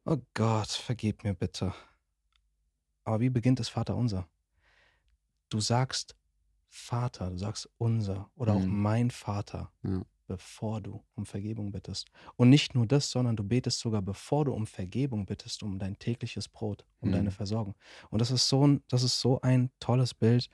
oh 0.05 0.17
Gott, 0.33 0.69
vergib 0.69 1.23
mir 1.23 1.33
bitte. 1.33 1.73
Aber 3.05 3.19
wie 3.19 3.29
beginnt 3.29 3.59
es 3.59 3.69
Vater 3.69 3.95
unser? 3.95 4.27
Du 5.49 5.59
sagst 5.59 6.15
Vater, 6.69 7.29
du 7.29 7.37
sagst 7.37 7.69
unser 7.77 8.31
oder 8.35 8.55
auch 8.55 8.65
Mhm. 8.65 8.81
mein 8.81 9.11
Vater, 9.11 9.71
Ja. 9.83 10.01
bevor 10.25 10.81
du 10.81 11.03
um 11.15 11.25
Vergebung 11.25 11.71
bittest. 11.71 12.09
Und 12.35 12.49
nicht 12.49 12.73
nur 12.73 12.87
das, 12.87 13.11
sondern 13.11 13.35
du 13.35 13.43
betest 13.43 13.79
sogar, 13.79 14.01
bevor 14.01 14.45
du 14.45 14.53
um 14.53 14.65
Vergebung 14.65 15.25
bittest, 15.25 15.61
um 15.63 15.77
dein 15.77 15.99
tägliches 15.99 16.47
Brot, 16.49 16.85
um 16.99 17.09
Mhm. 17.09 17.13
deine 17.13 17.31
Versorgung. 17.31 17.75
Und 18.09 18.19
das 18.19 18.31
ist 18.31 18.47
so 18.49 18.65
ein, 18.65 18.83
das 18.87 19.03
ist 19.03 19.19
so 19.19 19.41
ein 19.41 19.69
tolles 19.79 20.13
Bild. 20.15 20.49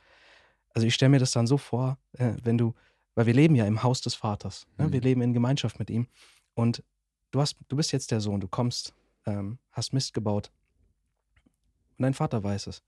Also 0.74 0.88
ich 0.88 0.94
stelle 0.94 1.10
mir 1.10 1.20
das 1.20 1.32
dann 1.32 1.48
so 1.48 1.58
vor, 1.58 1.98
äh, 2.14 2.34
wenn 2.44 2.58
du, 2.58 2.74
weil 3.16 3.26
wir 3.26 3.34
leben 3.34 3.56
ja 3.56 3.66
im 3.66 3.84
Haus 3.84 4.02
des 4.02 4.16
Vaters. 4.16 4.68
Ne? 4.78 4.88
Mhm. 4.88 4.94
Wir 4.94 5.02
leben 5.02 5.22
in 5.22 5.34
Gemeinschaft 5.34 5.80
mit 5.80 5.90
ihm. 5.90 6.08
Und 6.54 6.84
du 7.32 7.42
hast, 7.42 7.58
du 7.68 7.76
bist 7.76 7.92
jetzt 7.92 8.12
der 8.12 8.22
Sohn, 8.22 8.40
du 8.40 8.48
kommst, 8.48 8.94
ähm, 9.26 9.60
hast 9.72 9.94
Mist 9.94 10.14
gebaut. 10.14 10.52
Und 11.98 12.04
dein 12.04 12.14
Vater 12.14 12.44
weiß 12.44 12.68
es. 12.68 12.84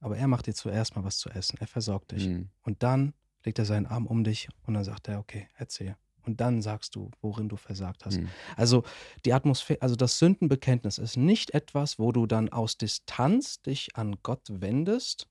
Aber 0.00 0.16
er 0.16 0.26
macht 0.26 0.46
dir 0.46 0.54
zuerst 0.54 0.96
mal 0.96 1.04
was 1.04 1.18
zu 1.18 1.30
essen. 1.30 1.58
Er 1.60 1.68
versorgt 1.68 2.12
dich. 2.12 2.28
Mhm. 2.28 2.48
Und 2.62 2.82
dann 2.82 3.14
legt 3.44 3.58
er 3.58 3.64
seinen 3.64 3.86
Arm 3.86 4.06
um 4.06 4.24
dich 4.24 4.48
und 4.66 4.74
dann 4.74 4.84
sagt 4.84 5.08
er, 5.08 5.18
okay, 5.18 5.48
erzähl. 5.56 5.96
Und 6.24 6.40
dann 6.40 6.62
sagst 6.62 6.94
du, 6.94 7.10
worin 7.20 7.48
du 7.48 7.56
versagt 7.56 8.04
hast. 8.04 8.18
Mhm. 8.18 8.28
Also 8.56 8.84
die 9.24 9.32
Atmosphäre, 9.32 9.82
also 9.82 9.96
das 9.96 10.18
Sündenbekenntnis 10.18 10.98
ist 10.98 11.16
nicht 11.16 11.52
etwas, 11.54 11.98
wo 11.98 12.12
du 12.12 12.26
dann 12.26 12.48
aus 12.50 12.78
Distanz 12.78 13.60
dich 13.62 13.96
an 13.96 14.16
Gott 14.22 14.42
wendest 14.48 15.28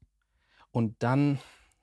und 0.71 0.95
dann 0.99 1.39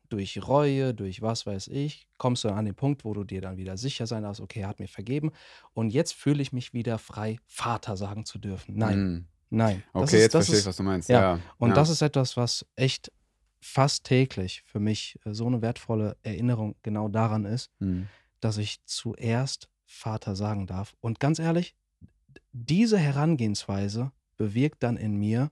durch 0.08 0.46
Reue, 0.46 0.94
durch 0.94 1.20
was 1.22 1.46
weiß 1.46 1.68
ich, 1.68 2.06
kommst 2.16 2.44
du 2.44 2.48
an 2.50 2.64
den 2.64 2.74
Punkt, 2.74 3.04
wo 3.04 3.12
du 3.14 3.24
dir 3.24 3.40
dann 3.40 3.56
wieder 3.56 3.76
sicher 3.76 4.06
sein 4.06 4.22
darfst, 4.22 4.40
okay, 4.40 4.60
er 4.60 4.68
hat 4.68 4.80
mir 4.80 4.88
vergeben 4.88 5.30
und 5.74 5.90
jetzt 5.90 6.12
fühle 6.14 6.40
ich 6.42 6.52
mich 6.52 6.72
wieder 6.72 6.98
frei, 6.98 7.38
Vater 7.46 7.96
sagen 7.96 8.24
zu 8.24 8.38
dürfen. 8.38 8.76
Nein, 8.76 8.98
Mhm. 8.98 9.24
nein. 9.50 9.82
Okay, 9.92 10.04
ist- 10.04 10.12
jetzt 10.22 10.32
verstehe 10.32 10.54
ich, 10.54 10.60
ist- 10.60 10.66
was 10.66 10.76
du 10.76 10.82
meinst. 10.82 11.08
ja. 11.08 11.20
Ja. 11.36 11.40
und 11.58 11.70
ja. 11.70 11.74
das 11.74 11.90
ist 11.90 12.02
etwas, 12.02 12.36
was 12.36 12.64
echt 12.76 13.12
fast 13.60 14.04
täglich 14.04 14.62
für 14.66 14.80
mich 14.80 15.18
äh, 15.24 15.34
so 15.34 15.46
eine 15.46 15.60
wertvolle 15.62 16.16
Erinnerung 16.22 16.76
genau 16.82 17.08
daran 17.08 17.44
ist, 17.44 17.70
Mhm. 17.80 18.08
dass 18.40 18.56
ich 18.56 18.84
zuerst 18.84 19.68
Vater 19.84 20.36
sagen 20.36 20.66
darf. 20.66 20.94
Und 21.00 21.18
ganz 21.18 21.38
ehrlich, 21.38 21.74
diese 22.52 22.98
Herangehensweise 22.98 24.12
bewirkt 24.36 24.82
dann 24.82 24.96
in 24.96 25.16
mir, 25.16 25.50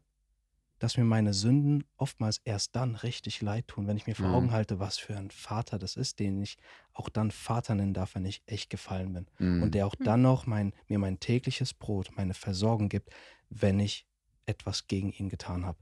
dass 0.78 0.96
mir 0.96 1.04
meine 1.04 1.32
Sünden 1.34 1.84
oftmals 1.96 2.38
erst 2.44 2.76
dann 2.76 2.96
richtig 2.96 3.40
leid 3.42 3.68
tun, 3.68 3.86
wenn 3.86 3.96
ich 3.96 4.06
mir 4.06 4.14
vor 4.14 4.28
Mhm. 4.28 4.34
Augen 4.34 4.52
halte, 4.52 4.78
was 4.78 4.98
für 4.98 5.16
ein 5.16 5.30
Vater 5.30 5.78
das 5.78 5.96
ist, 5.96 6.18
den 6.18 6.42
ich 6.42 6.58
auch 6.92 7.08
dann 7.08 7.30
Vater 7.30 7.74
nennen 7.74 7.94
darf, 7.94 8.14
wenn 8.14 8.24
ich 8.26 8.42
echt 8.46 8.70
gefallen 8.70 9.12
bin. 9.12 9.26
Mhm. 9.38 9.62
Und 9.62 9.74
der 9.74 9.86
auch 9.86 9.94
dann 9.94 10.22
noch 10.22 10.46
mein, 10.46 10.74
mir 10.88 10.98
mein 10.98 11.18
tägliches 11.20 11.72
Brot, 11.74 12.10
meine 12.16 12.34
Versorgung 12.34 12.88
gibt, 12.88 13.10
wenn 13.48 13.80
ich 13.80 14.06
etwas 14.46 14.86
gegen 14.86 15.12
ihn 15.12 15.28
getan 15.28 15.64
habe. 15.64 15.78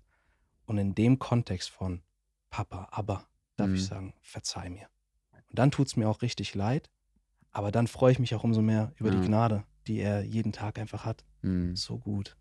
Und 0.66 0.78
in 0.78 0.95
dem 0.95 1.18
Kontext 1.18 1.70
von 1.70 2.03
Papa, 2.51 2.88
aber 2.92 3.28
darf 3.57 3.68
Mhm. 3.70 3.74
ich 3.74 3.84
sagen, 3.84 4.14
verzeih 4.22 4.70
mir. 4.70 4.88
Und 5.51 5.59
dann 5.59 5.70
tut 5.70 5.88
es 5.88 5.97
mir 5.97 6.09
auch 6.09 6.22
richtig 6.22 6.55
leid, 6.55 6.90
aber 7.53 7.72
dann 7.72 7.86
freue 7.86 8.12
ich 8.12 8.18
mich 8.18 8.34
auch 8.34 8.45
umso 8.45 8.62
mehr 8.62 8.92
über 8.97 9.11
Ja. 9.11 9.20
die 9.20 9.20
Gnade, 9.20 9.64
die 9.86 9.99
er 10.01 10.22
jeden 10.24 10.53
Tag 10.53 10.78
einfach 10.78 11.05
hat. 11.05 11.24
Mhm. 11.42 11.76
So 11.76 11.99
gut. 11.99 12.36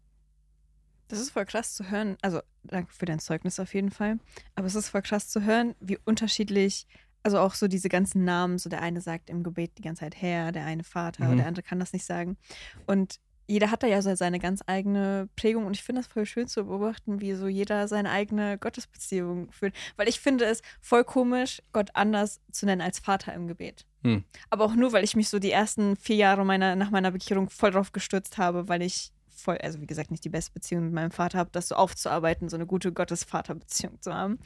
Das 1.13 1.21
ist 1.21 1.31
voll 1.31 1.45
krass 1.45 1.75
zu 1.75 1.89
hören. 1.91 2.17
Also, 2.21 2.41
danke 2.63 2.91
für 2.91 3.05
dein 3.05 3.19
Zeugnis 3.19 3.59
auf 3.59 3.73
jeden 3.73 3.91
Fall. 3.91 4.19
Aber 4.55 4.67
es 4.67 4.75
ist 4.75 4.89
voll 4.89 5.01
krass 5.01 5.29
zu 5.29 5.43
hören, 5.43 5.75
wie 5.79 5.97
unterschiedlich, 6.05 6.87
also 7.21 7.39
auch 7.39 7.53
so 7.53 7.67
diese 7.67 7.87
ganzen 7.89 8.25
Namen, 8.25 8.57
so 8.57 8.69
der 8.69 8.81
eine 8.81 8.99
sagt 8.99 9.29
im 9.29 9.43
Gebet 9.43 9.77
die 9.77 9.81
ganze 9.83 10.01
Zeit 10.01 10.19
Herr, 10.21 10.51
der 10.51 10.65
eine 10.65 10.83
Vater, 10.83 11.25
Mhm. 11.29 11.37
der 11.37 11.45
andere 11.47 11.63
kann 11.63 11.79
das 11.79 11.93
nicht 11.93 12.05
sagen. 12.05 12.37
Und 12.85 13.19
jeder 13.45 13.71
hat 13.71 13.83
da 13.83 13.87
ja 13.87 14.01
so 14.01 14.15
seine 14.15 14.39
ganz 14.39 14.61
eigene 14.67 15.29
Prägung 15.35 15.65
und 15.65 15.75
ich 15.75 15.83
finde 15.83 16.01
das 16.01 16.07
voll 16.11 16.25
schön 16.25 16.47
zu 16.47 16.65
beobachten, 16.65 17.21
wie 17.21 17.33
so 17.35 17.47
jeder 17.47 17.87
seine 17.87 18.09
eigene 18.09 18.57
Gottesbeziehung 18.57 19.51
führt. 19.51 19.75
Weil 19.97 20.07
ich 20.09 20.19
finde 20.19 20.45
es 20.45 20.61
voll 20.81 21.03
komisch, 21.03 21.61
Gott 21.73 21.89
anders 21.93 22.41
zu 22.51 22.65
nennen 22.65 22.81
als 22.81 22.99
Vater 22.99 23.33
im 23.33 23.47
Gebet. 23.47 23.85
Hm. 24.03 24.23
Aber 24.49 24.65
auch 24.65 24.75
nur, 24.75 24.91
weil 24.93 25.03
ich 25.03 25.15
mich 25.15 25.29
so 25.29 25.39
die 25.39 25.51
ersten 25.51 25.95
vier 25.95 26.15
Jahre 26.17 26.45
meiner, 26.45 26.75
nach 26.75 26.89
meiner 26.89 27.11
Bekehrung 27.11 27.49
voll 27.49 27.71
drauf 27.71 27.91
gestürzt 27.91 28.37
habe, 28.37 28.67
weil 28.67 28.81
ich 28.81 29.12
voll, 29.43 29.57
also 29.59 29.79
wie 29.81 29.87
gesagt, 29.87 30.09
nicht 30.11 30.23
die 30.25 30.29
beste 30.29 30.51
Beziehung 30.53 30.85
mit 30.85 30.93
meinem 30.93 31.11
Vater 31.11 31.37
habe, 31.37 31.49
das 31.51 31.67
so 31.67 31.75
aufzuarbeiten, 31.75 32.49
so 32.49 32.55
eine 32.57 32.65
gute 32.65 32.91
Gottes-Vater-Beziehung 32.91 34.01
zu 34.01 34.13
haben. 34.13 34.39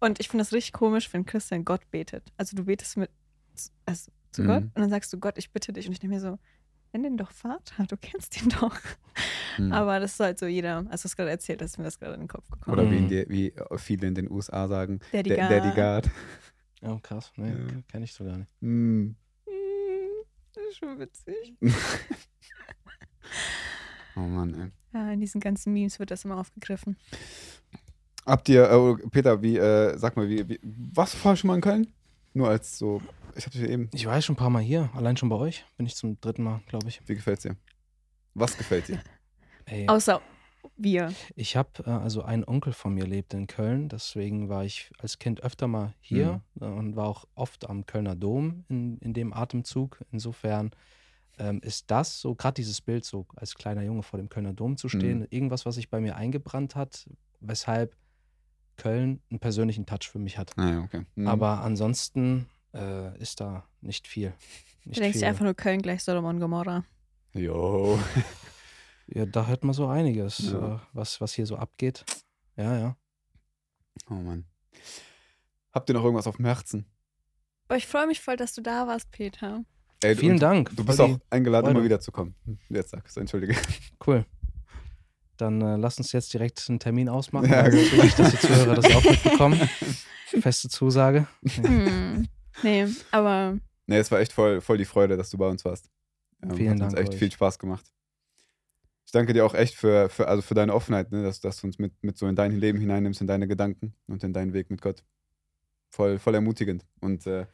Und 0.00 0.20
ich 0.20 0.28
finde 0.28 0.42
das 0.44 0.52
richtig 0.52 0.72
komisch, 0.72 1.12
wenn 1.12 1.24
Christian 1.24 1.64
Gott 1.64 1.88
betet. 1.90 2.32
Also 2.36 2.56
du 2.56 2.64
betest 2.64 2.96
mit, 2.96 3.10
also 3.86 4.10
zu 4.32 4.42
Mhm. 4.42 4.46
Gott 4.46 4.62
und 4.62 4.76
dann 4.78 4.90
sagst 4.90 5.12
du 5.12 5.18
Gott, 5.18 5.38
ich 5.38 5.50
bitte 5.52 5.72
dich. 5.72 5.86
Und 5.86 5.92
ich 5.92 5.98
denke 6.00 6.14
mir 6.14 6.20
so, 6.20 6.38
nenn 6.92 7.02
den 7.04 7.16
doch 7.16 7.30
Vater, 7.32 7.84
du 7.86 7.96
kennst 7.96 8.40
ihn 8.42 8.48
doch. 8.48 8.76
Mhm. 9.58 9.72
Aber 9.72 10.00
das 10.00 10.12
ist 10.14 10.20
halt 10.20 10.38
so 10.38 10.46
jeder, 10.46 10.84
als 10.90 11.02
du 11.02 11.08
es 11.08 11.16
gerade 11.16 11.30
erzählt 11.30 11.62
hast, 11.62 11.70
ist 11.72 11.78
mir 11.78 11.84
das 11.84 11.98
gerade 11.98 12.14
in 12.14 12.20
den 12.20 12.28
Kopf 12.28 12.48
gekommen. 12.50 12.78
Oder 12.78 12.90
wie, 12.90 12.96
in 12.96 13.04
Mhm. 13.04 13.08
die, 13.08 13.24
wie 13.28 13.54
viele 13.78 14.06
in 14.08 14.14
den 14.14 14.30
USA 14.30 14.66
sagen, 14.68 15.00
Daddy 15.12 15.30
Da- 15.30 15.48
God. 15.48 15.50
Daddy 15.50 16.02
God. 16.06 16.12
Oh, 16.82 16.98
krass. 17.02 17.32
Nee, 17.36 17.50
Ja. 17.50 17.82
kenne 17.88 18.04
ich 18.04 18.12
so 18.14 18.24
gar 18.24 18.38
nicht. 18.38 18.52
Mhm. 18.60 19.14
Hm, 19.46 20.24
Das 20.54 20.64
ist 20.64 20.78
schon 20.78 20.98
witzig. 20.98 21.54
Oh 24.16 24.20
Mann, 24.20 24.54
ey. 24.54 24.70
Ja, 24.92 25.12
in 25.12 25.20
diesen 25.20 25.40
ganzen 25.40 25.72
Memes 25.72 25.98
wird 25.98 26.10
das 26.10 26.24
immer 26.24 26.38
aufgegriffen. 26.38 26.96
Habt 28.26 28.48
ihr, 28.48 28.70
äh, 28.70 29.08
Peter, 29.08 29.42
wie, 29.42 29.56
äh, 29.56 29.96
sag 29.96 30.16
mal, 30.16 30.28
wie, 30.28 30.48
wie, 30.48 30.60
warst 30.62 31.14
du 31.14 31.18
vorher 31.18 31.36
schon 31.36 31.48
mal 31.48 31.54
in 31.54 31.60
Köln? 31.60 31.92
Nur 32.34 32.48
als 32.48 32.78
so, 32.78 33.00
ich 33.34 33.44
hab 33.46 33.52
dich 33.52 33.62
eben, 33.62 33.88
Ich 33.92 34.06
war 34.06 34.14
ja 34.14 34.22
schon 34.22 34.34
ein 34.34 34.38
paar 34.38 34.50
Mal 34.50 34.62
hier, 34.62 34.90
allein 34.94 35.16
schon 35.16 35.28
bei 35.28 35.36
euch. 35.36 35.64
Bin 35.76 35.86
ich 35.86 35.96
zum 35.96 36.20
dritten 36.20 36.42
Mal, 36.42 36.60
glaube 36.68 36.88
ich. 36.88 37.00
wie 37.06 37.14
gefällt's 37.14 37.42
dir? 37.42 37.56
Was 38.34 38.56
gefällt 38.56 38.88
dir? 38.88 39.00
Ey, 39.66 39.88
Außer 39.88 40.20
wir. 40.76 41.12
Ich 41.36 41.56
habe, 41.56 41.70
äh, 41.86 41.90
also 41.90 42.22
ein 42.22 42.46
Onkel 42.46 42.72
von 42.72 42.94
mir 42.94 43.06
lebt 43.06 43.34
in 43.34 43.46
Köln, 43.46 43.88
deswegen 43.88 44.48
war 44.48 44.64
ich 44.64 44.90
als 44.98 45.18
Kind 45.18 45.42
öfter 45.42 45.68
mal 45.68 45.94
hier 46.00 46.42
äh, 46.60 46.64
und 46.64 46.96
war 46.96 47.08
auch 47.08 47.26
oft 47.34 47.68
am 47.68 47.86
Kölner 47.86 48.14
Dom 48.16 48.64
in, 48.68 48.98
in 48.98 49.12
dem 49.14 49.32
Atemzug. 49.32 50.04
Insofern 50.12 50.70
ähm, 51.40 51.60
ist 51.62 51.90
das 51.90 52.20
so, 52.20 52.34
gerade 52.34 52.54
dieses 52.54 52.80
Bild, 52.80 53.04
so 53.04 53.26
als 53.34 53.54
kleiner 53.54 53.82
Junge 53.82 54.02
vor 54.02 54.18
dem 54.18 54.28
Kölner 54.28 54.52
Dom 54.52 54.76
zu 54.76 54.88
stehen, 54.88 55.20
Mhm. 55.20 55.26
irgendwas, 55.30 55.66
was 55.66 55.74
sich 55.74 55.88
bei 55.90 56.00
mir 56.00 56.14
eingebrannt 56.16 56.76
hat, 56.76 57.08
weshalb 57.40 57.96
Köln 58.76 59.20
einen 59.30 59.40
persönlichen 59.40 59.86
Touch 59.86 60.08
für 60.10 60.18
mich 60.18 60.38
hat. 60.38 60.56
Naja, 60.56 60.82
okay. 60.82 61.04
Mhm. 61.16 61.26
Aber 61.28 61.60
ansonsten 61.62 62.46
äh, 62.74 63.18
ist 63.18 63.40
da 63.40 63.64
nicht 63.80 64.06
viel. 64.06 64.32
Nicht 64.84 64.98
Du 64.98 65.00
denkst 65.02 65.14
viel. 65.14 65.20
dir 65.22 65.28
einfach 65.28 65.44
nur 65.44 65.54
Köln 65.54 65.82
gleich 65.82 66.04
Sodom 66.04 66.24
und 66.26 66.38
Gomorra. 66.40 66.84
Jo. 67.34 67.98
ja, 69.08 69.26
da 69.26 69.46
hört 69.46 69.64
man 69.64 69.74
so 69.74 69.86
einiges, 69.88 70.38
Ja. 70.52 70.76
äh, 70.76 70.78
was, 70.92 71.20
was 71.20 71.32
hier 71.34 71.46
so 71.46 71.56
abgeht. 71.56 72.04
Ja, 72.56 72.78
ja. 72.78 72.96
Oh 74.08 74.14
Mann. 74.14 74.44
Habt 75.72 75.88
ihr 75.88 75.94
noch 75.94 76.04
irgendwas 76.04 76.26
auf 76.26 76.36
dem 76.36 76.44
Herzen? 76.46 76.86
Ich 77.74 77.86
freue 77.86 78.06
mich 78.06 78.20
voll, 78.20 78.36
dass 78.36 78.54
du 78.54 78.62
da 78.62 78.86
warst, 78.86 79.10
Peter. 79.10 79.64
Ey, 80.02 80.16
Vielen 80.16 80.32
und 80.34 80.42
Dank. 80.42 80.74
Du 80.76 80.84
bist 80.84 81.00
auch 81.00 81.18
eingeladen, 81.28 81.66
Freude. 81.66 81.78
immer 81.78 81.84
wieder 81.84 82.00
zu 82.00 82.10
kommen. 82.12 82.34
Jetzt 82.68 82.90
sagst 82.90 83.16
du, 83.16 83.20
entschuldige. 83.20 83.54
Cool. 84.06 84.24
Dann 85.36 85.60
äh, 85.60 85.76
lass 85.76 85.98
uns 85.98 86.12
jetzt 86.12 86.32
direkt 86.32 86.64
einen 86.68 86.78
Termin 86.78 87.08
ausmachen. 87.08 87.50
Ja, 87.50 87.68
gut. 87.68 87.78
nicht, 88.02 88.18
dass 88.18 88.30
die 88.32 88.38
Zuhörer 88.38 88.74
das 88.76 88.84
auch 88.94 89.04
mitbekommen. 89.10 89.60
Feste 90.26 90.68
Zusage. 90.68 91.26
Hm. 91.62 92.28
Nee, 92.62 92.86
aber 93.10 93.58
Nee, 93.86 93.96
es 93.98 94.10
war 94.10 94.20
echt 94.20 94.32
voll, 94.32 94.60
voll 94.60 94.76
die 94.78 94.84
Freude, 94.84 95.16
dass 95.16 95.30
du 95.30 95.38
bei 95.38 95.48
uns 95.48 95.64
warst. 95.64 95.90
Ähm, 96.42 96.54
Vielen 96.54 96.74
hat 96.74 96.82
uns 96.82 96.94
Dank 96.94 96.98
echt 97.06 97.12
euch. 97.14 97.18
viel 97.18 97.32
Spaß 97.32 97.58
gemacht. 97.58 97.84
Ich 99.06 99.12
danke 99.12 99.32
dir 99.32 99.44
auch 99.44 99.54
echt 99.54 99.74
für, 99.74 100.08
für, 100.08 100.28
also 100.28 100.42
für 100.42 100.54
deine 100.54 100.74
Offenheit, 100.74 101.10
ne, 101.10 101.22
dass, 101.22 101.40
dass 101.40 101.60
du 101.60 101.66
uns 101.66 101.78
mit, 101.78 101.92
mit 102.02 102.16
so 102.16 102.26
in 102.28 102.36
dein 102.36 102.52
Leben 102.56 102.78
hineinnimmst, 102.78 103.20
in 103.20 103.26
deine 103.26 103.48
Gedanken 103.48 103.94
und 104.06 104.22
in 104.22 104.32
deinen 104.32 104.52
Weg 104.52 104.70
mit 104.70 104.80
Gott. 104.82 105.02
Voll, 105.90 106.18
voll 106.18 106.34
ermutigend. 106.34 106.86
Und 107.00 107.26
äh, 107.26 107.46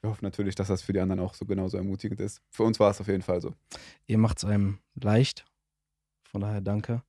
wir 0.00 0.10
hoffen 0.10 0.24
natürlich, 0.24 0.54
dass 0.54 0.68
das 0.68 0.82
für 0.82 0.92
die 0.92 1.00
anderen 1.00 1.20
auch 1.20 1.34
so 1.34 1.44
genauso 1.44 1.76
ermutigend 1.76 2.20
ist. 2.20 2.40
Für 2.50 2.62
uns 2.62 2.80
war 2.80 2.90
es 2.90 3.00
auf 3.00 3.08
jeden 3.08 3.22
Fall 3.22 3.40
so. 3.40 3.54
Ihr 4.06 4.18
macht 4.18 4.38
es 4.38 4.44
einem 4.44 4.78
leicht. 4.94 5.44
Von 6.24 6.40
daher 6.40 6.60
danke. 6.60 7.02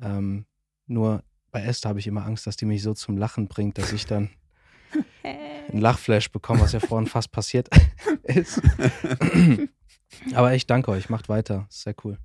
Ähm, 0.00 0.46
nur 0.86 1.24
bei 1.50 1.62
Esther 1.62 1.88
habe 1.88 1.98
ich 1.98 2.06
immer 2.06 2.24
Angst, 2.24 2.46
dass 2.46 2.56
die 2.56 2.64
mich 2.64 2.82
so 2.82 2.94
zum 2.94 3.16
Lachen 3.16 3.48
bringt, 3.48 3.78
dass 3.78 3.92
ich 3.92 4.06
dann 4.06 4.30
einen 5.22 5.80
Lachflash 5.80 6.30
bekomme, 6.30 6.60
was 6.60 6.72
ja 6.72 6.80
vorhin 6.80 7.08
fast 7.08 7.32
passiert 7.32 7.68
ist. 8.22 8.60
Aber 10.34 10.54
ich 10.54 10.66
danke 10.66 10.90
euch. 10.90 11.08
Macht 11.08 11.28
weiter. 11.28 11.66
Sehr 11.70 11.94
cool. 12.04 12.18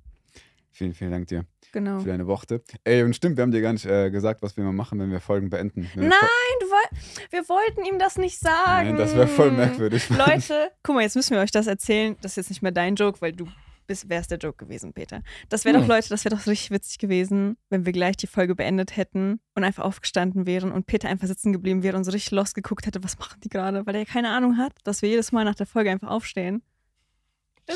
Vielen, 0.70 0.94
vielen 0.94 1.10
Dank 1.10 1.26
dir 1.28 1.44
Genau. 1.72 2.00
für 2.00 2.08
deine 2.08 2.26
Worte. 2.26 2.62
Ey, 2.84 3.02
und 3.02 3.14
stimmt, 3.14 3.36
wir 3.36 3.42
haben 3.42 3.52
dir 3.52 3.60
gar 3.62 3.72
nicht 3.72 3.86
äh, 3.86 4.10
gesagt, 4.10 4.42
was 4.42 4.56
wir 4.56 4.64
mal 4.64 4.72
machen, 4.72 4.98
wenn 4.98 5.10
wir 5.10 5.20
Folgen 5.20 5.50
beenden. 5.50 5.88
Wenn 5.94 6.02
wir 6.04 6.08
Nein, 6.10 6.18
Fol- 6.18 6.60
du 6.60 6.66
woll 6.70 7.28
wir 7.30 7.48
wollten 7.48 7.84
ihm 7.84 7.98
das 7.98 8.16
nicht 8.18 8.38
sagen. 8.40 8.88
Nein, 8.90 8.96
das 8.96 9.14
wäre 9.14 9.28
voll 9.28 9.50
merkwürdig. 9.52 10.08
Leute, 10.10 10.70
guck 10.82 10.94
mal, 10.96 11.02
jetzt 11.02 11.16
müssen 11.16 11.34
wir 11.34 11.40
euch 11.42 11.50
das 11.50 11.66
erzählen. 11.66 12.16
Das 12.22 12.32
ist 12.32 12.36
jetzt 12.36 12.48
nicht 12.50 12.62
mehr 12.62 12.72
dein 12.72 12.94
Joke, 12.96 13.20
weil 13.20 13.32
du 13.32 13.46
bist, 13.86 14.08
wärst 14.08 14.30
der 14.30 14.38
Joke 14.38 14.64
gewesen, 14.64 14.92
Peter. 14.92 15.20
Das 15.48 15.64
wäre 15.64 15.74
doch, 15.76 15.82
Hm. 15.82 15.88
Leute, 15.88 16.08
das 16.10 16.24
wäre 16.24 16.36
doch 16.36 16.46
richtig 16.46 16.70
witzig 16.70 16.98
gewesen, 16.98 17.56
wenn 17.70 17.84
wir 17.86 17.92
gleich 17.92 18.16
die 18.16 18.28
Folge 18.28 18.54
beendet 18.54 18.96
hätten 18.96 19.40
und 19.56 19.64
einfach 19.64 19.82
aufgestanden 19.84 20.46
wären 20.46 20.70
und 20.70 20.86
Peter 20.86 21.08
einfach 21.08 21.26
sitzen 21.26 21.52
geblieben 21.52 21.82
wäre 21.82 21.96
und 21.96 22.04
so 22.04 22.12
richtig 22.12 22.30
lost 22.30 22.54
geguckt 22.54 22.86
hätte, 22.86 23.02
was 23.02 23.18
machen 23.18 23.40
die 23.42 23.48
gerade, 23.48 23.84
weil 23.86 23.96
er 23.96 24.06
keine 24.06 24.28
Ahnung 24.30 24.58
hat, 24.58 24.72
dass 24.84 25.02
wir 25.02 25.08
jedes 25.08 25.32
Mal 25.32 25.44
nach 25.44 25.56
der 25.56 25.66
Folge 25.66 25.90
einfach 25.90 26.08
aufstehen. 26.08 26.62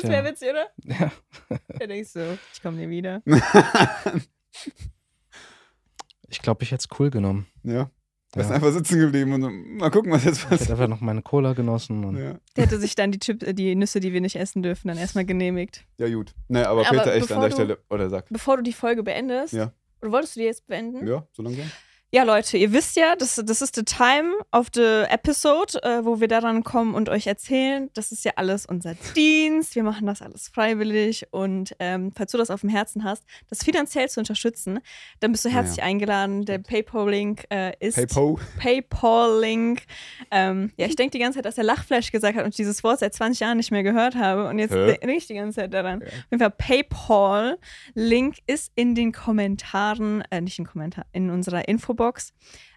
Das 0.01 0.11
wäre 0.11 0.25
witzig, 0.25 0.49
oder? 0.49 0.67
Ja. 1.79 1.85
Denkt 1.87 2.09
so, 2.09 2.19
ich 2.53 2.61
komme 2.61 2.77
nie 2.77 2.89
wieder. 2.89 3.21
Ich 6.27 6.41
glaube, 6.41 6.63
ich 6.63 6.71
hätte 6.71 6.85
es 6.91 6.99
cool 6.99 7.09
genommen. 7.09 7.47
ja. 7.63 7.89
Du 8.33 8.41
Ja. 8.41 8.49
einfach 8.49 8.71
sitzen 8.73 8.99
geblieben 8.99 9.31
und 9.31 9.41
so, 9.43 9.49
mal 9.49 9.89
gucken, 9.91 10.11
was 10.11 10.25
jetzt 10.25 10.39
Ich 10.39 10.43
hätte 10.43 10.49
passiert. 10.57 10.71
einfach 10.71 10.87
noch 10.89 10.99
meine 10.99 11.21
Cola 11.21 11.53
genossen. 11.53 12.03
Und 12.03 12.17
Ja. 12.17 12.35
Der 12.57 12.65
hätte 12.65 12.79
sich 12.79 12.93
dann 12.93 13.11
die, 13.13 13.19
Chip, 13.19 13.41
äh, 13.43 13.53
die 13.53 13.75
Nüsse, 13.75 14.01
die 14.01 14.11
wir 14.11 14.19
nicht 14.19 14.35
essen 14.35 14.61
dürfen, 14.61 14.89
dann 14.89 14.97
erstmal 14.97 15.23
genehmigt. 15.23 15.85
ja, 15.99 16.09
gut. 16.09 16.33
Nee, 16.49 16.63
aber 16.63 16.81
Aber 16.85 16.97
Peter, 16.97 17.13
echt 17.15 17.31
an 17.31 17.39
der 17.39 17.49
du- 17.49 17.55
Stelle. 17.55 17.77
Oder 17.89 18.09
sag. 18.09 18.27
Bevor 18.29 18.57
du 18.57 18.63
die 18.63 18.73
Folge 18.73 19.03
beendest, 19.03 19.53
Ja. 19.53 19.71
oder 20.01 20.11
wolltest 20.11 20.35
du 20.35 20.41
die 20.41 20.47
jetzt 20.47 20.67
beenden? 20.67 21.07
Ja, 21.07 21.25
so 21.31 21.43
langsam. 21.43 21.71
Ja, 22.11 22.23
Leute, 22.23 22.57
ihr 22.57 22.71
wisst 22.71 22.95
ja, 22.95 23.15
das, 23.17 23.41
das 23.43 23.61
ist 23.61 23.75
the 23.75 23.83
time 23.83 24.35
of 24.53 24.67
the 24.73 25.03
episode, 25.09 25.81
äh, 25.83 26.05
wo 26.05 26.21
wir 26.21 26.29
daran 26.29 26.63
kommen 26.63 26.93
und 26.93 27.09
euch 27.09 27.27
erzählen. 27.27 27.89
Das 27.93 28.11
ist 28.13 28.23
ja 28.23 28.33
alles 28.35 28.65
unser 28.65 28.93
Dienst. 29.15 29.75
Wir 29.75 29.83
machen 29.83 30.05
das 30.05 30.21
alles 30.21 30.47
freiwillig. 30.47 31.27
Und 31.31 31.75
ähm, 31.79 32.13
falls 32.15 32.31
du 32.31 32.37
das 32.37 32.51
auf 32.51 32.61
dem 32.61 32.69
Herzen 32.69 33.03
hast, 33.03 33.25
das 33.49 33.63
finanziell 33.63 34.07
zu 34.07 34.21
unterstützen, 34.21 34.79
dann 35.19 35.33
bist 35.33 35.43
du 35.43 35.49
herzlich 35.49 35.77
ja. 35.77 35.83
eingeladen. 35.83 36.45
Der 36.45 36.59
PayPal-Link 36.59 37.47
äh, 37.49 37.73
ist 37.79 37.95
PayPal. 37.95 38.35
PayPal-Link. 38.59 39.81
Ähm, 40.31 40.71
ja, 40.77 40.85
ich 40.85 40.95
denke 40.95 41.11
die 41.11 41.19
ganze 41.19 41.39
Zeit, 41.39 41.45
dass 41.45 41.57
er 41.57 41.65
Lachflash 41.65 42.11
gesagt 42.11 42.37
hat 42.37 42.45
und 42.45 42.51
ich 42.51 42.55
dieses 42.55 42.83
Wort 42.83 42.99
seit 42.99 43.13
20 43.13 43.41
Jahren 43.41 43.57
nicht 43.57 43.71
mehr 43.71 43.83
gehört 43.83 44.15
habe. 44.15 44.47
Und 44.47 44.59
jetzt 44.59 44.73
denke 44.73 45.11
ich 45.11 45.27
die 45.27 45.35
ganze 45.35 45.61
Zeit 45.61 45.73
daran. 45.73 45.99
Ja. 45.99 46.07
Auf 46.07 46.13
jeden 46.31 46.39
Fall 46.39 46.51
PayPal. 46.51 47.57
Link 47.93 48.37
ist 48.47 48.71
in 48.75 48.95
den 48.95 49.11
Kommentaren, 49.11 50.23
äh, 50.29 50.39
nicht 50.39 50.59
in 50.59 50.65
Kommentar, 50.65 51.05
in 51.11 51.29
unserer 51.29 51.67
Infobox. 51.95 52.33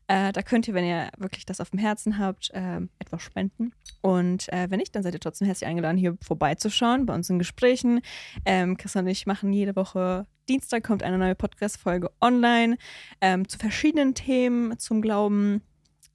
Äh, 0.06 0.32
da 0.32 0.42
könnt 0.42 0.66
ihr, 0.68 0.74
wenn 0.74 0.86
ihr 0.86 1.10
wirklich 1.18 1.44
das 1.44 1.60
auf 1.60 1.70
dem 1.70 1.78
Herzen 1.78 2.18
habt, 2.18 2.50
ähm, 2.54 2.88
etwas 2.98 3.22
spenden. 3.22 3.72
Und 4.00 4.50
äh, 4.52 4.70
wenn 4.70 4.78
nicht, 4.78 4.94
dann 4.94 5.02
seid 5.02 5.12
ihr 5.12 5.20
trotzdem 5.20 5.46
herzlich 5.46 5.68
eingeladen, 5.68 5.98
hier 5.98 6.16
vorbeizuschauen 6.22 7.04
bei 7.04 7.14
uns 7.14 7.28
in 7.28 7.38
Gesprächen. 7.38 8.00
Ähm, 8.46 8.76
Christian 8.78 9.04
und 9.04 9.10
ich 9.10 9.26
machen 9.26 9.52
jede 9.52 9.76
Woche 9.76 10.26
Dienstag 10.48 10.82
kommt 10.82 11.02
eine 11.02 11.18
neue 11.18 11.34
Podcast-Folge 11.34 12.10
online 12.22 12.78
ähm, 13.20 13.46
zu 13.46 13.58
verschiedenen 13.58 14.14
Themen 14.14 14.78
zum 14.78 15.02
Glauben. 15.02 15.60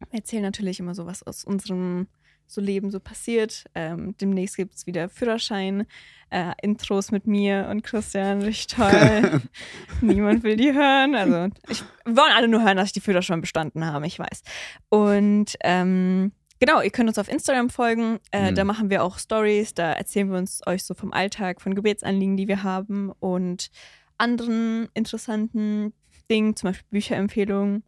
Wir 0.10 0.20
erzählen 0.22 0.42
natürlich 0.42 0.80
immer 0.80 0.96
so, 0.96 1.06
was 1.06 1.22
aus 1.22 1.44
unserem 1.44 2.08
so 2.54 2.62
Leben 2.62 2.92
so 2.92 3.00
passiert. 3.00 3.66
Ähm, 3.76 4.16
demnächst 4.20 4.58
gibt 4.58 4.76
es 4.76 4.86
wieder 4.88 5.10
Führerschein, 5.10 5.86
äh, 6.30 6.52
Intros 6.62 7.12
mit 7.12 7.28
mir 7.28 7.68
und 7.70 7.84
Christian, 7.84 8.42
richtig 8.42 8.68
toll. 8.68 9.42
Niemand 10.02 10.44
will 10.44 10.56
die 10.56 10.74
hören. 10.74 11.16
Also 11.16 11.54
ich, 11.70 11.84
wir 12.06 12.18
wollen 12.18 12.32
alle 12.34 12.48
nur 12.48 12.64
hören, 12.64 12.78
dass 12.78 12.88
ich 12.88 12.94
die 12.94 13.02
Führerschein 13.02 13.42
bestanden 13.42 13.86
habe, 13.86 14.08
ich 14.08 14.18
weiß. 14.20 14.44
Und 14.90 15.56
ähm, 15.64 16.32
genau, 16.60 16.82
ihr 16.82 16.90
könnt 16.92 17.10
uns 17.10 17.20
auf 17.20 17.30
Instagram 17.30 17.70
folgen. 17.70 18.20
Äh, 18.32 18.52
Mhm. 18.52 18.56
Da 18.56 18.64
machen 18.64 18.90
wir 18.90 19.04
auch 19.04 19.20
Stories, 19.20 19.74
da 19.74 19.94
erzählen 19.94 20.30
wir 20.32 20.38
uns 20.38 20.62
euch 20.66 20.84
so 20.84 20.94
vom 20.94 21.14
Alltag, 21.14 21.62
von 21.62 21.76
Gebetsanliegen, 21.76 22.38
die 22.38 22.48
wir 22.48 22.64
haben 22.64 23.12
und 23.20 23.70
anderen 24.18 24.90
interessanten 24.94 25.94
Dingen, 26.30 26.56
zum 26.56 26.70
Beispiel 26.70 26.88
Bücherempfehlungen. 26.92 27.84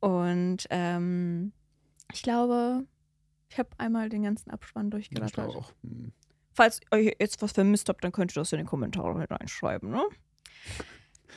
Und 0.00 0.66
ähm, 0.70 1.52
ich 2.12 2.22
glaube, 2.22 2.84
ich 3.48 3.58
habe 3.58 3.70
einmal 3.78 4.08
den 4.08 4.22
ganzen 4.22 4.50
Abspann 4.50 4.86
Ich 4.86 4.90
durchgerattert. 4.90 5.32
glaube 5.34 5.58
auch. 5.58 5.72
Hm. 5.82 6.12
Falls 6.52 6.80
ihr 6.92 7.14
jetzt 7.18 7.40
was 7.40 7.52
vermisst 7.52 7.88
habt, 7.88 8.02
dann 8.02 8.12
könnt 8.12 8.32
ihr 8.32 8.40
das 8.40 8.52
in 8.52 8.58
den 8.58 8.66
Kommentaren 8.66 9.22
reinschreiben, 9.22 9.90
ne? 9.90 10.04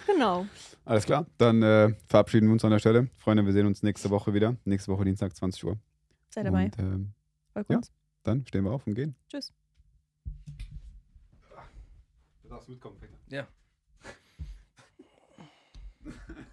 Genau. 0.08 0.48
Alles 0.84 1.06
klar, 1.06 1.28
dann 1.38 1.62
äh, 1.62 1.94
verabschieden 2.08 2.48
wir 2.48 2.54
uns 2.54 2.66
an 2.66 2.72
der 2.72 2.80
Stelle. 2.80 3.10
Freunde, 3.18 3.46
wir 3.46 3.54
sehen 3.54 3.68
uns 3.68 3.84
nächste 3.84 4.10
Woche 4.10 4.34
wieder. 4.34 4.58
Nächste 4.66 4.92
Woche 4.92 5.06
Dienstag, 5.06 5.36
20 5.36 5.64
Uhr. 5.66 5.78
Seid 6.34 6.48
dabei. 6.48 6.66
Und 6.66 6.80
ähm, 6.80 7.14
ja. 7.70 7.82
dann 8.24 8.46
stehen 8.48 8.64
wir 8.64 8.72
auf 8.72 8.88
und 8.88 8.96
gehen. 8.96 9.16
Tschüss. 9.30 9.54
Du 12.42 12.50
darfst 12.50 12.68
mitkommen, 12.68 12.98
Peter. 13.00 13.14
Ja. 13.30 13.48